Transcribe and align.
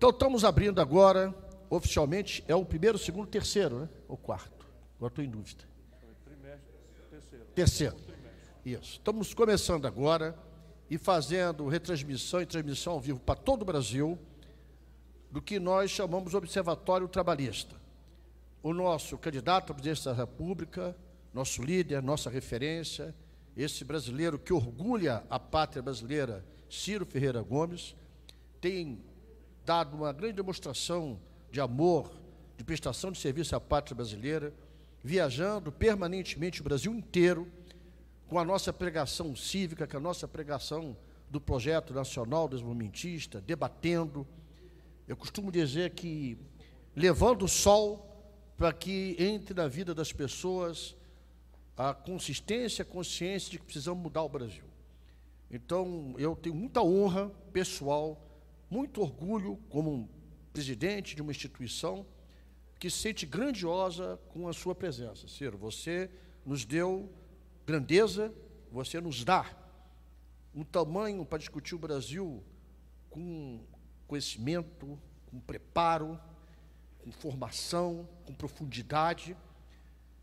Então, 0.00 0.08
estamos 0.08 0.44
abrindo 0.44 0.80
agora, 0.80 1.34
oficialmente, 1.68 2.42
é 2.48 2.54
o 2.54 2.64
primeiro, 2.64 2.96
segundo, 2.96 3.26
terceiro, 3.26 3.80
né? 3.80 3.88
Ou 4.08 4.16
quarto? 4.16 4.66
Agora 4.96 5.12
estou 5.12 5.22
em 5.22 5.28
dúvida. 5.28 5.62
Terceiro. 7.54 7.96
Isso. 8.64 8.92
Estamos 8.92 9.34
começando 9.34 9.84
agora 9.84 10.34
e 10.88 10.96
fazendo 10.96 11.68
retransmissão 11.68 12.40
e 12.40 12.46
transmissão 12.46 12.94
ao 12.94 13.00
vivo 13.00 13.20
para 13.20 13.38
todo 13.38 13.60
o 13.60 13.64
Brasil 13.66 14.18
do 15.30 15.42
que 15.42 15.60
nós 15.60 15.90
chamamos 15.90 16.32
Observatório 16.32 17.06
Trabalhista. 17.06 17.76
O 18.62 18.72
nosso 18.72 19.18
candidato 19.18 19.72
à 19.72 19.74
presidência 19.74 20.12
da 20.12 20.16
República, 20.16 20.96
nosso 21.34 21.62
líder, 21.62 22.02
nossa 22.02 22.30
referência, 22.30 23.14
esse 23.54 23.84
brasileiro 23.84 24.38
que 24.38 24.54
orgulha 24.54 25.22
a 25.28 25.38
pátria 25.38 25.82
brasileira, 25.82 26.42
Ciro 26.70 27.04
Ferreira 27.04 27.42
Gomes, 27.42 27.94
tem 28.62 29.09
dado 29.70 29.96
uma 29.96 30.12
grande 30.12 30.32
demonstração 30.32 31.20
de 31.48 31.60
amor, 31.60 32.10
de 32.56 32.64
prestação 32.64 33.12
de 33.12 33.20
serviço 33.20 33.54
à 33.54 33.60
pátria 33.60 33.94
brasileira, 33.94 34.52
viajando 35.00 35.70
permanentemente 35.70 36.60
o 36.60 36.64
Brasil 36.64 36.92
inteiro 36.92 37.46
com 38.26 38.36
a 38.36 38.44
nossa 38.44 38.72
pregação 38.72 39.36
cívica, 39.36 39.86
com 39.86 39.96
a 39.96 40.00
nossa 40.00 40.26
pregação 40.26 40.96
do 41.30 41.40
projeto 41.40 41.94
nacional 41.94 42.48
desenvolvimentista, 42.48 43.40
debatendo. 43.40 44.26
Eu 45.06 45.16
costumo 45.16 45.52
dizer 45.52 45.90
que 45.90 46.36
levando 46.96 47.44
o 47.44 47.48
sol 47.48 48.24
para 48.56 48.72
que 48.72 49.14
entre 49.20 49.54
na 49.54 49.68
vida 49.68 49.94
das 49.94 50.12
pessoas 50.12 50.96
a 51.76 51.94
consistência, 51.94 52.82
a 52.82 52.84
consciência 52.84 53.52
de 53.52 53.58
que 53.60 53.66
precisamos 53.66 54.02
mudar 54.02 54.24
o 54.24 54.28
Brasil. 54.28 54.64
Então, 55.48 56.16
eu 56.18 56.34
tenho 56.34 56.56
muita 56.56 56.82
honra 56.82 57.30
pessoal, 57.52 58.20
muito 58.70 59.02
orgulho 59.02 59.58
como 59.68 59.92
um 59.92 60.08
presidente 60.52 61.16
de 61.16 61.22
uma 61.22 61.32
instituição 61.32 62.06
que 62.78 62.88
se 62.88 62.98
sente 62.98 63.26
grandiosa 63.26 64.18
com 64.28 64.48
a 64.48 64.52
sua 64.52 64.74
presença. 64.74 65.28
Ciro, 65.28 65.58
você 65.58 66.08
nos 66.46 66.64
deu 66.64 67.12
grandeza, 67.66 68.32
você 68.70 69.00
nos 69.00 69.24
dá 69.24 69.44
um 70.54 70.64
tamanho 70.64 71.24
para 71.24 71.38
discutir 71.38 71.74
o 71.74 71.78
Brasil 71.78 72.42
com 73.10 73.60
conhecimento, 74.06 74.98
com 75.26 75.40
preparo, 75.40 76.18
com 76.98 77.10
formação, 77.12 78.08
com 78.24 78.32
profundidade 78.32 79.36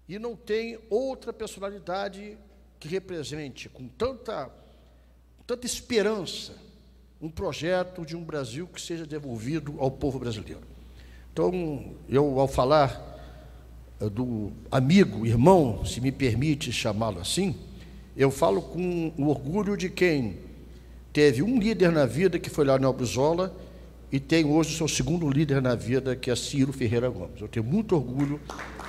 e 0.07 0.17
não 0.17 0.35
tem 0.35 0.79
outra 0.89 1.33
personalidade 1.33 2.37
que 2.79 2.87
represente 2.87 3.67
com 3.67 3.87
tanta, 3.87 4.49
tanta 5.45 5.65
esperança 5.65 6.66
um 7.21 7.29
projeto 7.29 8.05
de 8.05 8.15
um 8.15 8.23
Brasil 8.23 8.67
que 8.67 8.79
seja 8.79 9.05
devolvido 9.05 9.75
ao 9.79 9.89
povo 9.89 10.19
brasileiro. 10.19 10.61
Então, 11.33 11.95
eu, 12.07 12.39
ao 12.39 12.47
falar 12.47 13.17
eh, 13.99 14.09
do 14.09 14.51
amigo, 14.71 15.25
irmão, 15.25 15.83
se 15.83 15.99
me 15.99 16.11
permite 16.11 16.71
chamá-lo 16.71 17.19
assim, 17.19 17.55
eu 18.15 18.29
falo 18.29 18.61
com 18.61 19.11
o 19.17 19.27
orgulho 19.29 19.75
de 19.75 19.89
quem 19.89 20.37
teve 21.11 21.41
um 21.41 21.59
líder 21.59 21.91
na 21.91 22.05
vida, 22.05 22.37
que 22.37 22.49
foi 22.49 22.65
Leonel 22.65 22.93
Brizola, 22.93 23.55
e 24.11 24.19
tem 24.19 24.45
hoje 24.45 24.73
o 24.73 24.77
seu 24.77 24.87
segundo 24.87 25.29
líder 25.29 25.61
na 25.61 25.75
vida, 25.75 26.15
que 26.15 26.29
é 26.29 26.35
Ciro 26.35 26.71
Ferreira 26.71 27.09
Gomes. 27.09 27.41
Eu 27.41 27.47
tenho 27.47 27.65
muito 27.65 27.95
orgulho 27.95 28.39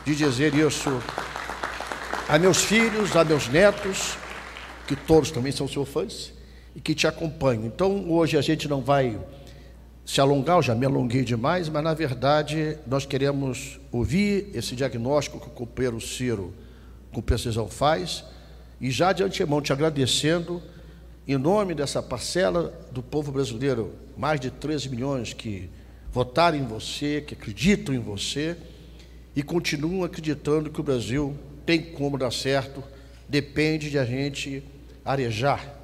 de 0.05 0.15
dizer 0.15 0.55
isso 0.55 0.91
a 2.29 2.39
meus 2.39 2.63
filhos, 2.63 3.17
a 3.17 3.25
meus 3.25 3.48
netos, 3.48 4.17
que 4.87 4.95
todos 4.95 5.31
também 5.31 5.51
são 5.51 5.67
seus 5.67 5.89
fãs 5.89 6.38
e 6.79 6.81
que 6.81 6.95
te 6.95 7.09
acompanham. 7.09 7.67
Então, 7.67 8.09
hoje 8.09 8.39
a 8.39 8.41
gente 8.41 8.69
não 8.69 8.81
vai 8.81 9.19
se 10.07 10.21
alongar, 10.21 10.59
eu 10.59 10.62
já 10.62 10.77
me 10.77 10.87
alonguei 10.87 11.25
demais, 11.25 11.69
mas 11.69 11.83
na 11.83 11.93
verdade 11.93 12.79
nós 12.87 13.05
queremos 13.05 13.81
ouvir 13.91 14.48
esse 14.55 14.77
diagnóstico 14.77 15.41
que 15.41 15.48
o 15.48 15.51
companheiro 15.51 16.01
Ciro 16.01 16.55
com 17.12 17.20
precisão 17.20 17.67
faz 17.67 18.25
e 18.80 18.92
já 18.92 19.13
de 19.13 19.25
antemão 19.25 19.61
te 19.61 19.73
agradecendo 19.73 20.63
em 21.27 21.36
nome 21.36 21.75
dessa 21.75 22.01
parcela 22.01 22.73
do 22.92 23.02
povo 23.02 23.33
brasileiro, 23.33 23.92
mais 24.17 24.39
de 24.39 24.48
13 24.48 24.89
milhões 24.89 25.33
que 25.33 25.69
votaram 26.13 26.57
em 26.57 26.64
você, 26.64 27.25
que 27.27 27.35
acreditam 27.35 27.92
em 27.92 27.98
você 27.98 28.57
e 29.35 29.42
continuam 29.42 30.05
acreditando 30.05 30.70
que 30.70 30.81
o 30.81 30.85
Brasil 30.85 31.36
tem 31.67 31.83
como 31.83 32.17
dar 32.17 32.33
certo, 32.33 32.85
depende 33.29 33.91
de 33.91 33.98
a 33.98 34.05
gente 34.05 34.63
arejar, 35.05 35.77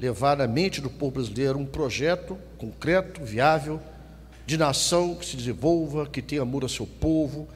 levar 0.00 0.38
na 0.38 0.46
mente 0.46 0.80
do 0.80 0.88
povo 0.88 1.12
brasileiro 1.12 1.58
um 1.58 1.66
projeto 1.66 2.38
concreto, 2.56 3.22
viável, 3.22 3.78
de 4.46 4.56
nação 4.56 5.14
que 5.14 5.26
se 5.26 5.36
desenvolva, 5.36 6.06
que 6.06 6.22
tenha 6.22 6.40
amor 6.40 6.62
ao 6.62 6.68
seu 6.70 6.86
povo, 6.86 7.46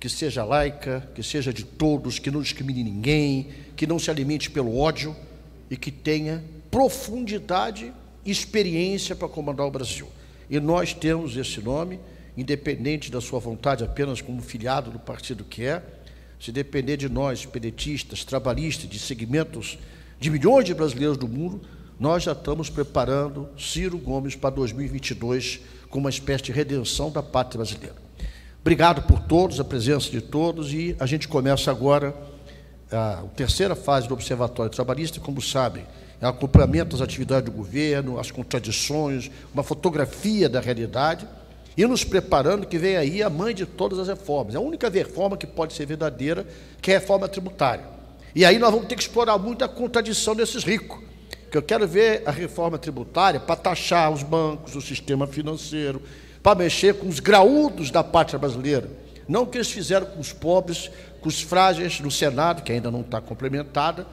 que 0.00 0.08
seja 0.08 0.44
laica, 0.44 1.08
que 1.14 1.22
seja 1.22 1.52
de 1.52 1.64
todos, 1.64 2.18
que 2.18 2.32
não 2.32 2.42
discrimine 2.42 2.82
ninguém, 2.82 3.48
que 3.76 3.86
não 3.86 3.98
se 3.98 4.10
alimente 4.10 4.50
pelo 4.50 4.76
ódio 4.76 5.14
e 5.70 5.76
que 5.76 5.92
tenha 5.92 6.44
profundidade 6.68 7.92
e 8.24 8.30
experiência 8.30 9.14
para 9.14 9.28
comandar 9.28 9.64
o 9.64 9.70
Brasil. 9.70 10.08
E 10.50 10.58
nós 10.58 10.92
temos 10.92 11.36
esse 11.36 11.60
nome 11.60 12.00
independente 12.36 13.10
da 13.12 13.20
sua 13.20 13.38
vontade, 13.38 13.84
apenas 13.84 14.20
como 14.20 14.42
filiado 14.42 14.90
do 14.90 14.98
partido 14.98 15.44
que 15.44 15.64
é, 15.64 15.80
se 16.40 16.50
depender 16.50 16.96
de 16.96 17.08
nós, 17.08 17.46
pedetistas, 17.46 18.24
trabalhistas, 18.24 18.90
de 18.90 18.98
segmentos 18.98 19.78
de 20.18 20.30
milhões 20.30 20.64
de 20.64 20.74
brasileiros 20.74 21.16
do 21.16 21.28
mundo, 21.28 21.60
nós 21.98 22.24
já 22.24 22.32
estamos 22.32 22.68
preparando 22.68 23.48
Ciro 23.56 23.98
Gomes 23.98 24.34
para 24.34 24.50
2022 24.50 25.60
como 25.88 26.04
uma 26.04 26.10
espécie 26.10 26.44
de 26.44 26.52
redenção 26.52 27.10
da 27.10 27.22
pátria 27.22 27.58
brasileira. 27.58 27.96
Obrigado 28.60 29.02
por 29.02 29.20
todos, 29.20 29.60
a 29.60 29.64
presença 29.64 30.10
de 30.10 30.20
todos, 30.20 30.72
e 30.72 30.96
a 30.98 31.06
gente 31.06 31.28
começa 31.28 31.70
agora 31.70 32.14
a 32.90 33.22
terceira 33.36 33.74
fase 33.74 34.08
do 34.08 34.14
Observatório 34.14 34.72
Trabalhista, 34.72 35.20
como 35.20 35.40
sabem, 35.40 35.84
é 36.20 36.26
o 36.26 36.30
acompanhamento 36.30 36.96
das 36.96 37.00
atividades 37.00 37.50
do 37.50 37.56
governo, 37.56 38.18
as 38.18 38.30
contradições, 38.30 39.30
uma 39.52 39.62
fotografia 39.62 40.48
da 40.48 40.60
realidade 40.60 41.28
e 41.76 41.84
nos 41.86 42.04
preparando 42.04 42.66
que 42.66 42.78
vem 42.78 42.96
aí 42.96 43.22
a 43.22 43.28
mãe 43.28 43.54
de 43.54 43.66
todas 43.66 43.98
as 43.98 44.08
reformas. 44.08 44.54
É 44.54 44.58
a 44.58 44.60
única 44.60 44.88
reforma 44.88 45.36
que 45.36 45.46
pode 45.46 45.74
ser 45.74 45.86
verdadeira, 45.86 46.46
que 46.80 46.90
é 46.90 46.96
a 46.96 46.98
reforma 46.98 47.28
tributária. 47.28 47.84
E 48.34 48.44
aí 48.44 48.58
nós 48.58 48.70
vamos 48.70 48.86
ter 48.86 48.96
que 48.96 49.02
explorar 49.02 49.38
muito 49.38 49.64
a 49.64 49.68
contradição 49.68 50.34
desses 50.34 50.64
ricos. 50.64 51.00
Que 51.54 51.58
eu 51.58 51.62
quero 51.62 51.86
ver 51.86 52.24
a 52.26 52.32
reforma 52.32 52.76
tributária 52.76 53.38
para 53.38 53.54
taxar 53.54 54.12
os 54.12 54.24
bancos, 54.24 54.74
o 54.74 54.80
sistema 54.80 55.24
financeiro, 55.24 56.02
para 56.42 56.58
mexer 56.58 56.94
com 56.94 57.06
os 57.06 57.20
graúdos 57.20 57.92
da 57.92 58.02
pátria 58.02 58.40
brasileira. 58.40 58.90
Não 59.28 59.42
o 59.42 59.46
que 59.46 59.58
eles 59.58 59.70
fizeram 59.70 60.04
com 60.04 60.18
os 60.18 60.32
pobres, 60.32 60.90
com 61.20 61.28
os 61.28 61.40
frágeis 61.40 62.00
no 62.00 62.10
Senado, 62.10 62.64
que 62.64 62.72
ainda 62.72 62.90
não 62.90 63.02
está 63.02 63.20
complementada, 63.20 64.04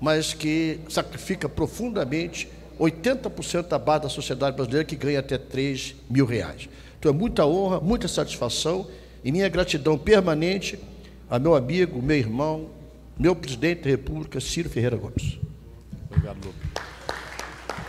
mas 0.00 0.32
que 0.32 0.78
sacrifica 0.88 1.48
profundamente 1.48 2.48
80% 2.78 3.66
da 3.66 3.76
base 3.76 4.04
da 4.04 4.08
sociedade 4.08 4.54
brasileira 4.54 4.84
que 4.84 4.94
ganha 4.94 5.18
até 5.18 5.36
3 5.36 5.96
mil 6.08 6.26
reais. 6.26 6.68
Então 6.96 7.10
é 7.10 7.12
muita 7.12 7.44
honra, 7.44 7.80
muita 7.80 8.06
satisfação 8.06 8.86
e 9.24 9.32
minha 9.32 9.48
gratidão 9.48 9.98
permanente 9.98 10.78
a 11.28 11.40
meu 11.40 11.56
amigo, 11.56 12.00
meu 12.00 12.16
irmão, 12.16 12.70
meu 13.18 13.34
presidente 13.34 13.82
da 13.82 13.90
República, 13.90 14.38
Ciro 14.38 14.70
Ferreira 14.70 14.96
Gomes. 14.96 15.40
Obrigado, 16.08 16.46
Lupe. 16.46 16.67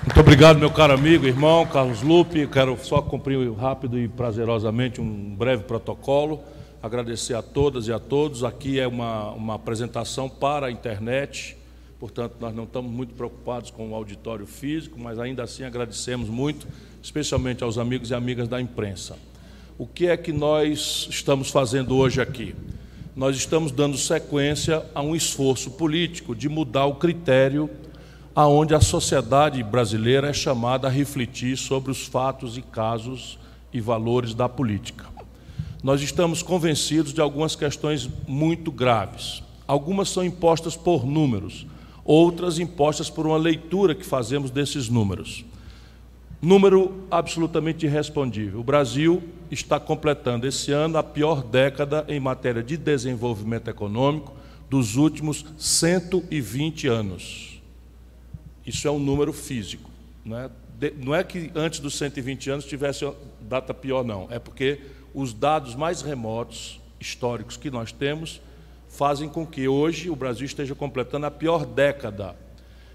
Muito 0.10 0.22
obrigado, 0.22 0.58
meu 0.58 0.72
caro 0.72 0.92
amigo, 0.92 1.28
irmão 1.28 1.68
Carlos 1.68 2.02
Lupe. 2.02 2.48
Quero 2.48 2.76
só 2.82 3.00
cumprir 3.00 3.54
rápido 3.54 3.98
e 4.00 4.08
prazerosamente 4.08 5.00
um 5.00 5.36
breve 5.36 5.66
protocolo. 5.66 6.42
Agradecer 6.82 7.36
a 7.36 7.44
todas 7.44 7.88
e 7.88 7.94
a 7.94 8.00
todos. 8.00 8.44
Aqui 8.44 8.80
é 8.80 8.88
uma, 8.88 9.30
uma 9.34 9.54
apresentação 9.54 10.28
para 10.28 10.66
a 10.66 10.72
internet, 10.72 11.56
portanto, 12.00 12.38
nós 12.40 12.56
não 12.56 12.64
estamos 12.64 12.92
muito 12.92 13.14
preocupados 13.14 13.70
com 13.70 13.92
o 13.92 13.94
auditório 13.94 14.48
físico, 14.48 15.00
mas 15.00 15.20
ainda 15.20 15.44
assim 15.44 15.64
agradecemos 15.64 16.28
muito 16.28 16.68
especialmente 17.04 17.64
aos 17.64 17.78
amigos 17.78 18.10
e 18.10 18.16
amigas 18.16 18.48
da 18.48 18.60
imprensa. 18.60 19.16
O 19.78 19.86
que 19.86 20.08
é 20.08 20.18
que 20.18 20.34
nós 20.34 21.08
estamos 21.12 21.52
fazendo 21.52 21.96
hoje 21.96 22.20
aqui? 22.20 22.56
Nós 23.16 23.36
estamos 23.36 23.72
dando 23.72 23.96
sequência 23.96 24.84
a 24.96 25.04
um 25.04 25.16
esforço 25.16 25.70
político 25.70 26.36
de 26.36 26.50
mudar 26.50 26.88
o 26.88 26.96
critério 26.96 27.70
aonde 28.36 28.76
a 28.76 28.82
sociedade 28.82 29.62
brasileira 29.64 30.30
é 30.30 30.34
chamada 30.34 30.88
a 30.88 30.92
refletir 30.92 31.58
sobre 31.58 31.92
os 31.92 32.06
fatos 32.06 32.58
e 32.58 32.62
casos 32.62 33.40
e 33.74 33.82
valores 33.82 34.34
da 34.34 34.48
política. 34.48 35.06
Nós 35.82 36.02
estamos 36.02 36.44
convencidos 36.44 37.14
de 37.14 37.22
algumas 37.22 37.56
questões 37.56 38.10
muito 38.28 38.72
graves. 38.72 39.42
Algumas 39.66 40.10
são 40.10 40.24
impostas 40.24 40.76
por 40.76 41.06
números, 41.06 41.66
outras 42.04 42.60
impostas 42.60 43.10
por 43.10 43.26
uma 43.26 43.38
leitura 43.38 43.96
que 43.96 44.06
fazemos 44.06 44.52
desses 44.52 44.90
números. 44.90 45.46
Número 46.42 47.04
absolutamente 47.12 47.86
irrespondível. 47.86 48.62
O 48.62 48.64
Brasil 48.64 49.22
está 49.52 49.80
completando 49.80 50.48
esse 50.48 50.72
ano 50.72 50.98
a 50.98 51.04
pior 51.04 51.44
década 51.44 52.06
em 52.08 52.20
matéria 52.20 52.64
de 52.64 52.78
desenvolvimento 52.78 53.70
econômico 53.70 54.34
dos 54.70 54.96
últimos 54.96 55.46
120 55.58 56.88
anos. 56.88 57.49
Isso 58.66 58.88
é 58.88 58.92
um 58.92 59.00
número 59.00 59.34
físico. 59.34 59.90
Né? 60.26 60.50
não 60.98 61.14
é 61.14 61.24
que 61.24 61.52
antes 61.56 61.80
dos 61.80 61.98
120 61.98 62.50
anos 62.50 62.66
tivesse 62.66 63.10
data 63.42 63.74
pior, 63.74 64.04
não. 64.04 64.28
É 64.30 64.40
porque 64.40 64.80
os 65.14 65.34
dados 65.34 65.76
mais 65.76 66.02
remotos, 66.02 66.80
históricos 67.00 67.58
que 67.58 67.70
nós 67.70 67.92
temos, 67.92 68.42
fazem 68.88 69.28
com 69.28 69.46
que 69.46 69.68
hoje 69.68 70.10
o 70.10 70.16
Brasil 70.16 70.46
esteja 70.46 70.74
completando 70.74 71.26
a 71.26 71.32
pior 71.32 71.66
década. 71.66 72.36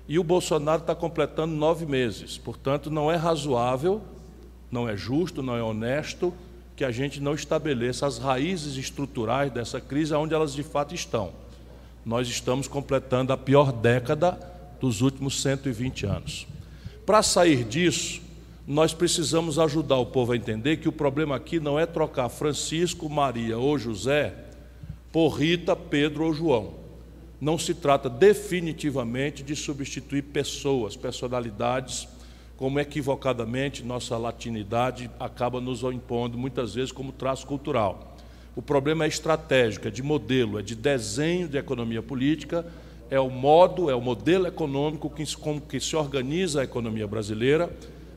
E 0.08 0.18
o 0.18 0.24
Bolsonaro 0.24 0.80
está 0.80 0.94
completando 0.94 1.54
nove 1.54 1.86
meses. 1.86 2.38
Portanto, 2.38 2.90
não 2.90 3.10
é 3.10 3.16
razoável, 3.16 4.02
não 4.70 4.88
é 4.88 4.96
justo, 4.96 5.42
não 5.42 5.56
é 5.56 5.62
honesto 5.62 6.32
que 6.76 6.84
a 6.84 6.90
gente 6.90 7.20
não 7.20 7.34
estabeleça 7.34 8.06
as 8.06 8.18
raízes 8.18 8.76
estruturais 8.76 9.52
dessa 9.52 9.80
crise 9.80 10.12
onde 10.14 10.34
elas 10.34 10.52
de 10.52 10.62
fato 10.62 10.94
estão. 10.94 11.32
Nós 12.04 12.28
estamos 12.28 12.66
completando 12.66 13.32
a 13.32 13.36
pior 13.36 13.72
década 13.72 14.38
dos 14.80 15.00
últimos 15.00 15.40
120 15.40 16.06
anos. 16.06 16.46
Para 17.04 17.22
sair 17.22 17.64
disso, 17.64 18.22
nós 18.66 18.94
precisamos 18.94 19.58
ajudar 19.58 19.98
o 19.98 20.06
povo 20.06 20.32
a 20.32 20.36
entender 20.36 20.78
que 20.78 20.88
o 20.88 20.92
problema 20.92 21.36
aqui 21.36 21.60
não 21.60 21.78
é 21.78 21.84
trocar 21.84 22.28
Francisco, 22.28 23.08
Maria 23.08 23.58
ou 23.58 23.78
José 23.78 24.34
por 25.12 25.28
Rita, 25.28 25.76
Pedro 25.76 26.24
ou 26.24 26.32
João. 26.32 26.74
Não 27.40 27.58
se 27.58 27.74
trata 27.74 28.08
definitivamente 28.08 29.42
de 29.42 29.54
substituir 29.54 30.22
pessoas, 30.22 30.96
personalidades 30.96 32.08
como 32.56 32.78
equivocadamente 32.78 33.82
nossa 33.82 34.16
latinidade 34.16 35.10
acaba 35.18 35.60
nos 35.60 35.82
impondo 35.82 36.38
muitas 36.38 36.74
vezes 36.74 36.92
como 36.92 37.12
traço 37.12 37.46
cultural. 37.46 38.16
O 38.56 38.62
problema 38.62 39.04
é 39.04 39.08
estratégico, 39.08 39.88
é 39.88 39.90
de 39.90 40.02
modelo, 40.02 40.58
é 40.58 40.62
de 40.62 40.76
desenho 40.76 41.48
de 41.48 41.58
economia 41.58 42.02
política, 42.02 42.64
é 43.14 43.20
o 43.20 43.30
modo, 43.30 43.88
é 43.88 43.94
o 43.94 44.00
modelo 44.00 44.48
econômico 44.48 45.08
que, 45.08 45.36
com 45.36 45.60
que 45.60 45.78
se 45.78 45.94
organiza 45.94 46.60
a 46.60 46.64
economia 46.64 47.06
brasileira, 47.06 47.70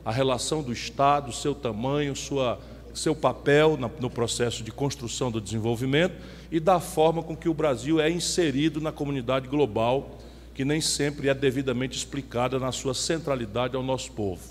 a 0.04 0.10
relação 0.10 0.60
do 0.60 0.72
Estado, 0.72 1.32
seu 1.32 1.54
tamanho, 1.54 2.16
sua, 2.16 2.58
seu 2.92 3.14
papel 3.14 3.78
no 4.00 4.10
processo 4.10 4.64
de 4.64 4.72
construção 4.72 5.30
do 5.30 5.40
desenvolvimento 5.40 6.16
e 6.50 6.58
da 6.58 6.80
forma 6.80 7.22
com 7.22 7.36
que 7.36 7.48
o 7.48 7.54
Brasil 7.54 8.00
é 8.00 8.10
inserido 8.10 8.80
na 8.80 8.90
comunidade 8.90 9.46
global 9.46 10.18
que 10.52 10.64
nem 10.64 10.80
sempre 10.80 11.28
é 11.28 11.34
devidamente 11.34 11.96
explicada 11.96 12.58
na 12.58 12.72
sua 12.72 12.92
centralidade 12.92 13.76
ao 13.76 13.82
nosso 13.84 14.10
povo. 14.10 14.42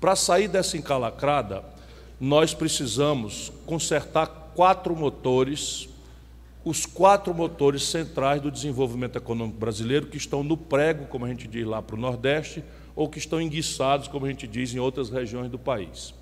Para 0.00 0.16
sair 0.16 0.48
dessa 0.48 0.76
encalacrada, 0.76 1.62
nós 2.20 2.52
precisamos 2.52 3.52
consertar 3.64 4.26
quatro 4.56 4.96
motores, 4.96 5.88
os 6.64 6.84
quatro 6.84 7.32
motores 7.32 7.84
centrais 7.84 8.40
do 8.40 8.50
desenvolvimento 8.50 9.16
econômico 9.16 9.58
brasileiro, 9.58 10.06
que 10.06 10.16
estão 10.16 10.42
no 10.42 10.56
prego, 10.56 11.06
como 11.06 11.24
a 11.24 11.28
gente 11.28 11.46
diz 11.46 11.66
lá 11.66 11.80
para 11.80 11.96
o 11.96 11.98
Nordeste, 11.98 12.62
ou 12.94 13.08
que 13.08 13.18
estão 13.18 13.40
enguiçados, 13.40 14.08
como 14.08 14.26
a 14.26 14.28
gente 14.28 14.46
diz 14.46 14.74
em 14.74 14.78
outras 14.78 15.08
regiões 15.08 15.50
do 15.50 15.58
país. 15.58 16.12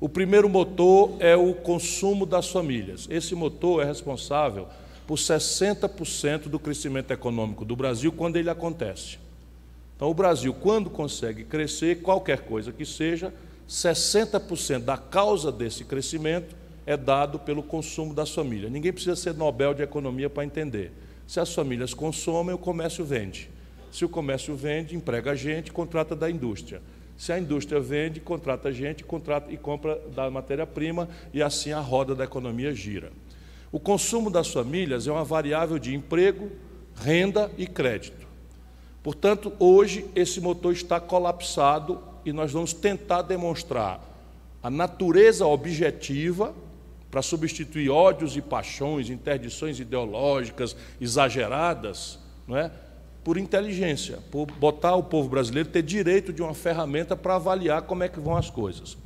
O 0.00 0.08
primeiro 0.08 0.48
motor 0.48 1.16
é 1.20 1.36
o 1.36 1.54
consumo 1.54 2.26
das 2.26 2.48
famílias. 2.48 3.06
Esse 3.10 3.34
motor 3.34 3.82
é 3.82 3.84
responsável 3.84 4.66
por 5.06 5.16
60% 5.16 6.48
do 6.48 6.58
crescimento 6.58 7.10
econômico 7.10 7.64
do 7.64 7.76
Brasil 7.76 8.10
quando 8.12 8.36
ele 8.36 8.50
acontece. 8.50 9.18
Então, 9.96 10.10
o 10.10 10.14
Brasil, 10.14 10.52
quando 10.54 10.90
consegue 10.90 11.44
crescer, 11.44 12.02
qualquer 12.02 12.40
coisa 12.40 12.72
que 12.72 12.84
seja, 12.84 13.32
60% 13.68 14.80
da 14.80 14.96
causa 14.96 15.52
desse 15.52 15.84
crescimento 15.84 16.54
é 16.86 16.96
dado 16.96 17.38
pelo 17.38 17.62
consumo 17.62 18.12
das 18.14 18.30
famílias. 18.34 18.70
Ninguém 18.70 18.92
precisa 18.92 19.16
ser 19.16 19.34
Nobel 19.34 19.74
de 19.74 19.82
Economia 19.82 20.28
para 20.28 20.44
entender. 20.44 20.92
Se 21.26 21.40
as 21.40 21.54
famílias 21.54 21.94
consomem, 21.94 22.54
o 22.54 22.58
comércio 22.58 23.04
vende. 23.04 23.48
Se 23.90 24.04
o 24.04 24.08
comércio 24.08 24.56
vende, 24.56 24.96
emprega 24.96 25.36
gente, 25.36 25.72
contrata 25.72 26.16
da 26.16 26.30
indústria. 26.30 26.82
Se 27.16 27.32
a 27.32 27.38
indústria 27.38 27.80
vende, 27.80 28.20
contrata 28.20 28.72
gente, 28.72 29.04
contrata 29.04 29.52
e 29.52 29.56
compra 29.56 30.00
da 30.14 30.30
matéria-prima 30.30 31.08
e 31.32 31.42
assim 31.42 31.72
a 31.72 31.80
roda 31.80 32.14
da 32.14 32.24
economia 32.24 32.74
gira. 32.74 33.12
O 33.70 33.78
consumo 33.78 34.30
das 34.30 34.48
famílias 34.48 35.06
é 35.06 35.12
uma 35.12 35.24
variável 35.24 35.78
de 35.78 35.94
emprego, 35.94 36.50
renda 36.96 37.50
e 37.56 37.66
crédito. 37.66 38.26
Portanto, 39.02 39.52
hoje 39.58 40.04
esse 40.14 40.40
motor 40.40 40.72
está 40.72 41.00
colapsado 41.00 42.00
e 42.24 42.32
nós 42.32 42.52
vamos 42.52 42.72
tentar 42.72 43.22
demonstrar 43.22 44.00
a 44.62 44.70
natureza 44.70 45.46
objetiva 45.46 46.54
para 47.12 47.20
substituir 47.20 47.90
ódios 47.90 48.38
e 48.38 48.40
paixões, 48.40 49.10
interdições 49.10 49.78
ideológicas 49.78 50.74
exageradas, 50.98 52.18
não 52.48 52.56
é? 52.56 52.70
por 53.22 53.36
inteligência, 53.36 54.18
por 54.30 54.46
botar 54.46 54.96
o 54.96 55.02
povo 55.02 55.28
brasileiro 55.28 55.68
ter 55.68 55.82
direito 55.82 56.32
de 56.32 56.40
uma 56.40 56.54
ferramenta 56.54 57.14
para 57.14 57.36
avaliar 57.36 57.82
como 57.82 58.02
é 58.02 58.08
que 58.08 58.18
vão 58.18 58.34
as 58.34 58.48
coisas. 58.48 58.96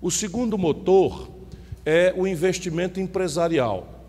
O 0.00 0.12
segundo 0.12 0.56
motor 0.56 1.28
é 1.84 2.14
o 2.16 2.24
investimento 2.24 3.00
empresarial. 3.00 4.06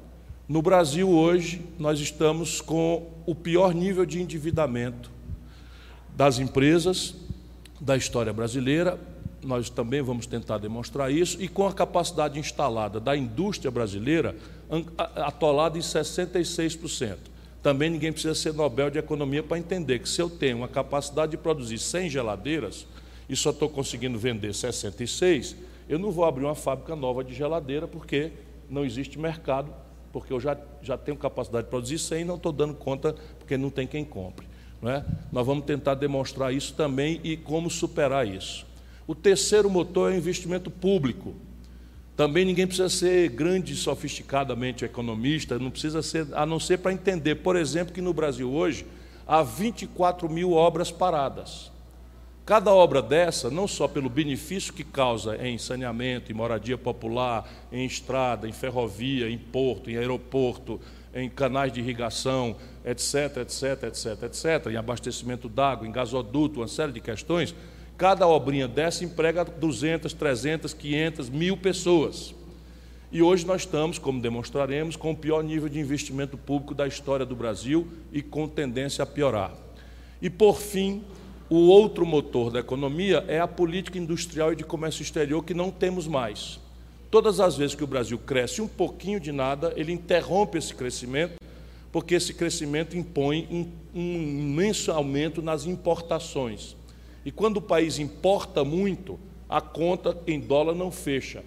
No 0.47 0.61
Brasil, 0.61 1.09
hoje, 1.09 1.65
nós 1.79 1.99
estamos 1.99 2.61
com 2.61 3.09
o 3.25 3.33
pior 3.33 3.73
nível 3.73 4.05
de 4.05 4.21
endividamento 4.21 5.09
das 6.15 6.37
empresas 6.37 7.15
da 7.81 7.97
história 7.97 8.31
brasileira. 8.31 8.99
Nós 9.43 9.69
também 9.69 10.01
vamos 10.01 10.25
tentar 10.25 10.57
demonstrar 10.57 11.11
isso, 11.11 11.41
e 11.41 11.47
com 11.47 11.67
a 11.67 11.73
capacidade 11.73 12.39
instalada 12.39 12.99
da 12.99 13.15
indústria 13.15 13.69
brasileira 13.69 14.35
atolada 15.15 15.77
em 15.77 15.81
66%. 15.81 17.17
Também 17.61 17.89
ninguém 17.89 18.11
precisa 18.11 18.35
ser 18.35 18.53
Nobel 18.53 18.89
de 18.89 18.97
Economia 18.97 19.43
para 19.43 19.57
entender 19.57 19.99
que 19.99 20.09
se 20.09 20.21
eu 20.21 20.29
tenho 20.29 20.57
uma 20.57 20.67
capacidade 20.67 21.31
de 21.31 21.37
produzir 21.37 21.77
100 21.77 22.09
geladeiras 22.09 22.87
e 23.27 23.35
só 23.35 23.49
estou 23.49 23.69
conseguindo 23.69 24.17
vender 24.17 24.53
66, 24.53 25.55
eu 25.89 25.99
não 25.99 26.11
vou 26.11 26.25
abrir 26.25 26.45
uma 26.45 26.55
fábrica 26.55 26.95
nova 26.95 27.23
de 27.23 27.33
geladeira 27.33 27.87
porque 27.87 28.31
não 28.69 28.85
existe 28.85 29.19
mercado 29.19 29.73
porque 30.11 30.33
eu 30.33 30.39
já, 30.39 30.57
já 30.81 30.97
tenho 30.97 31.17
capacidade 31.17 31.65
de 31.65 31.69
produzir 31.69 31.99
100 31.99 32.21
e 32.21 32.25
não 32.25 32.35
estou 32.35 32.51
dando 32.51 32.73
conta 32.73 33.15
porque 33.37 33.57
não 33.57 33.69
tem 33.69 33.85
quem 33.85 34.03
compre. 34.03 34.47
Não 34.81 34.91
é? 34.91 35.05
Nós 35.31 35.45
vamos 35.45 35.65
tentar 35.65 35.95
demonstrar 35.95 36.53
isso 36.53 36.73
também 36.73 37.19
e 37.23 37.35
como 37.35 37.69
superar 37.69 38.27
isso. 38.27 38.65
O 39.07 39.15
terceiro 39.15 39.69
motor 39.69 40.11
é 40.11 40.15
o 40.15 40.17
investimento 40.17 40.69
público. 40.69 41.33
Também 42.17 42.43
ninguém 42.43 42.67
precisa 42.67 42.89
ser 42.89 43.29
grande, 43.29 43.73
sofisticadamente 43.73 44.83
economista, 44.83 45.57
não 45.57 45.71
precisa 45.71 46.01
ser, 46.01 46.27
a 46.33 46.45
não 46.45 46.59
ser 46.59 46.79
para 46.79 46.91
entender, 46.91 47.35
por 47.35 47.55
exemplo, 47.55 47.93
que 47.93 48.01
no 48.01 48.13
Brasil 48.13 48.51
hoje 48.51 48.85
há 49.25 49.41
24 49.41 50.29
mil 50.29 50.51
obras 50.51 50.91
paradas. 50.91 51.71
Cada 52.45 52.73
obra 52.73 53.01
dessa, 53.01 53.49
não 53.49 53.67
só 53.67 53.87
pelo 53.87 54.09
benefício 54.09 54.73
que 54.73 54.83
causa 54.83 55.37
em 55.45 55.57
saneamento, 55.57 56.31
em 56.31 56.35
moradia 56.35 56.77
popular, 56.77 57.47
em 57.71 57.85
estrada, 57.85 58.47
em 58.47 58.53
ferrovia, 58.53 59.29
em 59.29 59.37
porto, 59.37 59.89
em 59.89 59.97
aeroporto, 59.97 60.81
em 61.13 61.29
canais 61.29 61.71
de 61.71 61.79
irrigação, 61.79 62.55
etc, 62.85 63.37
etc, 63.37 63.83
etc, 63.83 64.23
etc, 64.23 64.71
em 64.71 64.77
abastecimento 64.77 65.47
d'água, 65.47 65.87
em 65.87 65.91
gasoduto, 65.91 66.61
uma 66.61 66.67
série 66.67 66.91
de 66.91 67.01
questões, 67.01 67.53
cada 67.97 68.27
obrinha 68.27 68.67
dessa 68.67 69.03
emprega 69.03 69.43
200, 69.43 70.13
300, 70.13 70.73
500, 70.73 71.29
mil 71.29 71.57
pessoas. 71.57 72.35
E 73.11 73.21
hoje 73.21 73.45
nós 73.47 73.61
estamos, 73.61 73.97
como 73.97 74.21
demonstraremos, 74.21 74.95
com 74.95 75.11
o 75.11 75.15
pior 75.15 75.43
nível 75.43 75.67
de 75.67 75.79
investimento 75.79 76.37
público 76.37 76.75
da 76.75 76.85
história 76.85 77.25
do 77.25 77.35
Brasil 77.35 77.87
e 78.11 78.21
com 78.21 78.47
tendência 78.47 79.01
a 79.01 79.05
piorar. 79.05 79.51
E, 80.21 80.29
por 80.29 80.59
fim, 80.59 81.03
o 81.49 81.67
outro 81.67 82.05
motor 82.05 82.51
da 82.51 82.59
economia 82.59 83.25
é 83.27 83.39
a 83.39 83.47
política 83.47 83.97
industrial 83.97 84.53
e 84.53 84.55
de 84.55 84.63
comércio 84.63 85.01
exterior 85.01 85.43
que 85.43 85.53
não 85.53 85.71
temos 85.71 86.05
mais. 86.05 86.59
Todas 87.09 87.39
as 87.39 87.57
vezes 87.57 87.73
que 87.73 87.83
o 87.83 87.87
Brasil 87.87 88.19
cresce 88.19 88.61
um 88.61 88.67
pouquinho 88.67 89.19
de 89.19 89.31
nada, 89.31 89.73
ele 89.75 89.91
interrompe 89.91 90.57
esse 90.57 90.75
crescimento, 90.75 91.41
porque 91.91 92.13
esse 92.13 92.33
crescimento 92.33 92.95
impõe 92.95 93.47
um, 93.49 93.99
imenso 93.99 94.91
aumento 94.91 95.41
nas 95.41 95.65
importações. 95.65 96.76
E 97.27 97.31
quando 97.31 97.57
o 97.57 97.61
país 97.61 97.99
importa 97.99 98.63
muito, 98.63 99.19
a 99.49 99.59
conta 99.59 100.17
em 100.25 100.39
dólar 100.39 100.73
não 100.73 100.89
fecha. 100.89 101.43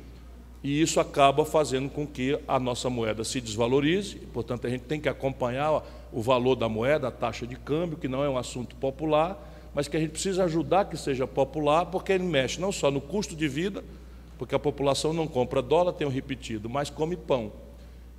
E 0.62 0.78
isso 0.78 1.00
acaba 1.00 1.42
fazendo 1.46 1.88
com 1.88 2.06
que 2.06 2.38
a 2.46 2.60
nossa 2.60 2.90
moeda 2.90 3.24
se 3.24 3.40
desvalorize, 3.40 4.16
portanto, 4.30 4.66
a 4.66 4.70
gente 4.70 4.82
tem 4.82 5.00
que 5.00 5.08
acompanhar 5.08 5.82
o 6.12 6.20
valor 6.20 6.54
da 6.54 6.68
moeda, 6.68 7.08
a 7.08 7.10
taxa 7.10 7.46
de 7.46 7.56
câmbio, 7.56 7.96
que 7.96 8.08
não 8.08 8.22
é 8.22 8.28
um 8.28 8.36
assunto 8.36 8.76
popular, 8.76 9.42
mas 9.74 9.88
que 9.88 9.96
a 9.96 10.00
gente 10.00 10.10
precisa 10.10 10.44
ajudar 10.44 10.84
que 10.84 10.98
seja 10.98 11.26
popular, 11.26 11.86
porque 11.86 12.12
ele 12.12 12.24
mexe 12.24 12.60
não 12.60 12.70
só 12.70 12.90
no 12.90 13.00
custo 13.00 13.34
de 13.34 13.48
vida, 13.48 13.82
porque 14.36 14.54
a 14.54 14.58
população 14.58 15.14
não 15.14 15.26
compra 15.26 15.62
dólar, 15.62 15.94
tenho 15.94 16.10
repetido, 16.10 16.68
mas 16.68 16.90
come 16.90 17.16
pão. 17.16 17.52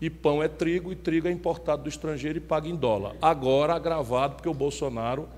E 0.02 0.10
pão 0.10 0.42
é 0.42 0.48
trigo, 0.48 0.92
e 0.92 0.96
trigo 0.96 1.28
é 1.28 1.32
importado 1.32 1.84
do 1.84 1.90
estrangeiro 1.90 2.40
e 2.40 2.42
paga 2.42 2.68
em 2.68 2.76
dólar. 2.76 3.16
Agora 3.22 3.76
agravado, 3.76 4.34
porque 4.38 4.50
o 4.50 4.54
Bolsonaro 4.56 5.30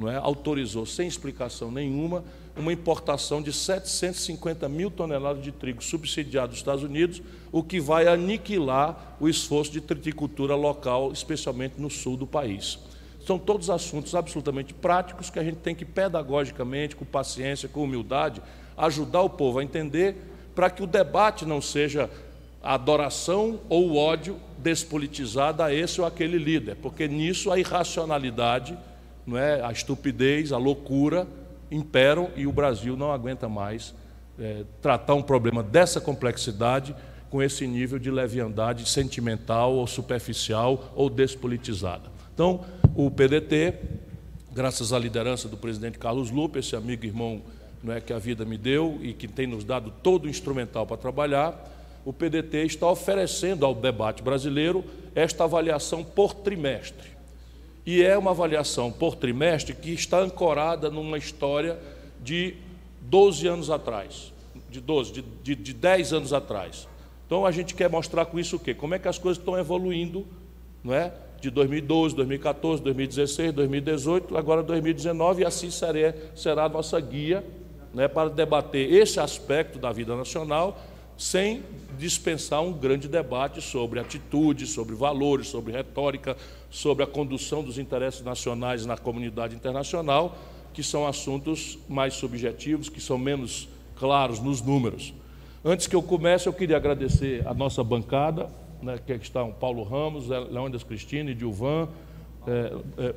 não 0.00 0.08
é, 0.08 0.16
autorizou, 0.16 0.86
sem 0.86 1.06
explicação 1.06 1.70
nenhuma, 1.70 2.24
uma 2.56 2.72
importação 2.72 3.42
de 3.42 3.52
750 3.52 4.68
mil 4.68 4.90
toneladas 4.90 5.42
de 5.42 5.52
trigo 5.52 5.82
subsidiado 5.82 6.48
dos 6.48 6.58
Estados 6.58 6.82
Unidos, 6.82 7.22
o 7.52 7.62
que 7.62 7.78
vai 7.78 8.08
aniquilar 8.08 9.16
o 9.20 9.28
esforço 9.28 9.70
de 9.70 9.80
triticultura 9.80 10.54
local, 10.54 11.12
especialmente 11.12 11.74
no 11.78 11.90
sul 11.90 12.16
do 12.16 12.26
país. 12.26 12.78
São 13.26 13.38
todos 13.38 13.68
assuntos 13.68 14.14
absolutamente 14.14 14.72
práticos 14.72 15.28
que 15.28 15.38
a 15.38 15.44
gente 15.44 15.58
tem 15.58 15.74
que, 15.74 15.84
pedagogicamente, 15.84 16.96
com 16.96 17.04
paciência, 17.04 17.68
com 17.68 17.84
humildade, 17.84 18.42
ajudar 18.76 19.20
o 19.20 19.30
povo 19.30 19.58
a 19.58 19.64
entender, 19.64 20.16
para 20.54 20.70
que 20.70 20.82
o 20.82 20.86
debate 20.86 21.44
não 21.44 21.60
seja 21.60 22.10
a 22.62 22.74
adoração 22.74 23.60
ou 23.68 23.90
o 23.90 23.96
ódio 23.96 24.36
despolitizado 24.58 25.62
a 25.62 25.72
esse 25.72 26.00
ou 26.00 26.06
aquele 26.06 26.38
líder, 26.38 26.76
porque 26.76 27.06
nisso 27.08 27.50
a 27.50 27.58
irracionalidade, 27.58 28.76
não 29.30 29.38
é, 29.38 29.62
a 29.62 29.70
estupidez, 29.70 30.52
a 30.52 30.58
loucura 30.58 31.26
imperam 31.70 32.30
e 32.36 32.46
o 32.46 32.52
Brasil 32.52 32.96
não 32.96 33.12
aguenta 33.12 33.48
mais 33.48 33.94
é, 34.38 34.64
tratar 34.82 35.14
um 35.14 35.22
problema 35.22 35.62
dessa 35.62 36.00
complexidade 36.00 36.94
com 37.30 37.40
esse 37.40 37.64
nível 37.66 37.98
de 37.98 38.10
leviandade 38.10 38.88
sentimental 38.88 39.74
ou 39.74 39.86
superficial 39.86 40.92
ou 40.96 41.08
despolitizada. 41.08 42.10
Então, 42.34 42.64
o 42.96 43.08
PDT, 43.08 43.74
graças 44.52 44.92
à 44.92 44.98
liderança 44.98 45.48
do 45.48 45.56
presidente 45.56 45.96
Carlos 45.96 46.30
Lupe, 46.30 46.58
esse 46.58 46.74
amigo 46.74 47.04
e 47.04 47.08
irmão 47.08 47.40
não 47.84 47.94
é, 47.94 48.00
que 48.00 48.12
a 48.12 48.18
vida 48.18 48.44
me 48.44 48.58
deu 48.58 48.98
e 49.00 49.12
que 49.12 49.28
tem 49.28 49.46
nos 49.46 49.62
dado 49.62 49.92
todo 50.02 50.24
o 50.24 50.28
instrumental 50.28 50.84
para 50.86 50.96
trabalhar, 50.96 51.68
o 52.04 52.12
PDT 52.12 52.64
está 52.64 52.90
oferecendo 52.90 53.64
ao 53.64 53.74
debate 53.74 54.22
brasileiro 54.22 54.84
esta 55.14 55.44
avaliação 55.44 56.02
por 56.02 56.34
trimestre. 56.34 57.19
E 57.84 58.02
é 58.02 58.16
uma 58.16 58.30
avaliação 58.30 58.92
por 58.92 59.16
trimestre 59.16 59.74
que 59.74 59.92
está 59.92 60.20
ancorada 60.20 60.90
numa 60.90 61.18
história 61.18 61.78
de 62.22 62.54
12 63.02 63.46
anos 63.46 63.70
atrás, 63.70 64.32
de 64.68 64.80
12, 64.80 65.12
de, 65.12 65.22
de, 65.22 65.54
de 65.54 65.72
10 65.72 66.12
anos 66.12 66.32
atrás. 66.32 66.86
Então 67.26 67.46
a 67.46 67.50
gente 67.50 67.74
quer 67.74 67.88
mostrar 67.88 68.26
com 68.26 68.38
isso 68.38 68.56
o 68.56 68.58
quê? 68.58 68.74
Como 68.74 68.94
é 68.94 68.98
que 68.98 69.08
as 69.08 69.18
coisas 69.18 69.38
estão 69.38 69.58
evoluindo, 69.58 70.26
não 70.82 70.92
é? 70.92 71.12
De 71.40 71.48
2012, 71.48 72.14
2014, 72.16 72.82
2016, 72.82 73.52
2018, 73.52 74.36
agora 74.36 74.62
2019, 74.62 75.42
e 75.42 75.44
assim 75.46 75.70
será, 75.70 76.14
será 76.34 76.64
a 76.64 76.68
nossa 76.68 77.00
guia 77.00 77.44
né, 77.94 78.08
para 78.08 78.28
debater 78.28 78.92
esse 78.92 79.18
aspecto 79.18 79.78
da 79.78 79.90
vida 79.90 80.14
nacional, 80.14 80.78
sem 81.20 81.62
dispensar 81.98 82.62
um 82.62 82.72
grande 82.72 83.06
debate 83.06 83.60
sobre 83.60 84.00
atitude, 84.00 84.66
sobre 84.66 84.94
valores, 84.94 85.48
sobre 85.48 85.70
retórica, 85.70 86.34
sobre 86.70 87.04
a 87.04 87.06
condução 87.06 87.62
dos 87.62 87.76
interesses 87.76 88.22
nacionais 88.22 88.86
na 88.86 88.96
comunidade 88.96 89.54
internacional, 89.54 90.34
que 90.72 90.82
são 90.82 91.06
assuntos 91.06 91.78
mais 91.86 92.14
subjetivos, 92.14 92.88
que 92.88 93.02
são 93.02 93.18
menos 93.18 93.68
claros 93.96 94.40
nos 94.40 94.62
números. 94.62 95.12
Antes 95.62 95.86
que 95.86 95.94
eu 95.94 96.02
comece, 96.02 96.48
eu 96.48 96.54
queria 96.54 96.78
agradecer 96.78 97.46
a 97.46 97.52
nossa 97.52 97.84
bancada, 97.84 98.48
né, 98.80 98.98
que 99.06 99.12
estão 99.12 99.52
Paulo 99.52 99.82
Ramos, 99.82 100.26
Leônidas 100.26 100.82
Cristina, 100.82 101.34
Dilvan, 101.34 101.86
é, 102.46 102.72
é, 102.96 103.14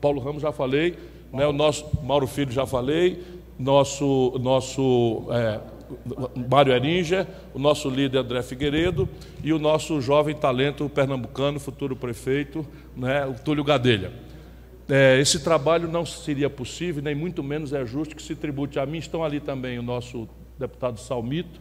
Paulo 0.00 0.18
Ramos 0.18 0.40
já 0.40 0.50
falei, 0.50 0.96
né, 1.30 1.46
o 1.46 1.52
nosso 1.52 1.86
Mauro 2.02 2.26
Filho 2.26 2.52
já 2.52 2.64
falei, 2.64 3.22
nosso, 3.58 4.34
nosso 4.40 5.26
é, 5.30 5.75
Mário 6.48 6.72
Eringer, 6.72 7.26
o 7.54 7.58
nosso 7.58 7.88
líder 7.88 8.18
André 8.18 8.42
Figueiredo 8.42 9.08
e 9.42 9.52
o 9.52 9.58
nosso 9.58 10.00
jovem 10.00 10.34
talento 10.34 10.88
pernambucano, 10.88 11.60
futuro 11.60 11.94
prefeito, 11.94 12.66
né, 12.96 13.24
o 13.26 13.34
Túlio 13.34 13.64
Gadelha. 13.64 14.12
É, 14.88 15.18
esse 15.20 15.40
trabalho 15.40 15.88
não 15.88 16.06
seria 16.06 16.48
possível, 16.48 17.02
nem 17.02 17.14
muito 17.14 17.42
menos 17.42 17.72
é 17.72 17.84
justo 17.84 18.14
que 18.14 18.22
se 18.22 18.36
tribute 18.36 18.78
a 18.78 18.86
mim. 18.86 18.98
Estão 18.98 19.24
ali 19.24 19.40
também 19.40 19.78
o 19.78 19.82
nosso 19.82 20.28
deputado 20.58 21.00
Salmito, 21.00 21.60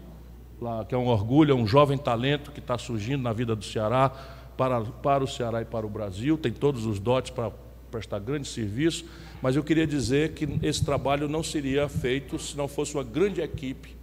lá, 0.61 0.85
que 0.85 0.93
é 0.93 0.97
um 0.97 1.07
orgulho, 1.07 1.51
é 1.51 1.55
um 1.55 1.65
jovem 1.65 1.97
talento 1.97 2.51
que 2.51 2.59
está 2.59 2.77
surgindo 2.77 3.23
na 3.23 3.33
vida 3.33 3.55
do 3.55 3.65
Ceará, 3.65 4.11
para, 4.55 4.81
para 4.81 5.23
o 5.23 5.27
Ceará 5.27 5.61
e 5.61 5.65
para 5.65 5.85
o 5.85 5.89
Brasil, 5.89 6.37
tem 6.37 6.51
todos 6.51 6.85
os 6.85 6.99
dotes 6.99 7.31
para 7.31 7.51
prestar 7.91 8.19
grande 8.19 8.47
serviço, 8.47 9.05
mas 9.41 9.55
eu 9.55 9.63
queria 9.63 9.87
dizer 9.87 10.33
que 10.33 10.47
esse 10.61 10.83
trabalho 10.83 11.27
não 11.27 11.43
seria 11.43 11.89
feito 11.89 12.37
se 12.37 12.55
não 12.55 12.67
fosse 12.67 12.93
uma 12.93 13.03
grande 13.03 13.41
equipe 13.41 13.94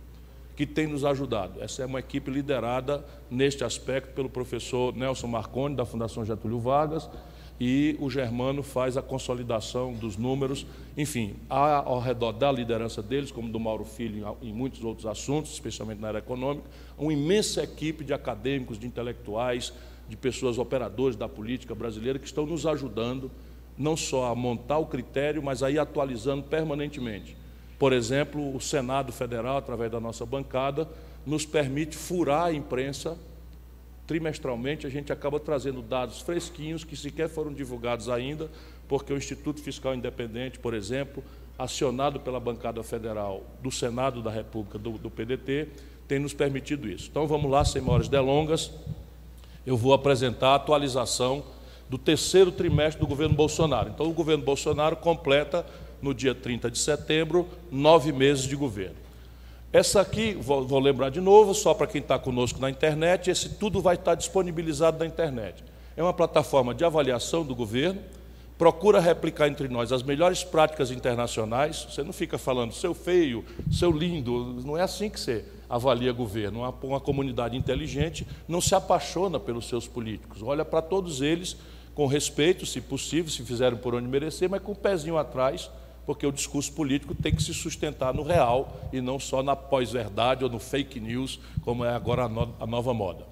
que 0.62 0.66
tem 0.66 0.86
nos 0.86 1.04
ajudado. 1.04 1.60
Essa 1.60 1.82
é 1.82 1.86
uma 1.86 1.98
equipe 1.98 2.30
liderada 2.30 3.04
neste 3.28 3.64
aspecto 3.64 4.14
pelo 4.14 4.30
professor 4.30 4.94
Nelson 4.94 5.26
Marconi, 5.26 5.74
da 5.74 5.84
Fundação 5.84 6.24
Getúlio 6.24 6.60
Vargas, 6.60 7.10
e 7.60 7.96
o 7.98 8.08
Germano 8.08 8.62
faz 8.62 8.96
a 8.96 9.02
consolidação 9.02 9.92
dos 9.92 10.16
números. 10.16 10.64
Enfim, 10.96 11.34
há 11.50 11.78
ao 11.78 11.98
redor 11.98 12.30
da 12.30 12.52
liderança 12.52 13.02
deles, 13.02 13.32
como 13.32 13.48
do 13.48 13.58
Mauro 13.58 13.84
Filho 13.84 14.36
em 14.40 14.52
muitos 14.52 14.84
outros 14.84 15.04
assuntos, 15.04 15.52
especialmente 15.52 16.00
na 16.00 16.06
área 16.06 16.18
econômica, 16.18 16.70
uma 16.96 17.12
imensa 17.12 17.64
equipe 17.64 18.04
de 18.04 18.14
acadêmicos, 18.14 18.78
de 18.78 18.86
intelectuais, 18.86 19.72
de 20.08 20.16
pessoas 20.16 20.58
operadoras 20.58 21.16
da 21.16 21.28
política 21.28 21.74
brasileira 21.74 22.20
que 22.20 22.26
estão 22.26 22.46
nos 22.46 22.66
ajudando 22.66 23.32
não 23.76 23.96
só 23.96 24.26
a 24.26 24.34
montar 24.36 24.78
o 24.78 24.86
critério, 24.86 25.42
mas 25.42 25.60
a 25.60 25.72
ir 25.72 25.80
atualizando 25.80 26.44
permanentemente. 26.44 27.41
Por 27.82 27.92
exemplo, 27.92 28.54
o 28.54 28.60
Senado 28.60 29.10
Federal, 29.10 29.56
através 29.56 29.90
da 29.90 29.98
nossa 29.98 30.24
bancada, 30.24 30.88
nos 31.26 31.44
permite 31.44 31.96
furar 31.96 32.44
a 32.44 32.52
imprensa 32.52 33.18
trimestralmente 34.06 34.86
a 34.86 34.90
gente 34.90 35.12
acaba 35.12 35.40
trazendo 35.40 35.82
dados 35.82 36.20
fresquinhos 36.20 36.84
que 36.84 36.96
sequer 36.96 37.28
foram 37.28 37.52
divulgados 37.52 38.08
ainda, 38.08 38.48
porque 38.86 39.12
o 39.12 39.16
Instituto 39.16 39.60
Fiscal 39.60 39.96
Independente, 39.96 40.60
por 40.60 40.74
exemplo, 40.74 41.24
acionado 41.58 42.20
pela 42.20 42.38
bancada 42.38 42.80
federal 42.84 43.42
do 43.60 43.72
Senado 43.72 44.22
da 44.22 44.30
República, 44.30 44.78
do, 44.78 44.92
do 44.92 45.10
PDT, 45.10 45.66
tem 46.06 46.20
nos 46.20 46.32
permitido 46.32 46.88
isso. 46.88 47.08
Então 47.10 47.26
vamos 47.26 47.50
lá, 47.50 47.64
sem 47.64 47.82
maiores 47.82 48.06
delongas, 48.06 48.70
eu 49.66 49.76
vou 49.76 49.92
apresentar 49.92 50.50
a 50.50 50.54
atualização 50.54 51.42
do 51.90 51.98
terceiro 51.98 52.52
trimestre 52.52 53.00
do 53.00 53.08
governo 53.08 53.34
Bolsonaro. 53.34 53.90
Então 53.90 54.06
o 54.06 54.12
governo 54.12 54.44
Bolsonaro 54.44 54.94
completa, 54.94 55.66
no 56.02 56.12
dia 56.12 56.34
30 56.34 56.70
de 56.70 56.78
setembro, 56.78 57.48
nove 57.70 58.12
meses 58.12 58.44
de 58.44 58.56
governo. 58.56 58.96
Essa 59.72 60.02
aqui, 60.02 60.34
vou, 60.34 60.66
vou 60.66 60.78
lembrar 60.78 61.08
de 61.08 61.20
novo, 61.20 61.54
só 61.54 61.72
para 61.72 61.86
quem 61.86 62.02
está 62.02 62.18
conosco 62.18 62.60
na 62.60 62.68
internet, 62.68 63.30
esse 63.30 63.48
tudo 63.48 63.80
vai 63.80 63.94
estar 63.94 64.14
disponibilizado 64.14 64.98
na 64.98 65.06
internet. 65.06 65.64
É 65.96 66.02
uma 66.02 66.12
plataforma 66.12 66.74
de 66.74 66.84
avaliação 66.84 67.42
do 67.42 67.54
governo, 67.54 67.98
procura 68.58 69.00
replicar 69.00 69.48
entre 69.48 69.68
nós 69.68 69.90
as 69.90 70.02
melhores 70.02 70.44
práticas 70.44 70.90
internacionais. 70.90 71.86
Você 71.90 72.02
não 72.02 72.12
fica 72.12 72.36
falando 72.36 72.72
seu 72.72 72.92
feio, 72.92 73.44
seu 73.70 73.90
lindo, 73.90 74.60
não 74.62 74.76
é 74.76 74.82
assim 74.82 75.08
que 75.08 75.18
você 75.18 75.44
avalia 75.70 76.12
governo. 76.12 76.60
Uma, 76.60 76.74
uma 76.82 77.00
comunidade 77.00 77.56
inteligente 77.56 78.26
não 78.46 78.60
se 78.60 78.74
apaixona 78.74 79.40
pelos 79.40 79.68
seus 79.68 79.88
políticos, 79.88 80.42
olha 80.42 80.64
para 80.64 80.82
todos 80.82 81.22
eles 81.22 81.56
com 81.94 82.06
respeito, 82.06 82.64
se 82.66 82.80
possível, 82.80 83.30
se 83.30 83.42
fizeram 83.42 83.76
por 83.76 83.94
onde 83.94 84.08
merecer, 84.08 84.48
mas 84.48 84.62
com 84.62 84.72
o 84.72 84.74
um 84.74 84.78
pezinho 84.78 85.18
atrás 85.18 85.70
porque 86.04 86.26
o 86.26 86.32
discurso 86.32 86.72
político 86.72 87.14
tem 87.14 87.34
que 87.34 87.42
se 87.42 87.54
sustentar 87.54 88.12
no 88.12 88.22
real 88.22 88.76
e 88.92 89.00
não 89.00 89.18
só 89.18 89.42
na 89.42 89.54
pós-verdade 89.54 90.44
ou 90.44 90.50
no 90.50 90.58
fake 90.58 90.98
news, 91.00 91.38
como 91.62 91.84
é 91.84 91.94
agora 91.94 92.24
a, 92.24 92.66
nova 92.66 92.92
moda. 92.92 93.24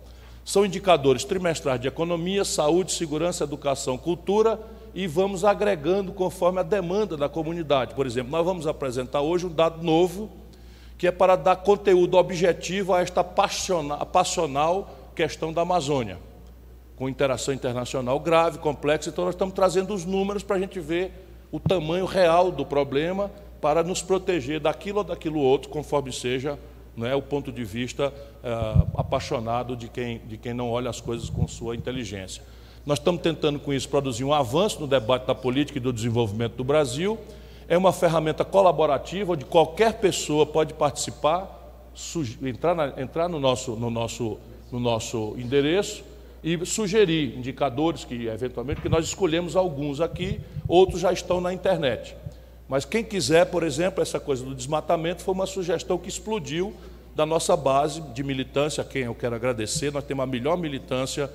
São 0.45 0.65
indicadores 0.65 1.25
trimestrais 1.25 1.81
de 1.81 1.89
economia, 1.89 2.45
saúde, 2.45 2.93
segurança, 2.93 3.45
educação, 3.45 3.99
cultura 3.99 4.61
e 4.95 5.07
vamos 5.07 5.45
agregando 5.45 6.13
conforme 6.13 6.61
a 6.61 6.65
demanda 6.65 7.17
da 7.17 7.29
comunidade. 7.29 7.95
Por 7.95 8.07
exemplo, 8.07 8.31
nós 8.31 8.45
vamos 8.45 8.67
apresentar 8.67 9.21
hoje 9.21 9.47
um 9.47 9.53
dado 9.53 9.83
novo 9.83 10.31
que 10.97 11.07
é 11.07 11.11
para 11.11 11.35
dar 11.35 11.57
conteúdo 11.57 12.17
objetivo 12.17 12.93
a 12.93 13.01
esta 13.01 13.25
passional 13.25 14.91
questão 15.15 15.53
da 15.53 15.63
Amazônia, 15.63 16.19
com 16.95 17.09
interação 17.09 17.55
internacional 17.55 18.21
grave, 18.21 18.59
complexa. 18.59 19.09
Então, 19.09 19.25
nós 19.25 19.35
estamos 19.35 19.55
trazendo 19.55 19.95
os 19.95 20.05
números 20.05 20.43
para 20.43 20.57
a 20.57 20.59
gente 20.59 20.79
ver 20.79 21.30
o 21.53 21.59
tamanho 21.59 22.05
real 22.05 22.51
do 22.51 22.65
problema 22.65 23.31
para 23.61 23.83
nos 23.83 24.03
proteger 24.03 24.61
daquilo 24.61 24.99
ou 24.99 25.05
daquilo 25.05 25.41
outro, 25.41 25.69
conforme 25.69 26.13
seja 26.13 26.59
não 26.97 27.07
é, 27.07 27.15
o 27.15 27.23
ponto 27.23 27.53
de 27.53 27.65
vista 27.65 28.13
é, 28.43 28.51
apaixonado 28.95 29.77
de 29.77 29.89
quem, 29.89 30.19
de 30.27 30.37
quem 30.37 30.53
não 30.53 30.71
olha 30.71 30.91
as 30.91 31.01
coisas 31.01 31.31
com 31.31 31.47
sua 31.47 31.77
inteligência. 31.77 32.43
Nós 32.85 32.99
estamos 32.99 33.23
tentando 33.23 33.59
com 33.59 33.73
isso 33.73 33.89
produzir 33.89 34.25
um 34.25 34.33
avanço 34.33 34.81
no 34.81 34.87
debate 34.87 35.27
da 35.27 35.35
política 35.35 35.79
e 35.79 35.81
do 35.81 35.93
desenvolvimento 35.93 36.57
do 36.57 36.65
Brasil. 36.65 37.19
É 37.69 37.77
uma 37.79 37.93
ferramenta 37.93 38.45
colaborativa 38.45 39.33
onde 39.33 39.45
qualquer 39.45 39.95
pessoa 40.01 40.45
pode 40.45 40.75
participar, 40.75 41.59
entrar, 42.43 42.75
na, 42.75 43.01
entrar 43.01 43.29
no, 43.29 43.39
nosso, 43.39 43.77
no, 43.77 43.91
nosso, 43.91 44.39
no 44.73 44.81
nosso 44.81 45.35
endereço 45.39 46.03
e 46.43 46.65
sugerir 46.65 47.37
indicadores 47.37 48.05
que, 48.05 48.27
eventualmente, 48.27 48.81
que 48.81 48.89
nós 48.89 49.05
escolhemos 49.05 49.57
alguns 49.57 50.01
aqui, 50.01 50.41
outros 50.67 51.01
já 51.01 51.13
estão 51.13 51.41
na 51.41 51.53
internet. 51.53 52.17
Mas 52.69 52.85
quem 52.85 53.03
quiser, 53.03 53.47
por 53.47 53.63
exemplo, 53.63 54.03
essa 54.03 54.21
coisa 54.21 54.45
do 54.45 54.55
desmatamento 54.55 55.23
foi 55.23 55.35
uma 55.35 55.47
sugestão 55.47 55.99
que 55.99 56.09
explodiu 56.09 56.75
da 57.15 57.27
nossa 57.27 57.57
base 57.57 58.01
de 58.01 58.23
militância, 58.23 58.83
a 58.83 58.85
quem 58.85 59.03
eu 59.03 59.15
quero 59.15 59.35
agradecer. 59.35 59.93
Nós 59.93 60.05
temos 60.05 60.23
a 60.23 60.27
melhor 60.27 60.57
militância 60.57 61.31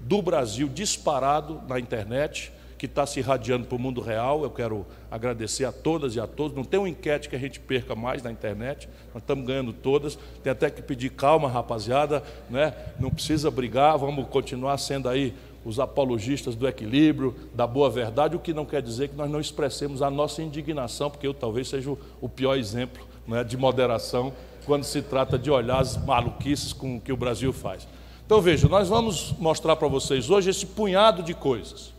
do 0.00 0.20
Brasil 0.20 0.68
disparado 0.68 1.62
na 1.68 1.78
internet 1.78 2.52
que 2.82 2.86
está 2.86 3.06
se 3.06 3.20
irradiando 3.20 3.64
para 3.64 3.76
o 3.76 3.78
mundo 3.78 4.00
real. 4.00 4.42
Eu 4.42 4.50
quero 4.50 4.84
agradecer 5.08 5.64
a 5.64 5.70
todas 5.70 6.16
e 6.16 6.20
a 6.20 6.26
todos. 6.26 6.56
Não 6.56 6.64
tem 6.64 6.80
uma 6.80 6.88
enquete 6.88 7.28
que 7.28 7.36
a 7.36 7.38
gente 7.38 7.60
perca 7.60 7.94
mais 7.94 8.24
na 8.24 8.32
internet. 8.32 8.88
Nós 9.14 9.22
estamos 9.22 9.46
ganhando 9.46 9.72
todas. 9.72 10.18
Tem 10.42 10.50
até 10.50 10.68
que 10.68 10.82
pedir 10.82 11.10
calma, 11.10 11.48
rapaziada. 11.48 12.24
Né? 12.50 12.74
Não 12.98 13.08
precisa 13.08 13.52
brigar. 13.52 13.96
Vamos 13.96 14.26
continuar 14.26 14.76
sendo 14.78 15.08
aí 15.08 15.32
os 15.64 15.78
apologistas 15.78 16.56
do 16.56 16.66
equilíbrio, 16.66 17.36
da 17.54 17.68
boa 17.68 17.88
verdade, 17.88 18.34
o 18.34 18.40
que 18.40 18.52
não 18.52 18.64
quer 18.64 18.82
dizer 18.82 19.10
que 19.10 19.14
nós 19.14 19.30
não 19.30 19.38
expressemos 19.38 20.02
a 20.02 20.10
nossa 20.10 20.42
indignação, 20.42 21.08
porque 21.08 21.24
eu 21.24 21.32
talvez 21.32 21.68
seja 21.68 21.96
o 22.20 22.28
pior 22.28 22.56
exemplo 22.56 23.06
né, 23.28 23.44
de 23.44 23.56
moderação 23.56 24.32
quando 24.66 24.82
se 24.82 25.00
trata 25.02 25.38
de 25.38 25.52
olhar 25.52 25.78
as 25.78 25.96
maluquices 25.96 26.72
com 26.72 27.00
que 27.00 27.12
o 27.12 27.16
Brasil 27.16 27.52
faz. 27.52 27.86
Então 28.26 28.40
veja, 28.40 28.68
nós 28.68 28.88
vamos 28.88 29.32
mostrar 29.38 29.76
para 29.76 29.86
vocês 29.86 30.28
hoje 30.28 30.50
esse 30.50 30.66
punhado 30.66 31.22
de 31.22 31.32
coisas. 31.32 31.91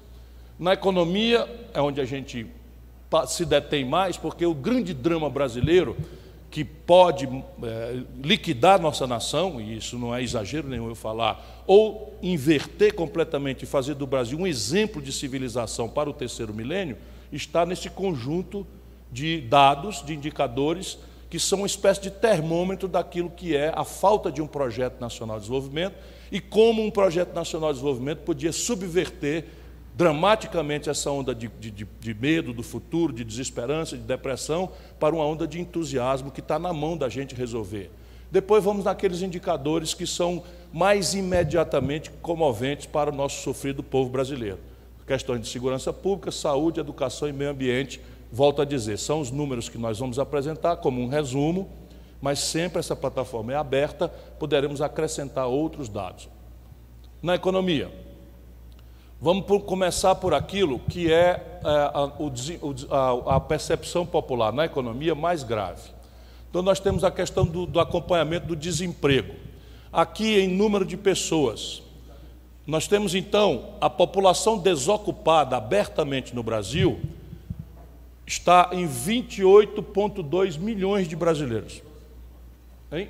Na 0.64 0.72
economia 0.72 1.46
é 1.74 1.82
onde 1.82 2.00
a 2.00 2.06
gente 2.06 2.48
se 3.28 3.44
detém 3.44 3.84
mais, 3.84 4.16
porque 4.16 4.46
o 4.46 4.54
grande 4.54 4.94
drama 4.94 5.30
brasileiro 5.30 5.94
que 6.50 6.64
pode 6.64 7.28
é, 7.62 8.00
liquidar 8.24 8.80
nossa 8.80 9.06
nação, 9.06 9.60
e 9.60 9.76
isso 9.76 10.00
não 10.00 10.16
é 10.16 10.24
exagero 10.24 10.70
nenhum 10.70 10.88
eu 10.88 10.96
falar, 10.96 11.64
ou 11.68 12.18
inverter 12.24 12.96
completamente 12.96 13.64
e 13.64 13.66
fazer 13.66 13.96
do 13.96 14.08
Brasil 14.08 14.40
um 14.40 14.48
exemplo 14.48 15.02
de 15.02 15.12
civilização 15.12 15.90
para 15.90 16.10
o 16.10 16.14
terceiro 16.14 16.54
milênio, 16.54 16.96
está 17.30 17.66
nesse 17.66 17.90
conjunto 17.90 18.66
de 19.12 19.42
dados, 19.42 20.02
de 20.06 20.14
indicadores, 20.14 20.98
que 21.30 21.40
são 21.40 21.58
uma 21.60 21.68
espécie 21.68 22.04
de 22.04 22.10
termômetro 22.10 22.88
daquilo 22.88 23.30
que 23.30 23.54
é 23.54 23.74
a 23.76 23.84
falta 23.84 24.32
de 24.32 24.42
um 24.42 24.48
projeto 24.48 25.02
nacional 25.02 25.36
de 25.36 25.42
desenvolvimento 25.42 25.96
e 26.32 26.40
como 26.40 26.82
um 26.82 26.90
projeto 26.90 27.34
nacional 27.36 27.72
de 27.72 27.80
desenvolvimento 27.80 28.20
podia 28.20 28.54
subverter 28.54 29.46
dramaticamente 29.96 30.90
essa 30.90 31.12
onda 31.12 31.36
de, 31.36 31.48
de, 31.48 31.72
de, 31.72 32.14
medo 32.14 32.52
do 32.52 32.64
futuro, 32.64 33.14
de 33.14 33.24
desesperança, 33.24 33.96
de 33.96 34.04
depressão, 34.04 34.72
para 35.00 35.14
uma 35.14 35.26
onda 35.26 35.48
de 35.48 35.60
entusiasmo 35.60 36.32
que 36.32 36.40
está 36.40 36.58
na 36.58 36.74
mão 36.74 36.98
da 36.98 37.08
gente 37.10 37.36
resolver. 37.36 37.92
Depois 38.32 38.64
vamos 38.64 38.86
naqueles 38.86 39.22
indicadores 39.22 39.94
que 39.94 40.08
são 40.08 40.44
mais 40.74 41.14
imediatamente 41.14 42.10
comoventes 42.22 42.88
para 42.88 43.12
o 43.12 43.16
nosso 43.16 43.44
sofrido 43.44 43.84
povo 43.84 44.10
brasileiro. 44.10 44.58
Questões 45.06 45.42
de 45.42 45.48
segurança 45.48 45.94
pública, 45.94 46.32
saúde, 46.32 46.80
educação 46.80 47.28
e 47.28 47.34
meio 47.34 47.52
ambiente, 47.52 48.02
volto 48.32 48.64
a 48.64 48.66
dizer, 48.66 48.98
são 48.98 49.20
os 49.20 49.30
números 49.30 49.70
que 49.70 49.78
nós 49.78 50.00
vamos 50.00 50.18
apresentar 50.18 50.78
como 50.78 51.00
um 51.00 51.08
resumo, 51.08 51.70
mas 52.20 52.40
sempre 52.40 52.80
essa 52.80 52.96
plataforma 52.96 53.54
é 53.54 53.56
aberta, 53.56 54.08
poderemos 54.08 54.82
acrescentar 54.82 55.46
outros 55.46 55.88
dados. 55.88 56.28
Na 57.22 57.36
economia, 57.36 57.92
Vamos 59.24 59.46
por, 59.46 59.62
começar 59.62 60.16
por 60.16 60.34
aquilo 60.34 60.80
que 60.80 61.10
é, 61.10 61.60
é 61.64 61.70
a, 61.94 62.12
o, 62.20 62.30
a, 62.92 63.36
a, 63.38 63.40
percepção 63.40 64.06
popular 64.06 64.52
na 64.52 64.66
economia 64.66 65.16
mais 65.16 65.44
grave. 65.44 65.92
Então, 66.50 66.62
nós 66.62 66.78
temos 66.78 67.06
a 67.06 67.10
questão 67.10 67.46
do, 67.46 67.66
do 67.66 67.80
acompanhamento 67.80 68.48
do 68.48 68.54
desemprego. 68.54 69.34
Aqui, 69.94 70.38
em 70.42 70.50
número 70.50 70.84
de 70.84 70.98
pessoas, 70.98 71.82
nós 72.68 72.86
temos 72.86 73.16
então 73.16 73.76
a 73.80 73.90
população 73.90 74.58
desocupada 74.58 75.56
abertamente 75.56 76.36
no 76.36 76.44
Brasil 76.44 77.00
está 78.28 78.72
em 78.74 78.86
28,2 78.86 80.60
milhões 80.60 81.08
de 81.08 81.16
brasileiros. 81.16 81.82
Hein? 82.92 83.08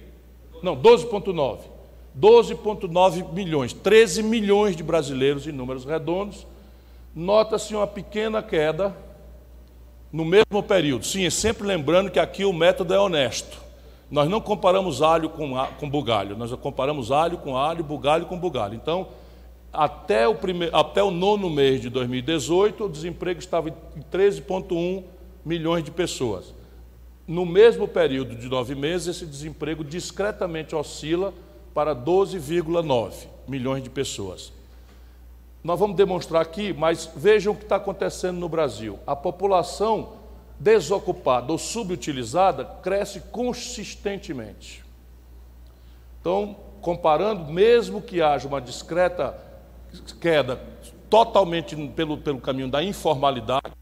Não, 0.61 0.77
12,9. 0.77 1.72
12,9 2.19 3.33
milhões, 3.33 3.73
13 3.73 4.21
milhões 4.23 4.75
de 4.75 4.83
brasileiros 4.83 5.47
em 5.47 5.51
números 5.51 5.85
redondos. 5.85 6.45
Nota-se 7.15 7.75
uma 7.75 7.87
pequena 7.87 8.41
queda 8.41 8.95
no 10.11 10.23
mesmo 10.23 10.61
período. 10.61 11.05
Sim, 11.05 11.27
sempre 11.29 11.65
lembrando 11.65 12.11
que 12.11 12.19
aqui 12.19 12.45
o 12.45 12.53
método 12.53 12.93
é 12.93 12.99
honesto. 12.99 13.57
Nós 14.11 14.29
não 14.29 14.39
comparamos 14.39 15.01
alho 15.01 15.29
com, 15.29 15.53
com 15.79 15.89
bugalho, 15.89 16.37
nós 16.37 16.53
comparamos 16.53 17.11
alho 17.11 17.39
com 17.39 17.57
alho, 17.57 17.83
bugalho 17.83 18.27
com 18.27 18.37
bugalho. 18.37 18.75
Então, 18.75 19.07
até 19.71 20.27
o, 20.27 20.35
primeiro, 20.35 20.75
até 20.75 21.01
o 21.01 21.09
nono 21.09 21.49
mês 21.49 21.81
de 21.81 21.89
2018, 21.89 22.85
o 22.85 22.89
desemprego 22.89 23.39
estava 23.39 23.69
em 23.69 23.73
13,1 24.11 25.03
milhões 25.43 25.83
de 25.83 25.89
pessoas. 25.89 26.53
No 27.27 27.43
mesmo 27.43 27.87
período 27.87 28.35
de 28.35 28.47
nove 28.47 28.75
meses, 28.75 29.15
esse 29.15 29.25
desemprego 29.25 29.83
discretamente 29.83 30.75
oscila 30.75 31.33
para 31.73 31.95
12,9 31.95 33.27
milhões 33.47 33.83
de 33.83 33.89
pessoas. 33.89 34.51
Nós 35.63 35.79
vamos 35.79 35.95
demonstrar 35.95 36.41
aqui, 36.41 36.73
mas 36.73 37.09
vejam 37.15 37.53
o 37.53 37.55
que 37.55 37.63
está 37.63 37.77
acontecendo 37.77 38.37
no 38.37 38.49
Brasil. 38.49 38.99
A 39.07 39.15
população 39.15 40.13
desocupada 40.59 41.51
ou 41.51 41.57
subutilizada 41.57 42.65
cresce 42.81 43.19
consistentemente. 43.31 44.83
Então, 46.19 46.55
comparando, 46.81 47.51
mesmo 47.51 48.01
que 48.01 48.21
haja 48.21 48.47
uma 48.47 48.61
discreta 48.61 49.37
queda 50.19 50.59
totalmente 51.09 51.75
pelo, 51.89 52.17
pelo 52.17 52.39
caminho 52.39 52.69
da 52.69 52.83
informalidade, 52.83 53.73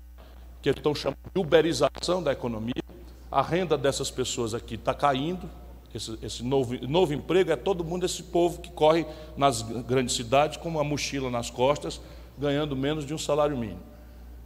que 0.62 0.69
estão 0.69 0.93
chamando 0.93 1.17
de 1.34 1.39
uberização 1.39 2.21
da 2.21 2.32
economia, 2.32 2.84
a 3.32 3.41
renda 3.41 3.77
dessas 3.77 4.12
pessoas 4.12 4.54
aqui 4.54 4.75
está 4.75 4.93
caindo, 4.93 5.49
esse, 5.97 6.17
esse 6.21 6.43
novo, 6.43 6.75
novo 6.88 7.13
emprego 7.13 7.51
é 7.51 7.56
todo 7.56 7.84
mundo, 7.84 8.06
esse 8.06 8.23
povo 8.23 8.60
que 8.60 8.71
corre 8.71 9.06
nas 9.36 9.62
grandes 9.62 10.15
cidades 10.15 10.58
com 10.58 10.69
uma 10.69 10.84
mochila 10.84 11.30
nas 11.30 11.49
costas, 11.49 12.01
ganhando 12.38 12.75
menos 12.75 13.06
de 13.06 13.13
um 13.13 13.17
salário 13.17 13.58
mínimo. 13.58 13.82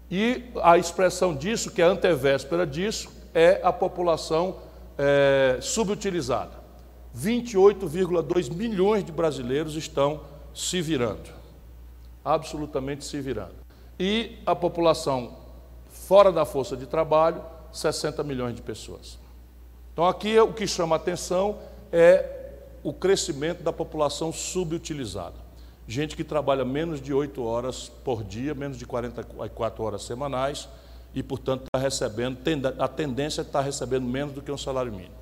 E 0.10 0.44
a 0.62 0.78
expressão 0.78 1.36
disso, 1.36 1.72
que 1.72 1.82
é 1.82 1.86
antevéspera 1.86 2.66
disso, 2.66 3.10
é 3.34 3.60
a 3.64 3.74
população 3.74 4.58
é, 4.98 5.58
subutilizada. 5.62 6.64
28,2 7.18 8.54
milhões 8.54 9.04
de 9.04 9.12
brasileiros 9.12 9.76
estão 9.76 10.22
se 10.54 10.82
virando, 10.82 11.30
absolutamente 12.24 13.06
se 13.06 13.20
virando. 13.22 13.56
E 14.00 14.38
a 14.46 14.56
população 14.56 15.38
fora 15.90 16.32
da 16.32 16.46
força 16.46 16.76
de 16.76 16.86
trabalho, 16.86 17.42
60 17.72 18.24
milhões 18.24 18.56
de 18.56 18.62
pessoas. 18.62 19.18
Então, 19.96 20.06
aqui 20.06 20.38
o 20.38 20.52
que 20.52 20.68
chama 20.68 20.94
a 20.94 20.98
atenção 20.98 21.58
é 21.90 22.30
o 22.84 22.92
crescimento 22.92 23.64
da 23.64 23.72
população 23.72 24.30
subutilizada. 24.34 25.38
Gente 25.88 26.18
que 26.18 26.24
trabalha 26.26 26.66
menos 26.66 27.00
de 27.00 27.14
8 27.14 27.42
horas 27.42 27.88
por 28.04 28.22
dia, 28.22 28.54
menos 28.54 28.78
de 28.78 28.86
44 28.86 29.82
horas 29.82 30.04
semanais, 30.04 30.68
e, 31.14 31.24
portanto, 31.24 31.64
está 31.64 31.82
recebendo, 31.82 32.40
a 32.78 32.90
tendência 32.90 33.40
é 33.40 33.44
estar 33.44 33.62
recebendo 33.62 34.06
menos 34.06 34.34
do 34.34 34.42
que 34.42 34.52
um 34.52 34.58
salário 34.58 34.92
mínimo. 34.92 35.16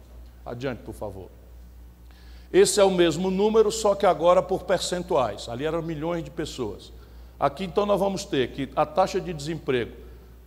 Adiante, 0.43 0.79
por 0.79 0.95
favor. 0.95 1.29
Esse 2.51 2.79
é 2.79 2.83
o 2.83 2.89
mesmo 2.89 3.29
número, 3.29 3.71
só 3.71 3.93
que 3.93 4.07
agora 4.07 4.41
por 4.41 4.63
percentuais. 4.63 5.47
Ali 5.49 5.65
eram 5.65 5.83
milhões 5.83 6.23
de 6.23 6.31
pessoas. 6.31 6.91
Aqui, 7.39 7.65
então, 7.65 7.86
nós 7.86 7.99
vamos 7.99 8.25
ter 8.25 8.49
que 8.49 8.71
a 8.75 8.88
taxa 8.88 9.21
de 9.21 9.31
desemprego 9.33 9.91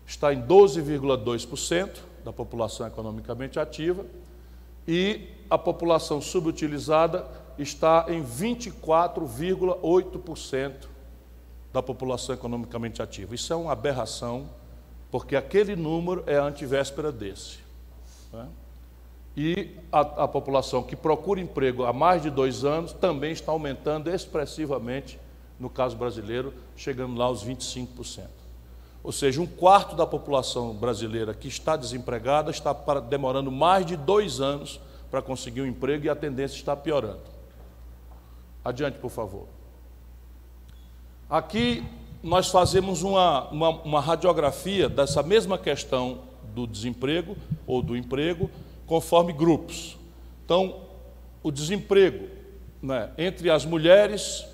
está 0.04 0.34
em 0.34 0.42
12,2%, 0.42 1.90
da 2.26 2.32
população 2.32 2.86
economicamente 2.88 3.60
ativa 3.60 4.04
e 4.86 5.28
a 5.48 5.56
população 5.56 6.20
subutilizada 6.20 7.24
está 7.56 8.04
em 8.08 8.24
24,8% 8.24 10.88
da 11.72 11.80
população 11.80 12.34
economicamente 12.34 13.00
ativa. 13.00 13.32
Isso 13.32 13.52
é 13.52 13.56
uma 13.56 13.70
aberração, 13.70 14.50
porque 15.08 15.36
aquele 15.36 15.76
número 15.76 16.24
é 16.26 16.36
a 16.36 16.42
antivéspera 16.42 17.12
desse. 17.12 17.58
Né? 18.32 18.48
E 19.36 19.76
a, 19.92 20.00
a 20.00 20.26
população 20.26 20.82
que 20.82 20.96
procura 20.96 21.40
emprego 21.40 21.84
há 21.84 21.92
mais 21.92 22.22
de 22.22 22.30
dois 22.30 22.64
anos 22.64 22.92
também 22.92 23.30
está 23.30 23.52
aumentando 23.52 24.10
expressivamente, 24.10 25.16
no 25.60 25.70
caso 25.70 25.96
brasileiro, 25.96 26.52
chegando 26.74 27.16
lá 27.16 27.26
aos 27.26 27.44
25%. 27.44 28.35
Ou 29.06 29.12
seja, 29.12 29.40
um 29.40 29.46
quarto 29.46 29.94
da 29.94 30.04
população 30.04 30.74
brasileira 30.74 31.32
que 31.32 31.46
está 31.46 31.76
desempregada 31.76 32.50
está 32.50 32.72
demorando 32.98 33.52
mais 33.52 33.86
de 33.86 33.96
dois 33.96 34.40
anos 34.40 34.80
para 35.08 35.22
conseguir 35.22 35.62
um 35.62 35.66
emprego 35.66 36.06
e 36.06 36.08
a 36.08 36.16
tendência 36.16 36.56
está 36.56 36.74
piorando. 36.74 37.20
Adiante, 38.64 38.98
por 38.98 39.12
favor. 39.12 39.46
Aqui 41.30 41.84
nós 42.20 42.48
fazemos 42.48 43.04
uma, 43.04 43.48
uma, 43.50 43.68
uma 43.82 44.00
radiografia 44.00 44.88
dessa 44.88 45.22
mesma 45.22 45.56
questão 45.56 46.22
do 46.52 46.66
desemprego 46.66 47.36
ou 47.64 47.82
do 47.82 47.96
emprego, 47.96 48.50
conforme 48.88 49.32
grupos. 49.32 49.96
Então, 50.44 50.80
o 51.44 51.52
desemprego 51.52 52.26
né, 52.82 53.12
entre 53.16 53.50
as 53.50 53.64
mulheres 53.64 54.44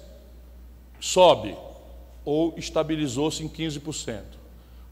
sobe 1.01 1.57
ou 2.23 2.53
estabilizou-se 2.59 3.43
em 3.43 3.49
15%. 3.49 4.42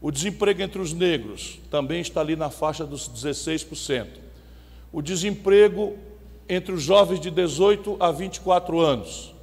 O 0.01 0.09
desemprego 0.09 0.63
entre 0.63 0.81
os 0.81 0.93
negros 0.93 1.59
também 1.69 2.01
está 2.01 2.21
ali 2.21 2.35
na 2.35 2.49
faixa 2.49 2.83
dos 2.83 3.07
16%. 3.07 4.07
O 4.91 5.01
desemprego 5.01 5.95
entre 6.49 6.73
os 6.73 6.81
jovens 6.81 7.19
de 7.19 7.29
18 7.29 7.97
a 7.99 8.11
24 8.11 8.79
anos, 8.79 9.33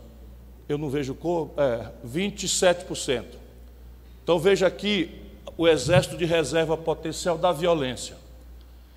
eu 0.69 0.77
não 0.77 0.91
vejo 0.91 1.15
cor, 1.15 1.51
é 1.57 1.91
27%. 2.07 3.25
Então 4.23 4.39
veja 4.39 4.67
aqui 4.67 5.23
o 5.57 5.67
exército 5.67 6.17
de 6.17 6.25
reserva 6.25 6.77
potencial 6.77 7.39
da 7.39 7.53
violência. 7.53 8.17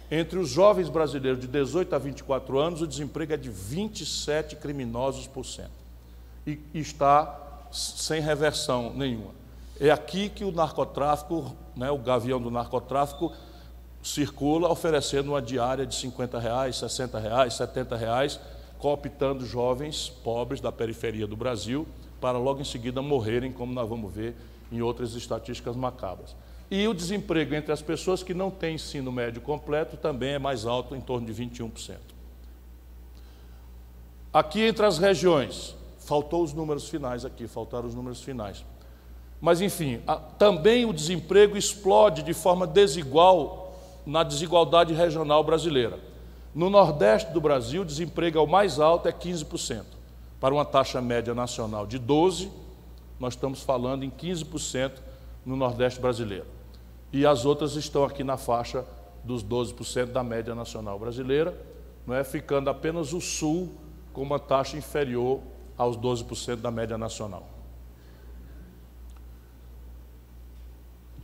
Entre 0.10 0.38
os 0.38 0.50
jovens 0.50 0.90
brasileiros 0.90 1.40
de 1.40 1.48
18 1.48 1.96
a 1.96 1.98
24 1.98 2.60
anos, 2.60 2.82
o 2.82 2.88
desemprego 2.88 3.34
é 3.34 3.38
de 3.38 3.50
27 3.50 4.58
criminosos 4.58 5.26
por 5.26 5.46
cento. 5.46 5.72
E 6.46 6.60
está 6.74 7.70
sem 7.72 8.20
reversão 8.20 8.94
nenhuma. 8.94 9.41
É 9.84 9.90
aqui 9.90 10.30
que 10.30 10.46
o 10.46 10.52
narcotráfico, 10.52 11.56
né, 11.76 11.90
o 11.90 11.98
gavião 11.98 12.40
do 12.40 12.52
narcotráfico, 12.52 13.34
circula 14.04 14.70
oferecendo 14.70 15.30
uma 15.30 15.42
diária 15.42 15.88
de 15.88 15.96
50 15.96 16.38
reais, 16.38 16.76
60 16.76 17.18
reais, 17.18 17.56
70 17.56 17.96
reais, 17.96 18.40
cooptando 18.78 19.44
jovens 19.44 20.08
pobres 20.08 20.62
da 20.62 20.72
periferia 20.72 21.26
do 21.26 21.36
Brasil 21.36 21.88
para 22.22 22.38
logo 22.38 22.62
em 22.62 22.64
seguida 22.64 23.02
morrerem, 23.02 23.52
como 23.52 23.74
nós 23.74 23.90
vamos 23.90 24.14
ver 24.14 24.36
em 24.72 24.84
outras 24.84 25.16
estatísticas 25.16 25.76
macabras. 25.76 26.36
E 26.70 26.88
o 26.88 26.94
desemprego 26.94 27.56
entre 27.56 27.72
as 27.72 27.82
pessoas 27.82 28.22
que 28.22 28.36
não 28.36 28.52
têm 28.52 28.76
ensino 28.76 29.12
médio 29.12 29.42
completo 29.42 29.98
também 29.98 30.34
é 30.34 30.40
mais 30.40 30.64
alto, 30.64 30.96
em 30.96 31.02
torno 31.02 31.26
de 31.26 31.34
21%. 31.34 31.98
Aqui 34.32 34.62
entre 34.62 34.86
as 34.86 35.00
regiões, 35.00 35.76
faltou 35.98 36.44
os 36.44 36.54
números 36.54 36.88
finais 36.88 37.26
aqui, 37.26 37.48
faltaram 37.48 37.88
os 37.88 37.96
números 37.96 38.22
finais. 38.22 38.64
Mas, 39.42 39.60
enfim, 39.60 40.00
também 40.38 40.86
o 40.86 40.94
desemprego 40.94 41.58
explode 41.58 42.22
de 42.22 42.34
forma 42.34 42.68
desigual 42.68 43.76
na 44.06 44.24
desigualdade 44.24 44.94
regional 44.94 45.44
brasileira. 45.44 46.00
No 46.54 46.70
Nordeste 46.70 47.32
do 47.32 47.42
Brasil, 47.42 47.82
o 47.82 47.86
desemprego 47.86 48.38
é 48.38 48.42
o 48.42 48.48
mais 48.48 48.80
alto, 48.80 49.08
é 49.08 49.12
15%. 49.12 49.84
Para 50.40 50.54
uma 50.54 50.64
taxa 50.64 51.02
média 51.02 51.34
nacional 51.34 51.88
de 51.88 52.00
12%, 52.00 52.50
nós 53.20 53.34
estamos 53.34 53.62
falando 53.62 54.04
em 54.04 54.12
15% 54.12 54.94
no 55.46 55.56
Nordeste 55.56 56.00
brasileiro. 56.00 56.46
E 57.12 57.26
as 57.26 57.46
outras 57.46 57.76
estão 57.76 58.04
aqui 58.04 58.24
na 58.24 58.38
faixa 58.38 58.86
dos 59.24 59.44
12% 59.44 60.08
da 60.08 60.24
média 60.24 60.56
nacional 60.56 60.98
brasileira, 60.98 61.56
não 62.06 62.16
é 62.16 62.24
ficando 62.24 62.70
apenas 62.70 63.14
o 63.14 63.22
Sul 63.22 63.72
com 64.12 64.22
uma 64.22 64.40
taxa 64.40 64.78
inferior 64.78 65.40
aos 65.78 65.96
12% 65.98 66.58
da 66.58 66.72
média 66.72 66.98
nacional. 66.98 67.48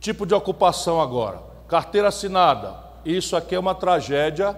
Tipo 0.00 0.24
de 0.24 0.34
ocupação 0.34 1.00
agora. 1.00 1.40
Carteira 1.66 2.08
assinada. 2.08 2.74
Isso 3.04 3.36
aqui 3.36 3.54
é 3.54 3.58
uma 3.58 3.74
tragédia. 3.74 4.56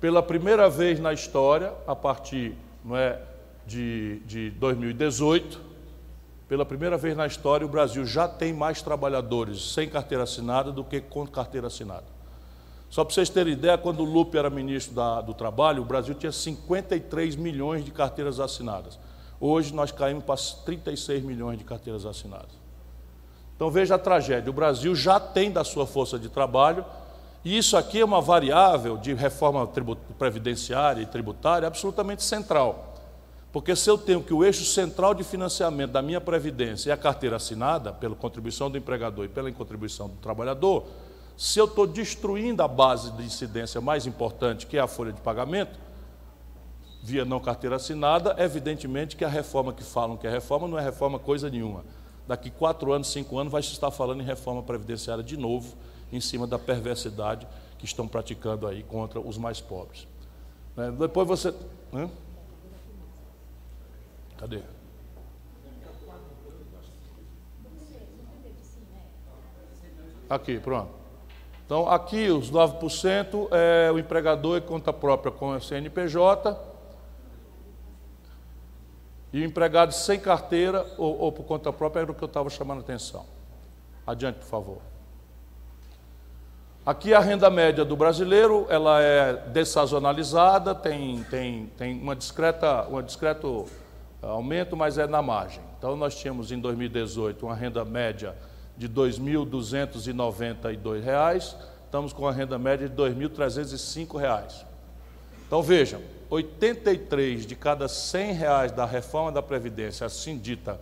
Pela 0.00 0.22
primeira 0.22 0.68
vez 0.68 0.98
na 0.98 1.12
história, 1.12 1.72
a 1.86 1.94
partir 1.94 2.54
não 2.84 2.96
é, 2.96 3.20
de, 3.66 4.20
de 4.26 4.50
2018, 4.50 5.60
pela 6.48 6.64
primeira 6.64 6.96
vez 6.96 7.16
na 7.16 7.26
história, 7.26 7.64
o 7.64 7.68
Brasil 7.68 8.04
já 8.04 8.26
tem 8.26 8.52
mais 8.52 8.82
trabalhadores 8.82 9.72
sem 9.72 9.88
carteira 9.88 10.24
assinada 10.24 10.72
do 10.72 10.82
que 10.82 11.00
com 11.00 11.26
carteira 11.26 11.66
assinada. 11.66 12.06
Só 12.88 13.04
para 13.04 13.14
vocês 13.14 13.30
terem 13.30 13.52
ideia, 13.52 13.78
quando 13.78 14.00
o 14.00 14.04
Lupe 14.04 14.36
era 14.36 14.50
ministro 14.50 14.94
da, 14.94 15.20
do 15.20 15.32
Trabalho, 15.32 15.82
o 15.82 15.84
Brasil 15.84 16.12
tinha 16.12 16.32
53 16.32 17.36
milhões 17.36 17.84
de 17.84 17.92
carteiras 17.92 18.40
assinadas. 18.40 18.98
Hoje 19.38 19.72
nós 19.72 19.92
caímos 19.92 20.24
para 20.24 20.36
36 20.64 21.22
milhões 21.22 21.56
de 21.56 21.64
carteiras 21.64 22.04
assinadas. 22.04 22.59
Então 23.60 23.70
veja 23.70 23.96
a 23.96 23.98
tragédia: 23.98 24.48
o 24.48 24.54
Brasil 24.54 24.94
já 24.94 25.20
tem 25.20 25.50
da 25.50 25.62
sua 25.62 25.86
força 25.86 26.18
de 26.18 26.30
trabalho, 26.30 26.82
e 27.44 27.58
isso 27.58 27.76
aqui 27.76 28.00
é 28.00 28.04
uma 28.04 28.18
variável 28.18 28.96
de 28.96 29.12
reforma 29.12 29.68
previdenciária 30.18 31.02
e 31.02 31.04
tributária 31.04 31.68
absolutamente 31.68 32.22
central. 32.24 32.94
Porque 33.52 33.76
se 33.76 33.90
eu 33.90 33.98
tenho 33.98 34.22
que 34.22 34.32
o 34.32 34.42
eixo 34.42 34.64
central 34.64 35.12
de 35.12 35.22
financiamento 35.22 35.90
da 35.90 36.00
minha 36.00 36.22
previdência 36.22 36.88
é 36.88 36.94
a 36.94 36.96
carteira 36.96 37.36
assinada, 37.36 37.92
pela 37.92 38.14
contribuição 38.14 38.70
do 38.70 38.78
empregador 38.78 39.26
e 39.26 39.28
pela 39.28 39.52
contribuição 39.52 40.08
do 40.08 40.16
trabalhador, 40.16 40.86
se 41.36 41.58
eu 41.58 41.66
estou 41.66 41.86
destruindo 41.86 42.62
a 42.62 42.68
base 42.68 43.10
de 43.10 43.22
incidência 43.22 43.78
mais 43.78 44.06
importante, 44.06 44.66
que 44.66 44.78
é 44.78 44.80
a 44.80 44.86
folha 44.86 45.12
de 45.12 45.20
pagamento, 45.20 45.78
via 47.02 47.26
não 47.26 47.38
carteira 47.38 47.76
assinada, 47.76 48.34
evidentemente 48.38 49.16
que 49.16 49.24
a 49.24 49.28
reforma 49.28 49.70
que 49.70 49.84
falam 49.84 50.16
que 50.16 50.26
é 50.26 50.30
reforma 50.30 50.66
não 50.66 50.78
é 50.78 50.82
reforma 50.82 51.18
coisa 51.18 51.50
nenhuma. 51.50 51.84
Daqui 52.30 52.48
quatro 52.48 52.92
anos, 52.92 53.10
cinco 53.10 53.40
anos, 53.40 53.50
vai 53.50 53.60
se 53.60 53.72
estar 53.72 53.90
falando 53.90 54.20
em 54.20 54.24
reforma 54.24 54.62
previdenciária 54.62 55.20
de 55.20 55.36
novo, 55.36 55.74
em 56.12 56.20
cima 56.20 56.46
da 56.46 56.60
perversidade 56.60 57.44
que 57.76 57.84
estão 57.84 58.06
praticando 58.06 58.68
aí 58.68 58.84
contra 58.84 59.18
os 59.18 59.36
mais 59.36 59.60
pobres. 59.60 60.06
Né, 60.76 60.92
depois 60.92 61.26
você. 61.26 61.52
Cadê? 64.38 64.60
Aqui, 70.28 70.60
pronto. 70.60 70.92
Então, 71.66 71.88
aqui 71.88 72.28
os 72.28 72.48
9% 72.52 73.48
é 73.50 73.90
o 73.90 73.98
empregador 73.98 74.58
e 74.58 74.60
conta 74.60 74.92
própria 74.92 75.32
com 75.32 75.50
a 75.50 75.60
CNPJ. 75.60 76.56
E 79.32 79.40
o 79.40 79.44
empregado 79.44 79.92
sem 79.92 80.18
carteira 80.18 80.84
ou, 80.98 81.16
ou 81.18 81.32
por 81.32 81.44
conta 81.44 81.72
própria 81.72 82.02
era 82.02 82.10
o 82.10 82.14
que 82.14 82.22
eu 82.22 82.26
estava 82.26 82.50
chamando 82.50 82.78
a 82.78 82.80
atenção. 82.80 83.24
Adiante, 84.06 84.38
por 84.38 84.46
favor. 84.46 84.78
Aqui 86.84 87.12
a 87.12 87.20
renda 87.20 87.50
média 87.50 87.84
do 87.84 87.94
brasileiro, 87.94 88.66
ela 88.68 89.02
é 89.02 89.34
dessazonalizada, 89.34 90.74
tem, 90.74 91.22
tem, 91.24 91.66
tem 91.76 92.00
uma 92.00 92.16
discreta, 92.16 92.88
um 92.88 93.02
discreto 93.02 93.66
aumento, 94.22 94.74
mas 94.76 94.98
é 94.98 95.06
na 95.06 95.22
margem. 95.22 95.62
Então 95.78 95.94
nós 95.94 96.16
tínhamos 96.16 96.50
em 96.50 96.58
2018 96.58 97.46
uma 97.46 97.54
renda 97.54 97.84
média 97.84 98.34
de 98.76 98.86
R$ 98.86 98.94
2.292, 98.94 101.54
estamos 101.84 102.12
com 102.12 102.26
a 102.26 102.32
renda 102.32 102.58
média 102.58 102.88
de 102.88 103.02
R$ 103.02 103.10
2.305. 103.10 104.64
Então 105.46 105.62
vejam, 105.62 106.00
83 106.30 107.44
de 107.44 107.56
cada 107.56 107.88
100 107.88 108.32
reais 108.32 108.72
da 108.72 108.86
reforma 108.86 109.32
da 109.32 109.42
Previdência, 109.42 110.06
assim 110.06 110.38
dita, 110.38 110.80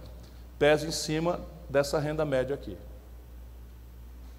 pesa 0.58 0.86
em 0.86 0.92
cima 0.92 1.40
dessa 1.70 1.98
renda 1.98 2.24
média 2.24 2.54
aqui. 2.54 2.76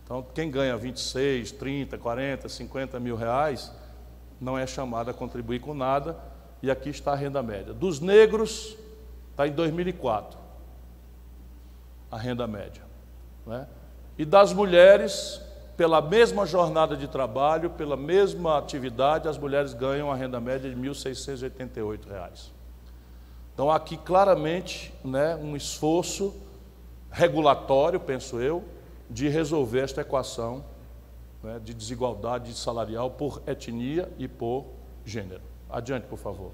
Então, 0.05 0.25
quem 0.33 0.51
ganha 0.51 0.77
26, 0.77 1.51
30, 1.51 1.97
40, 1.97 2.47
50 2.47 2.99
mil 2.99 3.15
reais, 3.15 3.71
não 4.39 4.57
é 4.57 4.65
chamado 4.67 5.09
a 5.09 5.13
contribuir 5.13 5.59
com 5.59 5.73
nada, 5.73 6.15
e 6.61 6.69
aqui 6.69 6.89
está 6.89 7.13
a 7.13 7.15
renda 7.15 7.41
média. 7.41 7.73
Dos 7.73 7.99
negros, 7.99 8.77
está 9.31 9.47
em 9.47 9.51
2004, 9.51 10.37
a 12.11 12.17
renda 12.17 12.45
média. 12.45 12.83
Né? 13.45 13.67
E 14.17 14.25
das 14.25 14.53
mulheres, 14.53 15.41
pela 15.79 16.01
mesma 16.01 16.45
jornada 16.45 16.97
de 16.97 17.07
trabalho, 17.07 17.69
pela 17.69 17.95
mesma 17.95 18.57
atividade, 18.57 19.29
as 19.29 19.37
mulheres 19.37 19.73
ganham 19.73 20.11
a 20.11 20.15
renda 20.15 20.37
média 20.37 20.69
de 20.69 20.75
R$ 20.75 20.89
1.688. 20.89 22.49
Então, 23.53 23.71
aqui 23.71 23.95
claramente 23.95 24.93
né, 25.05 25.37
um 25.37 25.55
esforço 25.55 26.35
regulatório, 27.09 27.97
penso 27.97 28.41
eu, 28.41 28.61
de 29.09 29.29
resolver 29.29 29.79
esta 29.79 30.01
equação 30.01 30.65
né, 31.41 31.61
de 31.63 31.73
desigualdade 31.73 32.53
salarial 32.55 33.11
por 33.11 33.41
etnia 33.47 34.11
e 34.17 34.27
por 34.27 34.65
gênero. 35.05 35.43
Adiante, 35.69 36.07
por 36.07 36.19
favor. 36.19 36.51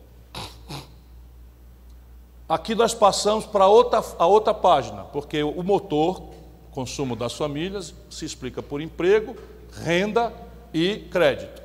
Aqui 2.48 2.76
nós 2.76 2.94
passamos 2.94 3.48
para 3.48 3.66
outra, 3.66 4.04
a 4.20 4.28
outra 4.28 4.54
página, 4.54 5.04
porque 5.06 5.42
o 5.42 5.64
motor, 5.64 6.30
consumo 6.76 7.16
das 7.16 7.34
famílias, 7.34 7.96
se 8.10 8.26
explica 8.26 8.62
por 8.62 8.82
emprego, 8.82 9.34
renda 9.82 10.34
e 10.74 11.00
crédito. 11.10 11.64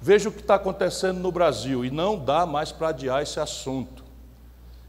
Veja 0.00 0.28
o 0.28 0.32
que 0.32 0.40
está 0.40 0.54
acontecendo 0.54 1.18
no 1.18 1.32
Brasil 1.32 1.84
e 1.84 1.90
não 1.90 2.16
dá 2.16 2.46
mais 2.46 2.70
para 2.70 2.88
adiar 2.88 3.22
esse 3.22 3.40
assunto. 3.40 4.04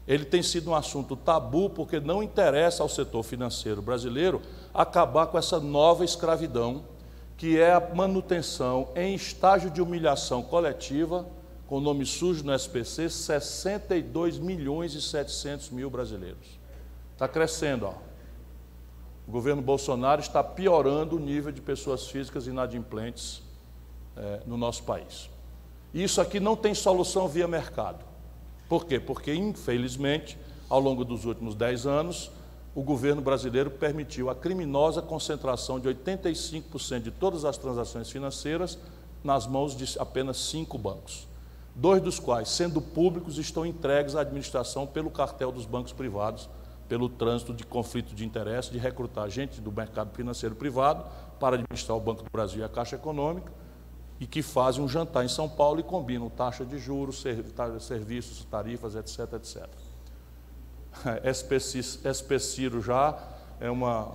Ele 0.06 0.24
tem 0.24 0.42
sido 0.42 0.70
um 0.70 0.74
assunto 0.74 1.16
tabu 1.16 1.68
porque 1.70 1.98
não 1.98 2.22
interessa 2.22 2.84
ao 2.84 2.88
setor 2.88 3.24
financeiro 3.24 3.82
brasileiro 3.82 4.40
acabar 4.72 5.26
com 5.26 5.38
essa 5.38 5.58
nova 5.58 6.04
escravidão, 6.04 6.84
que 7.36 7.58
é 7.58 7.72
a 7.72 7.80
manutenção 7.80 8.88
em 8.94 9.14
estágio 9.14 9.70
de 9.70 9.82
humilhação 9.82 10.42
coletiva 10.42 11.26
com 11.66 11.80
nome 11.80 12.04
sujo 12.06 12.44
no 12.44 12.54
SPC, 12.54 13.08
62 13.08 14.38
milhões 14.38 14.94
e 14.94 15.02
700 15.02 15.70
mil 15.70 15.90
brasileiros. 15.90 16.60
Está 17.14 17.26
crescendo, 17.26 17.86
ó. 17.86 18.13
O 19.26 19.30
governo 19.30 19.62
Bolsonaro 19.62 20.20
está 20.20 20.42
piorando 20.42 21.16
o 21.16 21.18
nível 21.18 21.50
de 21.50 21.60
pessoas 21.60 22.06
físicas 22.08 22.46
inadimplentes 22.46 23.42
é, 24.16 24.40
no 24.46 24.56
nosso 24.56 24.82
país. 24.82 25.30
Isso 25.92 26.20
aqui 26.20 26.38
não 26.38 26.56
tem 26.56 26.74
solução 26.74 27.28
via 27.28 27.48
mercado. 27.48 28.04
Por 28.68 28.84
quê? 28.84 28.98
Porque, 29.00 29.34
infelizmente, 29.34 30.38
ao 30.68 30.80
longo 30.80 31.04
dos 31.04 31.24
últimos 31.24 31.54
10 31.54 31.86
anos, 31.86 32.30
o 32.74 32.82
governo 32.82 33.22
brasileiro 33.22 33.70
permitiu 33.70 34.28
a 34.28 34.34
criminosa 34.34 35.00
concentração 35.00 35.78
de 35.78 35.88
85% 35.88 37.00
de 37.00 37.10
todas 37.10 37.44
as 37.44 37.56
transações 37.56 38.10
financeiras 38.10 38.78
nas 39.22 39.46
mãos 39.46 39.76
de 39.76 39.98
apenas 39.98 40.36
cinco 40.36 40.76
bancos 40.76 41.26
dois 41.74 42.00
dos 42.00 42.20
quais, 42.20 42.48
sendo 42.48 42.80
públicos, 42.80 43.38
estão 43.38 43.66
entregues 43.66 44.14
à 44.14 44.20
administração 44.20 44.86
pelo 44.86 45.10
cartel 45.10 45.50
dos 45.50 45.66
bancos 45.66 45.92
privados, 45.92 46.48
pelo 46.88 47.08
trânsito 47.08 47.52
de 47.52 47.64
conflito 47.64 48.14
de 48.14 48.24
interesse, 48.24 48.70
de 48.70 48.78
recrutar 48.78 49.28
gente 49.30 49.60
do 49.60 49.72
mercado 49.72 50.14
financeiro 50.14 50.54
privado 50.54 51.04
para 51.40 51.56
administrar 51.56 51.96
o 51.96 52.00
Banco 52.00 52.22
do 52.22 52.30
Brasil 52.30 52.60
e 52.60 52.64
a 52.64 52.68
Caixa 52.68 52.96
Econômica, 52.96 53.52
e 54.20 54.26
que 54.26 54.42
fazem 54.42 54.82
um 54.82 54.88
jantar 54.88 55.24
em 55.24 55.28
São 55.28 55.48
Paulo 55.48 55.80
e 55.80 55.82
combinam 55.82 56.30
taxa 56.30 56.64
de 56.64 56.78
juros, 56.78 57.24
serviços, 57.80 58.44
tarifas, 58.44 58.94
etc, 58.94 59.32
etc. 59.34 59.68
Especiro 62.04 62.80
já 62.80 63.18
é 63.60 63.70
uma, 63.70 64.12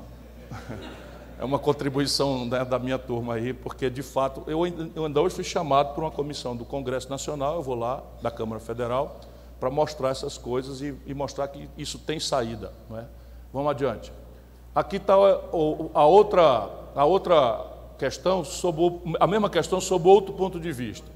é 1.38 1.44
uma 1.44 1.60
contribuição 1.60 2.46
né, 2.46 2.64
da 2.64 2.80
minha 2.80 2.98
turma 2.98 3.34
aí, 3.36 3.54
porque 3.54 3.90
de 3.90 4.02
fato, 4.02 4.44
eu, 4.48 4.66
eu 4.96 5.06
ainda 5.06 5.22
hoje 5.22 5.36
fui 5.36 5.44
chamado 5.44 5.94
por 5.94 6.04
uma 6.04 6.12
comissão 6.12 6.56
do 6.56 6.64
Congresso 6.64 7.10
Nacional, 7.10 7.56
eu 7.56 7.62
vou 7.62 7.76
lá, 7.76 8.02
da 8.22 8.32
Câmara 8.32 8.62
Federal, 8.62 9.20
para 9.60 9.70
mostrar 9.70 10.10
essas 10.10 10.38
coisas 10.38 10.82
e, 10.82 10.96
e, 11.06 11.14
mostrar 11.14 11.48
que 11.48 11.70
isso 11.78 12.00
tem 12.00 12.20
saída. 12.20 12.72
Não 12.90 12.98
é? 12.98 13.06
Vamos 13.54 13.70
adiante. 13.72 14.12
Aqui 14.74 14.98
está 14.98 15.14
a 15.14 16.06
outra, 16.06 16.70
a 16.96 17.06
outra 17.06 17.66
questão, 17.98 18.44
sobre, 18.46 19.02
a 19.20 19.28
mesma 19.28 19.50
questão 19.50 19.82
sob 19.82 20.08
outro 20.08 20.34
ponto 20.34 20.60
de 20.60 20.72
vista. 20.72 21.08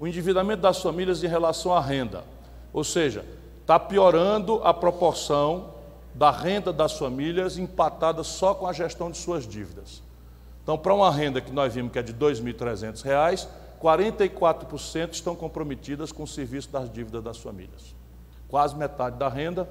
O 0.00 0.06
endividamento 0.06 0.62
das 0.62 0.80
famílias 0.82 1.22
em 1.22 1.28
relação 1.28 1.72
à 1.72 1.80
renda. 1.80 2.24
Ou 2.72 2.82
seja, 2.82 3.24
está 3.60 3.78
piorando 3.78 4.60
a 4.64 4.74
proporção 4.74 5.74
da 6.14 6.30
renda 6.30 6.72
das 6.72 6.98
famílias 6.98 7.58
empatada 7.58 8.22
só 8.22 8.54
com 8.54 8.66
a 8.66 8.72
gestão 8.72 9.10
de 9.10 9.16
suas 9.16 9.46
dívidas. 9.46 10.02
Então, 10.62 10.78
para 10.78 10.94
uma 10.94 11.10
renda 11.10 11.40
que 11.40 11.52
nós 11.52 11.74
vimos 11.74 11.92
que 11.92 11.98
é 11.98 12.02
de 12.02 12.12
R$ 12.12 12.18
2.300, 12.18 13.46
44% 13.84 15.12
estão 15.12 15.36
comprometidas 15.36 16.10
com 16.10 16.22
o 16.22 16.26
serviço 16.26 16.70
das 16.70 16.90
dívidas 16.90 17.22
das 17.22 17.36
famílias. 17.36 17.94
Quase 18.48 18.74
metade 18.74 19.18
da 19.18 19.28
renda. 19.28 19.68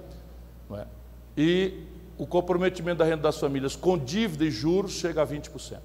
É? 0.71 0.85
E 1.35 1.87
o 2.15 2.27
comprometimento 2.27 2.99
da 2.99 3.05
renda 3.05 3.23
das 3.23 3.39
famílias 3.39 3.75
com 3.75 3.97
dívida 3.97 4.45
e 4.45 4.51
juros 4.51 4.91
chega 4.91 5.23
a 5.23 5.25
20%. 5.25 5.79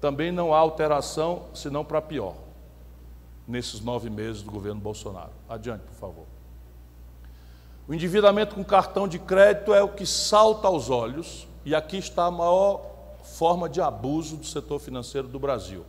Também 0.00 0.32
não 0.32 0.52
há 0.52 0.58
alteração, 0.58 1.44
senão 1.54 1.84
para 1.84 2.02
pior, 2.02 2.34
nesses 3.46 3.80
nove 3.80 4.10
meses 4.10 4.42
do 4.42 4.50
governo 4.50 4.80
Bolsonaro. 4.80 5.30
Adiante, 5.48 5.82
por 5.82 5.94
favor. 5.94 6.26
O 7.86 7.94
endividamento 7.94 8.56
com 8.56 8.64
cartão 8.64 9.06
de 9.06 9.18
crédito 9.18 9.72
é 9.72 9.82
o 9.82 9.88
que 9.88 10.04
salta 10.04 10.66
aos 10.66 10.90
olhos, 10.90 11.46
e 11.64 11.72
aqui 11.74 11.98
está 11.98 12.24
a 12.24 12.30
maior 12.30 12.84
forma 13.22 13.68
de 13.68 13.80
abuso 13.80 14.36
do 14.36 14.44
setor 14.44 14.80
financeiro 14.80 15.28
do 15.28 15.38
Brasil. 15.38 15.84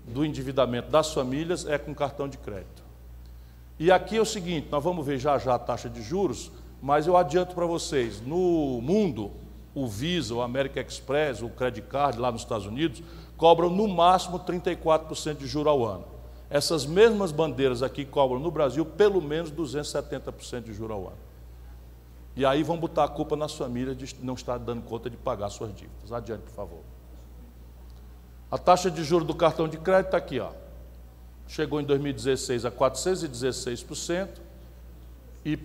do 0.07 0.25
endividamento 0.25 0.91
das 0.91 1.13
famílias 1.13 1.67
é 1.67 1.77
com 1.79 1.95
cartão 1.95 2.29
de 2.29 2.39
crédito. 2.39 2.83
E 3.79 3.91
aqui 3.91 4.17
é 4.17 4.21
o 4.21 4.27
seguinte: 4.27 4.69
nós 4.71 4.83
vamos 4.83 5.07
ver 5.07 5.19
já 5.19 5.39
já 5.39 5.55
a 5.55 5.59
taxa 5.59 5.89
de 5.89 6.03
juros, 6.03 6.51
mas 6.83 7.07
eu 7.07 7.17
adianto 7.17 7.55
para 7.55 7.67
vocês: 7.67 8.21
no 8.21 8.81
mundo, 8.83 9.31
o 9.75 9.87
Visa, 9.87 10.35
o 10.35 10.43
American 10.43 10.83
Express, 10.83 11.43
o 11.43 11.49
Credit 11.49 11.87
Card 11.87 12.19
lá 12.19 12.33
nos 12.33 12.43
Estados 12.43 12.67
Unidos 12.67 13.03
cobram 13.37 13.71
no 13.71 13.89
máximo 13.89 14.39
34% 14.39 15.37
de 15.37 15.47
juros 15.47 15.71
ao 15.71 15.85
ano. 15.85 16.05
Essas 16.49 16.85
mesmas 16.85 17.33
bandeiras 17.33 17.83
aqui 17.83 18.05
cobram 18.05 18.41
no 18.41 18.51
Brasil 18.51 18.85
pelo 18.85 19.23
menos 19.23 19.51
270% 19.51 20.65
de 20.65 20.75
juros 20.75 20.97
ao 20.97 21.07
ano. 21.07 21.19
E 22.37 22.45
aí 22.45 22.63
vão 22.63 22.77
botar 22.77 23.05
a 23.05 23.09
culpa 23.09 23.37
nas 23.37 23.55
famílias 23.55 23.97
de 23.97 24.17
não 24.23 24.35
estar 24.35 24.59
dando 24.59 24.83
conta 24.83 25.09
de 25.09 25.17
pagar 25.17 25.49
suas 25.51 25.75
dívidas. 25.75 26.13
Adiante, 26.13 26.43
por 26.43 26.53
favor. 26.53 26.81
A 28.51 28.59
taxa 28.59 28.91
de 28.91 29.05
juros 29.05 29.27
do 29.27 29.35
cartão 29.35 29.69
de 29.69 29.79
crédito 29.79 30.07
está 30.07 30.17
aqui, 30.19 30.41
ó 30.41 30.51
chegou 31.51 31.81
em 31.81 31.85
2016 31.85 32.65
a 32.65 32.71
416% 32.71 34.29
e 35.45 35.59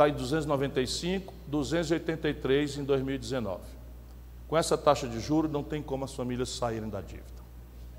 está 0.00 0.08
em 0.08 0.14
295, 0.14 1.34
283 1.46 2.78
em 2.78 2.84
2019. 2.84 3.60
Com 4.48 4.56
essa 4.56 4.78
taxa 4.78 5.06
de 5.06 5.20
juros, 5.20 5.50
não 5.50 5.62
tem 5.62 5.82
como 5.82 6.04
as 6.04 6.14
famílias 6.14 6.48
saírem 6.48 6.88
da 6.88 7.02
dívida. 7.02 7.28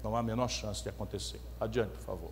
Não 0.04 0.16
há 0.16 0.20
a 0.20 0.24
menor 0.24 0.50
chance 0.50 0.82
de 0.82 0.90
acontecer. 0.90 1.40
Adiante, 1.60 1.92
por 1.92 2.02
favor. 2.02 2.32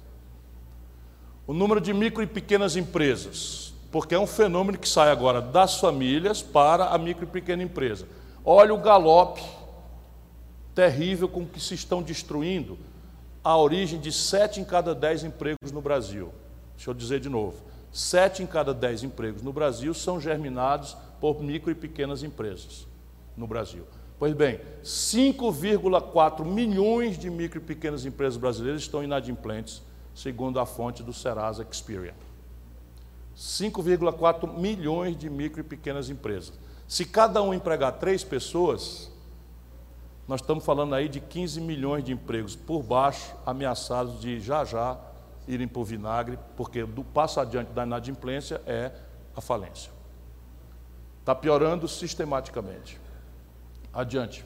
O 1.45 1.53
número 1.53 1.79
de 1.79 1.93
micro 1.93 2.23
e 2.23 2.27
pequenas 2.27 2.75
empresas, 2.75 3.73
porque 3.91 4.15
é 4.15 4.19
um 4.19 4.25
fenômeno 4.25 4.77
que 4.77 4.89
sai 4.89 5.11
agora 5.11 5.39
das 5.39 5.79
famílias 5.79 6.41
para 6.41 6.85
a 6.85 6.97
micro 6.97 7.25
e 7.25 7.27
pequena 7.27 7.61
empresa. 7.61 8.07
Olha 8.43 8.73
o 8.73 8.79
galope 8.79 9.43
terrível 10.73 11.29
com 11.29 11.45
que 11.45 11.59
se 11.59 11.75
estão 11.75 12.01
destruindo 12.01 12.77
a 13.43 13.55
origem 13.55 13.99
de 13.99 14.11
sete 14.11 14.59
em 14.59 14.63
cada 14.63 14.95
dez 14.95 15.23
empregos 15.23 15.71
no 15.71 15.81
Brasil. 15.81 16.33
Deixa 16.75 16.89
eu 16.89 16.93
dizer 16.93 17.19
de 17.19 17.29
novo: 17.29 17.68
sete 17.91 18.43
em 18.43 18.47
cada 18.47 18.73
dez 18.73 19.03
empregos 19.03 19.41
no 19.41 19.51
Brasil 19.51 19.93
são 19.93 20.19
germinados 20.19 20.95
por 21.19 21.41
micro 21.41 21.71
e 21.71 21.75
pequenas 21.75 22.23
empresas 22.23 22.87
no 23.35 23.47
Brasil. 23.47 23.85
Pois 24.17 24.33
bem, 24.33 24.59
5,4 24.83 26.43
milhões 26.43 27.17
de 27.17 27.29
micro 27.29 27.59
e 27.59 27.63
pequenas 27.63 28.05
empresas 28.05 28.37
brasileiras 28.37 28.81
estão 28.81 29.01
inadimplentes, 29.01 29.81
segundo 30.13 30.59
a 30.59 30.65
fonte 30.65 31.01
do 31.01 31.13
Serasa 31.13 31.65
Experian. 31.69 32.13
5,4 33.37 34.53
milhões 34.57 35.17
de 35.17 35.29
micro 35.29 35.61
e 35.61 35.63
pequenas 35.63 36.09
empresas. 36.09 36.51
Se 36.85 37.05
cada 37.05 37.41
um 37.41 37.53
empregar 37.53 37.93
três 37.93 38.21
pessoas, 38.21 39.09
nós 40.27 40.41
estamos 40.41 40.65
falando 40.65 40.93
aí 40.93 41.07
de 41.07 41.21
15 41.21 41.61
milhões 41.61 42.03
de 42.03 42.11
empregos 42.11 42.55
por 42.55 42.83
baixo, 42.83 43.33
ameaçados 43.45 44.19
de 44.19 44.41
já 44.41 44.65
já 44.65 44.99
irem 45.49 45.67
para 45.67 45.81
o 45.81 45.83
vinagre, 45.83 46.37
porque 46.55 46.85
do 46.85 47.03
passo 47.03 47.39
adiante 47.39 47.71
da 47.71 47.83
inadimplência 47.83 48.61
é 48.67 48.91
a 49.35 49.41
falência. 49.41 49.91
Está 51.19 51.33
piorando 51.33 51.87
sistematicamente. 51.87 52.99
Adiante. 53.91 54.45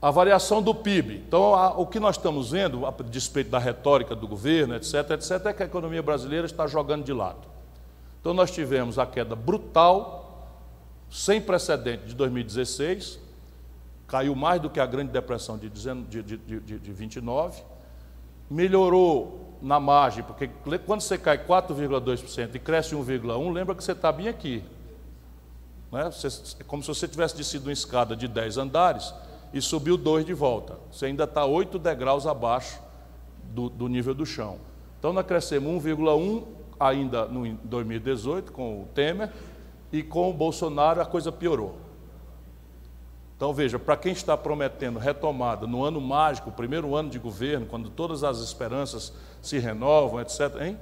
A 0.00 0.10
variação 0.10 0.62
do 0.62 0.74
PIB. 0.74 1.22
Então, 1.26 1.54
a, 1.54 1.70
o 1.78 1.86
que 1.86 1.98
nós 1.98 2.16
estamos 2.16 2.50
vendo, 2.50 2.84
a 2.84 2.90
despeito 2.90 3.50
da 3.50 3.58
retórica 3.58 4.14
do 4.14 4.28
governo, 4.28 4.74
etc., 4.74 5.10
etc., 5.12 5.46
é 5.46 5.52
que 5.52 5.62
a 5.62 5.66
economia 5.66 6.02
brasileira 6.02 6.44
está 6.44 6.66
jogando 6.66 7.04
de 7.04 7.12
lado. 7.12 7.48
Então, 8.20 8.34
nós 8.34 8.50
tivemos 8.50 8.98
a 8.98 9.06
queda 9.06 9.34
brutal, 9.34 10.48
sem 11.10 11.40
precedente, 11.40 12.04
de 12.04 12.14
2016, 12.14 13.18
caiu 14.06 14.34
mais 14.34 14.60
do 14.60 14.68
que 14.68 14.80
a 14.80 14.86
Grande 14.86 15.12
Depressão 15.12 15.56
de, 15.56 15.70
de, 15.70 16.22
de, 16.22 16.36
de, 16.36 16.78
de 16.78 16.92
29, 16.92 17.62
melhorou 18.52 19.56
na 19.62 19.80
margem, 19.80 20.22
porque 20.24 20.50
quando 20.84 21.00
você 21.00 21.16
cai 21.16 21.38
4,2% 21.38 22.54
e 22.54 22.58
cresce 22.58 22.94
1,1%, 22.94 23.52
lembra 23.52 23.74
que 23.74 23.82
você 23.82 23.92
está 23.92 24.10
bem 24.12 24.28
aqui. 24.28 24.62
Né? 25.90 26.10
Você, 26.10 26.28
é 26.60 26.64
como 26.64 26.82
se 26.82 26.88
você 26.88 27.06
tivesse 27.06 27.36
descido 27.36 27.66
uma 27.66 27.72
escada 27.72 28.14
de 28.14 28.26
10 28.28 28.58
andares 28.58 29.14
e 29.54 29.60
subiu 29.62 29.96
dois 29.96 30.24
de 30.24 30.34
volta. 30.34 30.78
Você 30.90 31.06
ainda 31.06 31.24
está 31.24 31.44
8 31.44 31.78
degraus 31.78 32.26
abaixo 32.26 32.80
do, 33.44 33.68
do 33.68 33.88
nível 33.88 34.14
do 34.14 34.26
chão. 34.26 34.58
Então 34.98 35.12
nós 35.12 35.26
crescemos 35.26 35.82
1,1 35.84 36.44
ainda 36.78 37.26
no 37.26 37.54
2018 37.64 38.52
com 38.52 38.82
o 38.82 38.88
Temer 38.94 39.30
e 39.92 40.02
com 40.02 40.30
o 40.30 40.32
Bolsonaro 40.32 41.00
a 41.00 41.06
coisa 41.06 41.30
piorou. 41.30 41.76
Então 43.42 43.52
veja, 43.52 43.76
para 43.76 43.96
quem 43.96 44.12
está 44.12 44.36
prometendo 44.36 45.00
retomada 45.00 45.66
no 45.66 45.82
ano 45.82 46.00
mágico, 46.00 46.50
o 46.50 46.52
primeiro 46.52 46.94
ano 46.94 47.10
de 47.10 47.18
governo, 47.18 47.66
quando 47.66 47.90
todas 47.90 48.22
as 48.22 48.38
esperanças 48.38 49.12
se 49.40 49.58
renovam, 49.58 50.20
etc. 50.20 50.60
Hein? 50.60 50.78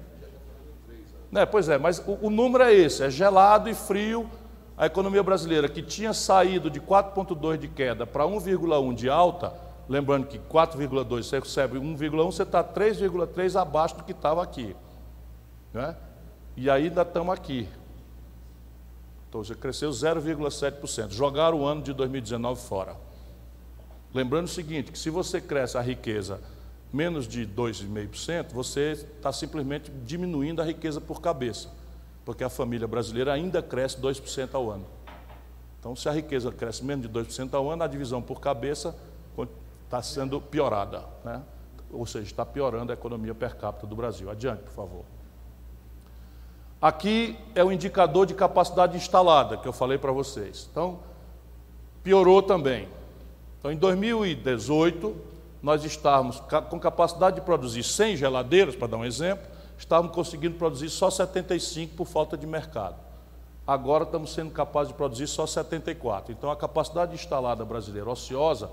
É, 1.35 1.47
pois 1.47 1.71
é, 1.71 1.79
mas 1.79 2.01
o, 2.07 2.27
o 2.27 2.29
número 2.29 2.65
é 2.65 2.75
esse, 2.75 3.03
é 3.03 3.09
gelado 3.09 3.71
e 3.71 3.75
frio. 3.75 4.29
A 4.77 4.85
economia 4.85 5.23
brasileira, 5.23 5.71
que 5.71 5.81
tinha 5.81 6.13
saído 6.13 6.69
de 6.69 6.83
4,2 6.83 7.57
de 7.57 7.69
queda 7.69 8.07
para 8.07 8.25
1,1 8.25 8.93
de 8.93 9.09
alta, 9.09 9.55
lembrando 9.89 10.27
que 10.27 10.39
4,2 10.39 11.23
você 11.23 11.39
recebe 11.39 11.79
1,1, 11.79 12.27
você 12.27 12.43
está 12.43 12.63
3,3 12.63 13.59
abaixo 13.59 13.97
do 13.97 14.05
que 14.05 14.13
estava 14.13 14.43
aqui. 14.43 14.77
Né? 15.73 15.97
E 16.59 16.69
ainda 16.69 17.01
estamos 17.01 17.33
aqui. 17.33 17.67
Então 19.31 19.45
você 19.45 19.55
cresceu 19.55 19.91
0,7%. 19.91 21.13
Jogaram 21.13 21.61
o 21.61 21.65
ano 21.65 21.83
de 21.83 21.93
2019 21.93 22.61
fora. 22.61 22.97
Lembrando 24.13 24.47
o 24.47 24.51
seguinte, 24.51 24.91
que 24.91 24.99
se 24.99 25.09
você 25.09 25.41
cresce 25.41 25.79
a 25.79 25.81
riqueza 25.81 26.41
menos 26.93 27.29
de 27.29 27.47
2,5%, 27.47 28.53
você 28.53 28.91
está 28.91 29.33
simplesmente 29.33 29.89
diminuindo 30.05 30.61
a 30.61 30.65
riqueza 30.65 31.01
por 31.01 31.21
cabeça, 31.21 31.69
porque 32.25 32.43
a 32.43 32.49
família 32.49 32.89
brasileira 32.89 33.33
ainda 33.33 33.63
cresce 33.63 34.01
2% 34.01 34.49
ao 34.53 34.69
ano. 34.69 34.85
Então, 35.79 35.95
se 35.95 36.09
a 36.09 36.13
riqueza 36.13 36.51
cresce 36.51 36.85
menos 36.85 37.07
de 37.07 37.09
2% 37.09 37.55
ao 37.55 37.71
ano, 37.71 37.85
a 37.85 37.87
divisão 37.87 38.21
por 38.21 38.41
cabeça 38.41 38.97
está 39.85 40.03
sendo 40.03 40.41
piorada, 40.41 41.05
né? 41.25 41.41
ou 41.93 42.05
seja, 42.05 42.27
está 42.27 42.45
piorando 42.45 42.91
a 42.91 42.95
economia 42.95 43.35
per 43.35 43.55
capita 43.57 43.87
do 43.87 43.95
Brasil. 43.95 44.29
Adiante, 44.29 44.65
por 44.65 44.73
favor. 44.73 45.05
Aqui 46.81 47.37
é 47.55 47.63
o 47.63 47.71
indicador 47.71 48.25
de 48.25 48.33
capacidade 48.33 48.97
instalada 48.97 49.59
que 49.59 49.69
eu 49.69 49.73
falei 49.73 49.99
para 49.99 50.13
vocês. 50.13 50.67
Então, 50.71 51.01
piorou 52.03 52.43
também. 52.43 52.89
Então, 53.59 53.71
em 53.71 53.77
2018, 53.77 55.15
nós 55.63 55.85
estávamos 55.85 56.41
com 56.71 56.81
capacidade 56.81 57.37
de 57.37 57.43
produzir 57.43 57.83
100 57.83 58.17
geladeiras, 58.17 58.75
para 58.75 58.89
dar 58.89 58.97
um 58.97 59.05
exemplo, 59.05 59.47
estávamos 59.77 60.15
conseguindo 60.15 60.57
produzir 60.57 60.89
só 60.89 61.11
75 61.11 61.95
por 61.95 62.07
falta 62.07 62.37
de 62.37 62.47
mercado. 62.47 62.97
Agora 63.67 64.05
estamos 64.05 64.33
sendo 64.33 64.51
capazes 64.51 64.89
de 64.89 64.97
produzir 64.97 65.27
só 65.27 65.47
74. 65.47 66.33
Então 66.33 66.51
a 66.51 66.57
capacidade 66.57 67.15
instalada 67.15 67.63
brasileira 67.63 68.09
ociosa 68.09 68.71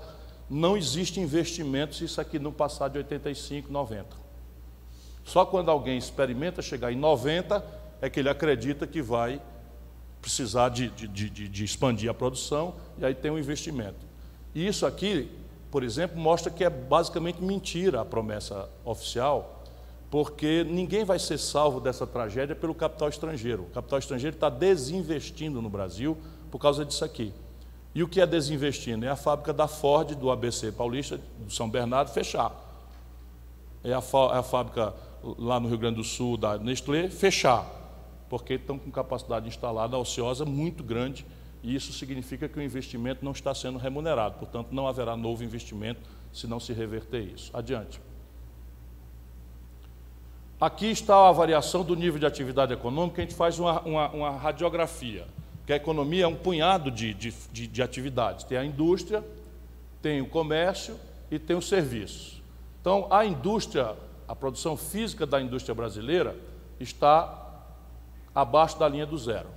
não 0.48 0.78
existe 0.78 1.20
investimento 1.20 1.94
se 1.94 2.04
isso 2.04 2.20
aqui 2.20 2.38
não 2.38 2.52
passar 2.52 2.88
de 2.88 2.96
85, 2.96 3.70
90. 3.70 4.16
Só 5.24 5.44
quando 5.44 5.70
alguém 5.70 5.98
experimenta 5.98 6.62
chegar 6.62 6.90
em 6.90 6.96
90 6.96 7.62
é 8.00 8.08
que 8.08 8.20
ele 8.20 8.28
acredita 8.28 8.86
que 8.86 9.02
vai 9.02 9.40
precisar 10.20 10.68
de, 10.68 10.88
de, 10.90 11.08
de, 11.08 11.48
de 11.48 11.64
expandir 11.64 12.10
a 12.10 12.14
produção 12.14 12.74
e 12.98 13.04
aí 13.04 13.14
tem 13.14 13.30
um 13.30 13.38
investimento. 13.38 14.06
E 14.54 14.66
isso 14.66 14.86
aqui, 14.86 15.30
por 15.70 15.82
exemplo, 15.82 16.18
mostra 16.18 16.50
que 16.50 16.64
é 16.64 16.70
basicamente 16.70 17.42
mentira 17.42 18.00
a 18.00 18.04
promessa 18.04 18.68
oficial, 18.84 19.62
porque 20.10 20.64
ninguém 20.64 21.04
vai 21.04 21.18
ser 21.18 21.38
salvo 21.38 21.80
dessa 21.80 22.06
tragédia 22.06 22.56
pelo 22.56 22.74
capital 22.74 23.08
estrangeiro. 23.08 23.64
O 23.64 23.70
capital 23.70 23.98
estrangeiro 23.98 24.34
está 24.34 24.48
desinvestindo 24.48 25.60
no 25.60 25.68
Brasil 25.68 26.16
por 26.50 26.58
causa 26.58 26.84
disso 26.84 27.04
aqui. 27.04 27.32
E 27.94 28.02
o 28.02 28.08
que 28.08 28.20
é 28.20 28.26
desinvestindo? 28.26 29.04
É 29.04 29.08
a 29.08 29.16
fábrica 29.16 29.52
da 29.52 29.66
Ford, 29.66 30.14
do 30.14 30.30
ABC 30.30 30.72
Paulista, 30.72 31.20
do 31.38 31.52
São 31.52 31.68
Bernardo, 31.68 32.10
fechar. 32.10 32.52
É 33.84 33.92
a, 33.92 34.02
é 34.34 34.38
a 34.38 34.42
fábrica 34.42 34.94
lá 35.22 35.60
no 35.60 35.68
Rio 35.68 35.78
Grande 35.78 35.96
do 35.96 36.04
Sul 36.04 36.36
da 36.36 36.58
Nestlé, 36.58 37.08
fechar 37.08 37.77
porque 38.28 38.54
estão 38.54 38.78
com 38.78 38.90
capacidade 38.90 39.48
instalada 39.48 39.96
ociosa 39.96 40.44
muito 40.44 40.82
grande 40.82 41.24
e 41.62 41.74
isso 41.74 41.92
significa 41.92 42.48
que 42.48 42.58
o 42.58 42.62
investimento 42.62 43.24
não 43.24 43.32
está 43.32 43.54
sendo 43.54 43.78
remunerado, 43.78 44.38
portanto, 44.38 44.68
não 44.70 44.86
haverá 44.86 45.16
novo 45.16 45.42
investimento 45.42 46.00
se 46.32 46.46
não 46.46 46.60
se 46.60 46.72
reverter 46.72 47.20
isso. 47.20 47.50
Adiante. 47.56 48.00
Aqui 50.60 50.86
está 50.90 51.28
a 51.28 51.32
variação 51.32 51.84
do 51.84 51.94
nível 51.94 52.18
de 52.18 52.26
atividade 52.26 52.72
econômica, 52.72 53.22
a 53.22 53.24
gente 53.24 53.34
faz 53.34 53.58
uma, 53.58 53.80
uma, 53.82 54.08
uma 54.10 54.30
radiografia, 54.30 55.26
que 55.64 55.72
a 55.72 55.76
economia 55.76 56.24
é 56.24 56.26
um 56.26 56.34
punhado 56.34 56.90
de, 56.90 57.14
de, 57.14 57.32
de, 57.52 57.66
de 57.66 57.82
atividades. 57.82 58.44
Tem 58.44 58.58
a 58.58 58.64
indústria, 58.64 59.24
tem 60.02 60.20
o 60.20 60.26
comércio 60.26 60.96
e 61.30 61.38
tem 61.38 61.56
os 61.56 61.68
serviços. 61.68 62.42
Então, 62.80 63.06
a 63.10 63.24
indústria, 63.24 63.94
a 64.26 64.34
produção 64.34 64.76
física 64.76 65.26
da 65.26 65.40
indústria 65.40 65.74
brasileira 65.74 66.36
está 66.80 67.47
abaixo 68.40 68.78
da 68.78 68.88
linha 68.88 69.04
do 69.04 69.18
zero. 69.18 69.48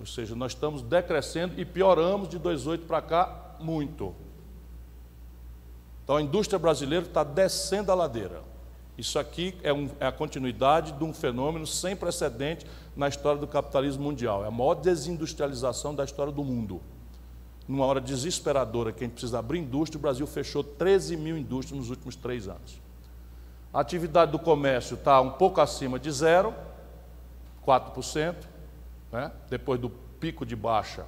Ou 0.00 0.06
seja, 0.06 0.34
nós 0.34 0.52
estamos 0.52 0.82
decrescendo 0.82 1.60
e 1.60 1.64
pioramos 1.64 2.28
de 2.28 2.38
2008 2.38 2.84
para 2.84 3.00
cá 3.00 3.54
muito. 3.60 4.14
Então 6.02 6.16
a 6.16 6.22
indústria 6.22 6.58
brasileira 6.58 7.06
está 7.06 7.22
descendo 7.22 7.92
a 7.92 7.94
ladeira. 7.94 8.42
Isso 8.96 9.20
aqui 9.20 9.54
é, 9.62 9.72
um, 9.72 9.88
é, 10.00 10.06
a 10.08 10.12
continuidade 10.12 10.92
de 10.92 11.04
um 11.04 11.14
fenômeno 11.14 11.64
sem 11.64 11.94
precedente 11.94 12.66
na 12.96 13.06
história 13.06 13.40
do 13.40 13.46
capitalismo 13.46 14.02
mundial. 14.02 14.44
É 14.44 14.48
a 14.48 14.50
maior 14.50 14.74
desindustrialização 14.74 15.94
da 15.94 16.04
história 16.04 16.32
do 16.32 16.42
mundo. 16.42 16.80
Numa 17.68 17.86
hora 17.86 18.00
desesperadora 18.00 18.90
que 18.90 19.04
a 19.04 19.06
gente 19.06 19.12
precisa 19.12 19.38
abrir 19.38 19.60
indústria, 19.60 19.98
o 19.98 20.02
Brasil 20.02 20.26
fechou 20.26 20.64
13 20.64 21.16
mil 21.16 21.38
indústrias 21.38 21.78
nos 21.78 21.90
últimos 21.90 22.16
três 22.16 22.48
anos. 22.48 22.80
A 23.72 23.80
atividade 23.80 24.32
do 24.32 24.38
comércio 24.40 24.94
está 24.94 25.20
um 25.20 25.30
pouco 25.30 25.60
acima 25.60 26.00
de 26.00 26.10
zero, 26.10 26.52
4%, 27.68 28.34
né? 29.12 29.30
depois 29.50 29.78
do 29.78 29.90
pico 29.90 30.46
de 30.46 30.56
baixa 30.56 31.04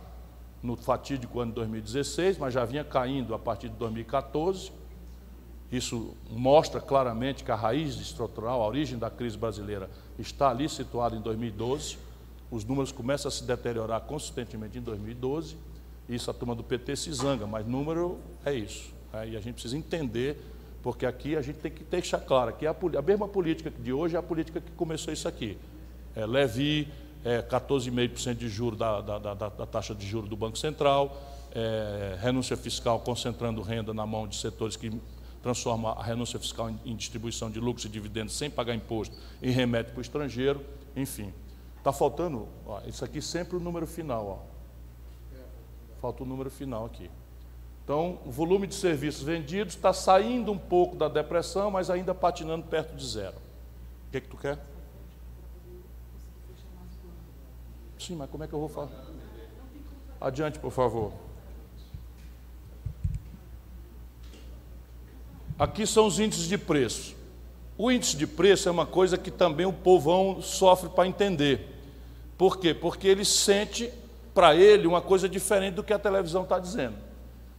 no 0.62 0.77
fatídico 0.77 1.40
ano 1.40 1.53
de 1.53 1.57
2016, 1.57 2.37
mas 2.37 2.53
já 2.53 2.66
vinha 2.66 2.85
caindo 2.85 3.35
a 3.35 3.38
partir 3.38 3.70
de 3.70 3.77
2014. 3.77 4.70
Isso 5.73 6.14
mostra 6.29 6.81
claramente 6.81 7.42
que 7.42 7.51
a 7.51 7.55
raiz 7.55 7.94
estrutural, 7.94 8.61
a 8.61 8.66
origem 8.66 8.99
da 8.99 9.09
crise 9.09 9.38
brasileira, 9.38 9.88
está 10.18 10.51
ali 10.51 10.68
situada 10.68 11.16
em 11.16 11.20
2012. 11.23 11.96
Os 12.51 12.64
números 12.64 12.92
começam 12.92 13.29
a 13.31 13.33
se 13.33 13.44
deteriorar 13.44 14.03
consistentemente 14.03 14.77
em 14.77 14.83
2012. 14.83 15.57
Isso 16.09 16.31
a 16.31 16.35
turma 16.35 16.55
do 16.55 16.62
PT 16.62 16.96
se 16.96 17.12
zanga, 17.12 17.46
mas 17.46 17.66
número 17.66 18.18
é 18.44 18.53
isso. 18.53 18.92
Né? 19.12 19.31
E 19.31 19.37
a 19.37 19.40
gente 19.40 19.55
precisa 19.55 19.79
entender, 19.79 20.37
porque 20.83 21.07
aqui 21.07 21.37
a 21.37 21.40
gente 21.40 21.61
tem 21.61 21.70
que 21.70 21.85
deixar 21.85 22.18
claro 22.18 22.53
que 22.53 22.66
a, 22.66 22.75
a 22.99 23.03
mesma 23.03 23.29
política 23.29 23.70
de 23.70 23.92
hoje 23.92 24.16
é 24.16 24.18
a 24.18 24.23
política 24.23 24.61
que 24.61 24.73
começou 24.73 25.14
isso 25.14 25.27
aqui 25.27 25.57
é, 26.14 26.27
Levi, 26.27 26.88
é, 27.25 27.42
14,5% 27.42 28.35
de 28.35 28.49
juros 28.49 28.79
da, 28.79 29.01
da, 29.01 29.18
da, 29.18 29.35
da, 29.35 29.66
taxa 29.66 29.94
de 29.94 30.07
juros 30.07 30.29
do 30.29 30.37
Banco 30.37 30.59
Central, 30.59 31.20
é, 31.55 32.16
renúncia 32.20 32.57
fiscal 32.57 33.01
concentrando 33.01 33.61
renda 33.62 33.92
na 33.92 34.07
mão 34.07 34.27
de 34.27 34.37
setores 34.37 34.77
que 34.77 34.92
transforma 35.42 35.92
a 35.92 36.03
renúncia 36.03 36.38
fiscal 36.38 36.70
em, 36.70 36.79
em 36.85 36.96
distribuição 36.96 37.51
de 37.51 37.59
lucros 37.61 37.85
e 37.85 37.88
dividendos 37.88 38.37
sem 38.37 38.51
pagar 38.51 38.75
imposto 38.75 39.16
e 39.40 39.51
remete 39.51 39.90
para 39.90 39.99
o 39.99 40.03
estrangeiro, 40.03 40.64
enfim. 40.96 41.33
Está 41.79 41.92
faltando, 41.92 42.46
ó, 42.66 42.81
isso 42.87 43.05
aqui 43.05 43.23
sempre 43.23 43.57
o 43.57 43.61
número 43.61 43.87
final. 43.87 44.44
Ó. 44.46 45.40
Falta 46.01 46.23
o 46.23 46.27
número 46.27 46.51
final 46.51 46.85
aqui. 46.85 47.11
Então, 47.85 48.18
o 48.25 48.31
volume 48.31 48.66
de 48.66 48.75
serviços 48.75 49.23
vendidos 49.23 49.75
está 49.75 49.92
saindo 49.92 50.53
um 50.53 50.59
pouco 50.59 50.94
da 50.94 51.09
depressão, 51.09 51.70
mas 51.70 51.90
ainda 51.90 52.14
patinando 52.14 52.64
perto 52.66 52.94
de 52.94 53.05
zero. 53.05 53.37
O 54.07 54.12
que, 54.12 54.20
que 54.20 54.29
tu 54.29 54.37
quer? 54.37 54.59
Sim, 58.01 58.17
mas 58.17 58.31
como 58.31 58.43
é 58.43 58.49
que 58.49 58.55
eu 58.55 58.59
vou 58.59 58.69
falar? 58.69 58.89
Adiante, 60.19 60.59
por 60.59 60.71
favor. 60.71 61.13
Aqui 65.59 65.87
são 65.87 66.07
os 66.07 66.19
índices 66.19 66.49
de 66.49 66.57
preço. 66.57 67.15
O 67.77 67.93
índice 67.93 68.17
de 68.17 68.27
preço 68.27 68.69
é 68.71 68.73
uma 68.73 68.87
coisa 68.87 69.19
que 69.19 69.31
também 69.31 69.67
o 69.67 69.73
povão 69.73 70.41
sofre 70.41 70.89
para 70.89 71.07
entender. 71.07 71.77
Por 72.39 72.59
quê? 72.59 72.73
Porque 72.73 73.07
ele 73.07 73.25
sente 73.25 73.93
para 74.33 74.57
ele 74.57 74.87
uma 74.87 75.03
coisa 75.03 75.29
diferente 75.29 75.75
do 75.75 75.85
que 75.85 75.93
a 75.93 75.99
televisão 75.99 76.45
está 76.45 76.59
dizendo. 76.59 76.97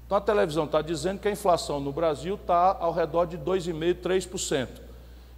Então 0.07 0.17
a 0.17 0.21
televisão 0.21 0.65
está 0.65 0.81
dizendo 0.81 1.19
que 1.19 1.27
a 1.27 1.31
inflação 1.31 1.79
no 1.79 1.91
Brasil 1.91 2.33
está 2.33 2.75
ao 2.79 2.91
redor 2.91 3.25
de 3.25 3.37
2,5%, 3.37 4.01
3%. 4.01 4.90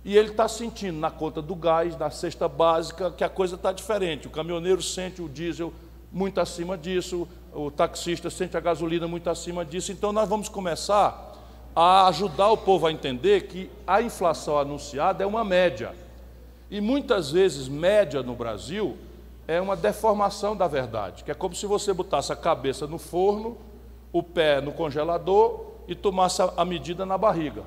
E 0.05 0.17
ele 0.17 0.29
está 0.29 0.47
sentindo 0.47 0.99
na 0.99 1.09
conta 1.09 1.41
do 1.41 1.55
gás, 1.55 1.97
na 1.97 2.09
cesta 2.09 2.47
básica, 2.47 3.11
que 3.11 3.23
a 3.23 3.29
coisa 3.29 3.55
está 3.55 3.71
diferente. 3.71 4.27
O 4.27 4.31
caminhoneiro 4.31 4.81
sente 4.81 5.21
o 5.21 5.29
diesel 5.29 5.73
muito 6.11 6.39
acima 6.41 6.77
disso, 6.77 7.27
o 7.53 7.71
taxista 7.71 8.29
sente 8.29 8.57
a 8.57 8.59
gasolina 8.59 9.07
muito 9.07 9.29
acima 9.29 9.63
disso. 9.63 9.91
Então, 9.91 10.11
nós 10.11 10.27
vamos 10.27 10.49
começar 10.49 11.31
a 11.75 12.07
ajudar 12.07 12.49
o 12.49 12.57
povo 12.57 12.85
a 12.85 12.91
entender 12.91 13.47
que 13.47 13.69
a 13.87 14.01
inflação 14.01 14.59
anunciada 14.59 15.23
é 15.23 15.27
uma 15.27 15.43
média. 15.43 15.93
E 16.69 16.81
muitas 16.81 17.31
vezes, 17.31 17.67
média 17.67 18.21
no 18.21 18.35
Brasil 18.35 18.97
é 19.47 19.59
uma 19.59 19.75
deformação 19.75 20.55
da 20.55 20.67
verdade, 20.67 21.23
que 21.23 21.31
é 21.31 21.33
como 21.33 21.55
se 21.55 21.65
você 21.65 21.93
botasse 21.93 22.31
a 22.31 22.35
cabeça 22.35 22.87
no 22.87 22.97
forno, 22.97 23.57
o 24.11 24.21
pé 24.21 24.61
no 24.61 24.71
congelador 24.71 25.65
e 25.87 25.95
tomasse 25.95 26.41
a 26.55 26.63
medida 26.63 27.05
na 27.05 27.17
barriga. 27.17 27.63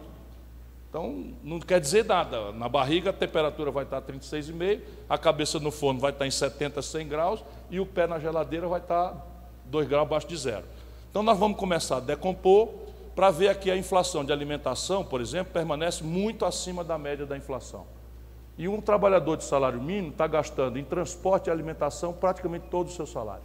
Então, 0.96 1.34
não 1.44 1.60
quer 1.60 1.78
dizer 1.78 2.06
nada. 2.06 2.52
Na 2.52 2.70
barriga 2.70 3.10
a 3.10 3.12
temperatura 3.12 3.70
vai 3.70 3.84
estar 3.84 4.00
36,5, 4.00 4.80
a 5.06 5.18
cabeça 5.18 5.60
no 5.60 5.70
forno 5.70 6.00
vai 6.00 6.10
estar 6.10 6.26
em 6.26 6.30
70, 6.30 6.80
100 6.80 7.06
graus 7.06 7.44
e 7.70 7.78
o 7.78 7.84
pé 7.84 8.06
na 8.06 8.18
geladeira 8.18 8.66
vai 8.66 8.80
estar 8.80 9.14
2 9.66 9.86
graus 9.86 10.06
abaixo 10.06 10.26
de 10.26 10.34
zero. 10.38 10.64
Então, 11.10 11.22
nós 11.22 11.38
vamos 11.38 11.58
começar 11.58 11.98
a 11.98 12.00
decompor 12.00 12.70
para 13.14 13.30
ver 13.30 13.48
aqui 13.48 13.70
a 13.70 13.76
inflação 13.76 14.24
de 14.24 14.32
alimentação, 14.32 15.04
por 15.04 15.20
exemplo, 15.20 15.52
permanece 15.52 16.02
muito 16.02 16.46
acima 16.46 16.82
da 16.82 16.96
média 16.96 17.26
da 17.26 17.36
inflação. 17.36 17.86
E 18.56 18.66
um 18.66 18.80
trabalhador 18.80 19.36
de 19.36 19.44
salário 19.44 19.82
mínimo 19.82 20.12
está 20.12 20.26
gastando 20.26 20.78
em 20.78 20.84
transporte 20.84 21.48
e 21.48 21.50
alimentação 21.50 22.14
praticamente 22.14 22.68
todo 22.70 22.86
o 22.86 22.90
seu 22.90 23.04
salário. 23.04 23.44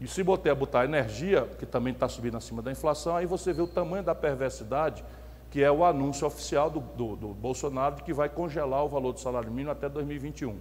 E 0.00 0.08
se 0.08 0.22
botar, 0.22 0.54
botar 0.54 0.86
energia, 0.86 1.42
que 1.58 1.66
também 1.66 1.92
está 1.92 2.08
subindo 2.08 2.38
acima 2.38 2.62
da 2.62 2.72
inflação, 2.72 3.14
aí 3.14 3.26
você 3.26 3.52
vê 3.52 3.60
o 3.60 3.66
tamanho 3.66 4.02
da 4.02 4.14
perversidade 4.14 5.04
que 5.50 5.62
é 5.62 5.70
o 5.70 5.84
anúncio 5.84 6.26
oficial 6.26 6.70
do, 6.70 6.80
do, 6.80 7.16
do 7.16 7.28
Bolsonaro 7.28 7.96
de 7.96 8.02
que 8.02 8.12
vai 8.12 8.28
congelar 8.28 8.84
o 8.84 8.88
valor 8.88 9.12
do 9.12 9.20
salário 9.20 9.50
mínimo 9.50 9.70
até 9.70 9.88
2021. 9.88 10.58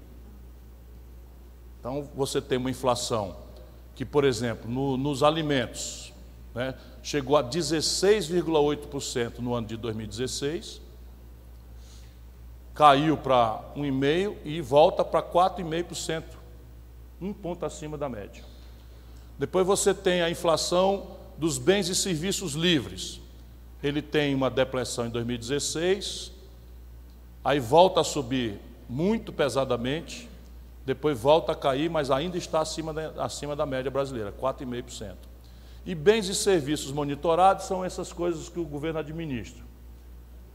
Então, 1.79 2.07
você 2.15 2.41
tem 2.41 2.57
uma 2.57 2.69
inflação 2.69 3.35
que, 3.93 4.03
por 4.03 4.23
exemplo, 4.23 4.69
no, 4.69 4.97
nos 4.97 5.23
alimentos, 5.23 6.13
né, 6.53 6.75
chegou 7.03 7.37
a 7.37 7.43
16,8% 7.43 9.39
no 9.39 9.53
ano 9.53 9.67
de 9.67 9.77
2016, 9.77 10.81
caiu 12.73 13.15
para 13.15 13.61
1,5% 13.75 14.35
e 14.43 14.61
volta 14.61 15.03
para 15.03 15.21
4,5%, 15.21 16.23
um 17.21 17.31
ponto 17.31 17.65
acima 17.65 17.97
da 17.97 18.09
média. 18.09 18.43
Depois 19.37 19.65
você 19.65 19.93
tem 19.93 20.21
a 20.21 20.29
inflação 20.29 21.15
dos 21.37 21.57
bens 21.57 21.87
e 21.87 21.95
serviços 21.95 22.53
livres, 22.53 23.21
ele 23.85 24.01
tem 24.01 24.33
uma 24.33 24.49
depressão 24.49 25.05
em 25.05 25.09
2016, 25.11 26.31
aí 27.43 27.59
volta 27.59 28.01
a 28.01 28.03
subir 28.03 28.59
muito 28.89 29.31
pesadamente, 29.31 30.27
depois 30.83 31.19
volta 31.19 31.51
a 31.51 31.55
cair, 31.55 31.87
mas 31.87 32.09
ainda 32.09 32.35
está 32.35 32.61
acima 32.61 32.91
da, 32.91 33.23
acima 33.23 33.55
da 33.55 33.63
média 33.63 33.91
brasileira, 33.91 34.31
4,5%. 34.31 35.13
E 35.85 35.93
bens 35.93 36.27
e 36.27 36.33
serviços 36.33 36.91
monitorados 36.91 37.65
são 37.65 37.85
essas 37.85 38.11
coisas 38.11 38.49
que 38.49 38.59
o 38.59 38.65
governo 38.65 38.97
administra. 38.97 39.63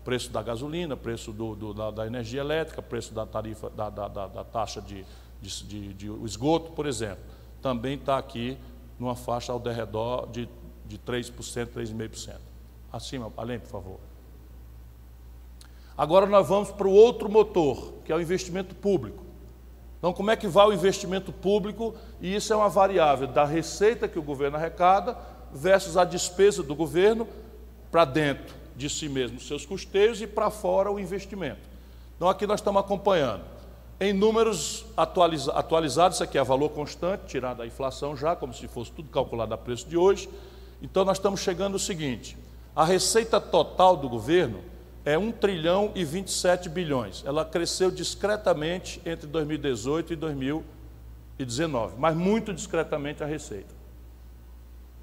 preço 0.02 0.32
da 0.32 0.42
gasolina, 0.42 0.96
preço 0.96 1.30
do, 1.30 1.54
do, 1.54 1.72
da, 1.72 1.92
da, 1.92 2.06
energia 2.08 2.40
elétrica, 2.40 2.82
preço 2.82 3.14
da 3.14 3.24
tarifa, 3.24 3.70
da, 3.70 3.88
da, 3.90 4.44
taxa 4.44 4.80
de, 4.80 5.04
de, 5.40 5.64
de, 5.64 5.94
de, 5.94 6.24
esgoto, 6.24 6.72
por 6.72 6.84
exemplo. 6.84 7.22
Também 7.62 7.94
está 7.94 8.18
aqui 8.18 8.58
numa 8.98 9.14
faixa 9.14 9.52
ao 9.52 9.62
redor 9.62 10.26
de, 10.32 10.48
de 10.84 10.98
3%, 10.98 11.30
3,5%. 11.68 12.49
Acima, 12.92 13.32
além, 13.36 13.58
por 13.58 13.68
favor. 13.68 14.00
Agora 15.96 16.26
nós 16.26 16.48
vamos 16.48 16.70
para 16.70 16.88
o 16.88 16.92
outro 16.92 17.28
motor, 17.28 17.92
que 18.04 18.10
é 18.10 18.16
o 18.16 18.20
investimento 18.20 18.74
público. 18.74 19.22
Então, 19.98 20.14
como 20.14 20.30
é 20.30 20.36
que 20.36 20.48
vai 20.48 20.66
o 20.66 20.72
investimento 20.72 21.30
público? 21.30 21.94
E 22.22 22.34
isso 22.34 22.52
é 22.52 22.56
uma 22.56 22.70
variável 22.70 23.28
da 23.28 23.44
receita 23.44 24.08
que 24.08 24.18
o 24.18 24.22
governo 24.22 24.56
arrecada 24.56 25.16
versus 25.52 25.98
a 25.98 26.04
despesa 26.04 26.62
do 26.62 26.74
governo 26.74 27.28
para 27.90 28.06
dentro 28.06 28.54
de 28.74 28.88
si 28.88 29.10
mesmo, 29.10 29.38
seus 29.38 29.66
custeios, 29.66 30.22
e 30.22 30.26
para 30.26 30.48
fora 30.48 30.90
o 30.90 30.98
investimento. 30.98 31.68
Então, 32.16 32.30
aqui 32.30 32.46
nós 32.46 32.60
estamos 32.60 32.80
acompanhando. 32.80 33.44
Em 34.00 34.14
números 34.14 34.86
atualiza 34.96 35.52
atualizados, 35.52 36.16
isso 36.16 36.24
aqui 36.24 36.38
é 36.38 36.42
valor 36.42 36.70
constante, 36.70 37.26
tirado 37.26 37.58
da 37.58 37.66
inflação 37.66 38.16
já, 38.16 38.34
como 38.34 38.54
se 38.54 38.66
fosse 38.66 38.90
tudo 38.90 39.10
calculado 39.10 39.52
a 39.52 39.58
preço 39.58 39.86
de 39.86 39.98
hoje. 39.98 40.30
Então, 40.80 41.04
nós 41.04 41.18
estamos 41.18 41.40
chegando 41.40 41.74
ao 41.74 41.78
seguinte: 41.78 42.38
a 42.80 42.84
receita 42.84 43.38
total 43.38 43.94
do 43.94 44.08
governo 44.08 44.60
é 45.04 45.18
1 45.18 45.32
trilhão 45.32 45.92
e 45.94 46.02
27 46.02 46.70
bilhões. 46.70 47.22
Ela 47.26 47.44
cresceu 47.44 47.90
discretamente 47.90 49.02
entre 49.04 49.26
2018 49.26 50.14
e 50.14 50.16
2019, 50.16 51.96
mas 51.98 52.16
muito 52.16 52.54
discretamente 52.54 53.22
a 53.22 53.26
receita. 53.26 53.74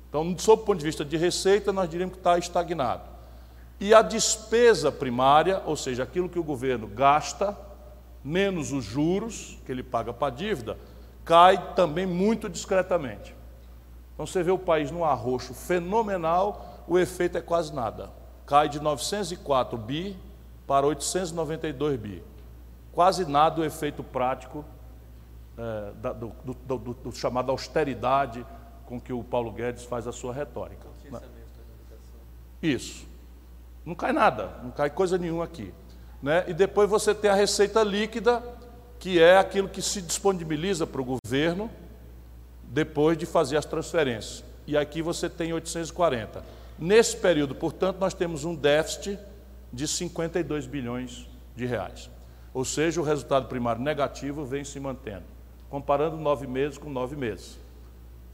Então, 0.09 0.36
sob 0.39 0.63
o 0.63 0.65
ponto 0.65 0.80
de 0.80 0.86
vista 0.86 1.05
de 1.05 1.17
receita, 1.17 1.71
nós 1.71 1.88
diríamos 1.88 2.15
que 2.15 2.19
está 2.19 2.36
estagnado. 2.39 3.03
E 3.80 3.93
a 3.93 4.01
despesa 4.01 4.91
primária, 4.91 5.61
ou 5.63 5.75
seja, 5.75 6.01
aquilo 6.01 6.28
que 6.28 6.39
o 6.39 6.43
governo 6.43 6.88
gasta, 6.88 7.55
menos 8.23 8.71
os 8.71 8.86
juros 8.86 9.55
que 9.67 9.71
ele 9.71 9.84
paga 9.84 10.11
para 10.11 10.30
a 10.30 10.36
dívida, 10.36 10.80
cai 11.23 11.75
também 11.75 12.07
muito 12.07 12.49
discretamente. 12.49 13.36
Então 14.15 14.25
você 14.25 14.41
vê 14.41 14.49
o 14.49 14.57
país 14.57 14.89
num 14.89 15.05
arroxo 15.05 15.53
fenomenal, 15.53 16.73
o 16.88 16.98
efeito 16.98 17.38
é 17.38 17.42
quase 17.42 17.74
nada 17.74 18.10
cai 18.48 18.70
de 18.70 18.80
904 18.80 19.78
bi 19.78 20.18
para 20.66 20.88
892 20.88 22.00
bi. 22.00 22.24
Quase 22.94 23.26
nada 23.26 23.62
o 23.62 23.66
efeito 23.66 24.02
prático 24.02 24.66
é, 25.58 25.92
da, 26.02 26.14
do, 26.14 26.32
do, 26.44 26.78
do, 26.78 26.94
do, 26.94 27.12
chamado 27.12 27.52
austeridade 27.52 28.44
com 28.86 29.00
que 29.00 29.12
o 29.12 29.24
Paulo 29.24 29.52
Guedes 29.52 29.84
faz 29.84 30.08
a 30.08 30.12
sua 30.14 30.34
retórica. 30.34 30.88
Isso. 32.64 33.06
Não 33.86 33.94
cai 33.94 34.12
nada, 34.12 34.56
não 34.64 34.72
cai 34.72 34.90
coisa 34.90 35.18
nenhuma 35.18 35.44
aqui. 35.44 35.74
Né? 36.24 36.46
E 36.48 36.54
depois 36.54 36.90
você 36.90 37.14
tem 37.14 37.30
a 37.30 37.36
receita 37.36 37.84
líquida, 37.84 38.42
que 38.98 39.22
é 39.22 39.38
aquilo 39.38 39.70
que 39.70 39.82
se 39.82 40.02
disponibiliza 40.02 40.88
para 40.88 41.02
o 41.02 41.06
governo 41.06 41.70
depois 42.64 43.18
de 43.18 43.26
fazer 43.26 43.58
as 43.58 43.66
transferências. 43.66 44.44
E 44.66 44.76
aqui 44.76 45.02
você 45.02 45.30
tem 45.30 45.54
840. 45.54 46.44
Nesse 46.80 47.17
período, 47.17 47.55
portanto, 47.55 47.97
nós 47.99 48.13
temos 48.13 48.45
um 48.45 48.55
déficit 48.55 49.19
de 49.73 49.88
52 49.88 50.67
bilhões 50.67 51.28
de 51.55 51.65
reais. 51.65 52.09
Ou 52.53 52.63
seja, 52.63 53.01
o 53.01 53.03
resultado 53.03 53.47
primário 53.47 53.82
negativo 53.82 54.45
vem 54.45 54.63
se 54.63 54.80
mantendo, 54.80 55.25
comparando 55.69 56.17
nove 56.17 56.47
meses 56.47 56.78
com 56.78 56.89
nove 56.89 57.15
meses. 57.15 57.59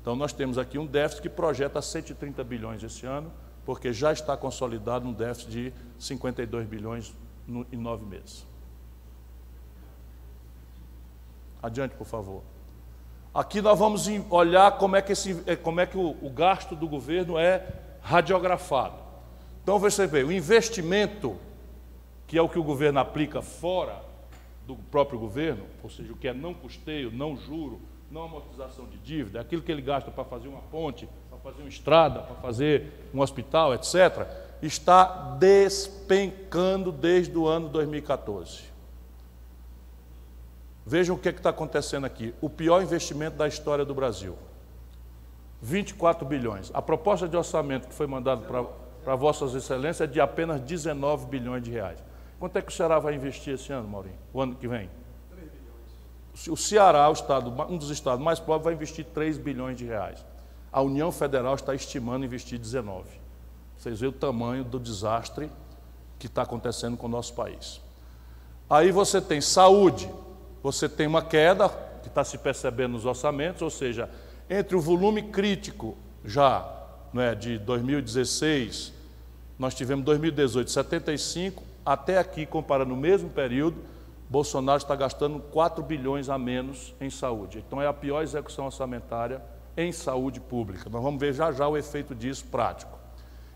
Então, 0.02 0.16
nós 0.16 0.34
temos 0.34 0.58
aqui 0.58 0.78
um 0.78 0.86
déficit 0.86 1.22
que 1.22 1.30
projeta 1.30 1.82
130 1.82 2.44
bilhões 2.44 2.84
esse 2.84 3.06
ano, 3.06 3.32
porque 3.66 3.94
já 3.94 4.12
está 4.12 4.36
consolidado 4.36 5.08
um 5.08 5.14
déficit 5.14 5.50
de 5.50 5.74
52 5.98 6.68
bilhões 6.68 7.16
no, 7.48 7.66
em 7.72 7.78
nove 7.78 8.06
meses. 8.06 8.46
Adiante, 11.62 11.96
por 11.96 12.06
favor. 12.06 12.44
Aqui 13.34 13.62
nós 13.62 13.80
vamos 13.80 14.06
olhar 14.30 14.78
como 14.78 14.98
é 14.98 15.02
que, 15.02 15.14
esse, 15.14 15.34
como 15.64 15.80
é 15.80 15.86
que 15.86 15.98
o, 15.98 16.18
o 16.22 16.30
gasto 16.30 16.76
do 16.76 16.88
governo 16.88 17.40
é 17.40 17.66
radiografado. 18.04 18.96
Então 19.64 19.80
você 19.80 20.06
vê, 20.06 20.24
o 20.24 20.32
investimento, 20.32 21.38
que 22.28 22.38
é 22.38 22.42
o 22.42 22.50
que 22.50 22.60
o 22.60 22.64
governo 22.64 23.00
aplica 23.00 23.42
fora 23.42 24.04
do 24.68 24.76
próprio 24.76 25.18
governo, 25.18 25.66
ou 25.82 25.90
seja, 25.90 26.12
o 26.12 26.18
que 26.18 26.28
é 26.28 26.34
não 26.34 26.54
custeio, 26.54 27.12
não 27.12 27.36
juro, 27.38 27.82
não 28.12 28.24
amortização 28.24 28.86
de 28.86 28.98
dívida, 28.98 29.40
aquilo 29.42 29.62
que 29.62 29.72
ele 29.72 29.82
gasta 29.82 30.12
para 30.12 30.24
fazer 30.24 30.48
uma 30.48 30.62
ponte, 30.62 31.08
para 31.30 31.40
fazer 31.40 31.62
uma 31.64 31.70
estrada, 31.70 32.20
para 32.20 32.36
fazer 32.36 33.10
um 33.14 33.22
hospital, 33.22 33.74
etc., 33.74 34.28
está 34.62 35.36
despencando 35.40 36.92
desde 36.92 37.38
o 37.38 37.48
ano 37.48 37.68
2014. 37.70 38.64
Vejam 40.86 41.16
o 41.16 41.20
que 41.20 41.30
é 41.30 41.32
está 41.32 41.50
acontecendo 41.50 42.06
aqui. 42.06 42.34
O 42.42 42.50
pior 42.50 42.82
investimento 42.82 43.38
da 43.38 43.48
história 43.48 43.86
do 43.86 43.94
Brasil. 43.94 44.38
24 45.64 46.28
bilhões. 46.28 46.70
A 46.74 46.82
proposta 46.82 47.26
de 47.26 47.38
orçamento 47.38 47.88
que 47.88 47.94
foi 47.94 48.06
mandada 48.06 48.46
para 49.02 49.16
Vossas 49.16 49.56
Excelências 49.56 50.02
é 50.02 50.12
de 50.12 50.20
apenas 50.20 50.60
19 50.60 51.26
bilhões 51.28 51.64
de 51.64 51.72
reais. 51.72 51.98
Quanto 52.38 52.58
é 52.58 52.62
que 52.62 52.70
o 52.70 52.76
Ceará 52.76 53.00
vai 53.00 53.16
investir 53.16 53.54
esse 53.54 53.72
ano, 53.72 53.88
Maurinho? 53.88 54.18
O 54.34 54.42
ano 54.42 54.56
que 54.56 54.68
vem? 54.68 54.90
3 55.30 55.50
bilhões. 55.50 56.48
O 56.50 56.58
Ceará, 56.58 57.10
o 57.10 57.14
estado, 57.14 57.50
um 57.70 57.78
dos 57.78 57.90
estados 57.90 58.24
mais 58.24 58.42
pobres, 58.42 58.66
vai 58.66 58.74
investir 58.74 59.06
3 59.06 59.38
bilhões 59.38 59.78
de 59.78 59.86
reais. 59.86 60.26
A 60.70 60.82
União 60.82 61.14
Federal 61.14 61.56
está 61.56 61.74
estimando 61.74 62.26
investir 62.26 62.60
19. 62.60 63.08
Vocês 63.78 64.02
veem 64.02 64.10
o 64.10 64.14
tamanho 64.14 64.66
do 64.66 64.78
desastre 64.78 65.50
que 66.20 66.28
está 66.28 66.42
acontecendo 66.42 66.98
com 66.98 67.08
o 67.08 67.10
nosso 67.10 67.34
país. 67.36 67.80
Aí 68.70 68.92
você 68.92 69.22
tem 69.22 69.40
saúde, 69.40 70.12
você 70.62 70.90
tem 70.90 71.08
uma 71.08 71.22
queda 71.22 71.70
que 72.02 72.10
está 72.10 72.24
se 72.26 72.38
percebendo 72.38 72.94
nos 72.94 73.06
orçamentos, 73.06 73.62
ou 73.62 73.70
seja, 73.70 74.10
entre 74.50 74.76
o 74.76 74.82
volume 74.82 75.24
crítico 75.24 75.98
já 76.24 76.70
é, 77.16 77.36
de 77.36 77.58
2016, 77.60 78.94
nós 79.58 79.74
tivemos 79.76 80.04
2018 80.06 80.72
75, 80.72 81.64
até 81.86 82.18
aqui, 82.18 82.46
comparando 82.46 82.94
o 82.94 82.98
mesmo 82.98 83.30
período, 83.30 83.78
Bolsonaro 84.30 84.78
está 84.78 84.96
gastando 84.96 85.40
4 85.40 85.84
bilhões 85.84 86.30
a 86.30 86.38
menos 86.38 86.94
em 87.00 87.10
saúde. 87.10 87.64
Então 87.66 87.82
é 87.82 87.88
a 87.88 87.94
pior 87.94 88.24
execução 88.24 88.66
orçamentária 88.66 89.42
em 89.78 89.92
saúde 89.92 90.40
pública. 90.40 90.90
Nós 90.90 91.04
vamos 91.04 91.20
ver 91.20 91.34
já 91.34 91.52
já 91.52 91.68
o 91.68 91.78
efeito 91.78 92.16
disso 92.16 92.46
prático. 92.46 92.98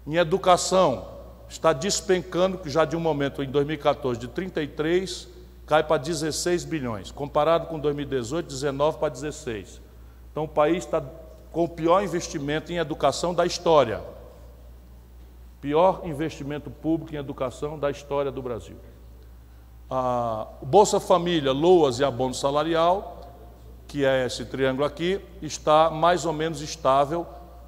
Em 0.05 0.17
educação, 0.17 1.07
está 1.49 1.73
despencando, 1.73 2.57
que 2.57 2.69
já 2.69 2.85
de 2.85 2.95
um 2.95 2.99
momento 2.99 3.41
em 3.41 3.49
2014 3.49 4.19
de 4.19 4.27
33 4.27 5.27
cai 5.65 5.83
para 5.83 5.97
16 5.97 6.63
bilhões, 6.63 7.11
comparado 7.11 7.67
com 7.67 7.77
2018, 7.77 8.47
19 8.47 8.99
para 8.99 9.09
16. 9.09 9.81
Então 10.37 10.45
o 10.45 10.47
país 10.47 10.85
está 10.85 11.01
com 11.51 11.63
o 11.63 11.67
pior 11.67 12.03
investimento 12.03 12.71
em 12.71 12.77
educação 12.77 13.33
da 13.33 13.43
história. 13.43 14.03
Pior 15.59 16.01
investimento 16.03 16.69
público 16.69 17.15
em 17.15 17.17
educação 17.17 17.79
da 17.79 17.89
história 17.89 18.31
do 18.31 18.39
Brasil. 18.39 18.77
A 19.89 20.45
Bolsa 20.61 20.99
Família, 20.99 21.51
LOAS 21.51 21.97
e 21.97 22.03
abono 22.03 22.35
salarial, 22.35 23.33
que 23.87 24.05
é 24.05 24.27
esse 24.27 24.45
triângulo 24.45 24.85
aqui, 24.85 25.19
está 25.41 25.89
mais 25.89 26.23
ou 26.23 26.33
menos 26.33 26.61
estável, 26.61 27.25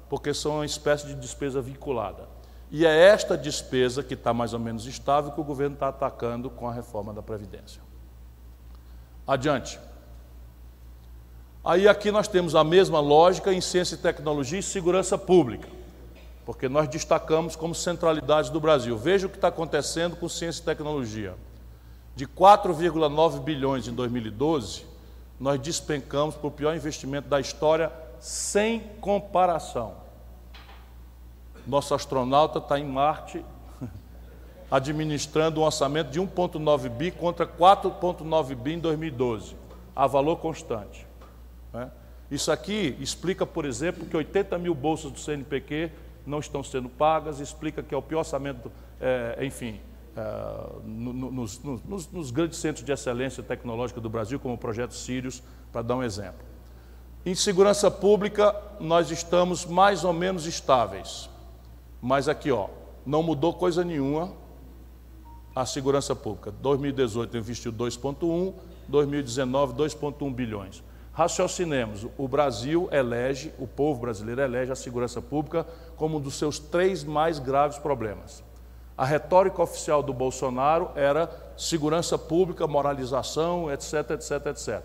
porque 0.08 0.32
são 0.32 0.58
uma 0.58 0.64
espécie 0.64 1.08
de 1.08 1.16
despesa 1.16 1.60
vinculada. 1.60 2.28
E 2.70 2.86
é 2.86 2.96
esta 2.96 3.36
despesa 3.36 4.00
que 4.00 4.14
está 4.14 4.32
mais 4.32 4.54
ou 4.54 4.60
menos 4.60 4.86
estável 4.86 5.32
que 5.32 5.40
o 5.40 5.44
governo 5.44 5.74
está 5.74 5.88
atacando 5.88 6.48
com 6.48 6.68
a 6.68 6.72
reforma 6.72 7.12
da 7.12 7.20
Previdência. 7.20 7.82
Adiante. 9.26 9.89
Aí 11.62 11.86
aqui 11.86 12.10
nós 12.10 12.26
temos 12.26 12.54
a 12.54 12.64
mesma 12.64 13.00
lógica 13.00 13.52
em 13.52 13.60
ciência 13.60 13.94
e 13.94 13.98
tecnologia 13.98 14.58
e 14.58 14.62
segurança 14.62 15.18
pública, 15.18 15.68
porque 16.46 16.70
nós 16.70 16.88
destacamos 16.88 17.54
como 17.54 17.74
centralidade 17.74 18.50
do 18.50 18.58
Brasil. 18.58 18.96
Veja 18.96 19.26
o 19.26 19.30
que 19.30 19.36
está 19.36 19.48
acontecendo 19.48 20.16
com 20.16 20.26
ciência 20.26 20.62
e 20.62 20.64
tecnologia. 20.64 21.34
De 22.16 22.26
4,9 22.26 23.40
bilhões 23.40 23.86
em 23.86 23.92
2012, 23.92 24.86
nós 25.38 25.60
despencamos 25.60 26.34
para 26.34 26.46
o 26.46 26.50
pior 26.50 26.74
investimento 26.74 27.28
da 27.28 27.38
história 27.38 27.92
sem 28.18 28.80
comparação. 28.98 29.94
Nosso 31.66 31.94
astronauta 31.94 32.58
está 32.58 32.78
em 32.78 32.86
Marte 32.86 33.44
administrando 34.70 35.60
um 35.60 35.64
orçamento 35.64 36.10
de 36.10 36.18
1,9 36.18 36.88
bi 36.88 37.10
contra 37.10 37.46
4,9 37.46 38.54
bi 38.54 38.72
em 38.72 38.78
2012, 38.78 39.54
a 39.94 40.06
valor 40.06 40.36
constante. 40.36 41.09
Né? 41.72 41.90
Isso 42.30 42.52
aqui 42.52 42.96
explica, 43.00 43.44
por 43.44 43.64
exemplo, 43.64 44.06
que 44.06 44.16
80 44.16 44.56
mil 44.58 44.74
bolsas 44.74 45.10
do 45.10 45.18
CNPq 45.18 45.90
não 46.26 46.38
estão 46.38 46.62
sendo 46.62 46.88
pagas, 46.88 47.40
explica 47.40 47.82
que 47.82 47.94
é 47.94 47.98
o 47.98 48.02
pior 48.02 48.20
orçamento, 48.20 48.70
é, 49.00 49.38
enfim, 49.44 49.80
é, 50.16 50.22
no, 50.84 51.12
no, 51.12 51.30
nos, 51.30 51.62
nos, 51.62 52.10
nos, 52.10 52.30
grandes 52.30 52.58
centros 52.58 52.84
de 52.84 52.92
excelência 52.92 53.42
tecnológica 53.42 54.00
do 54.00 54.08
Brasil, 54.08 54.38
como 54.38 54.54
o 54.54 54.58
Projeto 54.58 54.94
Sirius, 54.94 55.42
para 55.72 55.82
dar 55.82 55.96
um 55.96 56.02
exemplo. 56.02 56.50
Em 57.24 57.34
segurança 57.34 57.90
pública, 57.90 58.54
nós 58.78 59.10
estamos 59.10 59.66
mais 59.66 60.04
ou 60.04 60.12
menos 60.12 60.46
estáveis. 60.46 61.28
Mas 62.00 62.28
aqui, 62.28 62.50
ó, 62.50 62.68
não 63.04 63.22
mudou 63.22 63.52
coisa 63.52 63.84
nenhuma 63.84 64.32
a 65.54 65.66
segurança 65.66 66.14
pública. 66.14 66.50
2018 66.50 67.36
investiu 67.36 67.72
2,1, 67.72 68.54
2019 68.88 69.74
2,1 69.74 70.34
bilhões. 70.34 70.82
Raciocinemos, 71.20 72.06
o 72.16 72.26
Brasil 72.26 72.88
elege, 72.90 73.52
o 73.58 73.66
povo 73.66 74.00
brasileiro 74.00 74.40
elege 74.40 74.72
a 74.72 74.74
segurança 74.74 75.20
pública 75.20 75.66
como 75.94 76.16
um 76.16 76.20
dos 76.20 76.38
seus 76.38 76.58
três 76.58 77.04
mais 77.04 77.38
graves 77.38 77.76
problemas. 77.76 78.42
A 78.96 79.04
retórica 79.04 79.62
oficial 79.62 80.02
do 80.02 80.14
Bolsonaro 80.14 80.90
era 80.94 81.30
segurança 81.58 82.16
pública, 82.16 82.66
moralização, 82.66 83.70
etc, 83.70 84.12
etc, 84.12 84.46
etc. 84.46 84.82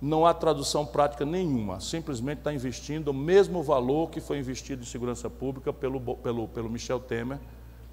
Não 0.00 0.24
há 0.24 0.32
tradução 0.32 0.86
prática 0.86 1.26
nenhuma, 1.26 1.78
simplesmente 1.80 2.38
está 2.38 2.54
investindo 2.54 3.08
o 3.08 3.14
mesmo 3.14 3.62
valor 3.62 4.08
que 4.08 4.22
foi 4.22 4.38
investido 4.38 4.80
em 4.80 4.86
segurança 4.86 5.28
pública 5.28 5.70
pelo, 5.70 6.00
pelo, 6.00 6.48
pelo 6.48 6.70
Michel 6.70 6.98
Temer, 6.98 7.38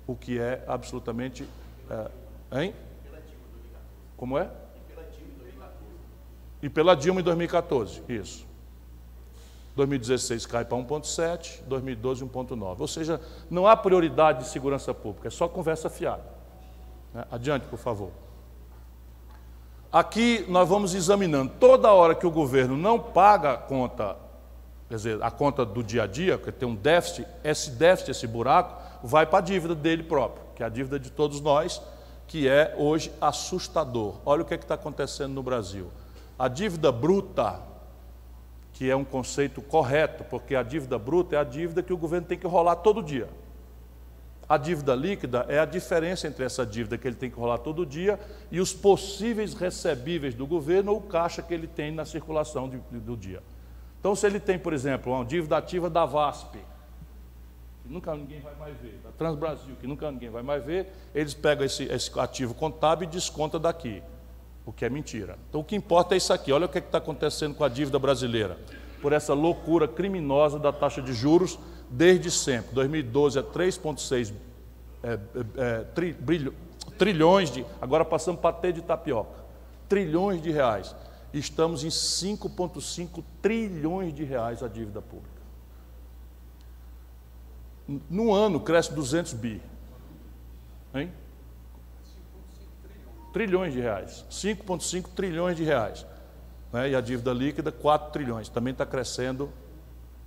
o 0.07 0.15
que 0.15 0.39
é 0.39 0.63
absolutamente. 0.65 1.45
É, 1.89 2.63
hein? 2.63 2.73
Como 4.15 4.37
é? 4.37 4.49
E 6.61 6.69
pela 6.69 6.95
Dilma 6.95 7.21
em 7.21 7.23
2014, 7.23 8.03
isso. 8.07 8.45
2016 9.75 10.45
cai 10.45 10.65
para 10.65 10.77
1,7, 10.77 11.61
2012 11.65 12.25
1,9. 12.25 12.75
Ou 12.79 12.87
seja, 12.87 13.21
não 13.49 13.65
há 13.65 13.75
prioridade 13.75 14.39
de 14.39 14.49
segurança 14.49 14.93
pública, 14.93 15.27
é 15.27 15.31
só 15.31 15.47
conversa 15.47 15.89
fiada. 15.89 16.23
Né? 17.13 17.25
Adiante, 17.31 17.65
por 17.67 17.79
favor. 17.79 18.11
Aqui 19.91 20.45
nós 20.47 20.67
vamos 20.69 20.93
examinando 20.93 21.51
toda 21.59 21.91
hora 21.91 22.15
que 22.15 22.25
o 22.25 22.31
governo 22.31 22.77
não 22.77 22.97
paga 22.97 23.53
a 23.53 23.57
conta, 23.57 24.15
quer 24.87 24.95
dizer, 24.95 25.23
a 25.23 25.29
conta 25.29 25.65
do 25.65 25.83
dia 25.83 26.03
a 26.03 26.07
dia, 26.07 26.37
que 26.37 26.51
tem 26.51 26.67
um 26.67 26.75
déficit, 26.75 27.27
esse 27.43 27.71
déficit, 27.71 28.11
esse 28.11 28.27
buraco, 28.27 28.81
vai 29.03 29.25
para 29.25 29.39
a 29.39 29.41
dívida 29.41 29.75
dele 29.75 30.03
próprio, 30.03 30.43
que 30.55 30.63
é 30.63 30.65
a 30.65 30.69
dívida 30.69 30.97
de 30.97 31.11
todos 31.11 31.41
nós, 31.41 31.81
que 32.25 32.47
é 32.47 32.73
hoje 32.77 33.11
assustador. 33.19 34.15
Olha 34.25 34.43
o 34.43 34.45
que 34.45 34.53
é 34.53 34.57
está 34.57 34.75
acontecendo 34.75 35.33
no 35.33 35.43
Brasil. 35.43 35.91
A 36.41 36.47
dívida 36.47 36.91
bruta, 36.91 37.61
que 38.73 38.89
é 38.89 38.95
um 38.95 39.03
conceito 39.03 39.61
correto, 39.61 40.23
porque 40.23 40.55
a 40.55 40.63
dívida 40.63 40.97
bruta 40.97 41.35
é 41.35 41.39
a 41.39 41.43
dívida 41.43 41.83
que 41.83 41.93
o 41.93 41.97
governo 41.97 42.25
tem 42.25 42.35
que 42.35 42.47
rolar 42.47 42.77
todo 42.77 43.03
dia. 43.03 43.29
A 44.49 44.57
dívida 44.57 44.95
líquida 44.95 45.45
é 45.47 45.59
a 45.59 45.65
diferença 45.65 46.27
entre 46.27 46.43
essa 46.43 46.65
dívida 46.65 46.97
que 46.97 47.07
ele 47.07 47.15
tem 47.15 47.29
que 47.29 47.37
rolar 47.37 47.59
todo 47.59 47.85
dia 47.85 48.19
e 48.49 48.59
os 48.59 48.73
possíveis 48.73 49.53
recebíveis 49.53 50.33
do 50.33 50.47
governo 50.47 50.93
ou 50.93 51.01
caixa 51.01 51.43
que 51.43 51.53
ele 51.53 51.67
tem 51.67 51.91
na 51.91 52.05
circulação 52.05 52.67
de, 52.67 52.77
do 53.01 53.15
dia. 53.15 53.43
Então, 53.99 54.15
se 54.15 54.25
ele 54.25 54.39
tem, 54.39 54.57
por 54.57 54.73
exemplo, 54.73 55.13
uma 55.13 55.23
dívida 55.23 55.57
ativa 55.57 55.91
da 55.91 56.07
VASP, 56.07 56.57
que 57.83 57.93
nunca 57.93 58.15
ninguém 58.15 58.39
vai 58.39 58.55
mais 58.55 58.75
ver, 58.77 58.99
da 59.03 59.11
Transbrasil, 59.11 59.75
que 59.79 59.85
nunca 59.85 60.09
ninguém 60.11 60.31
vai 60.31 60.41
mais 60.41 60.65
ver, 60.65 60.91
eles 61.13 61.35
pegam 61.35 61.63
esse, 61.63 61.83
esse 61.83 62.19
ativo 62.19 62.55
contábil 62.55 63.07
e 63.07 63.11
desconta 63.11 63.59
daqui 63.59 64.01
o 64.65 64.71
que 64.71 64.85
é 64.85 64.89
mentira. 64.89 65.37
Então 65.49 65.61
o 65.61 65.63
que 65.63 65.75
importa 65.75 66.15
é 66.15 66.17
isso 66.17 66.31
aqui. 66.31 66.51
Olha 66.51 66.65
o 66.65 66.69
que 66.69 66.77
é 66.77 66.81
está 66.81 66.97
acontecendo 66.97 67.55
com 67.55 67.63
a 67.63 67.69
dívida 67.69 67.97
brasileira. 67.97 68.57
Por 69.01 69.13
essa 69.13 69.33
loucura 69.33 69.87
criminosa 69.87 70.59
da 70.59 70.71
taxa 70.71 71.01
de 71.01 71.13
juros 71.13 71.57
desde 71.89 72.29
sempre. 72.29 72.73
2012 72.73 73.39
é 73.39 73.41
3,6 73.41 74.33
é, 75.03 75.13
é, 75.13 75.19
é, 75.57 75.83
tri, 75.95 76.15
trilhões 76.97 77.51
de. 77.51 77.65
Agora 77.81 78.05
passamos 78.05 78.39
para 78.39 78.53
ter 78.53 78.73
de 78.73 78.81
tapioca. 78.81 79.41
Trilhões 79.89 80.41
de 80.41 80.51
reais. 80.51 80.95
Estamos 81.33 81.83
em 81.83 81.87
5,5 81.87 83.23
trilhões 83.41 84.13
de 84.13 84.23
reais 84.23 84.61
a 84.61 84.67
dívida 84.67 85.01
pública. 85.01 85.41
No 88.09 88.33
ano 88.33 88.59
cresce 88.59 88.93
200 88.93 89.33
bi. 89.33 89.61
Hein? 90.93 91.11
Trilhões 93.31 93.73
de 93.73 93.79
reais, 93.79 94.25
5,5 94.29 95.09
trilhões 95.15 95.57
de 95.57 95.63
reais. 95.63 96.05
Né? 96.71 96.91
E 96.91 96.95
a 96.95 97.01
dívida 97.01 97.33
líquida, 97.33 97.71
4 97.71 98.11
trilhões, 98.11 98.49
também 98.49 98.71
está 98.71 98.85
crescendo 98.85 99.51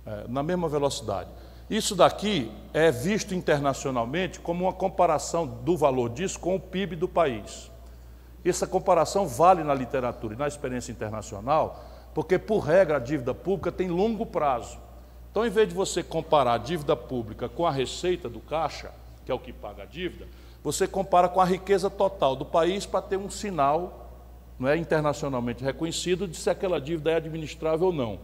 é, 0.05 0.25
na 0.27 0.43
mesma 0.43 0.69
velocidade. 0.69 1.29
Isso 1.69 1.95
daqui 1.95 2.51
é 2.73 2.91
visto 2.91 3.33
internacionalmente 3.33 4.39
como 4.39 4.65
uma 4.65 4.73
comparação 4.73 5.47
do 5.47 5.75
valor 5.75 6.09
disso 6.09 6.39
com 6.39 6.55
o 6.55 6.59
PIB 6.59 6.95
do 6.95 7.07
país. 7.07 7.71
Essa 8.43 8.67
comparação 8.67 9.27
vale 9.27 9.63
na 9.63 9.73
literatura 9.73 10.35
e 10.35 10.37
na 10.37 10.47
experiência 10.47 10.91
internacional, 10.91 11.83
porque, 12.13 12.37
por 12.37 12.59
regra, 12.59 12.97
a 12.97 12.99
dívida 12.99 13.33
pública 13.33 13.71
tem 13.71 13.89
longo 13.89 14.25
prazo. 14.25 14.77
Então, 15.31 15.45
em 15.45 15.49
vez 15.49 15.67
de 15.67 15.73
você 15.73 16.03
comparar 16.03 16.53
a 16.53 16.57
dívida 16.59 16.95
pública 16.95 17.49
com 17.49 17.65
a 17.65 17.71
receita 17.71 18.29
do 18.29 18.39
caixa, 18.39 18.91
que 19.25 19.31
é 19.31 19.35
o 19.35 19.39
que 19.39 19.51
paga 19.51 19.83
a 19.83 19.85
dívida, 19.85 20.27
você 20.65 20.87
compara 20.87 21.29
com 21.29 21.39
a 21.39 21.45
riqueza 21.45 21.91
total 21.91 22.35
do 22.35 22.43
país 22.43 22.87
para 22.87 22.99
ter 22.99 23.17
um 23.17 23.29
sinal 23.29 24.09
não 24.57 24.67
é, 24.67 24.75
internacionalmente 24.75 25.63
reconhecido 25.63 26.27
de 26.27 26.35
se 26.35 26.49
aquela 26.49 26.81
dívida 26.81 27.11
é 27.11 27.15
administrável 27.17 27.87
ou 27.87 27.93
não. 27.93 28.17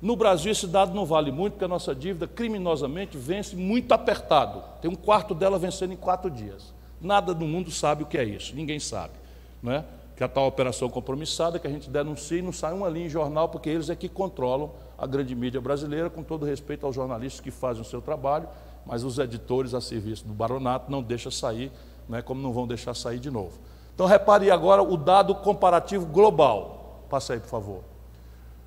No 0.00 0.14
Brasil, 0.14 0.52
esse 0.52 0.68
dado 0.68 0.94
não 0.94 1.04
vale 1.04 1.32
muito, 1.32 1.54
porque 1.54 1.64
a 1.64 1.68
nossa 1.68 1.92
dívida 1.92 2.28
criminosamente 2.28 3.18
vence 3.18 3.56
muito 3.56 3.90
apertado. 3.90 4.62
Tem 4.80 4.88
um 4.88 4.94
quarto 4.94 5.34
dela 5.34 5.58
vencendo 5.58 5.92
em 5.92 5.96
quatro 5.96 6.30
dias. 6.30 6.72
Nada 7.00 7.34
no 7.34 7.44
mundo 7.44 7.72
sabe 7.72 8.04
o 8.04 8.06
que 8.06 8.16
é 8.16 8.24
isso, 8.24 8.54
ninguém 8.54 8.78
sabe. 8.78 9.14
Não 9.60 9.72
é? 9.72 9.84
Que 10.16 10.22
a 10.22 10.28
tal 10.28 10.46
operação 10.46 10.88
compromissada 10.88 11.58
que 11.58 11.66
a 11.66 11.70
gente 11.70 11.90
denuncia 11.90 12.38
e 12.38 12.42
não 12.42 12.52
sai 12.52 12.72
uma 12.72 12.88
linha 12.88 13.06
em 13.06 13.10
jornal, 13.10 13.48
porque 13.48 13.68
eles 13.68 13.90
é 13.90 13.96
que 13.96 14.08
controlam 14.08 14.70
a 14.96 15.08
grande 15.08 15.34
mídia 15.34 15.60
brasileira, 15.60 16.08
com 16.08 16.22
todo 16.22 16.46
respeito 16.46 16.86
aos 16.86 16.94
jornalistas 16.94 17.40
que 17.40 17.50
fazem 17.50 17.82
o 17.82 17.84
seu 17.84 18.00
trabalho 18.00 18.48
mas 18.90 19.04
os 19.04 19.20
editores 19.20 19.72
a 19.72 19.80
serviço 19.80 20.26
do 20.26 20.34
baronato 20.34 20.90
não 20.90 21.00
deixam 21.00 21.30
sair, 21.30 21.70
né, 22.08 22.20
como 22.20 22.42
não 22.42 22.52
vão 22.52 22.66
deixar 22.66 22.92
sair 22.92 23.20
de 23.20 23.30
novo. 23.30 23.56
Então 23.94 24.04
repare 24.04 24.50
agora 24.50 24.82
o 24.82 24.96
dado 24.96 25.32
comparativo 25.32 26.04
global. 26.06 27.04
Passa 27.08 27.34
aí, 27.34 27.38
por 27.38 27.48
favor. 27.48 27.84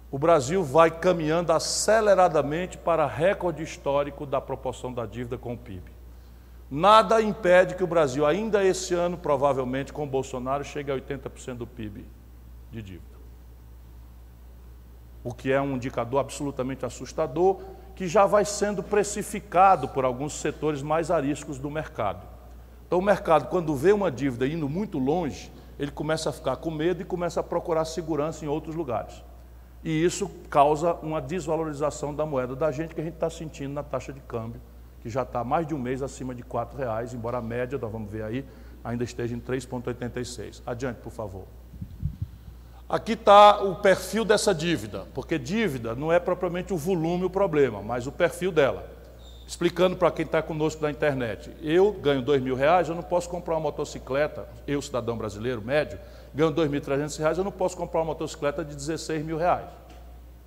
O 0.10 0.18
Brasil 0.18 0.64
vai 0.64 0.90
caminhando 0.90 1.52
aceleradamente 1.52 2.78
para 2.78 3.06
recorde 3.06 3.64
histórico 3.64 4.26
da 4.26 4.40
proporção 4.40 4.94
da 4.94 5.06
dívida 5.06 5.38
com 5.38 5.56
o 5.56 5.58
PIB. 5.58 5.92
Nada 6.72 7.22
impede 7.22 7.76
que 7.76 7.84
o 7.84 7.88
Brasil, 7.88 8.26
ainda 8.26 8.64
esse 8.64 8.94
ano, 8.94 9.18
provavelmente 9.18 9.92
com 9.92 10.08
Bolsonaro, 10.08 10.64
chegue 10.64 10.90
a 10.90 10.96
80% 10.96 11.56
do 11.56 11.68
PIB 11.68 12.06
de 12.72 12.82
dívida. 12.82 13.18
O 15.22 15.34
que 15.34 15.52
é 15.52 15.62
um 15.62 15.76
indicador 15.76 16.22
absolutamente 16.22 16.86
assustador 16.86 17.60
que 17.96 18.08
já 18.08 18.26
vai 18.26 18.44
sendo 18.46 18.82
precificado 18.82 19.88
por 19.88 20.04
alguns 20.06 20.34
setores 20.34 20.82
mais 20.82 21.12
ariscos 21.12 21.60
do 21.60 21.70
mercado. 21.70 22.26
Então, 22.88 23.00
o 23.00 23.02
mercado, 23.02 23.48
quando 23.48 23.76
vê 23.76 23.92
uma 23.92 24.12
dívida 24.12 24.48
indo 24.48 24.68
muito 24.68 24.98
longe, 24.98 25.52
ele 25.80 25.92
começa 25.92 26.30
a 26.30 26.34
ficar 26.34 26.56
com 26.58 26.72
medo 26.72 27.02
e 27.02 27.06
começa 27.06 27.40
a 27.40 27.44
procurar 27.44 27.86
segurança 27.86 28.46
em 28.46 28.48
outros 28.48 28.76
lugares. 28.76 29.24
E 29.84 30.04
isso 30.04 30.30
causa 30.50 30.94
uma 30.96 31.22
desvalorização 31.22 32.14
da 32.14 32.26
moeda 32.26 32.56
da 32.56 32.72
gente, 32.72 32.96
que 32.96 33.02
a 33.02 33.04
gente 33.04 33.16
está 33.16 33.30
sentindo 33.30 33.74
na 33.74 33.84
taxa 33.84 34.14
de 34.14 34.22
câmbio, 34.22 34.62
que 35.02 35.10
já 35.10 35.24
está 35.24 35.44
mais 35.44 35.68
de 35.68 35.76
um 35.76 35.80
mês 35.80 36.02
acima 36.02 36.34
de 36.34 36.42
R$ 36.42 36.48
reais, 36.78 37.14
embora 37.14 37.40
a 37.40 37.42
média, 37.42 37.78
nós 37.78 37.92
vamos 37.92 38.10
ver 38.10 38.24
aí, 38.24 38.46
ainda 38.84 39.04
esteja 39.04 39.36
em 39.36 39.40
3,86. 39.40 40.62
Adiante, 40.66 40.98
por 41.02 41.12
favor. 41.12 41.46
Aqui 42.94 43.14
está 43.14 43.60
o 43.64 43.74
perfil 43.74 44.24
dessa 44.24 44.54
dívida, 44.54 45.08
porque 45.16 45.40
dívida 45.40 45.96
não 45.96 46.14
é 46.14 46.20
propriamente 46.20 46.72
o 46.72 46.78
volume 46.78 47.26
o 47.26 47.30
problema, 47.30 47.82
mas 47.82 48.06
o 48.06 48.12
perfil 48.12 48.52
dela. 48.52 48.88
Explicando 49.48 49.96
para 49.96 50.12
quem 50.12 50.24
está 50.24 50.44
conosco 50.44 50.80
na 50.84 50.92
internet, 50.92 51.50
eu 51.64 51.92
ganho 51.92 52.22
dois 52.22 52.40
mil 52.40 52.56
reais, 52.56 52.88
eu 52.88 52.94
não 52.94 53.02
posso 53.02 53.28
comprar 53.28 53.56
uma 53.56 53.62
motocicleta, 53.62 54.48
eu 54.68 54.80
cidadão 54.80 55.18
brasileiro 55.18 55.60
médio, 55.60 55.98
ganho 56.36 56.52
dois 56.52 56.70
mil 56.70 56.80
trezentos 56.82 57.18
reais, 57.18 57.36
eu 57.36 57.44
não 57.44 57.52
posso 57.52 57.76
comprar 57.76 58.02
uma 58.02 58.06
motocicleta 58.06 58.64
de 58.64 58.76
16 58.76 59.26
mil 59.26 59.40
reais, 59.40 59.66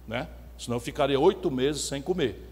né? 0.06 0.28
Senão 0.56 0.76
eu 0.76 0.80
ficaria 0.80 1.18
oito 1.18 1.50
meses 1.50 1.82
sem 1.82 2.00
comer. 2.00 2.48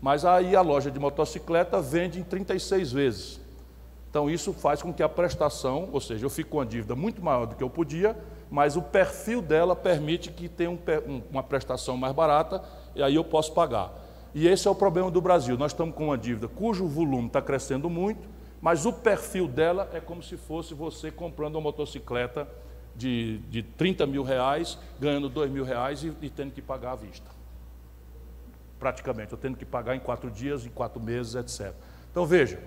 Mas 0.00 0.24
aí 0.24 0.54
a 0.54 0.60
loja 0.60 0.92
de 0.92 1.00
motocicleta 1.00 1.80
vende 1.80 2.20
em 2.20 2.22
36 2.22 2.92
vezes. 2.92 3.40
Então 4.08 4.30
isso 4.30 4.52
faz 4.52 4.80
com 4.80 4.94
que 4.94 5.02
a 5.02 5.08
prestação, 5.08 5.88
ou 5.92 6.00
seja, 6.00 6.24
eu 6.24 6.30
fico 6.30 6.50
com 6.50 6.58
uma 6.58 6.66
dívida 6.66 6.94
muito 6.94 7.20
maior 7.20 7.46
do 7.46 7.56
que 7.56 7.64
eu 7.64 7.68
podia, 7.68 8.16
mas 8.50 8.76
o 8.76 8.82
perfil 8.82 9.42
dela 9.42 9.74
permite 9.74 10.30
que 10.30 10.48
tenha 10.48 10.70
um, 10.70 10.78
uma 11.30 11.42
prestação 11.42 11.96
mais 11.96 12.14
barata 12.14 12.62
e 12.94 13.02
aí 13.02 13.14
eu 13.14 13.24
posso 13.24 13.52
pagar. 13.52 13.92
E 14.34 14.48
esse 14.48 14.66
é 14.66 14.70
o 14.70 14.74
problema 14.74 15.10
do 15.10 15.20
Brasil. 15.20 15.56
Nós 15.56 15.72
estamos 15.72 15.94
com 15.94 16.06
uma 16.06 16.18
dívida 16.18 16.48
cujo 16.48 16.86
volume 16.86 17.28
está 17.28 17.40
crescendo 17.40 17.88
muito, 17.88 18.28
mas 18.60 18.84
o 18.84 18.92
perfil 18.92 19.46
dela 19.46 19.88
é 19.92 20.00
como 20.00 20.22
se 20.22 20.36
fosse 20.36 20.74
você 20.74 21.10
comprando 21.10 21.56
uma 21.56 21.62
motocicleta 21.62 22.48
de, 22.96 23.38
de 23.50 23.62
30 23.62 24.06
mil 24.06 24.22
reais, 24.22 24.78
ganhando 24.98 25.28
2 25.28 25.50
mil 25.50 25.64
reais 25.64 26.02
e, 26.02 26.12
e 26.22 26.30
tendo 26.30 26.52
que 26.52 26.62
pagar 26.62 26.92
à 26.92 26.96
vista. 26.96 27.30
Praticamente, 28.78 29.32
eu 29.32 29.38
tendo 29.38 29.56
que 29.56 29.64
pagar 29.64 29.94
em 29.94 30.00
quatro 30.00 30.30
dias, 30.30 30.64
em 30.66 30.70
quatro 30.70 31.00
meses, 31.00 31.34
etc. 31.34 31.74
Então 32.10 32.26
veja, 32.26 32.60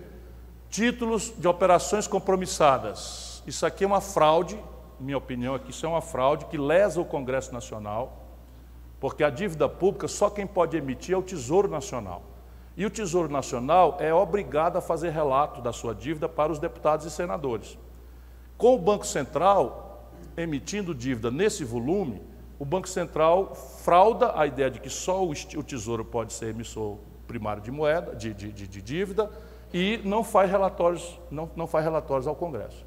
títulos 0.69 1.34
de 1.38 1.47
operações 1.47 2.07
compromissadas. 2.07 3.41
Isso 3.45 3.65
aqui 3.65 3.84
é 3.84 3.88
uma 3.88 4.01
fraude 4.01 4.59
minha 4.99 5.17
opinião 5.17 5.55
é 5.55 5.59
que 5.59 5.71
isso 5.71 5.85
é 5.85 5.89
uma 5.89 6.01
fraude 6.01 6.45
que 6.45 6.57
lesa 6.57 6.99
o 6.99 7.05
Congresso 7.05 7.53
Nacional, 7.53 8.25
porque 8.99 9.23
a 9.23 9.29
dívida 9.29 9.69
pública 9.69 10.07
só 10.07 10.29
quem 10.29 10.47
pode 10.47 10.75
emitir 10.75 11.13
é 11.13 11.17
o 11.17 11.21
Tesouro 11.21 11.67
Nacional. 11.67 12.23
E 12.75 12.85
o 12.85 12.89
Tesouro 12.89 13.31
Nacional 13.31 13.97
é 13.99 14.13
obrigado 14.13 14.77
a 14.77 14.81
fazer 14.81 15.09
relato 15.09 15.61
da 15.61 15.71
sua 15.71 15.95
dívida 15.95 16.29
para 16.29 16.51
os 16.51 16.59
deputados 16.59 17.05
e 17.05 17.11
senadores. 17.11 17.77
Com 18.57 18.75
o 18.75 18.79
Banco 18.79 19.05
Central 19.05 20.11
emitindo 20.35 20.93
dívida 20.93 21.31
nesse 21.31 21.63
volume, 21.63 22.21
o 22.59 22.65
Banco 22.65 22.87
Central 22.87 23.53
frauda 23.55 24.39
a 24.39 24.47
ideia 24.47 24.69
de 24.69 24.79
que 24.79 24.89
só 24.89 25.23
o 25.23 25.63
Tesouro 25.63 26.03
pode 26.03 26.33
ser 26.33 26.49
emissor 26.49 26.97
primário 27.27 27.61
de 27.61 27.71
moeda, 27.71 28.15
de, 28.15 28.33
de, 28.33 28.51
de, 28.51 28.67
de 28.67 28.81
dívida, 28.81 29.29
e 29.73 29.99
não 30.03 30.23
faz 30.23 30.49
relatórios, 30.49 31.19
não, 31.29 31.49
não 31.55 31.67
faz 31.67 31.83
relatórios 31.83 32.27
ao 32.27 32.35
Congresso. 32.35 32.86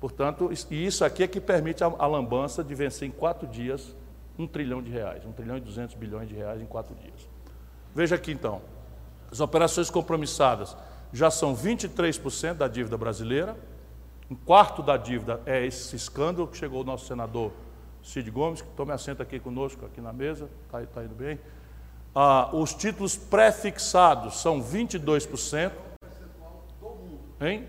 Portanto, 0.00 0.50
e 0.70 0.86
isso 0.86 1.04
aqui 1.04 1.22
é 1.22 1.28
que 1.28 1.40
permite 1.40 1.84
a, 1.84 1.86
a 1.86 2.06
lambança 2.06 2.64
de 2.64 2.74
vencer 2.74 3.06
em 3.06 3.10
quatro 3.10 3.46
dias 3.46 3.94
um 4.38 4.46
trilhão 4.46 4.82
de 4.82 4.90
reais, 4.90 5.24
um 5.26 5.32
trilhão 5.32 5.58
e 5.58 5.60
duzentos 5.60 5.94
bilhões 5.94 6.26
de 6.26 6.34
reais 6.34 6.62
em 6.62 6.66
quatro 6.66 6.94
dias. 6.94 7.28
Veja 7.94 8.14
aqui 8.14 8.32
então, 8.32 8.62
as 9.30 9.40
operações 9.40 9.90
compromissadas 9.90 10.74
já 11.12 11.30
são 11.30 11.54
23% 11.54 12.54
da 12.54 12.66
dívida 12.66 12.96
brasileira, 12.96 13.56
um 14.30 14.34
quarto 14.34 14.82
da 14.82 14.96
dívida 14.96 15.40
é 15.44 15.66
esse 15.66 15.94
escândalo 15.96 16.46
que 16.48 16.56
chegou 16.56 16.80
o 16.80 16.84
nosso 16.84 17.06
senador 17.06 17.52
Cid 18.02 18.30
Gomes, 18.30 18.62
que 18.62 18.68
tome 18.70 18.92
assento 18.92 19.22
aqui 19.22 19.38
conosco, 19.38 19.84
aqui 19.84 20.00
na 20.00 20.12
mesa, 20.12 20.48
está 20.64 20.80
tá 20.86 21.04
indo 21.04 21.14
bem. 21.14 21.38
Ah, 22.14 22.48
os 22.52 22.72
títulos 22.72 23.16
pré-fixados 23.16 24.40
são 24.40 24.62
22%. 24.62 25.72
Hein? 27.40 27.66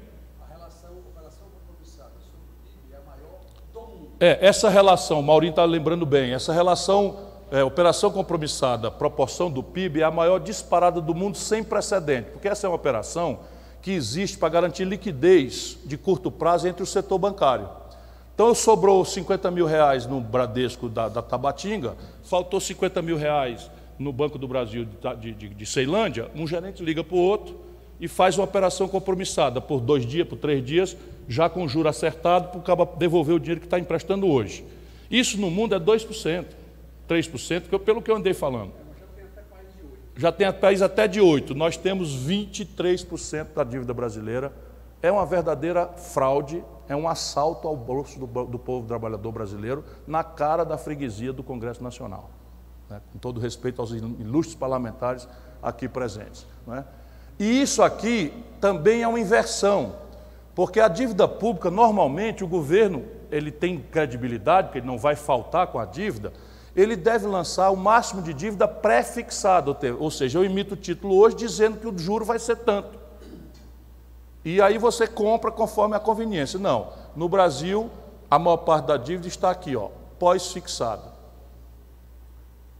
É, 4.24 4.38
essa 4.39 4.69
relação, 4.69 5.19
Maurinho 5.24 5.49
está 5.49 5.65
lembrando 5.65 6.05
bem, 6.05 6.32
essa 6.32 6.53
relação, 6.53 7.17
é, 7.49 7.63
operação 7.63 8.11
compromissada, 8.11 8.91
proporção 8.91 9.49
do 9.49 9.63
PIB, 9.63 10.01
é 10.01 10.03
a 10.03 10.11
maior 10.11 10.38
disparada 10.38 11.01
do 11.01 11.15
mundo 11.15 11.36
sem 11.36 11.63
precedente, 11.63 12.30
porque 12.30 12.47
essa 12.47 12.67
é 12.67 12.69
uma 12.69 12.76
operação 12.76 13.39
que 13.82 13.89
existe 13.89 14.38
para 14.38 14.49
garantir 14.49 14.86
liquidez 14.86 15.76
de 15.86 15.97
curto 15.97 16.30
prazo 16.30 16.67
entre 16.67 16.84
o 16.84 16.86
setor 16.86 17.17
bancário. 17.17 17.67
Então 18.36 18.53
sobrou 18.53 19.03
50 19.03 19.49
mil 19.49 19.65
reais 19.65 20.05
no 20.05 20.22
Bradesco 20.22 20.88
da, 20.88 21.09
da 21.09 21.24
Tabatinga, 21.24 21.95
faltou 22.22 22.59
50 22.59 23.01
mil 23.01 23.17
reais 23.17 23.72
no 23.97 24.13
Banco 24.13 24.38
do 24.38 24.47
Brasil 24.47 24.86
de, 25.19 25.32
de, 25.34 25.49
de 25.49 25.65
Ceilândia, 25.65 26.30
um 26.36 26.45
gerente 26.45 26.84
liga 26.84 27.03
para 27.03 27.15
o 27.15 27.19
outro 27.19 27.70
e 28.02 28.08
faz 28.08 28.36
uma 28.36 28.45
operação 28.45 28.88
compromissada 28.88 29.62
por 29.62 29.80
dois 29.80 30.04
dias, 30.04 30.28
por 30.28 30.36
três 30.36 30.66
dias, 30.66 30.97
já 31.30 31.47
com 31.47 31.68
juro 31.68 31.88
acertado, 31.88 32.60
para 32.60 32.74
o 32.74 32.86
devolver 32.97 33.36
o 33.36 33.39
dinheiro 33.39 33.62
que 33.62 33.68
está 33.68 33.78
emprestando 33.78 34.28
hoje. 34.28 34.66
Isso 35.10 35.39
no 35.39 35.52
mundo 35.52 35.76
é 35.76 35.80
2%, 35.80 36.45
3%, 37.08 37.62
que 37.70 37.76
eu, 37.76 37.80
pelo 37.80 38.02
que 38.02 38.10
eu 38.10 38.16
andei 38.16 38.34
falando. 38.34 38.72
Já 40.16 40.32
tem 40.32 40.52
país 40.52 40.82
até 40.82 41.08
de 41.08 41.22
8%. 41.22 41.52
Nós 41.52 41.78
temos 41.78 42.28
23% 42.28 43.54
da 43.56 43.64
dívida 43.64 43.93
brasileira. 43.93 44.52
É 45.02 45.12
uma 45.12 45.26
verdadeira 45.26 45.88
fraude, 45.88 46.64
é 46.89 46.95
um 46.95 47.08
assalto 47.08 47.68
ao 47.68 47.78
bolso 47.78 48.20
do, 48.20 48.45
do 48.45 48.58
povo 48.58 48.88
trabalhador 48.88 49.32
brasileiro 49.32 49.84
na 50.08 50.24
cara 50.24 50.64
da 50.64 50.78
freguesia 50.78 51.32
do 51.32 51.43
Congresso 51.43 51.84
Nacional. 51.84 52.32
Né? 52.89 52.99
Com 53.14 53.20
todo 53.20 53.39
respeito 53.39 53.80
aos 53.80 53.91
ilustres 53.91 54.56
parlamentares 54.56 55.28
aqui 55.62 55.88
presentes. 55.88 56.45
Né? 56.66 56.84
E 57.42 57.60
isso 57.60 57.82
aqui 57.82 58.32
também 58.60 59.02
é 59.02 59.08
uma 59.08 59.20
inversão. 59.20 59.96
Porque 60.54 60.80
a 60.80 60.88
dívida 60.88 61.28
pública, 61.28 61.72
normalmente, 61.72 62.44
o 62.44 62.48
governo, 62.48 63.04
ele 63.32 63.50
tem 63.50 63.80
credibilidade, 63.80 64.68
porque 64.68 64.78
ele 64.78 64.86
não 64.86 65.00
vai 65.00 65.16
faltar 65.16 65.66
com 65.66 65.80
a 65.80 65.86
dívida, 65.86 66.32
ele 66.76 66.96
deve 66.96 67.26
lançar 67.26 67.72
o 67.72 67.76
máximo 67.76 68.22
de 68.22 68.32
dívida 68.32 68.68
pré-fixada, 68.68 69.76
ou 69.98 70.12
seja, 70.12 70.38
eu 70.38 70.46
emito 70.46 70.76
o 70.76 70.78
título 70.78 71.16
hoje 71.18 71.36
dizendo 71.36 71.80
que 71.80 71.88
o 71.88 71.98
juro 71.98 72.24
vai 72.24 72.38
ser 72.38 72.58
tanto. 72.58 73.00
E 74.46 74.62
aí 74.62 74.78
você 74.78 75.08
compra 75.08 75.50
conforme 75.50 75.96
a 75.96 76.00
conveniência. 76.00 76.60
Não, 76.60 76.89
no 77.16 77.28
Brasil, 77.28 77.89
a 78.30 78.38
maior 78.38 78.58
parte 78.58 78.86
da 78.86 78.98
dívida 78.98 79.28
está 79.28 79.50
aqui, 79.50 79.76
ó, 79.76 79.89
pós-fixada. 80.20 81.12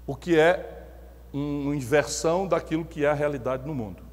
O 0.06 0.16
que 0.16 0.38
é 0.38 0.86
uma 1.34 1.76
inversão 1.76 2.46
daquilo 2.46 2.86
que 2.86 3.04
é 3.04 3.10
a 3.10 3.14
realidade 3.14 3.66
no 3.66 3.74
mundo. 3.74 4.11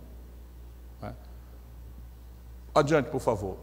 Adiante, 2.74 3.10
por 3.10 3.20
favor. 3.20 3.56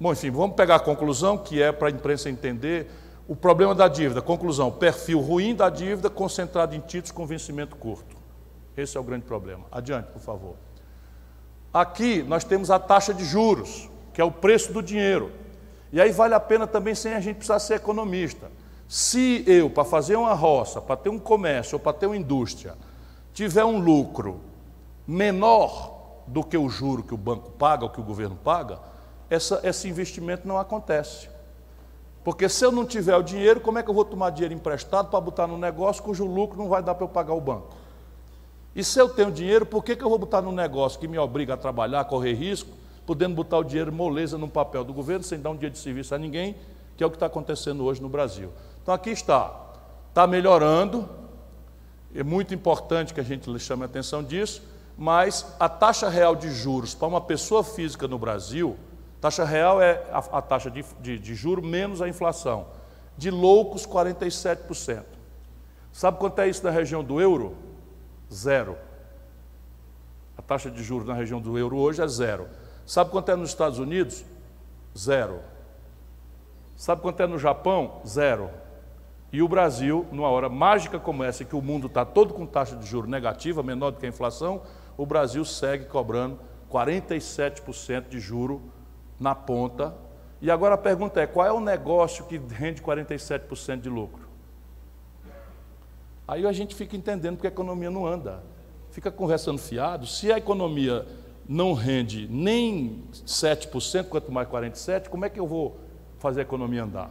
Bom, 0.00 0.12
enfim, 0.12 0.30
vamos 0.30 0.56
pegar 0.56 0.76
a 0.76 0.80
conclusão, 0.80 1.38
que 1.38 1.62
é 1.62 1.70
para 1.70 1.88
a 1.88 1.90
imprensa 1.90 2.28
entender 2.28 2.90
o 3.28 3.36
problema 3.36 3.74
da 3.74 3.88
dívida. 3.88 4.20
Conclusão: 4.20 4.70
perfil 4.70 5.20
ruim 5.20 5.54
da 5.54 5.70
dívida 5.70 6.10
concentrado 6.10 6.74
em 6.74 6.80
títulos 6.80 7.12
com 7.12 7.26
vencimento 7.26 7.76
curto. 7.76 8.16
Esse 8.76 8.96
é 8.96 9.00
o 9.00 9.04
grande 9.04 9.24
problema. 9.24 9.64
Adiante, 9.70 10.08
por 10.10 10.20
favor. 10.20 10.56
Aqui 11.72 12.22
nós 12.22 12.44
temos 12.44 12.70
a 12.70 12.78
taxa 12.78 13.14
de 13.14 13.24
juros, 13.24 13.88
que 14.12 14.20
é 14.20 14.24
o 14.24 14.30
preço 14.30 14.72
do 14.72 14.82
dinheiro. 14.82 15.30
E 15.92 16.00
aí 16.00 16.10
vale 16.10 16.34
a 16.34 16.40
pena 16.40 16.66
também 16.66 16.94
sem 16.94 17.14
a 17.14 17.20
gente 17.20 17.36
precisar 17.36 17.58
ser 17.58 17.74
economista. 17.74 18.50
Se 18.88 19.44
eu, 19.46 19.70
para 19.70 19.84
fazer 19.84 20.16
uma 20.16 20.34
roça, 20.34 20.80
para 20.80 20.96
ter 20.96 21.08
um 21.08 21.18
comércio 21.18 21.76
ou 21.76 21.80
para 21.80 21.92
ter 21.92 22.06
uma 22.06 22.16
indústria, 22.16 22.74
tiver 23.32 23.64
um 23.64 23.78
lucro 23.78 24.40
menor 25.06 25.91
do 26.32 26.42
que 26.42 26.56
o 26.56 26.68
juro 26.68 27.02
que 27.02 27.12
o 27.12 27.18
banco 27.18 27.50
paga, 27.50 27.84
ou 27.84 27.90
que 27.90 28.00
o 28.00 28.02
governo 28.02 28.34
paga, 28.34 28.80
essa, 29.28 29.60
esse 29.62 29.86
investimento 29.86 30.48
não 30.48 30.56
acontece. 30.56 31.28
Porque 32.24 32.48
se 32.48 32.64
eu 32.64 32.72
não 32.72 32.86
tiver 32.86 33.14
o 33.16 33.22
dinheiro, 33.22 33.60
como 33.60 33.78
é 33.78 33.82
que 33.82 33.90
eu 33.90 33.94
vou 33.94 34.04
tomar 34.04 34.30
dinheiro 34.30 34.54
emprestado 34.54 35.10
para 35.10 35.20
botar 35.20 35.46
no 35.46 35.58
negócio 35.58 36.02
cujo 36.02 36.24
lucro 36.24 36.56
não 36.56 36.68
vai 36.68 36.82
dar 36.82 36.94
para 36.94 37.04
eu 37.04 37.08
pagar 37.08 37.34
o 37.34 37.40
banco? 37.40 37.68
E 38.74 38.82
se 38.82 38.98
eu 38.98 39.10
tenho 39.10 39.30
dinheiro, 39.30 39.66
por 39.66 39.84
que, 39.84 39.94
que 39.94 40.02
eu 40.02 40.08
vou 40.08 40.18
botar 40.18 40.40
num 40.40 40.52
negócio 40.52 40.98
que 40.98 41.06
me 41.06 41.18
obriga 41.18 41.54
a 41.54 41.56
trabalhar, 41.56 42.00
a 42.00 42.04
correr 42.04 42.32
risco, 42.32 42.70
podendo 43.04 43.34
botar 43.34 43.58
o 43.58 43.64
dinheiro 43.64 43.92
moleza 43.92 44.38
no 44.38 44.48
papel 44.48 44.84
do 44.84 44.94
governo, 44.94 45.22
sem 45.22 45.38
dar 45.38 45.50
um 45.50 45.56
dia 45.56 45.68
de 45.68 45.76
serviço 45.76 46.14
a 46.14 46.18
ninguém, 46.18 46.56
que 46.96 47.04
é 47.04 47.06
o 47.06 47.10
que 47.10 47.16
está 47.16 47.26
acontecendo 47.26 47.84
hoje 47.84 48.00
no 48.00 48.08
Brasil. 48.08 48.50
Então 48.82 48.94
aqui 48.94 49.10
está, 49.10 49.54
está 50.08 50.26
melhorando, 50.26 51.06
é 52.14 52.22
muito 52.22 52.54
importante 52.54 53.12
que 53.12 53.20
a 53.20 53.24
gente 53.24 53.58
chame 53.58 53.82
a 53.82 53.86
atenção 53.86 54.22
disso, 54.22 54.62
mas 55.02 55.56
a 55.58 55.68
taxa 55.68 56.08
real 56.08 56.36
de 56.36 56.48
juros 56.52 56.94
para 56.94 57.08
uma 57.08 57.20
pessoa 57.20 57.64
física 57.64 58.06
no 58.06 58.20
Brasil, 58.20 58.76
taxa 59.20 59.44
real 59.44 59.82
é 59.82 60.00
a, 60.12 60.38
a 60.38 60.40
taxa 60.40 60.70
de, 60.70 60.84
de, 61.00 61.18
de 61.18 61.34
juros 61.34 61.68
menos 61.68 62.00
a 62.00 62.08
inflação, 62.08 62.68
de 63.18 63.28
loucos 63.28 63.84
47%. 63.84 65.02
Sabe 65.90 66.18
quanto 66.18 66.38
é 66.38 66.48
isso 66.48 66.62
na 66.62 66.70
região 66.70 67.02
do 67.02 67.20
euro? 67.20 67.56
Zero. 68.32 68.78
A 70.38 70.42
taxa 70.42 70.70
de 70.70 70.84
juros 70.84 71.08
na 71.08 71.14
região 71.14 71.40
do 71.40 71.58
euro 71.58 71.78
hoje 71.78 72.00
é 72.00 72.06
zero. 72.06 72.46
Sabe 72.86 73.10
quanto 73.10 73.28
é 73.32 73.34
nos 73.34 73.48
Estados 73.50 73.80
Unidos? 73.80 74.24
Zero. 74.96 75.40
Sabe 76.76 77.02
quanto 77.02 77.20
é 77.20 77.26
no 77.26 77.40
Japão? 77.40 78.00
Zero. 78.06 78.50
E 79.32 79.42
o 79.42 79.48
Brasil, 79.48 80.06
numa 80.12 80.28
hora 80.28 80.48
mágica 80.48 81.00
como 81.00 81.24
essa, 81.24 81.44
que 81.44 81.56
o 81.56 81.60
mundo 81.60 81.88
está 81.88 82.04
todo 82.04 82.32
com 82.32 82.46
taxa 82.46 82.76
de 82.76 82.86
juros 82.86 83.10
negativa, 83.10 83.64
menor 83.64 83.90
do 83.90 83.98
que 83.98 84.06
a 84.06 84.08
inflação, 84.08 84.62
o 84.96 85.06
Brasil 85.06 85.44
segue 85.44 85.86
cobrando 85.86 86.38
47% 86.70 88.08
de 88.08 88.18
juro 88.18 88.62
na 89.18 89.34
ponta. 89.34 89.94
E 90.40 90.50
agora 90.50 90.74
a 90.74 90.78
pergunta 90.78 91.20
é: 91.20 91.26
qual 91.26 91.46
é 91.46 91.52
o 91.52 91.60
negócio 91.60 92.24
que 92.24 92.38
rende 92.38 92.82
47% 92.82 93.80
de 93.80 93.88
lucro? 93.88 94.28
Aí 96.26 96.46
a 96.46 96.52
gente 96.52 96.74
fica 96.74 96.96
entendendo 96.96 97.36
porque 97.36 97.46
a 97.46 97.50
economia 97.50 97.90
não 97.90 98.06
anda. 98.06 98.42
Fica 98.90 99.10
conversando 99.10 99.58
fiado. 99.58 100.06
Se 100.06 100.32
a 100.32 100.38
economia 100.38 101.06
não 101.48 101.72
rende 101.72 102.28
nem 102.30 103.04
7%, 103.12 104.08
quanto 104.08 104.30
mais 104.30 104.48
47%, 104.48 105.08
como 105.08 105.24
é 105.24 105.30
que 105.30 105.40
eu 105.40 105.46
vou 105.46 105.78
fazer 106.18 106.40
a 106.40 106.42
economia 106.42 106.84
andar? 106.84 107.10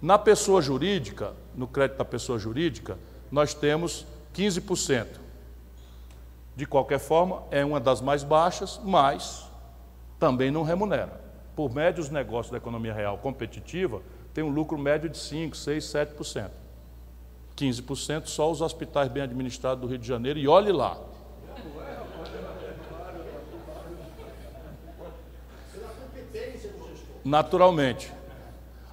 Na 0.00 0.18
pessoa 0.18 0.60
jurídica, 0.60 1.32
no 1.54 1.66
crédito 1.66 1.98
da 1.98 2.04
pessoa 2.04 2.38
jurídica, 2.38 2.98
nós 3.30 3.54
temos 3.54 4.06
15%. 4.34 5.23
De 6.56 6.66
qualquer 6.66 6.98
forma, 6.98 7.42
é 7.50 7.64
uma 7.64 7.80
das 7.80 8.00
mais 8.00 8.22
baixas, 8.22 8.80
mas 8.84 9.50
também 10.18 10.50
não 10.50 10.62
remunera. 10.62 11.20
Por 11.56 11.72
médio, 11.72 12.00
os 12.00 12.10
negócios 12.10 12.50
da 12.50 12.58
economia 12.58 12.92
real 12.92 13.18
competitiva 13.18 14.00
têm 14.32 14.44
um 14.44 14.50
lucro 14.50 14.78
médio 14.78 15.08
de 15.08 15.18
5, 15.18 15.56
6, 15.56 15.84
7%. 15.84 16.50
15% 17.56 18.26
só 18.26 18.50
os 18.50 18.60
hospitais 18.60 19.08
bem 19.08 19.22
administrados 19.22 19.80
do 19.80 19.86
Rio 19.86 19.98
de 19.98 20.06
Janeiro, 20.06 20.38
e 20.38 20.48
olhe 20.48 20.72
lá. 20.72 20.98
Naturalmente. 27.24 28.12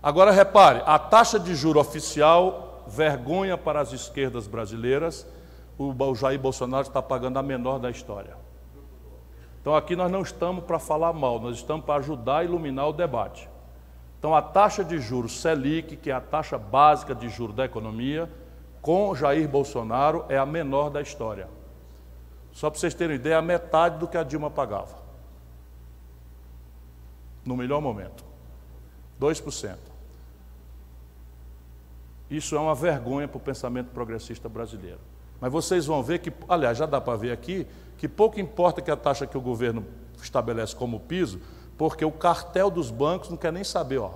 Agora 0.01 0.32
repare, 0.32 0.82
a 0.86 0.97
taxa 0.97 1.39
de 1.39 1.53
juro 1.53 1.80
oficial, 1.80 2.86
vergonha 2.88 3.57
para 3.57 3.82
as 3.82 3.91
esquerdas 3.91 4.47
brasileiras, 4.47 5.28
o 5.78 6.15
Jair 6.15 6.39
Bolsonaro 6.39 6.88
está 6.88 7.01
pagando 7.01 7.38
a 7.38 7.43
menor 7.43 7.80
da 7.80 7.89
história. 7.89 8.36
Então 9.61 9.76
aqui 9.76 9.95
nós 9.95 10.11
não 10.11 10.22
estamos 10.22 10.63
para 10.63 10.80
falar 10.80 11.13
mal, 11.13 11.39
nós 11.39 11.57
estamos 11.57 11.86
para 11.86 11.99
ajudar 11.99 12.38
a 12.38 12.43
iluminar 12.43 12.89
o 12.89 12.93
debate. 12.93 13.47
Então 14.17 14.36
a 14.36 14.41
taxa 14.41 14.84
de 14.84 14.99
juros 14.99 15.39
Selic, 15.41 15.97
que 15.97 16.09
é 16.09 16.13
a 16.13 16.22
taxa 16.22 16.57
básica 16.57 17.13
de 17.13 17.30
juros 17.30 17.55
da 17.55 17.65
economia, 17.65 18.30
com 18.82 19.13
Jair 19.15 19.47
Bolsonaro 19.47 20.26
é 20.30 20.38
a 20.38 20.45
menor 20.45 20.89
da 20.89 21.01
história. 21.01 21.47
Só 22.51 22.69
para 22.69 22.80
vocês 22.80 22.93
terem 22.93 23.15
ideia, 23.15 23.36
é 23.36 23.38
a 23.38 23.41
metade 23.41 23.97
do 23.99 24.07
que 24.07 24.17
a 24.17 24.24
Dilma 24.24 24.49
pagava. 24.49 24.99
No 27.45 27.55
melhor 27.55 27.82
momento. 27.82 28.24
2%. 29.19 29.78
Isso 32.30 32.55
é 32.55 32.59
uma 32.59 32.74
vergonha 32.74 33.28
para 33.28 33.38
o 33.38 33.41
pensamento 33.41 33.89
progressista 33.89 34.49
brasileiro. 34.49 34.99
Mas 35.41 35.51
vocês 35.51 35.87
vão 35.87 36.03
ver 36.03 36.19
que, 36.19 36.31
aliás, 36.47 36.77
já 36.77 36.85
dá 36.85 37.01
para 37.01 37.17
ver 37.17 37.31
aqui, 37.31 37.65
que 37.97 38.07
pouco 38.07 38.39
importa 38.39 38.79
que 38.79 38.91
a 38.91 38.95
taxa 38.95 39.25
que 39.25 39.35
o 39.35 39.41
governo 39.41 39.83
estabelece 40.21 40.75
como 40.75 40.99
piso, 40.99 41.41
porque 41.79 42.05
o 42.05 42.11
cartel 42.11 42.69
dos 42.69 42.91
bancos 42.91 43.27
não 43.27 43.35
quer 43.35 43.51
nem 43.51 43.63
saber, 43.63 43.97
ó. 43.97 44.13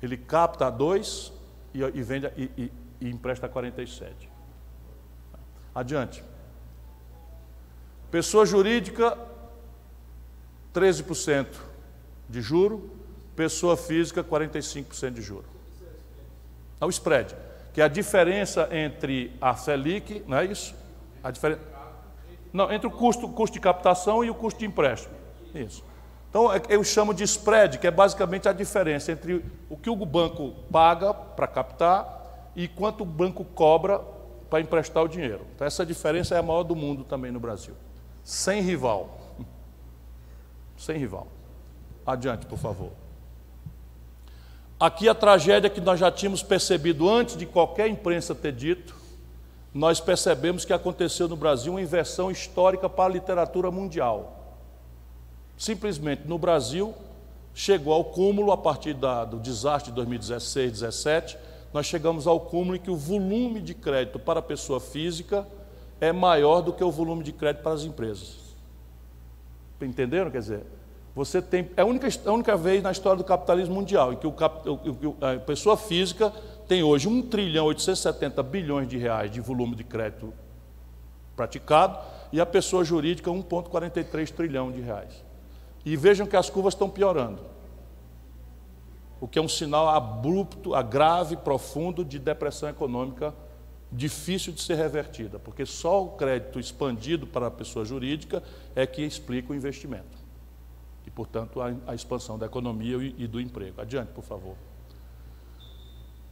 Ele 0.00 0.16
capta 0.16 0.70
2 0.70 1.32
e, 1.74 1.80
e, 1.80 2.02
vende 2.02 2.30
e, 2.36 2.50
e, 2.56 2.72
e 3.00 3.10
empresta 3.10 3.46
a 3.46 3.48
47. 3.48 4.30
Adiante. 5.74 6.22
Pessoa 8.08 8.46
jurídica, 8.46 9.18
13% 10.72 11.48
de 12.28 12.40
juro, 12.40 12.88
pessoa 13.34 13.76
física, 13.76 14.22
45% 14.22 15.10
de 15.10 15.22
juro. 15.22 15.44
É 16.80 16.84
o 16.84 16.90
spread, 16.90 17.34
que 17.78 17.82
a 17.82 17.86
diferença 17.86 18.68
entre 18.72 19.36
a 19.40 19.54
Selic, 19.54 20.24
não 20.26 20.36
é 20.36 20.46
isso? 20.46 20.74
A 21.22 21.30
diferença. 21.30 21.60
Não, 22.52 22.72
entre 22.72 22.88
o 22.88 22.90
custo, 22.90 23.28
custo 23.28 23.54
de 23.54 23.60
captação 23.60 24.24
e 24.24 24.28
o 24.28 24.34
custo 24.34 24.58
de 24.58 24.66
empréstimo. 24.66 25.14
Isso. 25.54 25.84
Então, 26.28 26.52
é, 26.52 26.60
eu 26.70 26.82
chamo 26.82 27.14
de 27.14 27.22
spread, 27.22 27.78
que 27.78 27.86
é 27.86 27.90
basicamente 27.92 28.48
a 28.48 28.52
diferença 28.52 29.12
entre 29.12 29.44
o 29.70 29.76
que 29.76 29.88
o 29.88 29.94
banco 29.94 30.54
paga 30.72 31.14
para 31.14 31.46
captar 31.46 32.50
e 32.56 32.66
quanto 32.66 33.02
o 33.02 33.06
banco 33.06 33.44
cobra 33.44 34.00
para 34.50 34.60
emprestar 34.60 35.04
o 35.04 35.08
dinheiro. 35.08 35.46
Então, 35.54 35.64
essa 35.64 35.86
diferença 35.86 36.34
é 36.34 36.38
a 36.38 36.42
maior 36.42 36.64
do 36.64 36.74
mundo 36.74 37.04
também 37.04 37.30
no 37.30 37.38
Brasil. 37.38 37.74
Sem 38.24 38.60
rival. 38.60 39.20
Sem 40.76 40.98
rival. 40.98 41.28
Adiante, 42.04 42.44
por 42.44 42.58
favor. 42.58 42.90
Aqui 44.80 45.08
a 45.08 45.14
tragédia 45.14 45.68
que 45.68 45.80
nós 45.80 45.98
já 45.98 46.10
tínhamos 46.10 46.42
percebido 46.42 47.10
antes 47.10 47.36
de 47.36 47.44
qualquer 47.44 47.88
imprensa 47.88 48.32
ter 48.32 48.52
dito, 48.52 48.94
nós 49.74 50.00
percebemos 50.00 50.64
que 50.64 50.72
aconteceu 50.72 51.26
no 51.28 51.36
Brasil 51.36 51.72
uma 51.72 51.82
inversão 51.82 52.30
histórica 52.30 52.88
para 52.88 53.06
a 53.06 53.14
literatura 53.14 53.70
mundial. 53.72 54.56
Simplesmente 55.56 56.26
no 56.26 56.38
Brasil 56.38 56.94
chegou 57.52 57.92
ao 57.92 58.04
cúmulo 58.04 58.52
a 58.52 58.56
partir 58.56 58.94
da, 58.94 59.24
do 59.24 59.40
desastre 59.40 59.90
de 59.90 59.96
2016, 59.96 60.80
2017, 60.80 61.38
nós 61.74 61.86
chegamos 61.86 62.28
ao 62.28 62.38
cúmulo 62.38 62.76
em 62.76 62.78
que 62.78 62.90
o 62.90 62.96
volume 62.96 63.60
de 63.60 63.74
crédito 63.74 64.18
para 64.18 64.38
a 64.38 64.42
pessoa 64.42 64.78
física 64.78 65.44
é 66.00 66.12
maior 66.12 66.60
do 66.60 66.72
que 66.72 66.84
o 66.84 66.90
volume 66.90 67.24
de 67.24 67.32
crédito 67.32 67.62
para 67.62 67.72
as 67.72 67.82
empresas. 67.82 68.36
Entenderam? 69.80 70.30
Quer 70.30 70.38
dizer, 70.38 70.62
você 71.18 71.42
tem. 71.42 71.68
É 71.76 71.82
a 71.82 71.84
única, 71.84 72.06
a 72.26 72.32
única 72.32 72.56
vez 72.56 72.80
na 72.80 72.92
história 72.92 73.18
do 73.18 73.24
capitalismo 73.24 73.74
mundial 73.74 74.12
em 74.12 74.16
que 74.16 74.24
o, 74.24 74.36
a 75.20 75.36
pessoa 75.40 75.76
física 75.76 76.32
tem 76.68 76.84
hoje 76.84 77.08
1 77.08 77.22
trilhão 77.22 77.66
870 77.66 78.40
bilhões 78.44 78.86
de 78.86 78.96
reais 78.96 79.28
de 79.28 79.40
volume 79.40 79.74
de 79.74 79.82
crédito 79.82 80.32
praticado 81.34 81.98
e 82.32 82.40
a 82.40 82.46
pessoa 82.46 82.84
jurídica 82.84 83.32
1,43 83.32 84.30
trilhão 84.30 84.70
de 84.70 84.80
reais. 84.80 85.24
E 85.84 85.96
vejam 85.96 86.24
que 86.24 86.36
as 86.36 86.48
curvas 86.48 86.74
estão 86.74 86.88
piorando. 86.88 87.42
O 89.20 89.26
que 89.26 89.40
é 89.40 89.42
um 89.42 89.48
sinal 89.48 89.88
abrupto, 89.88 90.70
grave, 90.88 91.36
profundo 91.36 92.04
de 92.04 92.20
depressão 92.20 92.68
econômica 92.68 93.34
difícil 93.90 94.52
de 94.52 94.62
ser 94.62 94.76
revertida, 94.76 95.40
porque 95.40 95.66
só 95.66 96.04
o 96.04 96.10
crédito 96.10 96.60
expandido 96.60 97.26
para 97.26 97.48
a 97.48 97.50
pessoa 97.50 97.84
jurídica 97.84 98.40
é 98.76 98.86
que 98.86 99.02
explica 99.02 99.52
o 99.52 99.56
investimento 99.56 100.17
portanto, 101.18 101.60
a, 101.60 101.74
a 101.88 101.96
expansão 101.96 102.38
da 102.38 102.46
economia 102.46 102.96
e, 102.98 103.12
e 103.18 103.26
do 103.26 103.40
emprego. 103.40 103.80
Adiante, 103.80 104.12
por 104.14 104.22
favor. 104.22 104.54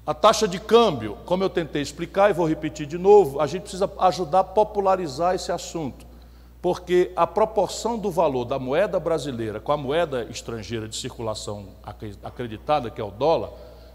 A 0.07 0.15
taxa 0.15 0.47
de 0.47 0.61
câmbio, 0.61 1.19
como 1.27 1.43
eu 1.43 1.51
tentei 1.51 1.83
explicar 1.83 2.31
e 2.31 2.33
vou 2.33 2.47
repetir 2.47 2.87
de 2.87 2.97
novo, 2.97 3.41
a 3.41 3.49
gente 3.49 3.63
precisa 3.63 3.91
ajudar 3.99 4.41
a 4.41 4.45
popularizar 4.45 5.35
esse 5.35 5.51
assunto, 5.51 6.07
porque 6.63 7.11
a 7.17 7.27
proporção 7.27 7.99
do 7.99 8.13
valor 8.13 8.45
da 8.45 8.61
moeda 8.61 9.01
brasileira 9.01 9.59
com 9.59 9.73
a 9.73 9.77
moeda 9.77 10.23
estrangeira 10.31 10.87
de 10.87 10.95
circulação 10.95 11.71
acreditada, 12.23 12.89
que 12.89 13.01
é 13.01 13.05
o 13.05 13.11
dólar, 13.11 13.51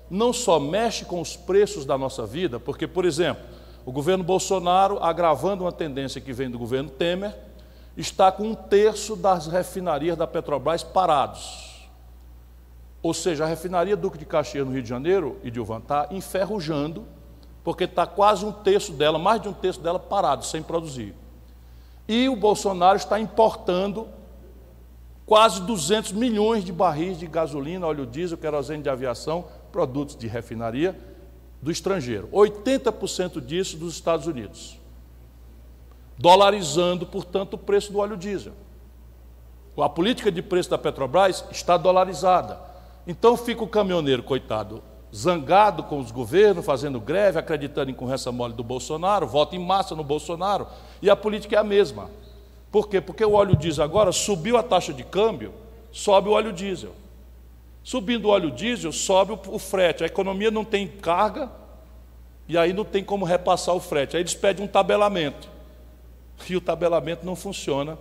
não 0.09 0.33
só 0.33 0.59
mexe 0.59 1.05
com 1.05 1.21
os 1.21 1.37
preços 1.37 1.85
da 1.85 1.97
nossa 1.97 2.25
vida, 2.25 2.59
porque, 2.59 2.85
por 2.85 3.05
exemplo, 3.05 3.45
o 3.85 3.93
governo 3.93 4.25
Bolsonaro, 4.25 5.01
agravando 5.01 5.63
uma 5.63 5.71
tendência 5.71 6.19
que 6.19 6.33
vem 6.33 6.51
do 6.51 6.59
governo 6.59 6.89
Temer, 6.89 7.33
está 8.01 8.31
com 8.31 8.43
um 8.43 8.55
terço 8.55 9.15
das 9.15 9.47
refinarias 9.47 10.17
da 10.17 10.27
Petrobras 10.27 10.83
parados. 10.83 11.87
Ou 13.01 13.13
seja, 13.13 13.43
a 13.43 13.47
refinaria 13.47 13.95
Duque 13.95 14.17
de 14.17 14.25
Caxias 14.25 14.65
no 14.65 14.73
Rio 14.73 14.83
de 14.83 14.89
Janeiro, 14.89 15.37
e 15.43 15.49
de 15.49 15.59
está 15.59 16.07
enferrujando, 16.11 17.05
porque 17.63 17.85
está 17.85 18.05
quase 18.05 18.45
um 18.45 18.51
terço 18.51 18.91
dela, 18.91 19.17
mais 19.17 19.41
de 19.41 19.47
um 19.47 19.53
terço 19.53 19.79
dela 19.79 19.99
parado, 19.99 20.45
sem 20.45 20.61
produzir. 20.61 21.13
E 22.07 22.27
o 22.27 22.35
Bolsonaro 22.35 22.97
está 22.97 23.19
importando 23.19 24.07
quase 25.25 25.61
200 25.61 26.11
milhões 26.11 26.63
de 26.65 26.73
barris 26.73 27.17
de 27.17 27.27
gasolina, 27.27 27.87
óleo 27.87 28.05
diesel, 28.05 28.37
querosene 28.37 28.83
de 28.83 28.89
aviação, 28.89 29.45
produtos 29.71 30.15
de 30.15 30.27
refinaria 30.27 30.99
do 31.61 31.71
estrangeiro. 31.71 32.27
80% 32.29 33.39
disso 33.39 33.77
dos 33.77 33.93
Estados 33.93 34.27
Unidos 34.27 34.80
dolarizando, 36.17 37.05
portanto, 37.05 37.55
o 37.55 37.57
preço 37.57 37.91
do 37.91 37.99
óleo 37.99 38.17
diesel. 38.17 38.53
A 39.77 39.89
política 39.89 40.31
de 40.31 40.41
preço 40.41 40.69
da 40.69 40.77
Petrobras 40.77 41.45
está 41.49 41.77
dolarizada. 41.77 42.59
Então 43.07 43.35
fica 43.35 43.63
o 43.63 43.67
caminhoneiro, 43.67 44.21
coitado, 44.21 44.83
zangado 45.15 45.83
com 45.83 45.97
os 45.99 46.11
governos, 46.11 46.65
fazendo 46.65 46.99
greve, 46.99 47.39
acreditando 47.39 47.89
em 47.89 47.93
conversa 47.93 48.31
mole 48.31 48.53
do 48.53 48.63
Bolsonaro, 48.63 49.25
vota 49.25 49.55
em 49.55 49.59
massa 49.59 49.95
no 49.95 50.03
Bolsonaro, 50.03 50.67
e 51.01 51.09
a 51.09 51.15
política 51.15 51.55
é 51.55 51.59
a 51.59 51.63
mesma. 51.63 52.09
Por 52.71 52.87
quê? 52.87 53.01
Porque 53.01 53.25
o 53.25 53.33
óleo 53.33 53.55
diesel 53.55 53.83
agora 53.83 54.11
subiu 54.11 54.55
a 54.57 54.63
taxa 54.63 54.93
de 54.93 55.03
câmbio, 55.03 55.53
sobe 55.91 56.29
o 56.29 56.33
óleo 56.33 56.53
diesel. 56.53 56.93
Subindo 57.83 58.25
o 58.25 58.29
óleo 58.29 58.51
diesel, 58.51 58.91
sobe 58.91 59.37
o 59.47 59.57
frete. 59.57 60.03
A 60.03 60.05
economia 60.05 60.51
não 60.51 60.63
tem 60.63 60.87
carga, 60.87 61.49
e 62.47 62.57
aí 62.57 62.71
não 62.71 62.85
tem 62.85 63.03
como 63.03 63.25
repassar 63.25 63.73
o 63.73 63.79
frete. 63.79 64.15
Aí 64.15 64.21
eles 64.21 64.35
pedem 64.35 64.63
um 64.63 64.67
tabelamento 64.67 65.49
e 66.49 66.55
o 66.55 66.61
tabelamento 66.61 67.25
não 67.25 67.35
funciona, 67.35 67.97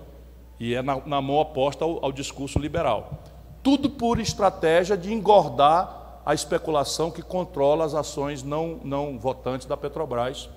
e 0.58 0.74
é 0.74 0.82
na, 0.82 1.00
na 1.06 1.20
mão 1.20 1.36
oposta 1.36 1.84
ao, 1.84 2.04
ao 2.04 2.12
discurso 2.12 2.58
liberal. 2.58 3.22
Tudo 3.62 3.90
por 3.90 4.18
estratégia 4.18 4.96
de 4.96 5.12
engordar 5.12 6.20
a 6.24 6.34
especulação 6.34 7.10
que 7.10 7.22
controla 7.22 7.84
as 7.84 7.94
ações 7.94 8.42
não, 8.42 8.78
não 8.84 9.18
votantes 9.18 9.66
da 9.66 9.76
Petrobras. 9.76 10.48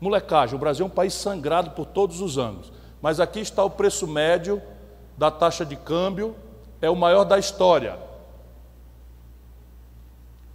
Molecagem, 0.00 0.56
o 0.56 0.58
Brasil 0.58 0.84
é 0.84 0.88
um 0.88 0.90
país 0.90 1.14
sangrado 1.14 1.70
por 1.72 1.86
todos 1.86 2.20
os 2.20 2.38
anos, 2.38 2.72
mas 3.02 3.20
aqui 3.20 3.40
está 3.40 3.62
o 3.62 3.70
preço 3.70 4.06
médio 4.06 4.60
da 5.16 5.30
taxa 5.30 5.64
de 5.64 5.76
câmbio, 5.76 6.34
é 6.80 6.88
o 6.88 6.96
maior 6.96 7.24
da 7.24 7.38
história. 7.38 7.98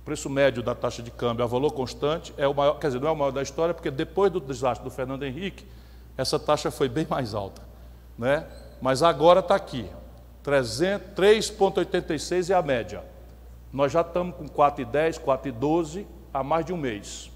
O 0.02 0.06
preço 0.06 0.30
médio 0.30 0.64
da 0.64 0.74
taxa 0.74 1.02
de 1.02 1.12
câmbio 1.12 1.44
a 1.44 1.48
valor 1.48 1.72
constante 1.72 2.34
é 2.38 2.48
o 2.48 2.54
maior, 2.54 2.80
quer 2.80 2.88
dizer, 2.88 3.00
não 3.00 3.08
é 3.08 3.12
o 3.12 3.16
maior 3.16 3.32
da 3.32 3.42
história, 3.42 3.74
porque 3.74 3.92
depois 3.92 4.32
do 4.32 4.40
desastre 4.40 4.84
do 4.84 4.92
Fernando 4.92 5.24
Henrique, 5.24 5.66
essa 6.18 6.40
taxa 6.40 6.72
foi 6.72 6.90
bem 6.90 7.06
mais 7.10 7.34
alta. 7.34 7.62
Né? 8.18 8.46
Mas 8.82 9.04
agora 9.04 9.42
está 9.42 9.56
aqui, 9.56 9.90
3,86 10.44 12.50
é 12.50 12.54
a 12.54 12.62
média. 12.62 13.04
Nós 13.74 13.92
já 13.92 14.00
estamos 14.02 14.36
com 14.36 14.48
4,10, 14.48 15.20
4,12 15.20 16.06
há 16.34 16.44
mais 16.44 16.66
de 16.66 16.72
um 16.72 16.78
mês. 16.78 17.32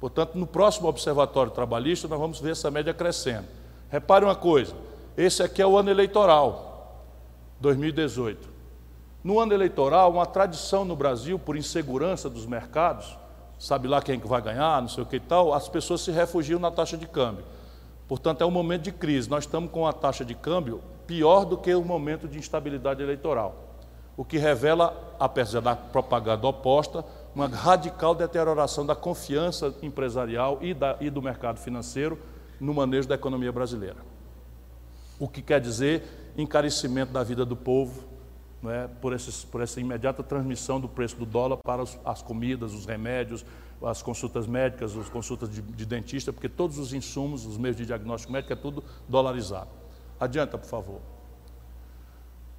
Portanto, 0.00 0.36
no 0.36 0.46
próximo 0.46 0.88
Observatório 0.88 1.50
Trabalhista, 1.50 2.08
nós 2.08 2.18
vamos 2.18 2.40
ver 2.40 2.52
essa 2.52 2.70
média 2.70 2.94
crescendo. 2.94 3.46
Repare 3.90 4.24
uma 4.24 4.36
coisa: 4.36 4.74
esse 5.16 5.42
aqui 5.42 5.62
é 5.62 5.66
o 5.66 5.76
ano 5.76 5.90
eleitoral, 5.90 7.04
2018. 7.60 8.48
No 9.24 9.40
ano 9.40 9.52
eleitoral, 9.52 10.12
uma 10.12 10.26
tradição 10.26 10.84
no 10.84 10.94
Brasil, 10.94 11.38
por 11.38 11.56
insegurança 11.56 12.30
dos 12.30 12.46
mercados, 12.46 13.18
sabe 13.58 13.88
lá 13.88 14.00
quem 14.00 14.20
que 14.20 14.28
vai 14.28 14.40
ganhar, 14.40 14.80
não 14.80 14.88
sei 14.88 15.02
o 15.02 15.06
que 15.06 15.16
e 15.16 15.20
tal, 15.20 15.52
as 15.52 15.68
pessoas 15.68 16.02
se 16.02 16.12
refugiam 16.12 16.60
na 16.60 16.70
taxa 16.70 16.96
de 16.96 17.06
câmbio. 17.06 17.44
Portanto, 18.08 18.42
é 18.42 18.46
um 18.46 18.50
momento 18.50 18.82
de 18.82 18.92
crise. 18.92 19.28
Nós 19.28 19.44
estamos 19.44 19.70
com 19.70 19.86
a 19.86 19.92
taxa 19.92 20.24
de 20.24 20.34
câmbio 20.34 20.80
pior 21.06 21.44
do 21.44 21.58
que 21.58 21.72
o 21.74 21.84
momento 21.84 22.26
de 22.26 22.38
instabilidade 22.38 23.02
eleitoral, 23.02 23.76
o 24.16 24.24
que 24.24 24.38
revela, 24.38 25.14
apesar 25.20 25.60
da 25.60 25.76
propaganda 25.76 26.46
oposta, 26.46 27.04
uma 27.34 27.46
radical 27.46 28.14
deterioração 28.14 28.84
da 28.84 28.96
confiança 28.96 29.74
empresarial 29.82 30.58
e, 30.60 30.74
da, 30.74 30.96
e 31.00 31.08
do 31.08 31.22
mercado 31.22 31.58
financeiro 31.58 32.18
no 32.58 32.74
manejo 32.74 33.06
da 33.06 33.14
economia 33.14 33.52
brasileira. 33.52 33.96
O 35.18 35.28
que 35.28 35.40
quer 35.40 35.60
dizer 35.60 36.32
encarecimento 36.36 37.12
da 37.12 37.22
vida 37.22 37.44
do 37.44 37.56
povo, 37.56 38.04
é, 38.64 38.88
por, 39.00 39.12
esses, 39.12 39.44
por 39.44 39.60
essa 39.60 39.80
imediata 39.80 40.22
transmissão 40.22 40.80
do 40.80 40.88
preço 40.88 41.16
do 41.16 41.24
dólar 41.24 41.58
para 41.58 41.84
as 42.04 42.22
comidas, 42.22 42.72
os 42.74 42.86
remédios, 42.86 43.44
as 43.82 44.02
consultas 44.02 44.46
médicas, 44.46 44.96
as 44.96 45.08
consultas 45.08 45.50
de, 45.50 45.62
de, 45.62 45.86
dentista, 45.86 46.32
porque 46.32 46.48
todos 46.48 46.78
os 46.78 46.92
insumos, 46.92 47.46
os 47.46 47.56
meios 47.56 47.76
de 47.76 47.86
diagnóstico 47.86 48.32
médico 48.32 48.52
é 48.52 48.56
tudo 48.56 48.82
dolarizado. 49.08 49.68
Adianta, 50.18 50.58
por 50.58 50.68
favor. 50.68 51.00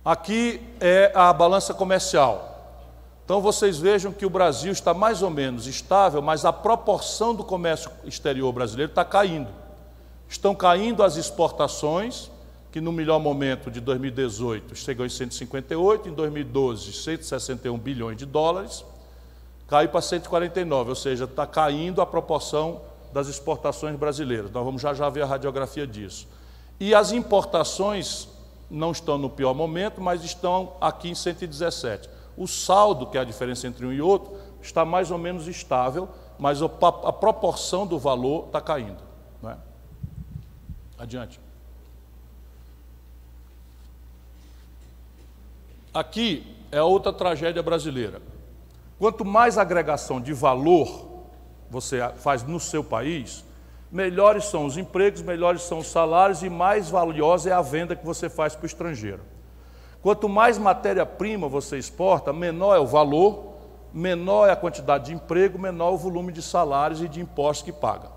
Aqui 0.04 0.62
é 0.80 1.12
a 1.14 1.32
balança 1.34 1.74
comercial. 1.74 2.58
Então 3.26 3.42
vocês 3.42 3.78
vejam 3.78 4.12
que 4.12 4.26
o 4.26 4.30
Brasil 4.30 4.72
está 4.72 4.94
mais 4.94 5.22
ou 5.22 5.30
menos 5.30 5.68
estável, 5.68 6.22
mas 6.22 6.46
a 6.46 6.54
proporção 6.54 7.36
do 7.36 7.44
comércio 7.44 7.92
exterior 8.06 8.52
brasileiro 8.52 8.92
está 8.92 9.06
caindo. 9.06 9.50
Estão 10.28 10.56
caindo 10.56 11.04
as 11.04 11.16
exportações, 11.16 12.32
que 12.72 12.80
no 12.80 12.92
melhor 12.92 13.20
momento 13.20 13.70
de 13.70 13.80
2018 13.82 14.76
chegou 14.76 15.06
em 15.06 15.10
158, 15.10 16.10
em 16.10 16.14
2012, 16.14 16.94
161 16.94 17.78
bilhões 17.78 18.18
de 18.18 18.26
dólares, 18.26 18.86
caiu 19.70 19.90
para 19.90 20.02
149, 20.02 20.90
ou 20.90 20.96
seja, 20.96 21.26
está 21.26 21.46
caindo 21.46 22.02
a 22.02 22.06
proporção 22.06 22.82
das 23.14 23.28
exportações 23.28 23.96
brasileiras. 23.96 24.52
Nós 24.52 24.66
vamos 24.66 24.82
já 24.82 24.94
já 24.94 25.10
ver 25.10 25.22
a 25.22 25.26
radiografia 25.26 25.86
disso. 25.86 26.28
E 26.80 26.96
as 26.96 27.12
importações 27.12 28.28
não 28.70 28.92
estão 28.92 29.18
no 29.18 29.30
pior 29.30 29.54
momento, 29.54 30.02
mas 30.02 30.24
estão 30.24 30.74
aqui 30.82 31.10
em 31.10 31.16
117. 31.16 32.10
O 32.36 32.48
saldo, 32.48 33.08
que 33.08 33.18
é 33.18 33.22
a 33.22 33.24
diferença 33.24 33.68
entre 33.68 33.86
um 33.86 33.92
e 33.92 34.02
outro, 34.02 34.36
está 34.62 34.84
mais 34.84 35.12
ou 35.12 35.18
menos 35.18 35.48
estável, 35.48 36.10
mas 36.38 36.62
a 36.62 36.70
proporção 37.14 37.86
do 37.86 38.00
valor 38.00 38.46
está 38.48 38.62
caindo. 38.62 39.02
Não 39.42 39.52
é? 39.52 39.58
Adiante. 40.98 41.40
Aqui 45.94 46.56
é 46.72 46.82
outra 46.82 47.12
tragédia 47.12 47.62
brasileira. 47.62 48.22
Quanto 49.00 49.24
mais 49.24 49.58
agregação 49.58 50.20
de 50.20 50.34
valor 50.34 51.08
você 51.70 52.00
faz 52.18 52.44
no 52.44 52.60
seu 52.60 52.84
país, 52.84 53.46
melhores 53.90 54.46
são 54.46 54.66
os 54.66 54.76
empregos, 54.76 55.22
melhores 55.22 55.62
são 55.62 55.80
os 55.80 55.88
salários 55.88 56.44
e 56.44 56.50
mais 56.50 56.90
valiosa 56.90 57.50
é 57.50 57.54
a 57.54 57.62
venda 57.62 57.96
que 57.96 58.06
você 58.06 58.30
faz 58.30 58.56
para 58.56 58.64
o 58.64 58.68
estrangeiro. 58.68 59.22
Quanto 60.02 60.28
mais 60.28 60.58
matéria-prima 60.58 61.48
você 61.48 61.78
exporta, 61.78 62.34
menor 62.34 62.76
é 62.76 62.80
o 62.80 62.86
valor, 62.86 63.54
menor 63.94 64.48
é 64.50 64.52
a 64.52 64.56
quantidade 64.56 65.06
de 65.06 65.14
emprego, 65.14 65.58
menor 65.58 65.92
é 65.92 65.94
o 65.94 65.98
volume 65.98 66.34
de 66.34 66.42
salários 66.42 67.02
e 67.02 67.08
de 67.08 67.22
impostos 67.22 67.64
que 67.64 67.72
paga. 67.72 68.10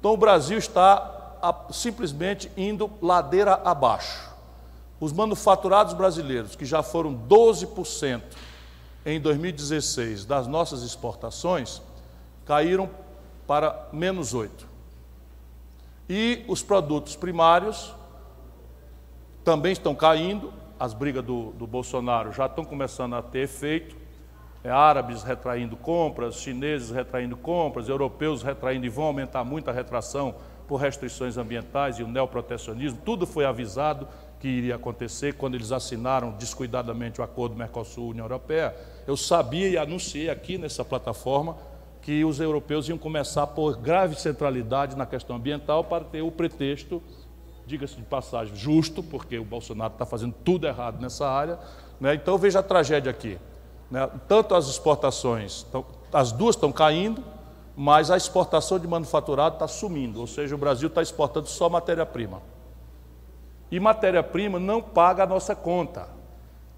Então 0.00 0.14
o 0.14 0.16
Brasil 0.16 0.56
está 0.56 1.66
simplesmente 1.70 2.50
indo 2.56 2.90
ladeira 3.02 3.60
abaixo. 3.64 4.32
Os 4.98 5.12
manufaturados 5.12 5.92
brasileiros, 5.92 6.56
que 6.56 6.64
já 6.64 6.82
foram 6.82 7.14
12% 7.14 8.22
em 9.04 9.20
2016 9.20 10.24
das 10.24 10.46
nossas 10.46 10.82
exportações, 10.82 11.82
caíram 12.44 12.88
para 13.46 13.88
menos 13.92 14.34
8%. 14.34 14.48
E 16.08 16.44
os 16.48 16.62
produtos 16.62 17.16
primários 17.16 17.94
também 19.44 19.72
estão 19.72 19.94
caindo, 19.94 20.52
as 20.78 20.94
brigas 20.94 21.24
do, 21.24 21.52
do 21.52 21.66
Bolsonaro 21.66 22.32
já 22.32 22.46
estão 22.46 22.64
começando 22.64 23.14
a 23.14 23.22
ter 23.22 23.40
efeito. 23.40 23.96
É, 24.64 24.70
árabes 24.70 25.24
retraindo 25.24 25.76
compras, 25.76 26.36
chineses 26.36 26.90
retraindo 26.90 27.36
compras, 27.36 27.88
europeus 27.88 28.44
retraindo 28.44 28.86
e 28.86 28.88
vão 28.88 29.06
aumentar 29.06 29.42
muito 29.42 29.68
a 29.68 29.72
retração 29.72 30.36
por 30.68 30.76
restrições 30.76 31.36
ambientais 31.36 31.98
e 31.98 32.02
o 32.04 32.08
neoprotecionismo. 32.08 33.00
Tudo 33.04 33.26
foi 33.26 33.44
avisado 33.44 34.06
que 34.42 34.48
iria 34.48 34.74
acontecer 34.74 35.34
quando 35.34 35.54
eles 35.54 35.70
assinaram 35.70 36.32
descuidadamente 36.32 37.20
o 37.20 37.24
acordo 37.24 37.54
Mercosul-União 37.54 38.24
Europeia. 38.24 38.74
Eu 39.06 39.16
sabia 39.16 39.68
e 39.68 39.78
anunciei 39.78 40.28
aqui 40.28 40.58
nessa 40.58 40.84
plataforma 40.84 41.56
que 42.00 42.24
os 42.24 42.40
europeus 42.40 42.88
iam 42.88 42.98
começar 42.98 43.44
a 43.44 43.46
pôr 43.46 43.76
grave 43.76 44.16
centralidade 44.16 44.96
na 44.96 45.06
questão 45.06 45.36
ambiental 45.36 45.84
para 45.84 46.02
ter 46.02 46.22
o 46.22 46.32
pretexto 46.32 47.00
diga-se 47.64 47.94
de 47.94 48.02
passagem, 48.02 48.54
justo, 48.56 49.00
porque 49.04 49.38
o 49.38 49.44
Bolsonaro 49.44 49.92
está 49.92 50.04
fazendo 50.04 50.34
tudo 50.44 50.66
errado 50.66 51.00
nessa 51.00 51.28
área. 51.28 51.60
Né? 52.00 52.12
Então 52.14 52.36
veja 52.36 52.58
a 52.58 52.62
tragédia 52.62 53.08
aqui. 53.08 53.38
Né? 53.88 54.10
Tanto 54.26 54.56
as 54.56 54.66
exportações, 54.66 55.64
as 56.12 56.32
duas 56.32 56.56
estão 56.56 56.72
caindo, 56.72 57.22
mas 57.76 58.10
a 58.10 58.16
exportação 58.16 58.80
de 58.80 58.88
manufaturado 58.88 59.54
está 59.54 59.68
sumindo, 59.68 60.20
ou 60.20 60.26
seja, 60.26 60.52
o 60.52 60.58
Brasil 60.58 60.88
está 60.88 61.00
exportando 61.00 61.46
só 61.46 61.68
matéria-prima. 61.68 62.42
E 63.72 63.80
matéria-prima 63.80 64.60
não 64.60 64.82
paga 64.82 65.22
a 65.22 65.26
nossa 65.26 65.56
conta. 65.56 66.06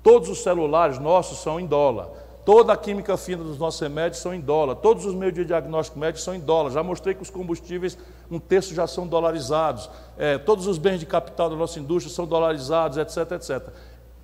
Todos 0.01 0.29
os 0.29 0.45
celulares 0.45 0.97
nossos 1.01 1.39
são 1.39 1.59
em 1.59 1.67
dólar. 1.67 2.09
Toda 2.45 2.73
a 2.73 2.77
química 2.77 3.17
fina 3.17 3.43
dos 3.43 3.59
nossos 3.59 3.81
remédios 3.81 4.23
são 4.23 4.33
em 4.33 4.41
dólar. 4.41 4.77
Todos 4.77 5.05
os 5.05 5.13
meios 5.13 5.35
de 5.35 5.45
diagnóstico 5.45 5.99
médico 5.99 6.21
são 6.21 6.37
em 6.37 6.39
dólar. 6.39 6.71
Já 6.71 6.85
mostrei 6.85 7.13
que 7.13 7.23
os 7.23 7.31
combustíveis, 7.31 7.99
um 8.31 8.39
terço 8.39 8.73
já 8.73 8.87
são 8.87 9.09
dolarizados. 9.09 9.91
É, 10.17 10.39
todos 10.39 10.69
os 10.69 10.79
bens 10.79 11.01
de 11.01 11.07
capital 11.07 11.51
da 11.51 11.57
nossa 11.57 11.81
indústria 11.81 12.15
são 12.15 12.29
dolarizados, 12.29 12.97
etc, 12.97 13.33
etc. 13.33 13.75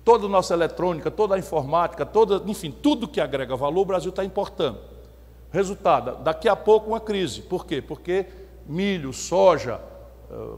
Toda 0.05 0.27
a 0.27 0.29
nossa 0.29 0.53
eletrônica, 0.53 1.11
toda 1.11 1.35
a 1.35 1.39
informática, 1.39 2.05
toda, 2.05 2.41
enfim, 2.49 2.71
tudo 2.71 3.05
que 3.05 3.19
agrega 3.19 3.53
valor, 3.57 3.81
o 3.81 3.85
Brasil 3.85 4.11
está 4.11 4.23
importando. 4.23 4.79
Resultado, 5.51 6.23
daqui 6.23 6.47
a 6.47 6.55
pouco 6.55 6.87
uma 6.87 7.01
crise. 7.01 7.41
Por 7.41 7.65
quê? 7.65 7.81
Porque 7.81 8.27
milho, 8.65 9.11
soja, 9.11 9.81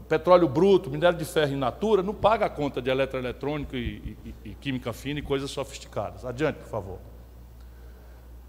petróleo 0.08 0.48
bruto, 0.48 0.90
minério 0.90 1.18
de 1.18 1.24
ferro 1.24 1.52
in 1.52 1.56
natura, 1.56 2.02
não 2.02 2.14
paga 2.14 2.46
a 2.46 2.50
conta 2.50 2.80
de 2.80 2.90
eletroeletrônica 2.90 3.76
e, 3.76 4.16
e, 4.24 4.34
e 4.50 4.54
química 4.54 4.92
fina 4.92 5.18
e 5.18 5.22
coisas 5.22 5.50
sofisticadas. 5.50 6.24
Adiante, 6.24 6.58
por 6.58 6.68
favor. 6.68 6.98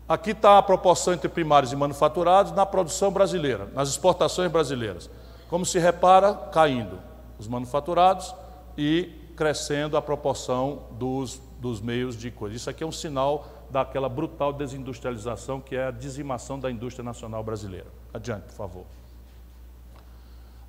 Aqui 0.08 0.32
está 0.32 0.60
a 0.60 0.62
proporção 0.62 1.14
entre 1.14 1.28
primários 1.28 1.72
e 1.72 1.76
manufaturados 1.76 2.52
na 2.52 2.66
produção 2.66 3.12
brasileira, 3.12 3.68
nas 3.74 3.90
exportações 3.90 4.52
brasileiras. 4.52 5.10
Como 5.50 5.66
se 5.66 5.80
repara, 5.80 6.34
caindo 6.52 7.00
os 7.40 7.48
manufaturados 7.48 8.34
e 8.78 9.12
crescendo 9.36 9.98
a 9.98 10.02
proporção 10.02 10.84
dos, 10.92 11.42
dos 11.60 11.82
meios 11.82 12.16
de 12.16 12.30
coisa. 12.30 12.56
Isso 12.56 12.70
aqui 12.70 12.84
é 12.84 12.88
um 12.88 12.92
sinal 12.92 13.48
daquela 13.70 14.08
brutal 14.08 14.54
desindustrialização 14.54 15.60
que 15.60 15.76
é 15.76 15.88
a 15.88 15.92
dizimação 15.92 16.60
da 16.60 16.70
indústria 16.70 17.04
nacional 17.04 17.44
brasileira. 17.44 17.88
Adiante, 18.14 18.44
por 18.44 18.54
favor. 18.54 18.86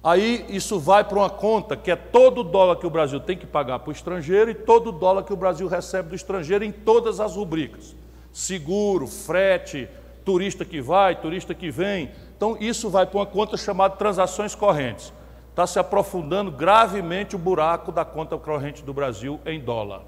Aí 0.07 0.47
isso 0.49 0.79
vai 0.79 1.03
para 1.03 1.19
uma 1.19 1.29
conta 1.29 1.77
que 1.77 1.91
é 1.91 1.97
todo 1.97 2.43
o 2.43 2.45
dólar 2.45 2.77
que 2.77 2.87
o 2.87 2.91
Brasil 2.91 3.19
tem 3.19 3.37
que 3.37 3.47
pagar 3.47 3.81
para 3.81 3.91
o 3.91 3.93
estrangeiro 3.93 4.51
e 4.51 4.55
todo 4.55 4.91
o 4.91 4.93
dólar 4.93 5.25
que 5.25 5.33
o 5.33 5.37
Brasil 5.37 5.67
recebe 5.67 6.11
do 6.11 6.15
estrangeiro 6.15 6.65
em 6.65 6.71
todas 6.71 7.19
as 7.19 7.35
rubricas 7.35 7.95
seguro, 8.37 9.07
frete, 9.07 9.89
turista 10.23 10.63
que 10.63 10.79
vai, 10.79 11.17
turista 11.17 11.55
que 11.55 11.71
vem. 11.71 12.11
Então, 12.37 12.55
isso 12.61 12.91
vai 12.91 13.07
para 13.07 13.19
uma 13.19 13.25
conta 13.25 13.57
chamada 13.57 13.97
transações 13.97 14.55
correntes. 14.55 15.11
Está 15.49 15.67
se 15.67 15.79
aprofundando 15.79 16.51
gravemente 16.51 17.35
o 17.35 17.39
buraco 17.39 17.91
da 17.91 18.05
conta 18.05 18.37
corrente 18.37 18.85
do 18.85 18.93
Brasil 18.93 19.41
em 19.47 19.59
dólar. 19.59 20.03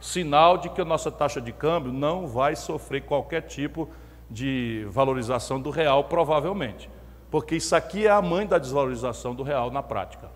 Sinal 0.00 0.58
de 0.58 0.70
que 0.70 0.80
a 0.80 0.84
nossa 0.84 1.08
taxa 1.08 1.40
de 1.40 1.52
câmbio 1.52 1.92
não 1.92 2.26
vai 2.26 2.56
sofrer 2.56 3.02
qualquer 3.02 3.42
tipo 3.42 3.88
de 4.28 4.84
valorização 4.90 5.60
do 5.60 5.70
real, 5.70 6.04
provavelmente. 6.04 6.90
Porque 7.30 7.56
isso 7.56 7.74
aqui 7.76 8.06
é 8.06 8.10
a 8.10 8.20
mãe 8.20 8.46
da 8.46 8.58
desvalorização 8.58 9.34
do 9.34 9.42
real 9.42 9.70
na 9.70 9.82
prática. 9.82 10.28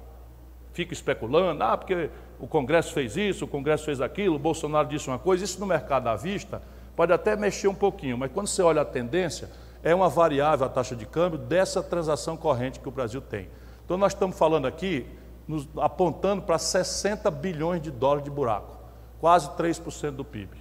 Fica 0.73 0.93
especulando, 0.93 1.63
ah, 1.63 1.77
porque 1.77 2.11
o 2.39 2.47
Congresso 2.47 2.93
fez 2.93 3.17
isso, 3.17 3.45
o 3.45 3.49
Congresso 3.49 3.85
fez 3.85 4.01
aquilo, 4.01 4.37
o 4.37 4.39
Bolsonaro 4.39 4.89
disse 4.89 5.09
uma 5.09 5.19
coisa, 5.19 5.45
isso 5.45 5.61
no 5.61 5.67
mercado 5.67 6.09
à 6.09 6.17
vista 6.17 6.61
Pode 6.97 7.13
até 7.13 7.37
mexer 7.37 7.69
um 7.69 7.75
pouquinho, 7.75 8.17
mas 8.17 8.31
quando 8.33 8.47
você 8.47 8.63
olha 8.63 8.83
a 8.83 8.85
tendência, 8.85 9.51
é 9.83 9.95
uma 9.95 10.09
variável 10.09 10.67
a 10.67 10.69
taxa 10.69 10.95
de 10.95 11.05
câmbio 11.05 11.39
dessa 11.39 11.83
transação 11.83 12.37
corrente 12.37 12.79
que 12.79 12.89
o 12.89 12.93
Brasil 12.93 13.21
tem. 13.21 13.49
Então 13.85 13.97
nós 13.97 14.13
estamos 14.13 14.39
falando 14.39 14.67
aqui, 14.67 15.07
nos, 15.47 15.69
apontando 15.77 16.43
para 16.43 16.57
60 16.57 17.31
bilhões 17.31 17.83
de 17.83 17.91
dólares 17.91 18.25
de 18.25 18.31
buraco, 18.31 18.79
quase 19.21 19.51
3% 19.51 20.13
do 20.13 20.25
PIB. 20.25 20.57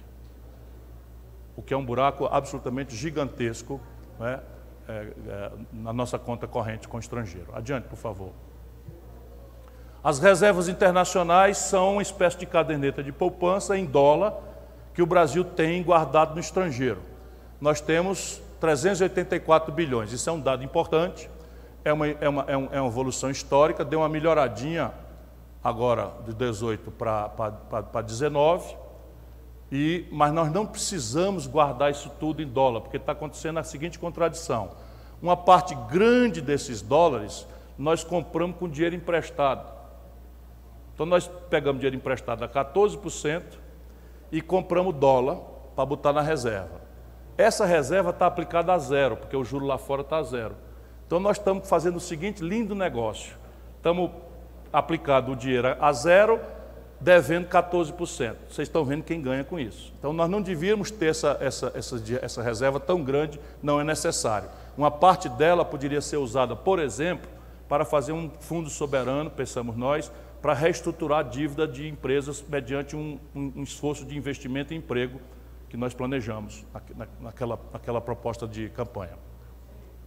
O 1.56 1.62
que 1.62 1.72
é 1.72 1.76
um 1.76 1.84
buraco 1.84 2.26
absolutamente 2.26 2.96
gigantesco 2.96 3.80
né, 4.18 4.40
na 5.72 5.92
nossa 5.92 6.18
conta 6.18 6.46
corrente 6.46 6.86
com 6.88 6.96
o 6.96 7.00
estrangeiro. 7.00 7.48
Adiante, 7.54 7.88
por 7.88 7.96
favor. 7.96 8.30
As 10.02 10.18
reservas 10.18 10.68
internacionais 10.68 11.56
são 11.56 11.94
uma 11.94 12.02
espécie 12.02 12.36
de 12.36 12.44
caderneta 12.44 13.02
de 13.02 13.10
poupança 13.10 13.76
em 13.78 13.86
dólar 13.86 14.34
que 14.92 15.00
o 15.00 15.06
Brasil 15.06 15.44
tem 15.44 15.82
guardado 15.82 16.34
no 16.34 16.40
estrangeiro. 16.40 17.00
Nós 17.60 17.80
temos 17.80 18.42
384 18.60 19.72
bilhões, 19.72 20.12
isso 20.12 20.28
é 20.28 20.32
um 20.32 20.40
dado 20.40 20.62
importante, 20.62 21.28
é 21.84 21.92
uma, 21.92 22.06
é 22.08 22.28
uma, 22.28 22.42
é 22.48 22.80
uma 22.80 22.88
evolução 22.88 23.30
histórica, 23.30 23.84
deu 23.84 24.00
uma 24.00 24.08
melhoradinha 24.08 24.92
agora 25.62 26.10
de 26.26 26.34
18 26.34 26.90
para 26.90 28.02
19, 28.02 28.76
e, 29.74 30.06
mas 30.12 30.32
nós 30.32 30.52
não 30.52 30.66
precisamos 30.66 31.46
guardar 31.46 31.90
isso 31.90 32.10
tudo 32.20 32.42
em 32.42 32.46
dólar, 32.46 32.80
porque 32.80 32.96
está 32.96 33.12
acontecendo 33.12 33.58
a 33.58 33.62
seguinte 33.62 33.98
contradição. 33.98 34.70
Uma 35.20 35.36
parte 35.36 35.74
grande 35.90 36.40
desses 36.40 36.80
dólares 36.80 37.46
nós 37.76 38.04
compramos 38.04 38.56
com 38.56 38.68
dinheiro 38.68 38.94
emprestado. 38.94 39.72
Então 40.94 41.04
nós 41.04 41.28
pegamos 41.50 41.80
dinheiro 41.80 41.96
emprestado 41.96 42.44
a 42.44 42.48
14%, 42.48 43.64
e 44.34 44.40
compramos 44.40 44.92
dólar 44.96 45.36
para 45.76 45.86
botar 45.86 46.12
na 46.12 46.20
reserva. 46.20 46.82
Essa 47.38 47.64
reserva 47.64 48.10
está 48.10 48.26
aplicada 48.26 48.72
a 48.72 48.78
zero, 48.78 49.16
porque 49.16 49.36
o 49.36 49.44
juro 49.44 49.64
lá 49.64 49.78
fora 49.78 50.02
está 50.02 50.18
a 50.18 50.22
zero. 50.24 50.56
Então 51.06 51.20
nós 51.20 51.38
estamos 51.38 51.68
fazendo 51.68 51.96
o 51.96 52.00
seguinte 52.00 52.42
lindo 52.42 52.74
negócio. 52.74 53.36
Estamos 53.76 54.10
aplicando 54.72 55.30
o 55.30 55.36
dinheiro 55.36 55.76
a 55.80 55.92
zero, 55.92 56.40
devendo 57.04 57.46
14%. 57.48 58.34
Vocês 58.48 58.66
estão 58.66 58.82
vendo 58.82 59.04
quem 59.04 59.20
ganha 59.20 59.44
com 59.44 59.60
isso. 59.60 59.92
Então, 59.98 60.10
nós 60.10 60.28
não 60.28 60.40
devíamos 60.40 60.90
ter 60.90 61.10
essa, 61.10 61.36
essa, 61.38 61.70
essa, 61.74 62.02
essa 62.22 62.42
reserva 62.42 62.80
tão 62.80 63.04
grande, 63.04 63.38
não 63.62 63.78
é 63.78 63.84
necessário. 63.84 64.48
Uma 64.74 64.90
parte 64.90 65.28
dela 65.28 65.66
poderia 65.66 66.00
ser 66.00 66.16
usada, 66.16 66.56
por 66.56 66.78
exemplo, 66.78 67.28
para 67.68 67.84
fazer 67.84 68.12
um 68.12 68.30
fundo 68.40 68.70
soberano, 68.70 69.30
pensamos 69.30 69.76
nós, 69.76 70.10
para 70.40 70.54
reestruturar 70.54 71.18
a 71.18 71.22
dívida 71.22 71.68
de 71.68 71.86
empresas 71.86 72.42
mediante 72.48 72.96
um, 72.96 73.18
um, 73.34 73.62
esforço 73.62 74.06
de 74.06 74.16
investimento 74.16 74.72
e 74.72 74.76
emprego 74.76 75.20
que 75.68 75.76
nós 75.76 75.92
planejamos 75.92 76.64
naquela, 77.20 77.60
naquela 77.70 78.00
proposta 78.00 78.48
de 78.48 78.70
campanha. 78.70 79.18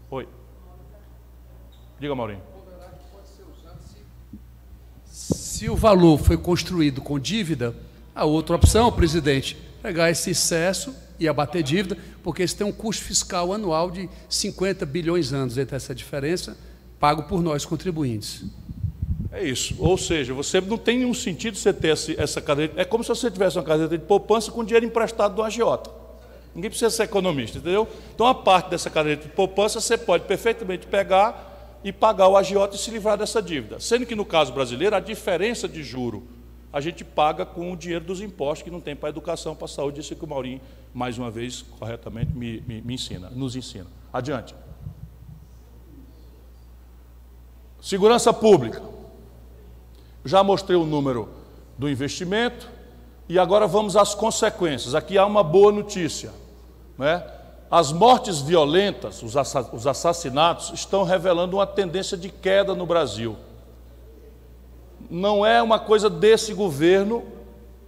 Oi. 0.09 0.27
Diga, 1.99 2.15
Maurinho. 2.15 2.41
Se 5.57 5.71
o 5.71 5.75
valor 5.75 6.19
foi 6.19 6.37
construído 6.37 7.01
com 7.01 7.17
dívida, 7.17 7.73
a 8.13 8.25
outra 8.25 8.55
opção, 8.55 8.91
presidente, 8.91 9.57
pegar 9.81 10.11
esse 10.11 10.29
excesso 10.29 10.93
e 11.19 11.27
abater 11.27 11.63
dívida, 11.63 11.97
porque 12.21 12.43
isso 12.43 12.55
tem 12.55 12.67
um 12.67 12.71
custo 12.71 13.03
fiscal 13.03 13.51
anual 13.51 13.89
de 13.89 14.07
50 14.29 14.85
bilhões 14.85 15.29
de 15.29 15.35
anos 15.35 15.57
entre 15.57 15.75
essa 15.75 15.95
diferença, 15.95 16.55
pago 16.99 17.23
por 17.23 17.41
nós 17.41 17.65
contribuintes. 17.65 18.45
É 19.31 19.43
isso. 19.43 19.73
Ou 19.79 19.97
seja, 19.97 20.31
você 20.31 20.61
não 20.61 20.77
tem 20.77 20.99
nenhum 20.99 21.15
sentido 21.15 21.57
você 21.57 21.73
ter 21.73 21.97
essa 22.19 22.39
caderneta. 22.39 22.79
É 22.79 22.85
como 22.85 23.03
se 23.03 23.09
você 23.09 23.31
tivesse 23.31 23.57
uma 23.57 23.63
caderneta 23.63 23.97
de 23.97 24.05
poupança 24.05 24.51
com 24.51 24.63
dinheiro 24.63 24.85
emprestado 24.85 25.33
do 25.33 25.41
agiota. 25.41 25.89
Ninguém 26.53 26.69
precisa 26.69 26.91
ser 26.91 27.05
economista, 27.05 27.57
entendeu? 27.57 27.87
Então, 28.13 28.27
a 28.27 28.35
parte 28.35 28.69
dessa 28.69 28.91
caderneta 28.91 29.27
de 29.27 29.33
poupança 29.33 29.81
você 29.81 29.97
pode 29.97 30.25
perfeitamente 30.25 30.85
pegar 30.85 31.46
e 31.87 31.93
pagar 31.93 32.27
o 32.27 32.35
agiota 32.35 32.75
e 32.75 32.79
se 32.79 32.91
livrar 32.91 33.17
dessa 33.17 33.41
dívida. 33.41 33.79
Sendo 33.79 34.05
que 34.05 34.13
no 34.13 34.25
caso 34.25 34.51
brasileiro, 34.51 34.93
a 34.93 34.99
diferença 34.99 35.69
de 35.69 35.81
juro 35.81 36.27
a 36.71 36.81
gente 36.81 37.05
paga 37.05 37.45
com 37.45 37.71
o 37.71 37.77
dinheiro 37.77 38.03
dos 38.03 38.19
impostos 38.19 38.63
que 38.63 38.69
não 38.69 38.81
tem 38.81 38.93
para 38.93 39.07
a 39.07 39.11
educação, 39.11 39.55
para 39.55 39.65
a 39.65 39.69
saúde, 39.69 40.01
isso 40.01 40.13
que 40.13 40.25
o 40.25 40.27
Maurinho, 40.27 40.59
mais 40.93 41.17
uma 41.17 41.31
vez, 41.31 41.61
corretamente 41.79 42.33
me, 42.33 42.59
me, 42.67 42.81
me 42.81 42.93
ensina, 42.93 43.29
nos 43.29 43.55
ensina. 43.55 43.87
Adiante. 44.11 44.53
Segurança 47.81 48.33
pública. 48.33 48.83
Já 50.25 50.43
mostrei 50.43 50.77
o 50.77 50.85
número 50.85 51.29
do 51.77 51.89
investimento 51.89 52.69
e 53.29 53.39
agora 53.39 53.65
vamos 53.65 53.95
às 53.95 54.13
consequências. 54.13 54.93
Aqui 54.93 55.17
há 55.17 55.25
uma 55.25 55.41
boa 55.41 55.71
notícia. 55.71 56.33
Né? 56.97 57.23
As 57.69 57.91
mortes 57.91 58.39
violentas, 58.39 59.21
os 59.21 59.87
assassinatos, 59.87 60.71
estão 60.73 61.03
revelando 61.03 61.57
uma 61.57 61.67
tendência 61.67 62.17
de 62.17 62.29
queda 62.29 62.73
no 62.73 62.85
Brasil. 62.85 63.35
Não 65.09 65.45
é 65.45 65.61
uma 65.61 65.77
coisa 65.77 66.09
desse 66.09 66.53
governo, 66.53 67.25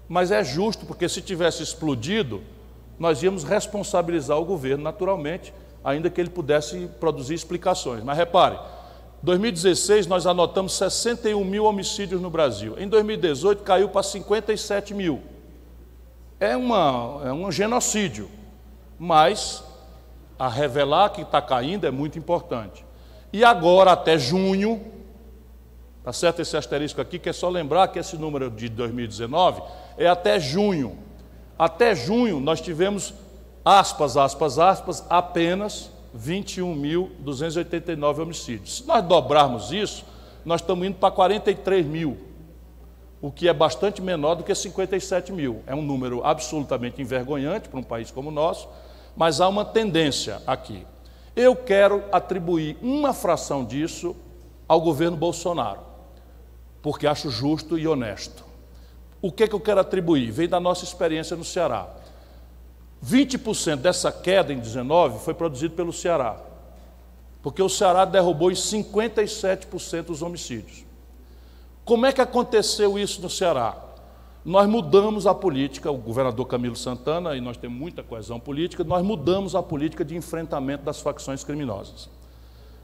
mas 0.08 0.32
é 0.32 0.44
justo, 0.44 0.86
porque 0.86 1.08
se 1.08 1.22
tivesse 1.22 1.64
explodido, 1.64 2.42
nós 2.98 3.24
íamos 3.24 3.46
responsabilizar 3.46 4.38
o 4.38 4.44
governo, 4.44 4.84
naturalmente, 4.84 5.54
ainda 5.82 6.10
que 6.10 6.20
ele 6.20 6.30
pudesse 6.30 6.90
produzir 7.00 7.36
explicações. 7.36 8.04
Mas 8.04 8.18
repare, 8.18 8.60
2016 9.24 10.08
nós 10.08 10.28
anotamos 10.28 10.74
61 10.74 11.44
mil 11.46 11.64
homicídios 11.64 12.22
no 12.22 12.30
Brasil. 12.30 12.76
Em 12.78 12.88
2018 12.88 13.64
caiu 13.64 13.88
para 13.88 14.04
57 14.04 14.94
mil. 14.94 15.22
É, 16.38 16.56
uma, 16.56 17.22
é 17.26 17.32
um 17.32 17.52
genocídio, 17.52 18.30
mas 18.98 19.64
a 20.40 20.48
revelar 20.48 21.10
que 21.10 21.22
está 21.22 21.42
caindo 21.42 21.86
é 21.86 21.92
muito 21.92 22.18
importante. 22.18 22.86
E 23.32 23.44
agora, 23.44 23.92
até 23.92 24.18
junho, 24.18 24.82
está 26.00 26.14
certo 26.14 26.42
esse 26.42 26.56
asterisco 26.56 27.02
aqui, 27.02 27.20
que 27.20 27.28
é 27.28 27.34
só 27.34 27.50
lembrar 27.50 27.90
que 27.90 28.00
esse 28.00 28.18
número 28.18 28.50
de 28.50 28.70
2019 28.70 29.62
é 29.98 30.08
até 30.08 30.40
junho. 30.40 30.98
Até 31.58 31.94
junho 31.94 32.40
nós 32.40 32.62
tivemos, 32.62 33.14
aspas, 33.66 34.16
aspas, 34.16 34.58
aspas, 34.58 35.06
apenas 35.10 35.92
21.289 36.18 38.20
homicídios. 38.20 38.78
Se 38.78 38.88
nós 38.88 39.04
dobrarmos 39.04 39.74
isso, 39.74 40.06
nós 40.46 40.62
estamos 40.62 40.88
indo 40.88 40.96
para 40.96 41.12
43 41.12 41.86
mil, 41.86 42.18
o 43.22 43.30
que 43.30 43.50
é 43.50 43.54
bastante 43.54 44.02
menor 44.02 44.36
do 44.36 44.44
que 44.44 44.56
57 44.56 45.34
mil. 45.34 45.62
É 45.68 45.76
um 45.76 45.82
número 45.82 46.26
absolutamente 46.26 47.02
envergonhante 47.02 47.68
para 47.68 47.80
um 47.80 47.84
país 47.84 48.10
como 48.10 48.30
o 48.30 48.32
nosso, 48.32 48.70
mas 49.16 49.42
há 49.42 49.48
uma 49.48 49.66
tendência 49.66 50.42
aqui. 50.46 50.86
Eu 51.36 51.56
quero 51.56 52.04
atribuir 52.12 52.78
uma 52.82 53.14
fração 53.14 53.64
disso 53.64 54.16
ao 54.68 54.82
governo 54.82 55.18
Bolsonaro, 55.18 55.82
porque 56.82 57.08
acho 57.08 57.30
justo 57.30 57.78
e 57.78 57.88
honesto. 57.88 58.44
O 59.22 59.32
que, 59.32 59.44
é 59.44 59.48
que 59.48 59.56
eu 59.56 59.60
quero 59.60 59.80
atribuir? 59.80 60.32
Vem 60.32 60.48
da 60.48 60.60
nossa 60.60 60.84
experiência 60.84 61.36
no 61.36 61.44
Ceará. 61.44 61.88
20% 63.06 63.78
dessa 63.78 64.12
queda 64.12 64.54
em 64.54 64.60
19 64.60 65.20
foi 65.20 65.34
produzido 65.34 65.74
pelo 65.74 65.94
Ceará, 65.94 66.38
porque 67.42 67.62
o 67.62 67.70
Ceará 67.70 68.06
derrubou 68.06 68.52
em 68.52 68.56
57% 68.56 70.10
os 70.10 70.22
homicídios. 70.22 70.86
Como 71.86 72.06
é 72.06 72.12
que 72.12 72.22
aconteceu 72.22 73.00
isso 73.00 73.22
no 73.22 73.30
Ceará? 73.30 73.76
Nós 74.50 74.68
mudamos 74.68 75.28
a 75.28 75.36
política, 75.36 75.92
o 75.92 75.98
governador 75.98 76.48
Camilo 76.48 76.76
Santana, 76.76 77.36
e 77.36 77.40
nós 77.40 77.56
temos 77.56 77.78
muita 77.78 78.02
coesão 78.02 78.40
política, 78.40 78.84
nós 78.84 79.06
mudamos 79.06 79.54
a 79.54 79.62
política 79.62 80.04
de 80.04 80.18
enfrentamento 80.18 80.84
das 80.84 81.00
facções 81.00 81.44
criminosas. 81.44 82.10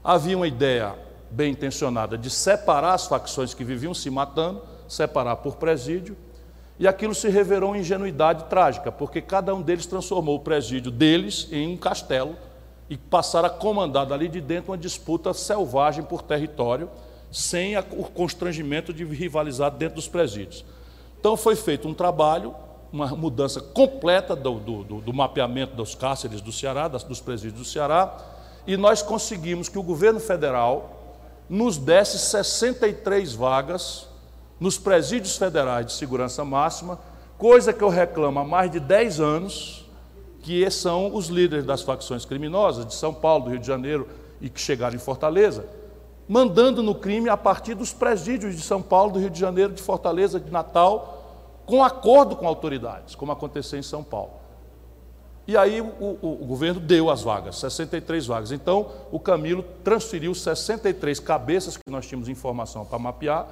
Havia 0.04 0.36
uma 0.36 0.46
ideia 0.46 0.94
bem 1.28 1.50
intencionada 1.50 2.16
de 2.16 2.30
separar 2.30 2.94
as 2.94 3.08
facções 3.08 3.52
que 3.52 3.64
viviam 3.64 3.92
se 3.92 4.08
matando, 4.10 4.62
separar 4.86 5.34
por 5.38 5.56
presídio, 5.56 6.16
e 6.78 6.86
aquilo 6.86 7.16
se 7.16 7.28
revelou 7.28 7.74
em 7.74 7.80
ingenuidade 7.80 8.44
trágica, 8.44 8.92
porque 8.92 9.20
cada 9.20 9.52
um 9.52 9.60
deles 9.60 9.86
transformou 9.86 10.36
o 10.36 10.40
presídio 10.44 10.92
deles 10.92 11.48
em 11.50 11.74
um 11.74 11.76
castelo 11.76 12.36
e 12.88 12.96
passaram 12.96 13.48
a 13.48 13.50
comandar 13.50 14.06
dali 14.06 14.28
de 14.28 14.40
dentro 14.40 14.70
uma 14.70 14.78
disputa 14.78 15.34
selvagem 15.34 16.04
por 16.04 16.22
território, 16.22 16.88
sem 17.32 17.76
o 17.76 18.04
constrangimento 18.04 18.92
de 18.92 19.04
rivalizar 19.04 19.72
dentro 19.72 19.96
dos 19.96 20.06
presídios. 20.06 20.64
Então 21.26 21.36
foi 21.36 21.56
feito 21.56 21.88
um 21.88 21.92
trabalho, 21.92 22.54
uma 22.92 23.08
mudança 23.08 23.60
completa 23.60 24.36
do, 24.36 24.60
do, 24.60 25.00
do 25.00 25.12
mapeamento 25.12 25.74
dos 25.74 25.92
cárceres 25.92 26.40
do 26.40 26.52
Ceará, 26.52 26.86
das, 26.86 27.02
dos 27.02 27.20
presídios 27.20 27.58
do 27.58 27.64
Ceará, 27.64 28.16
e 28.64 28.76
nós 28.76 29.02
conseguimos 29.02 29.68
que 29.68 29.76
o 29.76 29.82
governo 29.82 30.20
federal 30.20 31.18
nos 31.50 31.78
desse 31.78 32.16
63 32.16 33.34
vagas 33.34 34.06
nos 34.60 34.78
presídios 34.78 35.36
federais 35.36 35.86
de 35.86 35.94
segurança 35.94 36.44
máxima, 36.44 36.96
coisa 37.36 37.72
que 37.72 37.82
eu 37.82 37.88
reclamo 37.88 38.38
há 38.38 38.44
mais 38.44 38.70
de 38.70 38.78
10 38.78 39.18
anos, 39.18 39.84
que 40.42 40.70
são 40.70 41.12
os 41.12 41.26
líderes 41.26 41.64
das 41.64 41.82
facções 41.82 42.24
criminosas 42.24 42.86
de 42.86 42.94
São 42.94 43.12
Paulo, 43.12 43.46
do 43.46 43.50
Rio 43.50 43.58
de 43.58 43.66
Janeiro 43.66 44.06
e 44.40 44.48
que 44.48 44.60
chegaram 44.60 44.94
em 44.94 45.00
Fortaleza, 45.00 45.66
mandando 46.28 46.84
no 46.84 46.94
crime 46.94 47.28
a 47.28 47.36
partir 47.36 47.74
dos 47.74 47.92
presídios 47.92 48.54
de 48.54 48.62
São 48.62 48.80
Paulo, 48.80 49.14
do 49.14 49.18
Rio 49.18 49.30
de 49.30 49.40
Janeiro, 49.40 49.72
de 49.72 49.82
Fortaleza, 49.82 50.38
de 50.38 50.52
Natal, 50.52 51.15
com 51.66 51.84
acordo 51.84 52.36
com 52.36 52.46
autoridades, 52.46 53.14
como 53.14 53.32
aconteceu 53.32 53.78
em 53.78 53.82
São 53.82 54.02
Paulo. 54.02 54.30
E 55.46 55.56
aí 55.56 55.80
o, 55.80 55.86
o, 55.86 56.38
o, 56.42 56.46
governo 56.46 56.80
deu 56.80 57.10
as 57.10 57.22
vagas, 57.22 57.58
63 57.58 58.26
vagas. 58.26 58.50
Então, 58.50 58.90
o 59.12 59.20
Camilo 59.20 59.64
transferiu 59.84 60.34
63 60.34 61.20
cabeças 61.20 61.76
que 61.76 61.82
nós 61.90 62.06
tínhamos 62.06 62.28
informação 62.28 62.84
para 62.84 62.98
mapear 62.98 63.46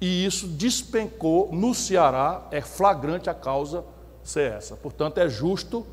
e 0.00 0.24
isso 0.24 0.48
despencou 0.48 1.50
no 1.52 1.74
Ceará, 1.74 2.46
é 2.50 2.62
flagrante 2.62 3.28
a 3.28 3.34
causa 3.34 3.84
ser 4.22 4.52
essa. 4.52 4.74
Portanto, 4.74 5.18
é 5.18 5.28
justo, 5.28 5.86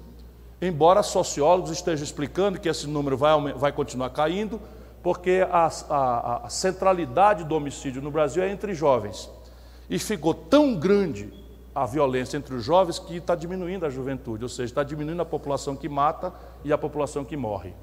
embora 0.61 1.03
sociólogos 1.03 1.71
estejam 1.71 2.03
explicando 2.03 2.59
que 2.59 2.69
esse 2.69 2.87
número 2.87 3.17
vai, 3.17 3.53
vai 3.53 3.71
continuar 3.73 4.11
caindo, 4.11 4.61
porque 5.03 5.45
a, 5.51 5.69
a, 5.89 6.45
a 6.45 6.49
centralidade 6.49 7.43
do 7.43 7.53
homicídio 7.55 8.01
no 8.01 8.09
Brasil 8.09 8.41
é 8.41 8.49
entre 8.49 8.73
jovens. 8.73 9.29
E 9.89 9.99
ficou 9.99 10.33
tão 10.33 10.75
grande 10.75 11.33
a 11.77 11.85
violência 11.85 12.37
entre 12.37 12.55
os 12.55 12.63
jovens 12.63 12.97
que 12.97 13.17
está 13.17 13.35
diminuindo 13.35 13.85
a 13.85 13.89
juventude, 13.89 14.43
ou 14.43 14.49
seja, 14.49 14.65
está 14.65 14.83
diminuindo 14.83 15.21
a 15.21 15.25
população 15.25 15.75
que 15.75 15.87
mata 15.87 16.33
e 16.63 16.73
a 16.73 16.77
população 16.77 17.23
que 17.23 17.37
morre. 17.37 17.73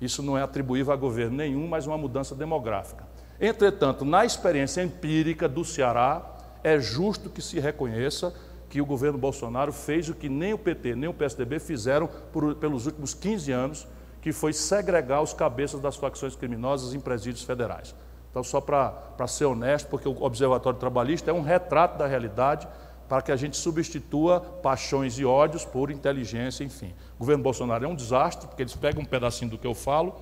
Isso 0.00 0.22
não 0.22 0.36
é 0.36 0.42
atribuível 0.42 0.92
a 0.92 0.96
governo 0.96 1.36
nenhum, 1.36 1.68
mas 1.68 1.86
uma 1.86 1.98
mudança 1.98 2.34
demográfica. 2.34 3.06
Entretanto, 3.38 4.02
na 4.02 4.24
experiência 4.24 4.82
empírica 4.82 5.46
do 5.46 5.62
Ceará, 5.62 6.22
é 6.62 6.80
justo 6.80 7.28
que 7.28 7.42
se 7.42 7.60
reconheça 7.60 8.34
que 8.70 8.80
o 8.80 8.86
governo 8.86 9.18
Bolsonaro 9.18 9.72
fez 9.72 10.08
o 10.08 10.14
que 10.14 10.28
nem 10.28 10.54
o 10.54 10.58
PT 10.58 10.96
nem 10.96 11.10
o 11.10 11.14
PSDB 11.14 11.58
fizeram 11.58 12.08
por, 12.32 12.54
pelos 12.54 12.86
últimos 12.86 13.12
15 13.12 13.52
anos, 13.52 13.86
que 14.22 14.32
foi 14.32 14.54
segregar 14.54 15.20
os 15.20 15.34
cabeças 15.34 15.80
das 15.80 15.96
facções 15.96 16.34
criminosas 16.34 16.94
em 16.94 17.00
presídios 17.00 17.44
federais. 17.44 17.94
Então, 18.30 18.42
só 18.42 18.60
para 18.60 19.26
ser 19.28 19.44
honesto, 19.44 19.88
porque 19.88 20.08
o 20.08 20.22
Observatório 20.22 20.78
Trabalhista 20.78 21.30
é 21.30 21.34
um 21.34 21.42
retrato 21.42 21.98
da 21.98 22.06
realidade 22.06 22.66
para 23.08 23.22
que 23.22 23.30
a 23.30 23.36
gente 23.36 23.56
substitua 23.56 24.40
paixões 24.40 25.18
e 25.18 25.24
ódios 25.24 25.64
por 25.64 25.90
inteligência, 25.90 26.64
enfim. 26.64 26.94
O 27.16 27.20
governo 27.20 27.42
Bolsonaro 27.42 27.84
é 27.84 27.88
um 27.88 27.94
desastre, 27.94 28.46
porque 28.46 28.62
eles 28.62 28.74
pegam 28.74 29.02
um 29.02 29.06
pedacinho 29.06 29.50
do 29.50 29.58
que 29.58 29.66
eu 29.66 29.74
falo 29.74 30.14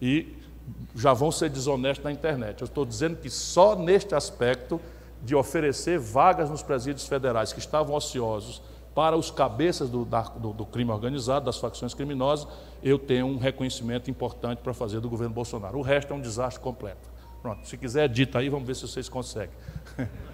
e 0.00 0.36
já 0.94 1.12
vão 1.12 1.32
ser 1.32 1.50
desonestos 1.50 2.04
na 2.04 2.12
internet. 2.12 2.60
Eu 2.60 2.66
estou 2.66 2.84
dizendo 2.84 3.16
que 3.16 3.28
só 3.28 3.74
neste 3.74 4.14
aspecto 4.14 4.80
de 5.22 5.34
oferecer 5.34 5.98
vagas 5.98 6.50
nos 6.50 6.62
presídios 6.62 7.06
federais 7.06 7.52
que 7.52 7.58
estavam 7.58 7.94
ociosos 7.94 8.62
para 8.94 9.16
os 9.16 9.30
cabeças 9.30 9.88
do, 9.88 10.04
da, 10.04 10.22
do, 10.22 10.52
do, 10.52 10.66
crime 10.66 10.90
organizado, 10.90 11.46
das 11.46 11.58
facções 11.58 11.94
criminosas, 11.94 12.46
eu 12.82 12.98
tenho 12.98 13.26
um 13.26 13.38
reconhecimento 13.38 14.10
importante 14.10 14.58
para 14.58 14.74
fazer 14.74 15.00
do 15.00 15.08
governo 15.08 15.34
Bolsonaro. 15.34 15.78
O 15.78 15.82
resto 15.82 16.12
é 16.12 16.16
um 16.16 16.20
desastre 16.20 16.62
completo. 16.62 17.10
Pronto, 17.40 17.66
se 17.66 17.76
quiser, 17.76 18.08
dita 18.08 18.38
aí, 18.38 18.48
vamos 18.48 18.66
ver 18.66 18.76
se 18.76 18.82
vocês 18.82 19.08
conseguem. 19.08 19.54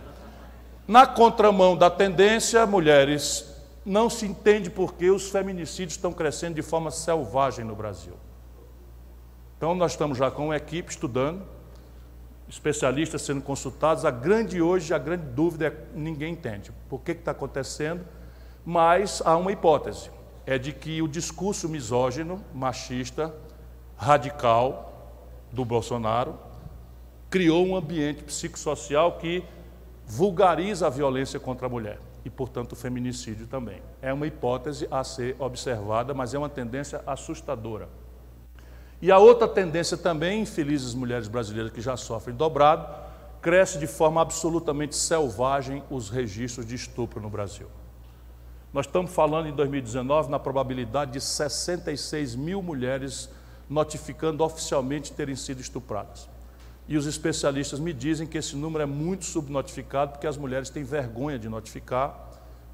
Na 0.89 1.07
contramão 1.07 1.77
da 1.77 1.91
tendência, 1.91 2.67
mulheres, 2.67 3.45
não 3.85 4.09
se 4.09 4.25
entende 4.25 4.71
por 4.71 4.95
que 4.95 5.11
os 5.11 5.29
feminicídios 5.29 5.93
estão 5.93 6.15
crescendo 6.15 6.55
de 6.55 6.63
forma 6.63 6.91
selvagem 6.91 7.63
no 7.63 7.77
Brasil. 7.77 8.15
Então, 9.59 9.75
nós 9.75 9.93
estamos 9.93 10.17
já 10.17 10.31
com 10.31 10.47
uma 10.47 10.57
equipe 10.57 10.91
estudando, 10.91 11.43
especialistas 12.49 13.21
sendo 13.21 13.43
consultados. 13.43 14.07
A 14.07 14.11
grande 14.11 14.63
hoje, 14.63 14.95
a 14.95 14.99
grande 14.99 15.27
dúvida 15.27 15.67
é 15.67 15.77
ninguém 15.95 16.33
entende 16.33 16.73
por 16.89 17.01
que 17.01 17.13
está 17.13 17.33
acontecendo, 17.33 18.03
mas 18.65 19.21
há 19.27 19.37
uma 19.37 19.53
hipótese: 19.53 20.11
é 20.47 20.57
de 20.57 20.73
que 20.73 21.03
o 21.03 21.09
discurso 21.09 21.69
misógino, 21.69 22.43
machista, 22.55 23.35
radical 23.95 25.13
do 25.53 25.67
Bolsonaro 25.67 26.39
criou 27.29 27.67
um 27.67 27.77
ambiente 27.77 28.25
psicossocial 28.25 29.19
que 29.19 29.45
vulgariza 30.09 30.87
a 30.87 30.91
violência 30.91 31.39
contra 31.39 31.67
a 31.67 31.71
mulher 31.71 32.01
e, 32.25 32.31
portanto, 32.31 32.73
o 32.73 32.77
feminicídio 32.77 33.47
também. 33.47 33.83
É 34.01 34.13
uma 34.13 34.27
hipótese 34.27 34.89
a 34.91 35.05
ser 35.05 35.37
observada, 35.39 36.15
mas 36.15 36.33
é 36.33 36.39
uma 36.39 36.49
tendência 36.49 37.03
assustadora. 37.07 37.89
E 39.01 39.13
a 39.13 39.19
outra 39.19 39.47
tendência 39.47 39.97
também, 39.97 40.43
infelizes 40.43 40.95
mulheres 40.95 41.29
brasileiras 41.29 41.71
que 41.71 41.81
já 41.81 41.97
sofrem 41.97 42.35
dobrado, 42.35 42.89
cresce 43.41 43.79
de 43.79 43.87
forma 43.87 44.21
absolutamente 44.21 44.97
selvagem 44.97 45.85
os 45.91 46.09
registros 46.09 46.67
de 46.67 46.75
estupro 46.75 47.21
no 47.21 47.31
Brasil. 47.31 47.69
Nós 48.73 48.87
estamos 48.87 49.13
falando 49.13 49.47
em 49.47 49.53
2019 49.53 50.31
na 50.31 50.39
probabilidade 50.39 51.13
de 51.13 51.21
66 51.21 52.35
mil 52.35 52.61
mulheres 52.63 53.31
notificando 53.69 54.43
oficialmente 54.43 55.13
terem 55.13 55.37
sido 55.37 55.61
estupradas. 55.61 56.29
E 56.89 56.97
os 56.97 57.07
especialistas 57.07 57.79
me 57.79 57.93
dizem 57.93 58.27
que 58.27 58.39
esse 58.39 58.57
número 58.57 58.83
é 58.83 58.87
muito 58.87 59.25
subnotificado 59.27 60.13
porque 60.13 60.27
as 60.27 60.37
mulheres 60.37 60.71
têm 60.71 60.83
vergonha 60.83 61.39
de 61.39 61.49
notificar 61.49 62.29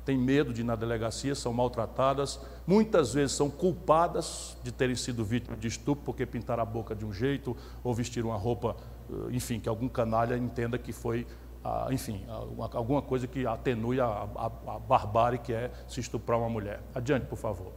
têm 0.05 0.19
medo 0.19 0.53
de 0.53 0.61
ir 0.61 0.65
na 0.65 0.77
delegacia, 0.77 1.35
são 1.35 1.53
maltratadas, 1.53 2.39
muitas 2.67 3.15
vezes 3.15 3.35
são 3.35 3.51
culpadas 3.51 4.57
de 4.63 4.71
terem 4.71 4.95
sido 4.95 5.25
vítimas 5.25 5.59
de 5.59 5.69
estupro 5.69 6.05
porque 6.05 6.27
pintaram 6.27 6.63
a 6.63 6.67
boca 6.67 6.95
de 6.95 7.05
um 7.05 7.13
jeito 7.13 7.57
ou 7.83 7.95
vestiram 7.95 8.29
uma 8.29 8.37
roupa, 8.37 8.77
eh, 9.11 9.15
enfim, 9.31 9.59
que 9.59 9.69
algum 9.69 9.89
canalha 9.89 10.37
entenda 10.37 10.79
que 10.79 10.93
foi, 10.93 11.27
ah, 11.63 11.89
enfim, 11.91 12.25
alguma 12.73 13.01
coisa 13.01 13.27
que 13.27 13.47
atenue 13.47 14.01
a, 14.01 14.07
a, 14.07 14.47
a 14.47 14.79
barbárie 14.79 15.39
que 15.39 15.53
é 15.53 15.71
se 15.89 16.01
estuprar 16.01 16.39
uma 16.39 16.51
mulher. 16.51 16.83
Adiante, 16.95 17.27
por 17.27 17.39
favor. 17.39 17.73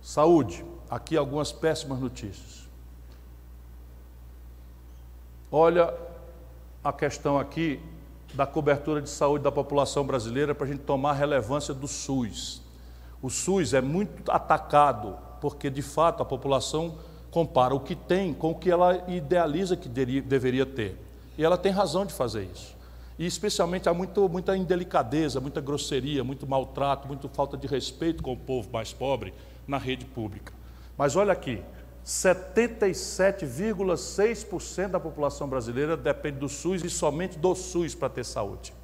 Saúde. 0.00 0.64
Aqui 0.90 1.16
algumas 1.16 1.50
péssimas 1.50 1.98
notícias. 1.98 2.63
Olha 5.56 5.94
a 6.82 6.92
questão 6.92 7.38
aqui 7.38 7.78
da 8.34 8.44
cobertura 8.44 9.00
de 9.00 9.08
saúde 9.08 9.44
da 9.44 9.52
população 9.52 10.04
brasileira 10.04 10.52
para 10.52 10.66
a 10.66 10.68
gente 10.68 10.80
tomar 10.80 11.10
a 11.10 11.12
relevância 11.12 11.72
do 11.72 11.86
SUS. 11.86 12.60
O 13.22 13.30
SUS 13.30 13.72
é 13.72 13.80
muito 13.80 14.32
atacado 14.32 15.16
porque, 15.40 15.70
de 15.70 15.80
fato, 15.80 16.24
a 16.24 16.26
população 16.26 16.98
compara 17.30 17.72
o 17.72 17.78
que 17.78 17.94
tem 17.94 18.34
com 18.34 18.50
o 18.50 18.54
que 18.56 18.68
ela 18.68 19.04
idealiza 19.06 19.76
que 19.76 19.88
deveria 19.88 20.66
ter. 20.66 21.00
E 21.38 21.44
ela 21.44 21.56
tem 21.56 21.70
razão 21.70 22.04
de 22.04 22.12
fazer 22.12 22.50
isso. 22.52 22.76
E, 23.16 23.24
especialmente, 23.24 23.88
há 23.88 23.94
muito, 23.94 24.28
muita 24.28 24.56
indelicadeza, 24.56 25.40
muita 25.40 25.60
grosseria, 25.60 26.24
muito 26.24 26.48
maltrato, 26.48 27.06
muita 27.06 27.28
falta 27.28 27.56
de 27.56 27.68
respeito 27.68 28.24
com 28.24 28.32
o 28.32 28.36
povo 28.36 28.70
mais 28.72 28.92
pobre 28.92 29.32
na 29.68 29.78
rede 29.78 30.04
pública. 30.04 30.52
Mas 30.98 31.14
olha 31.14 31.32
aqui, 31.32 31.62
77,6% 32.04 34.88
da 34.88 35.00
população 35.00 35.48
brasileira 35.48 35.96
depende 35.96 36.38
do 36.38 36.48
SUS 36.48 36.84
e 36.84 36.90
somente 36.90 37.38
do 37.38 37.54
SUS 37.54 37.94
para 37.94 38.10
ter 38.10 38.24
saúde. 38.24 38.74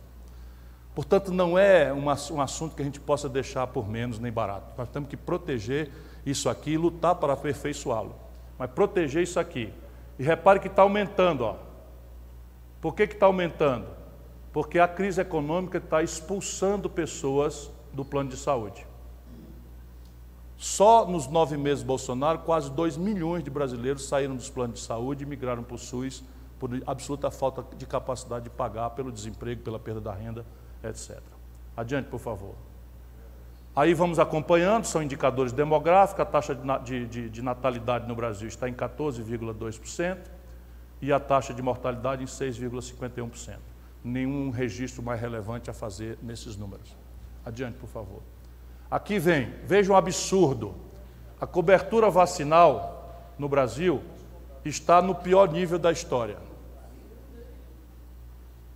Portanto, 0.94 1.32
não 1.32 1.58
é 1.58 1.92
um 1.92 2.08
assunto 2.40 2.74
que 2.74 2.82
a 2.82 2.84
gente 2.84 2.98
possa 2.98 3.28
deixar 3.28 3.66
por 3.66 3.88
menos 3.88 4.18
nem 4.18 4.32
barato. 4.32 4.72
Nós 4.76 4.88
temos 4.88 5.08
que 5.08 5.16
proteger 5.16 5.90
isso 6.24 6.48
aqui 6.48 6.72
e 6.72 6.78
lutar 6.78 7.14
para 7.14 7.34
aperfeiçoá-lo. 7.34 8.14
Mas 8.58 8.70
proteger 8.70 9.22
isso 9.22 9.38
aqui. 9.38 9.72
E 10.18 10.22
repare 10.22 10.58
que 10.58 10.68
está 10.68 10.82
aumentando. 10.82 11.44
Ó. 11.44 11.56
Por 12.80 12.94
que 12.94 13.02
está 13.04 13.26
aumentando? 13.26 13.86
Porque 14.52 14.78
a 14.78 14.88
crise 14.88 15.20
econômica 15.20 15.78
está 15.78 16.02
expulsando 16.02 16.90
pessoas 16.90 17.70
do 17.92 18.04
plano 18.04 18.30
de 18.30 18.36
saúde. 18.36 18.86
Só 20.60 21.06
nos 21.06 21.26
nove 21.26 21.56
meses 21.56 21.82
Bolsonaro, 21.82 22.40
quase 22.40 22.70
2 22.70 22.98
milhões 22.98 23.42
de 23.42 23.48
brasileiros 23.48 24.06
saíram 24.06 24.36
dos 24.36 24.50
planos 24.50 24.80
de 24.80 24.84
saúde 24.84 25.24
e 25.24 25.26
migraram 25.26 25.62
para 25.62 25.74
o 25.74 25.78
SUS 25.78 26.22
por 26.58 26.70
absoluta 26.86 27.30
falta 27.30 27.64
de 27.74 27.86
capacidade 27.86 28.44
de 28.44 28.50
pagar 28.50 28.90
pelo 28.90 29.10
desemprego, 29.10 29.62
pela 29.62 29.78
perda 29.78 30.02
da 30.02 30.12
renda, 30.12 30.44
etc. 30.84 31.18
Adiante, 31.74 32.10
por 32.10 32.20
favor. 32.20 32.54
Aí 33.74 33.94
vamos 33.94 34.18
acompanhando, 34.18 34.84
são 34.84 35.02
indicadores 35.02 35.50
demográficos, 35.50 36.20
a 36.20 36.26
taxa 36.26 36.54
de, 36.54 37.06
de, 37.06 37.30
de 37.30 37.40
natalidade 37.40 38.06
no 38.06 38.14
Brasil 38.14 38.46
está 38.46 38.68
em 38.68 38.74
14,2% 38.74 40.18
e 41.00 41.10
a 41.10 41.18
taxa 41.18 41.54
de 41.54 41.62
mortalidade 41.62 42.22
em 42.22 42.26
6,51%. 42.26 43.56
Nenhum 44.04 44.50
registro 44.50 45.02
mais 45.02 45.18
relevante 45.18 45.70
a 45.70 45.72
fazer 45.72 46.18
nesses 46.22 46.54
números. 46.54 46.94
Adiante, 47.46 47.78
por 47.78 47.88
favor. 47.88 48.20
Aqui 48.90 49.18
vem, 49.18 49.52
veja 49.64 49.92
um 49.92 49.96
absurdo. 49.96 50.74
A 51.40 51.46
cobertura 51.46 52.10
vacinal 52.10 53.30
no 53.38 53.48
Brasil 53.48 54.02
está 54.64 55.00
no 55.00 55.14
pior 55.14 55.48
nível 55.50 55.78
da 55.78 55.92
história. 55.92 56.36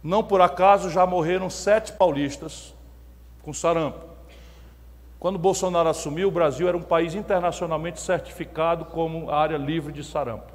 Não 0.02 0.22
por 0.22 0.40
acaso 0.40 0.88
já 0.90 1.04
morreram 1.06 1.50
sete 1.50 1.92
paulistas 1.92 2.74
com 3.42 3.52
sarampo. 3.52 4.00
Quando 5.18 5.38
Bolsonaro 5.38 5.88
assumiu, 5.88 6.28
o 6.28 6.30
Brasil 6.30 6.68
era 6.68 6.76
um 6.76 6.82
país 6.82 7.14
internacionalmente 7.14 8.00
certificado 8.00 8.84
como 8.84 9.30
área 9.30 9.56
livre 9.56 9.92
de 9.92 10.04
sarampo. 10.04 10.52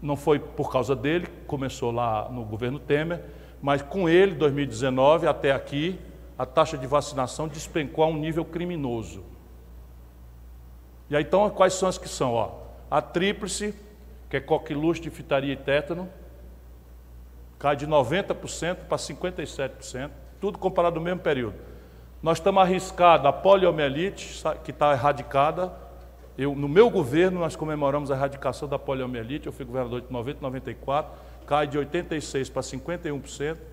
Não 0.00 0.16
foi 0.16 0.38
por 0.38 0.70
causa 0.70 0.94
dele, 0.94 1.26
começou 1.46 1.90
lá 1.90 2.28
no 2.30 2.44
governo 2.44 2.78
Temer, 2.78 3.24
mas 3.60 3.82
com 3.82 4.08
ele, 4.08 4.34
2019 4.36 5.26
até 5.26 5.50
aqui, 5.50 5.98
a 6.42 6.46
taxa 6.46 6.76
de 6.76 6.88
vacinação 6.88 7.46
despencou 7.46 8.02
a 8.02 8.08
um 8.08 8.16
nível 8.16 8.44
criminoso. 8.44 9.22
E 11.08 11.14
aí, 11.14 11.22
então, 11.22 11.48
quais 11.50 11.72
são 11.72 11.88
as 11.88 11.96
que 11.96 12.08
são? 12.08 12.34
Ó, 12.34 12.50
a 12.90 13.00
tríplice, 13.00 13.72
que 14.28 14.38
é 14.38 14.40
coqueluche, 14.40 15.00
diftaria 15.00 15.52
e 15.52 15.56
tétano, 15.56 16.10
cai 17.60 17.76
de 17.76 17.86
90% 17.86 18.74
para 18.88 18.98
57%, 18.98 20.10
tudo 20.40 20.58
comparado 20.58 20.96
no 20.96 21.02
mesmo 21.02 21.20
período. 21.20 21.54
Nós 22.20 22.38
estamos 22.38 22.60
arriscados 22.60 23.24
a 23.24 23.32
poliomielite, 23.32 24.42
que 24.64 24.72
está 24.72 24.90
erradicada. 24.90 25.72
Eu, 26.36 26.56
no 26.56 26.68
meu 26.68 26.90
governo, 26.90 27.38
nós 27.38 27.54
comemoramos 27.54 28.10
a 28.10 28.16
erradicação 28.16 28.66
da 28.68 28.80
poliomielite, 28.80 29.46
eu 29.46 29.52
fui 29.52 29.64
governador 29.64 30.00
de 30.00 30.10
90 30.10 30.40
94, 30.40 31.12
cai 31.46 31.68
de 31.68 31.78
86% 31.78 32.50
para 32.50 32.62
51% 32.62 33.71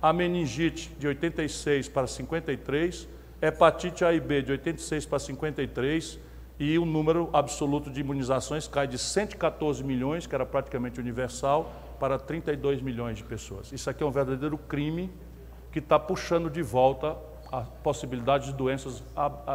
a 0.00 0.12
meningite 0.12 0.94
de 0.98 1.06
86 1.06 1.88
para 1.88 2.06
53, 2.06 3.08
hepatite 3.42 4.04
A 4.04 4.12
e 4.12 4.20
B 4.20 4.42
de 4.42 4.52
86 4.52 5.06
para 5.06 5.18
53 5.18 6.18
e 6.58 6.78
o 6.78 6.84
número 6.84 7.30
absoluto 7.32 7.90
de 7.90 8.00
imunizações 8.00 8.66
cai 8.66 8.86
de 8.86 8.98
114 8.98 9.82
milhões, 9.84 10.26
que 10.26 10.34
era 10.34 10.46
praticamente 10.46 11.00
universal, 11.00 11.72
para 12.00 12.18
32 12.18 12.80
milhões 12.80 13.16
de 13.16 13.24
pessoas. 13.24 13.72
Isso 13.72 13.90
aqui 13.90 14.02
é 14.02 14.06
um 14.06 14.10
verdadeiro 14.10 14.56
crime 14.56 15.10
que 15.72 15.78
está 15.78 15.98
puxando 15.98 16.48
de 16.48 16.62
volta 16.62 17.16
a 17.50 17.62
possibilidade 17.62 18.46
de 18.46 18.52
doenças 18.54 19.02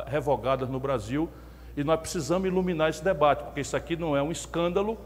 revogadas 0.08 0.70
no 0.70 0.80
Brasil 0.80 1.30
e 1.76 1.84
nós 1.84 2.00
precisamos 2.00 2.48
iluminar 2.48 2.90
esse 2.90 3.04
debate, 3.04 3.44
porque 3.44 3.62
isso 3.62 3.76
aqui 3.76 3.96
não 3.96 4.16
é 4.16 4.22
um 4.22 4.32
escândalo 4.32 4.98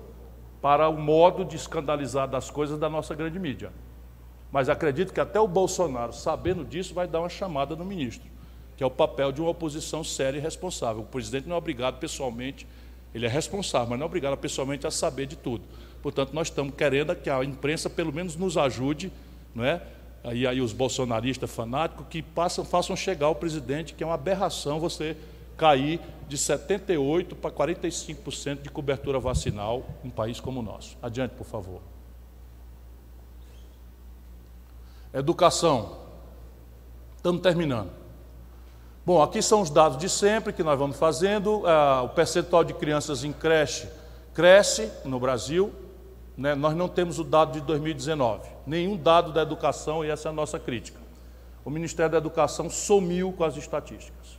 para 0.61 0.89
o 0.89 0.97
modo 0.97 1.45
de 1.45 1.55
escandalizar 1.55 2.27
das 2.27 2.49
coisas 2.49 2.79
da 2.79 2.89
nossa 2.89 3.13
grande 3.13 3.39
mídia. 3.39 3.71
Mas 4.51 4.69
acredito 4.69 5.13
que 5.13 5.19
até 5.19 5.39
o 5.39 5.47
Bolsonaro, 5.47 6.13
sabendo 6.13 6.63
disso, 6.63 6.93
vai 6.93 7.07
dar 7.07 7.19
uma 7.19 7.29
chamada 7.29 7.75
no 7.75 7.83
ministro, 7.83 8.27
que 8.75 8.83
é 8.83 8.85
o 8.85 8.91
papel 8.91 9.31
de 9.31 9.41
uma 9.41 9.49
oposição 9.49 10.03
séria 10.03 10.37
e 10.37 10.41
responsável. 10.41 11.01
O 11.01 11.05
presidente 11.05 11.47
não 11.47 11.55
é 11.55 11.57
obrigado 11.57 11.99
pessoalmente, 11.99 12.65
ele 13.13 13.25
é 13.25 13.29
responsável, 13.29 13.89
mas 13.89 13.99
não 13.99 14.05
é 14.05 14.07
obrigado 14.07 14.37
pessoalmente 14.37 14.87
a 14.87 14.91
saber 14.91 15.25
de 15.25 15.35
tudo. 15.35 15.63
Portanto, 16.01 16.33
nós 16.33 16.47
estamos 16.47 16.73
querendo 16.75 17.15
que 17.15 17.29
a 17.29 17.43
imprensa 17.43 17.89
pelo 17.89 18.13
menos 18.13 18.35
nos 18.35 18.57
ajude, 18.57 19.11
não 19.53 19.65
é? 19.65 19.81
Aí, 20.23 20.45
aí 20.45 20.61
os 20.61 20.73
bolsonaristas 20.73 21.49
fanáticos 21.49 22.05
que 22.09 22.21
passam, 22.21 22.65
façam 22.65 22.95
chegar 22.95 23.27
ao 23.27 23.35
presidente 23.35 23.93
que 23.93 24.03
é 24.03 24.07
uma 24.07 24.15
aberração 24.15 24.79
você 24.79 25.15
cair 25.55 25.99
de 26.27 26.37
78% 26.37 27.35
para 27.35 27.49
45% 27.49 28.61
de 28.61 28.69
cobertura 28.69 29.19
vacinal 29.19 29.83
em 30.03 30.07
um 30.07 30.11
país 30.11 30.39
como 30.39 30.59
o 30.59 30.63
nosso. 30.63 30.97
Adiante, 31.01 31.31
por 31.31 31.45
favor. 31.45 31.81
Educação. 35.13 35.97
Estamos 37.15 37.41
terminando. 37.41 37.89
Bom, 39.05 39.21
aqui 39.21 39.41
são 39.41 39.61
os 39.61 39.69
dados 39.69 39.97
de 39.97 40.09
sempre 40.09 40.51
que 40.51 40.63
nós 40.63 40.77
vamos 40.77 40.97
fazendo. 40.97 41.65
Ah, 41.65 42.03
o 42.03 42.09
percentual 42.09 42.63
de 42.63 42.73
crianças 42.73 43.23
em 43.23 43.31
creche 43.31 43.87
cresce 44.33 44.91
no 45.05 45.19
Brasil. 45.19 45.73
Né? 46.37 46.53
Nós 46.53 46.75
não 46.75 46.87
temos 46.87 47.17
o 47.17 47.23
dado 47.23 47.53
de 47.53 47.61
2019, 47.61 48.47
nenhum 48.65 48.95
dado 48.95 49.31
da 49.31 49.41
educação, 49.41 50.05
e 50.05 50.09
essa 50.09 50.27
é 50.27 50.29
a 50.29 50.33
nossa 50.33 50.59
crítica. 50.59 50.99
O 51.65 51.69
Ministério 51.69 52.11
da 52.11 52.17
Educação 52.17 52.69
sumiu 52.69 53.33
com 53.33 53.43
as 53.43 53.57
estatísticas. 53.57 54.37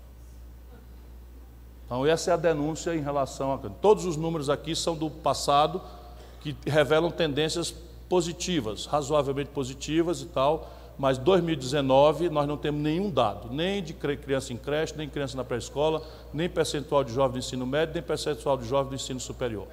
Então, 1.85 2.07
essa 2.07 2.31
é 2.31 2.35
a 2.35 2.37
denúncia 2.37 2.95
em 2.95 3.01
relação 3.01 3.53
a. 3.53 3.59
Todos 3.59 4.05
os 4.05 4.17
números 4.17 4.49
aqui 4.49 4.77
são 4.77 4.95
do 4.95 5.11
passado, 5.11 5.83
que 6.41 6.57
revelam 6.67 7.11
tendências 7.11 7.75
positivas, 8.09 8.87
razoavelmente 8.87 9.51
positivas 9.51 10.23
e 10.23 10.27
tal, 10.27 10.71
mas 10.99 11.17
2019 11.19 12.29
nós 12.29 12.49
não 12.49 12.57
temos 12.57 12.81
nenhum 12.81 13.11
dado, 13.11 13.53
nem 13.53 13.83
de 13.83 13.93
criança 13.93 14.53
em 14.53 14.57
creche, 14.57 14.95
nem 14.97 15.09
criança 15.09 15.37
na 15.37 15.45
pré-escola, 15.45 16.03
nem 16.33 16.49
percentual 16.49 17.05
de 17.05 17.13
jovens 17.13 17.33
do 17.33 17.39
ensino 17.47 17.67
médio, 17.67 17.95
nem 17.95 18.03
percentual 18.03 18.57
de 18.57 18.67
jovens 18.67 18.89
do 18.89 18.95
ensino 18.97 19.21
superior. 19.21 19.69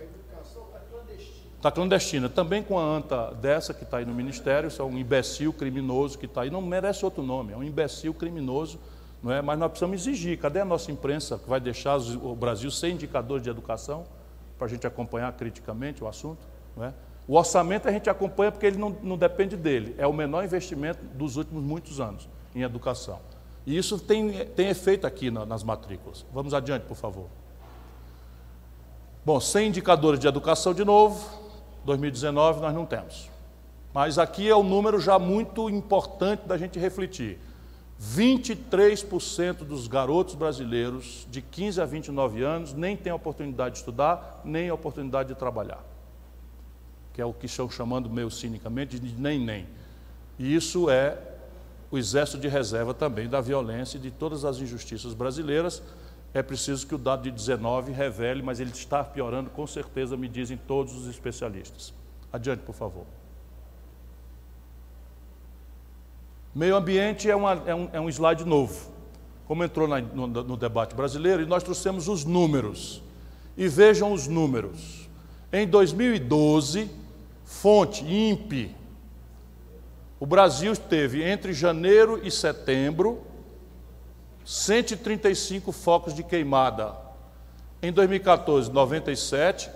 Está 1.57 1.71
clandestina, 1.71 2.29
também 2.29 2.61
com 2.61 2.77
a 2.77 2.83
anta 2.83 3.31
dessa 3.33 3.73
que 3.73 3.83
está 3.83 3.97
aí 3.97 4.05
no 4.05 4.13
Ministério, 4.13 4.67
isso 4.67 4.79
é 4.79 4.85
um 4.85 4.95
imbecil 4.99 5.51
criminoso 5.51 6.19
que 6.19 6.27
está 6.27 6.41
aí, 6.41 6.51
não 6.51 6.61
merece 6.61 7.03
outro 7.03 7.23
nome, 7.23 7.53
é 7.53 7.57
um 7.57 7.63
imbecil 7.63 8.13
criminoso, 8.13 8.79
não 9.23 9.31
é? 9.31 9.41
mas 9.41 9.57
nós 9.57 9.69
precisamos 9.69 9.99
exigir, 9.99 10.37
cadê 10.37 10.59
a 10.59 10.65
nossa 10.65 10.91
imprensa 10.91 11.39
que 11.39 11.49
vai 11.49 11.59
deixar 11.59 11.97
o 11.97 12.35
Brasil 12.35 12.69
sem 12.69 12.93
indicadores 12.93 13.41
de 13.41 13.49
educação, 13.49 14.05
para 14.59 14.67
a 14.67 14.69
gente 14.69 14.85
acompanhar 14.85 15.33
criticamente 15.33 16.03
o 16.03 16.07
assunto? 16.07 16.45
Não 16.77 16.85
é? 16.85 16.93
O 17.27 17.35
orçamento 17.35 17.87
a 17.87 17.91
gente 17.91 18.09
acompanha 18.09 18.51
porque 18.51 18.65
ele 18.65 18.77
não, 18.77 18.95
não 19.01 19.17
depende 19.17 19.57
dele, 19.57 19.95
é 19.97 20.05
o 20.05 20.13
menor 20.13 20.43
investimento 20.43 21.03
dos 21.15 21.37
últimos 21.37 21.63
muitos 21.63 21.99
anos 21.99 22.29
em 22.53 22.61
educação. 22.61 23.19
E 23.65 23.75
isso 23.75 23.97
tem, 23.97 24.45
tem 24.47 24.69
efeito 24.69 25.07
aqui 25.07 25.31
na, 25.31 25.43
nas 25.43 25.63
matrículas. 25.63 26.23
Vamos 26.31 26.53
adiante, 26.53 26.83
por 26.83 26.95
favor. 26.95 27.27
Bom, 29.25 29.39
sem 29.39 29.69
indicadores 29.69 30.19
de 30.19 30.27
educação 30.27 30.71
de 30.71 30.85
novo, 30.85 31.27
2019 31.83 32.61
nós 32.61 32.75
não 32.75 32.85
temos. 32.85 33.31
Mas 33.91 34.19
aqui 34.19 34.47
é 34.47 34.55
um 34.55 34.61
número 34.61 34.99
já 34.99 35.17
muito 35.17 35.67
importante 35.67 36.45
da 36.45 36.57
gente 36.59 36.77
refletir. 36.77 37.39
23% 37.99 39.63
dos 39.63 39.87
garotos 39.87 40.35
brasileiros 40.35 41.25
de 41.31 41.41
15 41.41 41.81
a 41.81 41.85
29 41.85 42.43
anos 42.43 42.73
nem 42.73 42.95
têm 42.95 43.11
oportunidade 43.11 43.75
de 43.75 43.79
estudar, 43.79 44.41
nem 44.43 44.69
oportunidade 44.69 45.29
de 45.29 45.35
trabalhar 45.35 45.94
que 47.15 47.21
é 47.21 47.25
o 47.25 47.31
que 47.31 47.45
estão 47.45 47.69
chamando 47.69 48.09
meio 48.09 48.29
cinicamente 48.29 48.99
de 48.99 49.15
nem-nem. 49.19 49.65
E 50.37 50.53
isso 50.53 50.89
é 50.89 51.17
o 51.89 51.97
exército 51.97 52.37
de 52.37 52.49
reserva 52.49 52.93
também 52.93 53.29
da 53.29 53.39
violência 53.39 53.97
e 53.97 54.01
de 54.01 54.11
todas 54.11 54.43
as 54.43 54.57
injustiças 54.57 55.13
brasileiras. 55.13 55.81
É 56.33 56.43
preciso 56.43 56.85
que 56.85 56.93
o 56.93 56.97
dado 56.97 57.23
de 57.23 57.31
19 57.31 57.93
revele, 57.93 58.43
mas 58.43 58.59
ele 58.59 58.71
está 58.71 59.01
piorando 59.01 59.49
com 59.49 59.65
certeza, 59.65 60.17
me 60.17 60.27
dizem 60.27 60.57
todos 60.57 60.93
os 60.93 61.07
especialistas. 61.07 61.93
Adiante, 62.33 62.63
por 62.63 62.75
favor. 62.75 63.05
Meio 66.53 66.75
ambiente 66.75 67.31
é, 67.31 67.35
uma, 67.35 67.53
é, 67.65 67.73
um, 67.73 67.89
é 67.93 68.01
um, 68.01 68.09
slide 68.09 68.43
novo, 68.43 68.91
como 69.47 69.63
entrou 69.63 69.87
na, 69.87 70.01
no, 70.01 70.27
no 70.27 70.57
debate 70.57 70.93
brasileiro, 70.93 71.43
e 71.43 71.45
nós 71.45 71.63
trouxemos 71.63 72.09
os 72.09 72.25
números. 72.25 73.01
E 73.55 73.69
vejam 73.69 74.11
os 74.11 74.27
números. 74.27 75.07
Em 75.53 75.65
2012, 75.65 77.04
Fonte, 77.45 78.03
INPE. 78.03 78.75
O 80.19 80.25
Brasil 80.25 80.75
teve 80.75 81.23
entre 81.23 81.53
janeiro 81.53 82.19
e 82.23 82.31
setembro 82.31 83.21
135 84.43 85.71
focos 85.71 86.13
de 86.13 86.23
queimada. 86.23 86.95
Em 87.81 87.91
2014, 87.91 88.71
97, 88.71 89.69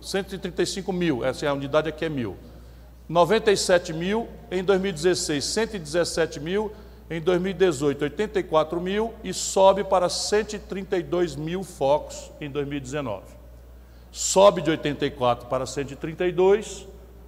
135 0.00 0.92
mil, 0.92 1.24
essa 1.24 1.44
é 1.44 1.48
a 1.48 1.52
unidade 1.52 1.88
aqui 1.88 2.04
é 2.04 2.08
mil. 2.08 2.36
97 3.08 3.92
mil, 3.92 4.28
em 4.50 4.62
2016, 4.62 5.44
117 5.44 6.38
mil, 6.38 6.72
em 7.10 7.20
2018, 7.20 8.02
84 8.02 8.80
mil 8.80 9.12
e 9.24 9.34
sobe 9.34 9.82
para 9.82 10.08
132 10.08 11.34
mil 11.34 11.64
focos 11.64 12.30
em 12.40 12.48
2019 12.48 13.43
sobe 14.14 14.62
de 14.62 14.70
84 14.70 15.48
para 15.48 15.66
132, 15.66 16.86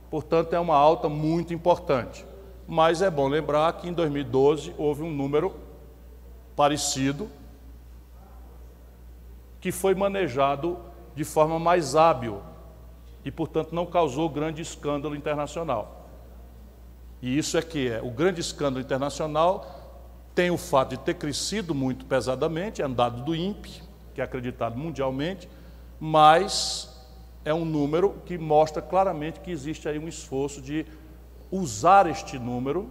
portanto 0.08 0.52
é 0.52 0.60
uma 0.60 0.76
alta 0.76 1.08
muito 1.08 1.52
importante. 1.52 2.24
Mas 2.64 3.02
é 3.02 3.10
bom 3.10 3.26
lembrar 3.26 3.72
que 3.72 3.88
em 3.88 3.92
2012 3.92 4.72
houve 4.78 5.02
um 5.02 5.10
número 5.10 5.52
parecido 6.54 7.28
que 9.60 9.72
foi 9.72 9.96
manejado 9.96 10.78
de 11.12 11.24
forma 11.24 11.58
mais 11.58 11.96
hábil 11.96 12.40
e, 13.24 13.32
portanto, 13.32 13.74
não 13.74 13.84
causou 13.84 14.28
grande 14.28 14.62
escândalo 14.62 15.16
internacional. 15.16 16.08
E 17.20 17.36
isso 17.36 17.58
é 17.58 17.62
que 17.62 17.88
é 17.90 18.00
o 18.00 18.12
grande 18.12 18.40
escândalo 18.40 18.80
internacional 18.80 19.98
tem 20.36 20.52
o 20.52 20.56
fato 20.56 20.90
de 20.90 20.98
ter 20.98 21.14
crescido 21.14 21.74
muito 21.74 22.04
pesadamente, 22.04 22.80
é 22.80 22.86
um 22.86 22.92
dado 22.92 23.24
do 23.24 23.34
INPE, 23.34 23.82
que 24.14 24.20
é 24.20 24.24
acreditado 24.24 24.78
mundialmente, 24.78 25.48
mas 25.98 26.94
é 27.44 27.54
um 27.54 27.64
número 27.64 28.14
que 28.24 28.36
mostra 28.36 28.82
claramente 28.82 29.40
que 29.40 29.50
existe 29.50 29.88
aí 29.88 29.98
um 29.98 30.08
esforço 30.08 30.60
de 30.60 30.84
usar 31.50 32.06
este 32.06 32.38
número, 32.38 32.90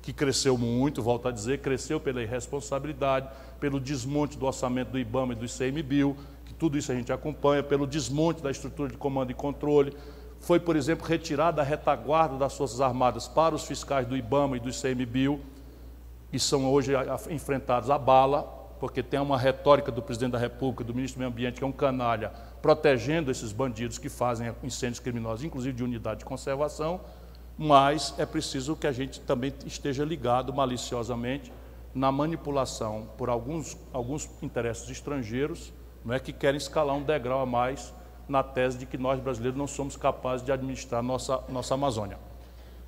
que 0.00 0.12
cresceu 0.12 0.56
muito, 0.58 1.02
volto 1.02 1.28
a 1.28 1.30
dizer, 1.30 1.60
cresceu 1.60 2.00
pela 2.00 2.22
irresponsabilidade, 2.22 3.28
pelo 3.60 3.80
desmonte 3.80 4.36
do 4.36 4.46
orçamento 4.46 4.90
do 4.90 4.98
IBAMA 4.98 5.32
e 5.32 5.36
do 5.36 5.44
ICMBio, 5.44 6.16
que 6.44 6.54
tudo 6.54 6.76
isso 6.76 6.92
a 6.92 6.94
gente 6.94 7.12
acompanha, 7.12 7.62
pelo 7.62 7.86
desmonte 7.86 8.42
da 8.42 8.50
estrutura 8.50 8.90
de 8.90 8.98
comando 8.98 9.30
e 9.30 9.34
controle. 9.34 9.96
Foi, 10.40 10.60
por 10.60 10.76
exemplo, 10.76 11.06
retirada 11.06 11.62
a 11.62 11.64
retaguarda 11.64 12.36
das 12.36 12.56
Forças 12.56 12.80
Armadas 12.80 13.28
para 13.28 13.54
os 13.54 13.64
fiscais 13.64 14.06
do 14.06 14.16
IBAMA 14.16 14.56
e 14.56 14.60
do 14.60 14.68
ICMBio, 14.68 15.40
que 16.30 16.38
são 16.38 16.70
hoje 16.70 16.92
enfrentados 17.30 17.88
à 17.90 17.98
bala, 17.98 18.63
porque 18.84 19.02
tem 19.02 19.18
uma 19.18 19.38
retórica 19.38 19.90
do 19.90 20.02
presidente 20.02 20.32
da 20.32 20.38
República, 20.38 20.84
do 20.84 20.92
ministro 20.94 21.16
do 21.16 21.20
Meio 21.20 21.30
Ambiente, 21.32 21.56
que 21.56 21.64
é 21.64 21.66
um 21.66 21.72
canalha, 21.72 22.30
protegendo 22.60 23.30
esses 23.30 23.50
bandidos 23.50 23.96
que 23.96 24.10
fazem 24.10 24.54
incêndios 24.62 25.00
criminosos, 25.00 25.42
inclusive 25.42 25.74
de 25.74 25.82
unidade 25.82 26.18
de 26.18 26.26
conservação, 26.26 27.00
mas 27.56 28.14
é 28.18 28.26
preciso 28.26 28.76
que 28.76 28.86
a 28.86 28.92
gente 28.92 29.20
também 29.22 29.54
esteja 29.64 30.04
ligado 30.04 30.52
maliciosamente 30.52 31.50
na 31.94 32.12
manipulação 32.12 33.08
por 33.16 33.30
alguns, 33.30 33.74
alguns 33.90 34.28
interesses 34.42 34.86
estrangeiros 34.90 35.72
não 36.04 36.12
é, 36.12 36.20
que 36.20 36.30
querem 36.30 36.58
escalar 36.58 36.94
um 36.94 37.02
degrau 37.02 37.40
a 37.40 37.46
mais 37.46 37.90
na 38.28 38.42
tese 38.42 38.76
de 38.76 38.84
que 38.84 38.98
nós 38.98 39.18
brasileiros 39.18 39.56
não 39.56 39.66
somos 39.66 39.96
capazes 39.96 40.44
de 40.44 40.52
administrar 40.52 41.02
nossa, 41.02 41.42
nossa 41.48 41.72
Amazônia. 41.72 42.18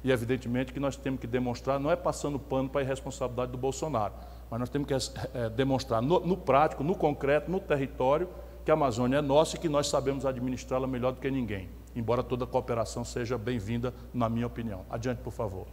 E 0.04 0.12
evidentemente 0.12 0.74
que 0.74 0.78
nós 0.78 0.94
temos 0.94 1.20
que 1.20 1.26
demonstrar, 1.26 1.80
não 1.80 1.90
é 1.90 1.96
passando 1.96 2.38
pano 2.38 2.68
para 2.68 2.82
a 2.82 2.84
irresponsabilidade 2.84 3.50
do 3.50 3.56
Bolsonaro, 3.56 4.12
mas 4.50 4.60
nós 4.60 4.68
temos 4.68 4.88
que 4.88 4.94
é, 5.34 5.48
demonstrar 5.50 6.00
no, 6.00 6.20
no 6.20 6.36
prático, 6.36 6.84
no 6.84 6.94
concreto, 6.94 7.50
no 7.50 7.60
território, 7.60 8.28
que 8.64 8.70
a 8.70 8.74
Amazônia 8.74 9.18
é 9.18 9.22
nossa 9.22 9.56
e 9.56 9.58
que 9.58 9.68
nós 9.68 9.88
sabemos 9.88 10.26
administrá-la 10.26 10.86
melhor 10.86 11.12
do 11.12 11.20
que 11.20 11.30
ninguém, 11.30 11.68
embora 11.94 12.22
toda 12.22 12.46
cooperação 12.46 13.04
seja 13.04 13.38
bem-vinda, 13.38 13.94
na 14.12 14.28
minha 14.28 14.46
opinião. 14.46 14.84
Adiante, 14.90 15.20
por 15.22 15.32
favor. 15.32 15.66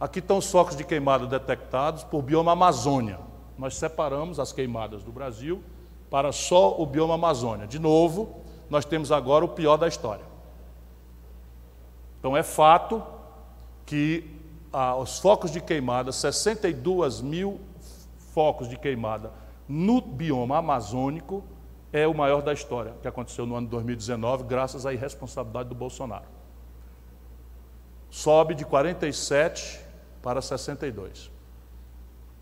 Aqui 0.00 0.18
estão 0.18 0.38
os 0.38 0.50
focos 0.50 0.76
de 0.76 0.84
queimada 0.84 1.26
detectados 1.26 2.02
por 2.04 2.22
bioma 2.22 2.52
Amazônia. 2.52 3.20
Nós 3.56 3.76
separamos 3.76 4.40
as 4.40 4.52
queimadas 4.52 5.02
do 5.02 5.12
Brasil 5.12 5.62
para 6.10 6.32
só 6.32 6.80
o 6.80 6.86
bioma 6.86 7.14
Amazônia. 7.14 7.66
De 7.66 7.78
novo, 7.78 8.40
nós 8.68 8.84
temos 8.84 9.12
agora 9.12 9.44
o 9.44 9.48
pior 9.48 9.76
da 9.76 9.86
história. 9.86 10.24
Então 12.18 12.36
é 12.36 12.42
fato 12.42 13.02
que 13.86 14.33
ah, 14.74 14.96
os 14.96 15.20
focos 15.20 15.52
de 15.52 15.60
queimada, 15.60 16.10
62 16.10 17.20
mil 17.20 17.60
focos 18.34 18.68
de 18.68 18.76
queimada 18.76 19.32
no 19.68 20.00
bioma 20.00 20.58
amazônico, 20.58 21.44
é 21.92 22.08
o 22.08 22.12
maior 22.12 22.42
da 22.42 22.52
história, 22.52 22.92
que 23.00 23.06
aconteceu 23.06 23.46
no 23.46 23.54
ano 23.54 23.68
de 23.68 23.70
2019, 23.70 24.42
graças 24.42 24.84
à 24.84 24.92
irresponsabilidade 24.92 25.68
do 25.68 25.76
Bolsonaro. 25.76 26.24
Sobe 28.10 28.54
de 28.54 28.64
47 28.64 29.80
para 30.20 30.42
62 30.42 31.30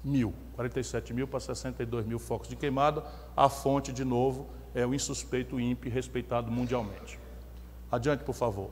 mil. 0.02 0.32
47 0.56 1.12
mil 1.12 1.28
para 1.28 1.40
62 1.40 2.06
mil 2.06 2.18
focos 2.18 2.48
de 2.48 2.56
queimada. 2.56 3.04
A 3.36 3.50
fonte, 3.50 3.92
de 3.92 4.04
novo, 4.04 4.48
é 4.74 4.86
o 4.86 4.94
insuspeito 4.94 5.60
INPE, 5.60 5.90
respeitado 5.90 6.50
mundialmente. 6.50 7.18
Adiante, 7.90 8.24
por 8.24 8.34
favor. 8.34 8.70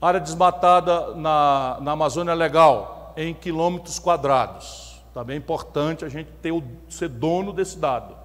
Área 0.00 0.18
desmatada 0.18 1.14
na, 1.14 1.78
na 1.82 1.92
Amazônia 1.92 2.32
Legal, 2.32 3.12
em 3.16 3.34
quilômetros 3.34 3.98
quadrados. 3.98 5.02
Também 5.12 5.34
é 5.34 5.38
importante 5.38 6.04
a 6.04 6.08
gente 6.08 6.30
ter 6.40 6.52
o, 6.52 6.62
ser 6.88 7.08
dono 7.08 7.52
desse 7.52 7.76
dado. 7.78 8.16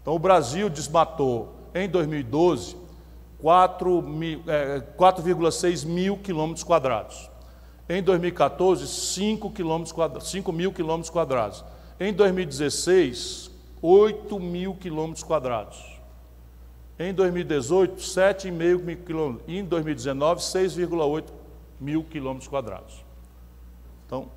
Então, 0.00 0.14
o 0.14 0.18
Brasil 0.18 0.68
desmatou 0.68 1.54
em 1.74 1.88
2012 1.88 2.76
4,6 3.42 5.86
mil 5.86 6.18
quilômetros 6.18 6.62
quadrados. 6.64 7.30
Em 7.88 8.02
2014, 8.02 8.86
5, 8.86 9.50
quilômetros 9.50 9.94
5 10.30 10.52
mil 10.52 10.70
quilômetros 10.72 11.10
quadrados. 11.10 11.64
Em 11.98 12.12
2016, 12.12 13.50
8 13.80 14.38
mil 14.38 14.74
quilômetros 14.74 15.24
quadrados. 15.24 15.97
Em 16.98 17.14
2018, 17.14 17.96
7,5 17.96 18.50
mil 18.82 18.96
quilômetros. 18.96 19.48
Em 19.48 19.64
2019, 19.64 20.40
6,8 20.40 21.24
mil 21.80 22.02
quilômetros 22.04 22.48
quadrados. 22.48 23.04
Então, 24.06 24.28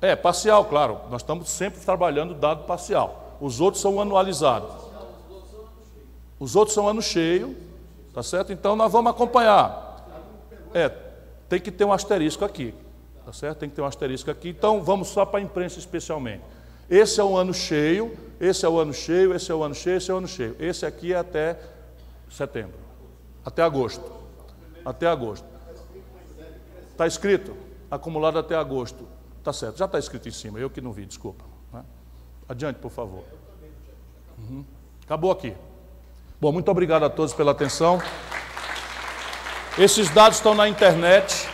é, 0.00 0.16
parcial, 0.16 0.64
claro. 0.64 1.00
Nós 1.10 1.20
estamos 1.20 1.48
sempre 1.50 1.80
trabalhando 1.80 2.34
dado 2.34 2.64
parcial. 2.64 3.36
Os 3.40 3.60
outros 3.60 3.82
são 3.82 4.00
anualizados. 4.00 4.70
Os 6.38 6.56
outros 6.56 6.74
são 6.74 6.88
ano 6.88 7.02
cheio, 7.02 7.54
tá 8.14 8.22
certo? 8.22 8.50
Então 8.50 8.74
nós 8.74 8.90
vamos 8.90 9.10
acompanhar. 9.10 10.06
É, 10.72 10.88
tem 11.48 11.60
que 11.60 11.70
ter 11.70 11.84
um 11.84 11.92
asterisco 11.92 12.44
aqui, 12.44 12.72
tá 13.26 13.32
certo? 13.32 13.58
Tem 13.58 13.68
que 13.68 13.76
ter 13.76 13.82
um 13.82 13.86
asterisco 13.86 14.30
aqui. 14.30 14.48
Então 14.48 14.82
vamos 14.82 15.08
só 15.08 15.26
para 15.26 15.40
a 15.40 15.42
imprensa 15.42 15.78
especialmente. 15.78 16.42
Esse 16.90 17.20
é 17.20 17.24
o 17.24 17.36
ano 17.36 17.54
cheio, 17.54 18.18
esse 18.40 18.66
é 18.66 18.68
o 18.68 18.80
ano 18.80 18.92
cheio, 18.92 19.32
esse 19.32 19.52
é 19.52 19.54
o 19.54 19.62
ano 19.62 19.74
cheio, 19.74 19.96
esse 19.96 20.10
é 20.10 20.14
o 20.14 20.16
ano 20.16 20.26
cheio. 20.26 20.56
Esse 20.58 20.84
aqui 20.84 21.12
é 21.12 21.16
até 21.16 21.56
setembro, 22.28 22.78
até 23.44 23.62
agosto. 23.62 24.20
Até 24.84 25.06
agosto. 25.06 25.46
Está 26.90 27.06
escrito? 27.06 27.56
Acumulado 27.90 28.38
até 28.38 28.56
agosto. 28.56 29.06
Está 29.38 29.52
certo, 29.52 29.78
já 29.78 29.84
está 29.84 29.98
escrito 29.98 30.28
em 30.28 30.32
cima, 30.32 30.58
eu 30.58 30.68
que 30.68 30.80
não 30.80 30.92
vi, 30.92 31.06
desculpa. 31.06 31.44
Né? 31.72 31.84
Adiante, 32.48 32.78
por 32.78 32.90
favor. 32.90 33.24
Uhum. 34.38 34.64
Acabou 35.04 35.30
aqui. 35.30 35.54
Bom, 36.40 36.52
muito 36.52 36.70
obrigado 36.70 37.04
a 37.04 37.10
todos 37.10 37.32
pela 37.34 37.52
atenção. 37.52 38.02
Esses 39.78 40.10
dados 40.10 40.38
estão 40.38 40.54
na 40.54 40.68
internet, 40.68 41.48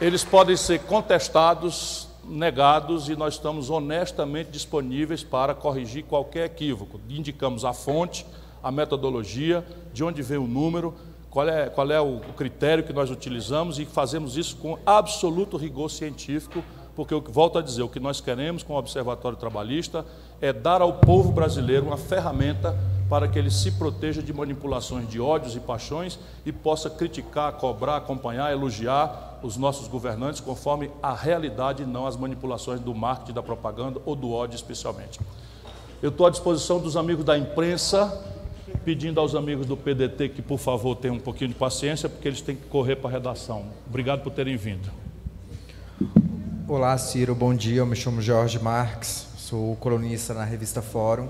eles 0.00 0.22
podem 0.24 0.56
ser 0.56 0.80
contestados, 0.80 2.03
negados 2.28 3.08
e 3.08 3.16
nós 3.16 3.34
estamos 3.34 3.70
honestamente 3.70 4.50
disponíveis 4.50 5.22
para 5.22 5.54
corrigir 5.54 6.04
qualquer 6.04 6.46
equívoco. 6.46 7.00
Indicamos 7.08 7.64
a 7.64 7.72
fonte, 7.72 8.26
a 8.62 8.70
metodologia, 8.70 9.64
de 9.92 10.02
onde 10.02 10.22
vem 10.22 10.38
o 10.38 10.46
número, 10.46 10.94
qual 11.30 11.48
é, 11.48 11.68
qual 11.68 11.90
é 11.90 12.00
o 12.00 12.20
critério 12.36 12.84
que 12.84 12.92
nós 12.92 13.10
utilizamos 13.10 13.78
e 13.78 13.84
fazemos 13.84 14.36
isso 14.36 14.56
com 14.56 14.78
absoluto 14.86 15.56
rigor 15.56 15.90
científico, 15.90 16.62
porque, 16.94 17.14
volto 17.14 17.58
a 17.58 17.62
dizer, 17.62 17.82
o 17.82 17.88
que 17.88 17.98
nós 17.98 18.20
queremos 18.20 18.62
com 18.62 18.74
o 18.74 18.78
Observatório 18.78 19.36
Trabalhista 19.36 20.06
é 20.40 20.52
dar 20.52 20.80
ao 20.80 20.92
povo 20.92 21.32
brasileiro 21.32 21.86
uma 21.86 21.96
ferramenta 21.96 22.78
para 23.14 23.28
que 23.28 23.38
ele 23.38 23.48
se 23.48 23.70
proteja 23.70 24.20
de 24.20 24.32
manipulações 24.32 25.08
de 25.08 25.20
ódios 25.20 25.54
e 25.54 25.60
paixões 25.60 26.18
e 26.44 26.50
possa 26.50 26.90
criticar, 26.90 27.52
cobrar, 27.52 27.98
acompanhar, 27.98 28.50
elogiar 28.50 29.38
os 29.40 29.56
nossos 29.56 29.86
governantes 29.86 30.40
conforme 30.40 30.90
a 31.00 31.14
realidade 31.14 31.86
não 31.86 32.08
as 32.08 32.16
manipulações 32.16 32.80
do 32.80 32.92
marketing, 32.92 33.34
da 33.34 33.40
propaganda 33.40 34.00
ou 34.04 34.16
do 34.16 34.32
ódio 34.32 34.56
especialmente. 34.56 35.20
Eu 36.02 36.08
estou 36.08 36.26
à 36.26 36.30
disposição 36.30 36.80
dos 36.80 36.96
amigos 36.96 37.24
da 37.24 37.38
imprensa 37.38 38.20
pedindo 38.84 39.20
aos 39.20 39.36
amigos 39.36 39.64
do 39.64 39.76
PDT 39.76 40.30
que, 40.30 40.42
por 40.42 40.58
favor, 40.58 40.96
tenham 40.96 41.14
um 41.14 41.20
pouquinho 41.20 41.50
de 41.50 41.54
paciência, 41.54 42.08
porque 42.08 42.26
eles 42.26 42.40
têm 42.40 42.56
que 42.56 42.66
correr 42.66 42.96
para 42.96 43.10
a 43.10 43.12
redação. 43.12 43.66
Obrigado 43.86 44.24
por 44.24 44.32
terem 44.32 44.56
vindo. 44.56 44.90
Olá, 46.66 46.98
Ciro, 46.98 47.32
bom 47.32 47.54
dia. 47.54 47.76
Eu 47.76 47.86
me 47.86 47.94
chamo 47.94 48.20
Jorge 48.20 48.58
Marques, 48.58 49.28
sou 49.36 49.76
colunista 49.76 50.34
na 50.34 50.42
revista 50.42 50.82
Fórum. 50.82 51.28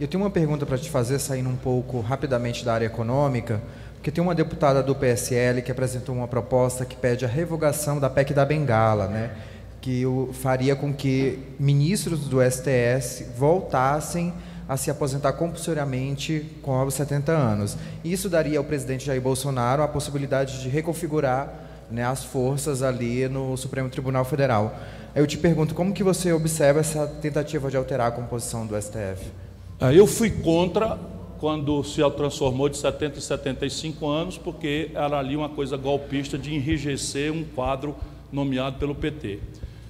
Eu 0.00 0.08
tenho 0.08 0.22
uma 0.22 0.30
pergunta 0.30 0.64
para 0.64 0.78
te 0.78 0.88
fazer, 0.88 1.18
saindo 1.18 1.50
um 1.50 1.56
pouco 1.56 2.00
rapidamente 2.00 2.64
da 2.64 2.72
área 2.72 2.86
econômica, 2.86 3.60
porque 3.96 4.10
tem 4.10 4.24
uma 4.24 4.34
deputada 4.34 4.82
do 4.82 4.94
PSL 4.94 5.60
que 5.60 5.70
apresentou 5.70 6.14
uma 6.14 6.26
proposta 6.26 6.86
que 6.86 6.96
pede 6.96 7.26
a 7.26 7.28
revogação 7.28 8.00
da 8.00 8.08
PEC 8.08 8.32
da 8.32 8.46
Bengala, 8.46 9.08
né? 9.08 9.30
que 9.78 10.04
faria 10.32 10.74
com 10.74 10.90
que 10.90 11.38
ministros 11.58 12.20
do 12.20 12.38
STS 12.42 13.26
voltassem 13.36 14.32
a 14.66 14.74
se 14.78 14.90
aposentar 14.90 15.34
compulsoriamente 15.34 16.46
com 16.62 16.72
aos 16.72 16.94
70 16.94 17.32
anos. 17.32 17.76
Isso 18.02 18.30
daria 18.30 18.56
ao 18.56 18.64
presidente 18.64 19.04
Jair 19.04 19.20
Bolsonaro 19.20 19.82
a 19.82 19.88
possibilidade 19.88 20.62
de 20.62 20.70
reconfigurar 20.70 21.52
né, 21.90 22.06
as 22.06 22.24
forças 22.24 22.82
ali 22.82 23.28
no 23.28 23.54
Supremo 23.54 23.90
Tribunal 23.90 24.24
Federal. 24.24 24.74
Eu 25.14 25.26
te 25.26 25.36
pergunto, 25.36 25.74
como 25.74 25.92
que 25.92 26.02
você 26.02 26.32
observa 26.32 26.80
essa 26.80 27.06
tentativa 27.06 27.70
de 27.70 27.76
alterar 27.76 28.08
a 28.08 28.12
composição 28.12 28.66
do 28.66 28.80
STF? 28.80 29.49
Ah, 29.82 29.94
eu 29.94 30.06
fui 30.06 30.28
contra 30.28 30.98
quando 31.38 31.82
se 31.82 32.02
transformou 32.10 32.68
de 32.68 32.76
70 32.76 33.18
e 33.18 33.22
75 33.22 34.06
anos, 34.06 34.36
porque 34.36 34.90
era 34.92 35.18
ali 35.18 35.34
uma 35.34 35.48
coisa 35.48 35.74
golpista 35.74 36.36
de 36.36 36.54
enrijecer 36.54 37.32
um 37.32 37.42
quadro 37.42 37.96
nomeado 38.30 38.76
pelo 38.78 38.94
PT. 38.94 39.38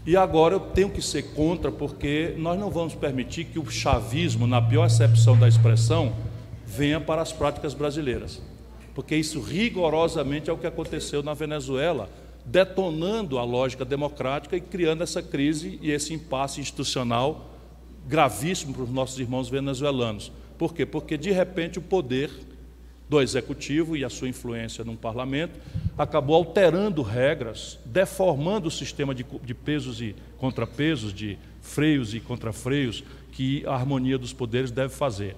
E 0.06 0.16
agora 0.16 0.54
eu 0.54 0.60
tenho 0.60 0.90
que 0.90 1.02
ser 1.02 1.34
contra, 1.34 1.72
porque 1.72 2.36
nós 2.38 2.56
não 2.56 2.70
vamos 2.70 2.94
permitir 2.94 3.46
que 3.46 3.58
o 3.58 3.68
chavismo, 3.68 4.46
na 4.46 4.62
pior 4.62 4.84
acepção 4.84 5.36
da 5.36 5.48
expressão, 5.48 6.12
venha 6.64 7.00
para 7.00 7.20
as 7.20 7.32
práticas 7.32 7.74
brasileiras. 7.74 8.40
Porque 8.94 9.16
isso 9.16 9.40
rigorosamente 9.40 10.48
é 10.48 10.52
o 10.52 10.58
que 10.58 10.68
aconteceu 10.68 11.20
na 11.20 11.34
Venezuela, 11.34 12.08
detonando 12.44 13.40
a 13.40 13.42
lógica 13.42 13.84
democrática 13.84 14.56
e 14.56 14.60
criando 14.60 15.02
essa 15.02 15.20
crise 15.20 15.80
e 15.82 15.90
esse 15.90 16.14
impasse 16.14 16.60
institucional 16.60 17.49
gravíssimo 18.06 18.74
para 18.74 18.82
os 18.82 18.90
nossos 18.90 19.18
irmãos 19.18 19.48
venezuelanos. 19.48 20.32
Por 20.58 20.74
quê? 20.74 20.84
Porque 20.84 21.16
de 21.16 21.30
repente 21.30 21.78
o 21.78 21.82
poder 21.82 22.30
do 23.10 23.20
executivo 23.20 23.96
e 23.96 24.04
a 24.04 24.08
sua 24.08 24.28
influência 24.28 24.84
no 24.84 24.96
parlamento, 24.96 25.58
acabou 25.98 26.36
alterando 26.36 27.02
regras, 27.02 27.76
deformando 27.84 28.68
o 28.68 28.70
sistema 28.70 29.12
de, 29.12 29.26
de 29.42 29.52
pesos 29.52 30.00
e 30.00 30.14
contrapesos, 30.38 31.12
de 31.12 31.36
freios 31.60 32.14
e 32.14 32.20
contrafreios 32.20 33.02
que 33.32 33.66
a 33.66 33.74
harmonia 33.74 34.16
dos 34.16 34.32
poderes 34.32 34.70
deve 34.70 34.94
fazer. 34.94 35.34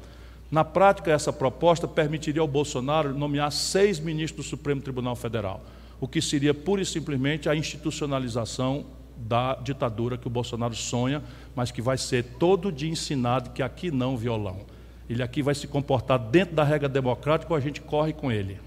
Na 0.51 0.63
prática, 0.63 1.11
essa 1.11 1.33
proposta 1.33 1.89
permitiria 1.89 2.43
ao 2.43 2.47
Bolsonaro 2.47 3.15
nomear 3.15 3.51
seis 3.51 3.99
ministros 3.99 4.45
do 4.45 4.51
Supremo 4.51 4.83
Tribunal 4.83 5.17
Federal, 5.17 5.65
o 5.99 6.07
que 6.07 6.21
seria 6.21 6.53
pura 6.53 6.83
e 6.83 6.87
simplesmente 6.87 7.49
a 7.49 7.57
institucionalização 7.57 8.85
da 9.17 9.55
ditadura 9.55 10.17
que 10.17 10.27
o 10.27 10.31
Bolsonaro 10.31 10.75
sonha, 10.75 11.23
mas 11.55 11.71
que 11.71 11.83
vai 11.83 11.99
ser 11.99 12.25
todo 12.39 12.73
dia 12.73 12.91
ensinado 12.91 13.51
que 13.51 13.63
aqui 13.63 13.91
não 13.91 14.17
violão. 14.17 14.61
Ele 15.09 15.23
aqui 15.23 15.43
vai 15.43 15.55
se 15.55 15.67
comportar 15.67 16.19
dentro 16.19 16.55
da 16.55 16.65
regra 16.65 16.89
democrática 16.89 17.53
ou 17.53 17.57
a 17.57 17.61
gente 17.61 17.81
corre 17.81 18.13
com 18.13 18.31
ele. 18.31 18.59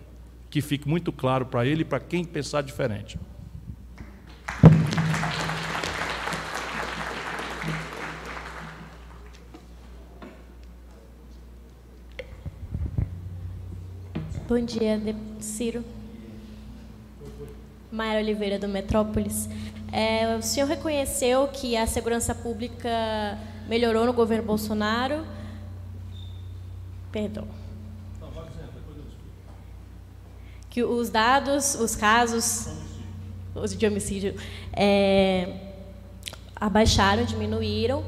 Que 0.50 0.62
fique 0.62 0.88
muito 0.88 1.12
claro 1.12 1.46
para 1.46 1.66
ele 1.66 1.82
e 1.82 1.86
para 1.86 2.00
quem 2.00 2.24
pensar 2.24 2.62
diferente. 2.62 3.18
Bom 14.48 14.64
dia, 14.64 15.02
Ciro. 15.40 15.84
Maia 17.92 18.20
Oliveira, 18.20 18.60
do 18.60 18.68
Metrópolis. 18.68 19.50
É, 19.98 20.36
o 20.36 20.42
senhor 20.42 20.68
reconheceu 20.68 21.48
que 21.48 21.78
a 21.78 21.88
segurança 21.88 22.36
pública 22.36 22.90
melhorou 23.70 24.06
no 24.06 24.12
governo 24.12 24.44
Bolsonaro 24.44 25.26
Perdão. 27.16 27.48
Que 30.70 30.84
os 30.84 31.10
dados, 31.10 31.76
os 31.76 31.96
casos 31.96 32.68
os 33.56 33.74
de 33.74 33.88
homicídio 33.88 34.36
é, 34.74 35.48
abaixaram, 36.54 37.24
diminuíram. 37.24 38.04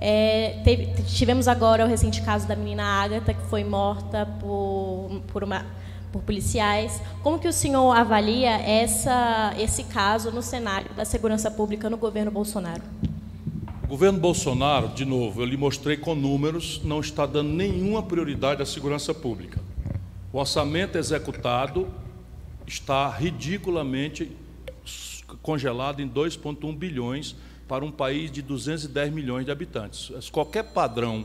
É, 0.00 0.62
teve, 0.64 1.02
tivemos 1.02 1.48
agora 1.48 1.84
o 1.84 1.86
recente 1.86 2.22
caso 2.22 2.48
da 2.48 2.56
menina 2.56 2.82
Ágata, 2.82 3.34
que 3.34 3.42
foi 3.42 3.62
morta 3.62 4.24
por, 4.40 5.20
por, 5.30 5.44
uma, 5.44 5.66
por 6.12 6.22
policiais. 6.22 7.00
Como 7.22 7.38
que 7.38 7.48
o 7.48 7.52
senhor 7.52 7.92
avalia 7.92 8.50
essa, 8.50 9.54
esse 9.58 9.84
caso 9.84 10.30
no 10.30 10.42
cenário 10.42 10.92
da 10.94 11.04
segurança 11.04 11.50
pública 11.50 11.90
no 11.90 11.96
governo 11.96 12.30
Bolsonaro? 12.30 12.82
O 13.84 13.88
governo 13.88 14.18
Bolsonaro, 14.18 14.88
de 14.88 15.04
novo, 15.04 15.42
eu 15.42 15.46
lhe 15.46 15.56
mostrei 15.56 15.96
com 15.96 16.14
números, 16.14 16.80
não 16.82 17.00
está 17.00 17.24
dando 17.24 17.50
nenhuma 17.50 18.02
prioridade 18.02 18.60
à 18.60 18.66
segurança 18.66 19.14
pública. 19.14 19.60
O 20.32 20.38
orçamento 20.38 20.98
executado 20.98 21.88
está 22.66 23.08
ridiculamente 23.08 24.36
congelado 25.40 26.00
em 26.00 26.08
2,1 26.08 26.76
bilhões 26.76 27.36
para 27.68 27.84
um 27.84 27.90
país 27.90 28.30
de 28.30 28.42
210 28.42 29.12
milhões 29.12 29.44
de 29.44 29.52
habitantes. 29.52 30.10
Qualquer 30.30 30.64
padrão 30.64 31.24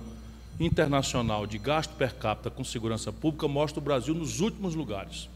internacional 0.60 1.48
de 1.48 1.58
gasto 1.58 1.96
per 1.96 2.16
capita 2.16 2.50
com 2.50 2.64
segurança 2.64 3.12
pública 3.12 3.48
mostra 3.48 3.80
o 3.80 3.84
Brasil 3.84 4.14
nos 4.14 4.40
últimos 4.40 4.76
lugares. 4.76 5.30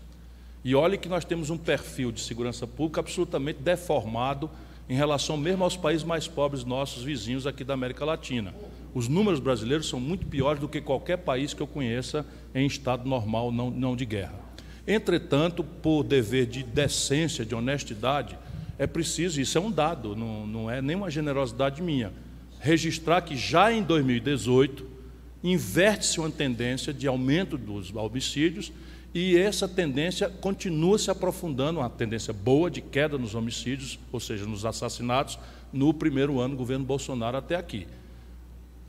E 0.63 0.73
olhe 0.75 0.97
que 0.97 1.07
nós 1.07 1.23
temos 1.23 1.49
um 1.49 1.57
perfil 1.57 2.11
de 2.11 2.21
segurança 2.21 2.65
pública 2.65 2.99
absolutamente 2.99 3.59
deformado 3.61 4.49
em 4.89 4.95
relação 4.95 5.37
mesmo 5.37 5.63
aos 5.63 5.75
países 5.77 6.03
mais 6.03 6.27
pobres, 6.27 6.63
nossos 6.63 7.03
vizinhos 7.03 7.47
aqui 7.47 7.63
da 7.63 7.73
América 7.73 8.05
Latina. 8.05 8.53
Os 8.93 9.07
números 9.07 9.39
brasileiros 9.39 9.89
são 9.89 9.99
muito 9.99 10.25
piores 10.25 10.59
do 10.59 10.67
que 10.67 10.79
qualquer 10.79 11.17
país 11.17 11.53
que 11.53 11.61
eu 11.61 11.67
conheça 11.67 12.25
em 12.53 12.65
estado 12.65 13.07
normal, 13.07 13.51
não, 13.51 13.69
não 13.69 13.95
de 13.95 14.05
guerra. 14.05 14.39
Entretanto, 14.87 15.63
por 15.63 16.03
dever 16.03 16.45
de 16.45 16.63
decência, 16.63 17.43
de 17.43 17.55
honestidade, 17.55 18.37
é 18.77 18.85
preciso, 18.85 19.41
isso 19.41 19.57
é 19.57 19.61
um 19.61 19.71
dado, 19.71 20.15
não, 20.15 20.45
não 20.45 20.71
é 20.71 20.81
nenhuma 20.81 21.09
generosidade 21.09 21.81
minha, 21.81 22.13
registrar 22.59 23.21
que 23.21 23.35
já 23.35 23.71
em 23.71 23.81
2018 23.81 24.94
inverte-se 25.43 26.19
uma 26.19 26.31
tendência 26.31 26.93
de 26.93 27.07
aumento 27.07 27.57
dos 27.57 27.93
homicídios 27.95 28.71
e 29.13 29.37
essa 29.37 29.65
tendência 29.67 30.29
continua 30.29 30.97
se 30.97 31.09
aprofundando, 31.09 31.79
uma 31.79 31.89
tendência 31.89 32.33
boa 32.33 32.69
de 32.69 32.81
queda 32.81 33.17
nos 33.17 33.33
homicídios, 33.33 33.97
ou 34.11 34.19
seja, 34.19 34.45
nos 34.45 34.65
assassinatos, 34.65 35.39
no 35.71 35.93
primeiro 35.93 36.39
ano 36.39 36.55
do 36.55 36.57
governo 36.57 36.83
Bolsonaro 36.83 37.37
até 37.37 37.55
aqui. 37.55 37.87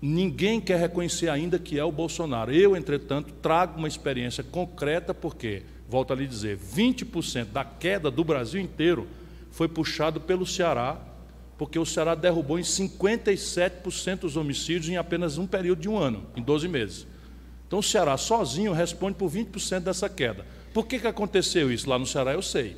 Ninguém 0.02 0.60
quer 0.60 0.81
reconhecer 0.81 1.28
ainda 1.28 1.59
que 1.59 1.78
é 1.78 1.85
o 1.85 1.93
Bolsonaro. 1.93 2.52
Eu, 2.52 2.77
entretanto, 2.77 3.32
trago 3.35 3.78
uma 3.78 3.89
experiência 3.89 4.43
concreta, 4.43 5.14
porque, 5.14 5.62
volto 5.89 6.12
a 6.12 6.16
lhe 6.16 6.27
dizer, 6.27 6.59
20% 6.59 7.47
da 7.47 7.64
queda 7.64 8.10
do 8.10 8.24
Brasil 8.24 8.60
inteiro 8.60 9.06
foi 9.52 9.68
puxado 9.68 10.20
pelo 10.20 10.44
Ceará, 10.44 11.01
porque 11.58 11.78
o 11.78 11.86
Ceará 11.86 12.14
derrubou 12.14 12.58
em 12.58 12.62
57% 12.62 14.24
os 14.24 14.36
homicídios 14.36 14.88
em 14.88 14.96
apenas 14.96 15.38
um 15.38 15.46
período 15.46 15.80
de 15.80 15.88
um 15.88 15.96
ano, 15.96 16.26
em 16.36 16.42
12 16.42 16.68
meses. 16.68 17.06
Então 17.66 17.78
o 17.78 17.82
Ceará 17.82 18.16
sozinho 18.16 18.72
responde 18.72 19.16
por 19.16 19.30
20% 19.30 19.80
dessa 19.80 20.08
queda. 20.08 20.44
Por 20.72 20.86
que, 20.86 20.98
que 20.98 21.06
aconteceu 21.06 21.72
isso 21.72 21.88
lá 21.88 21.98
no 21.98 22.06
Ceará? 22.06 22.34
Eu 22.34 22.42
sei. 22.42 22.76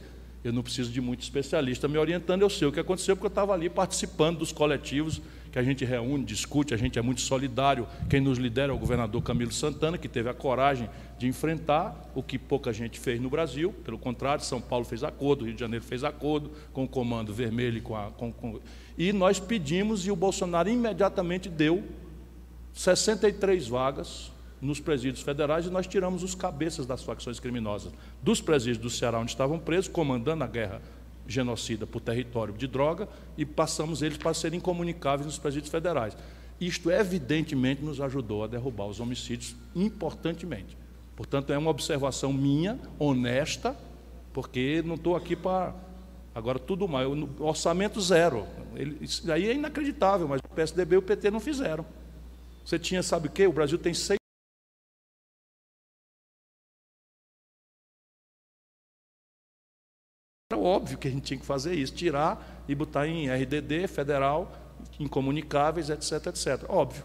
Eu 0.48 0.52
não 0.52 0.62
preciso 0.62 0.90
de 0.90 1.00
muito 1.00 1.22
especialista 1.22 1.86
me 1.86 1.98
orientando, 1.98 2.42
eu 2.42 2.50
sei 2.50 2.66
o 2.66 2.72
que 2.72 2.80
aconteceu, 2.80 3.14
porque 3.14 3.26
eu 3.26 3.28
estava 3.30 3.52
ali 3.52 3.68
participando 3.68 4.38
dos 4.38 4.50
coletivos 4.50 5.20
que 5.50 5.58
a 5.58 5.62
gente 5.62 5.84
reúne, 5.84 6.24
discute, 6.24 6.72
a 6.72 6.76
gente 6.76 6.98
é 6.98 7.02
muito 7.02 7.20
solidário. 7.20 7.86
Quem 8.08 8.20
nos 8.20 8.38
lidera 8.38 8.72
é 8.72 8.74
o 8.74 8.78
governador 8.78 9.22
Camilo 9.22 9.52
Santana, 9.52 9.98
que 9.98 10.08
teve 10.08 10.28
a 10.28 10.34
coragem 10.34 10.88
de 11.18 11.26
enfrentar 11.26 12.10
o 12.14 12.22
que 12.22 12.38
pouca 12.38 12.72
gente 12.72 12.98
fez 12.98 13.20
no 13.20 13.28
Brasil. 13.28 13.72
Pelo 13.84 13.98
contrário, 13.98 14.44
São 14.44 14.60
Paulo 14.60 14.84
fez 14.84 15.02
acordo, 15.02 15.44
Rio 15.44 15.54
de 15.54 15.60
Janeiro 15.60 15.84
fez 15.84 16.04
acordo 16.04 16.50
com 16.72 16.84
o 16.84 16.88
Comando 16.88 17.32
Vermelho. 17.32 17.82
Com 17.82 17.96
a, 17.96 18.10
com, 18.10 18.32
com... 18.32 18.60
E 18.96 19.12
nós 19.12 19.38
pedimos 19.38 20.06
e 20.06 20.10
o 20.10 20.16
Bolsonaro 20.16 20.68
imediatamente 20.68 21.48
deu 21.48 21.84
63 22.72 23.68
vagas 23.68 24.30
nos 24.60 24.80
presídios 24.80 25.22
federais 25.22 25.66
e 25.66 25.70
nós 25.70 25.86
tiramos 25.86 26.22
os 26.22 26.35
cabeças 26.35 26.86
das 26.86 27.02
facções 27.02 27.39
criminosas 27.39 27.93
dos 28.22 28.40
presídios 28.40 28.78
do 28.78 28.90
Ceará, 28.90 29.18
onde 29.18 29.30
estavam 29.30 29.59
presos, 29.59 29.89
comandando 29.89 30.44
a 30.44 30.47
guerra 30.47 30.82
genocida 31.26 31.86
por 31.86 32.01
território 32.01 32.55
de 32.55 32.66
droga, 32.66 33.09
e 33.36 33.44
passamos 33.44 34.02
eles 34.02 34.16
para 34.16 34.32
serem 34.32 34.59
incomunicáveis 34.59 35.26
nos 35.26 35.39
presídios 35.39 35.70
federais. 35.70 36.16
Isto, 36.60 36.90
evidentemente, 36.90 37.85
nos 37.85 38.01
ajudou 38.01 38.43
a 38.43 38.47
derrubar 38.47 38.86
os 38.86 38.98
homicídios 38.98 39.55
importantemente. 39.76 40.76
Portanto, 41.14 41.52
é 41.52 41.59
uma 41.59 41.70
observação 41.70 42.32
minha, 42.32 42.78
honesta, 42.98 43.76
porque 44.32 44.82
não 44.85 44.94
estou 44.94 45.14
aqui 45.14 45.36
para. 45.36 45.74
Agora, 46.35 46.59
tudo 46.59 46.89
mais. 46.89 47.09
Orçamento 47.39 48.01
zero. 48.01 48.47
Ele, 48.74 48.98
isso 49.01 49.30
aí 49.30 49.48
é 49.48 49.55
inacreditável, 49.55 50.26
mas 50.26 50.40
o 50.40 50.55
PSDB 50.55 50.94
e 50.94 50.98
o 50.98 51.02
PT 51.02 51.30
não 51.30 51.40
fizeram. 51.40 51.85
Você 52.64 52.78
tinha, 52.78 53.02
sabe 53.02 53.28
o 53.28 53.30
quê? 53.30 53.47
O 53.47 53.52
Brasil 53.52 53.78
tem 53.78 53.94
seis. 53.94 54.18
Era 60.59 60.66
óbvio 60.66 60.98
que 60.98 61.06
a 61.06 61.10
gente 61.10 61.22
tinha 61.22 61.39
que 61.39 61.47
fazer 61.47 61.74
isso, 61.74 61.94
tirar 61.94 62.64
e 62.66 62.74
botar 62.74 63.06
em 63.06 63.28
RDD, 63.30 63.86
federal, 63.86 64.52
incomunicáveis, 64.98 65.89
etc, 65.89 66.26
etc. 66.26 66.64
Óbvio. 66.68 67.05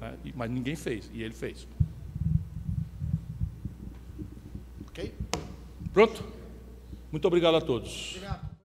Né? 0.00 0.14
Mas 0.34 0.50
ninguém 0.50 0.74
fez, 0.74 1.08
e 1.14 1.22
ele 1.22 1.34
fez. 1.34 1.66
Ok? 4.88 5.14
Pronto? 5.92 6.24
Muito 7.10 7.26
obrigado 7.26 7.56
a 7.56 7.60
todos. 7.60 8.16
Obrigado. 8.16 8.51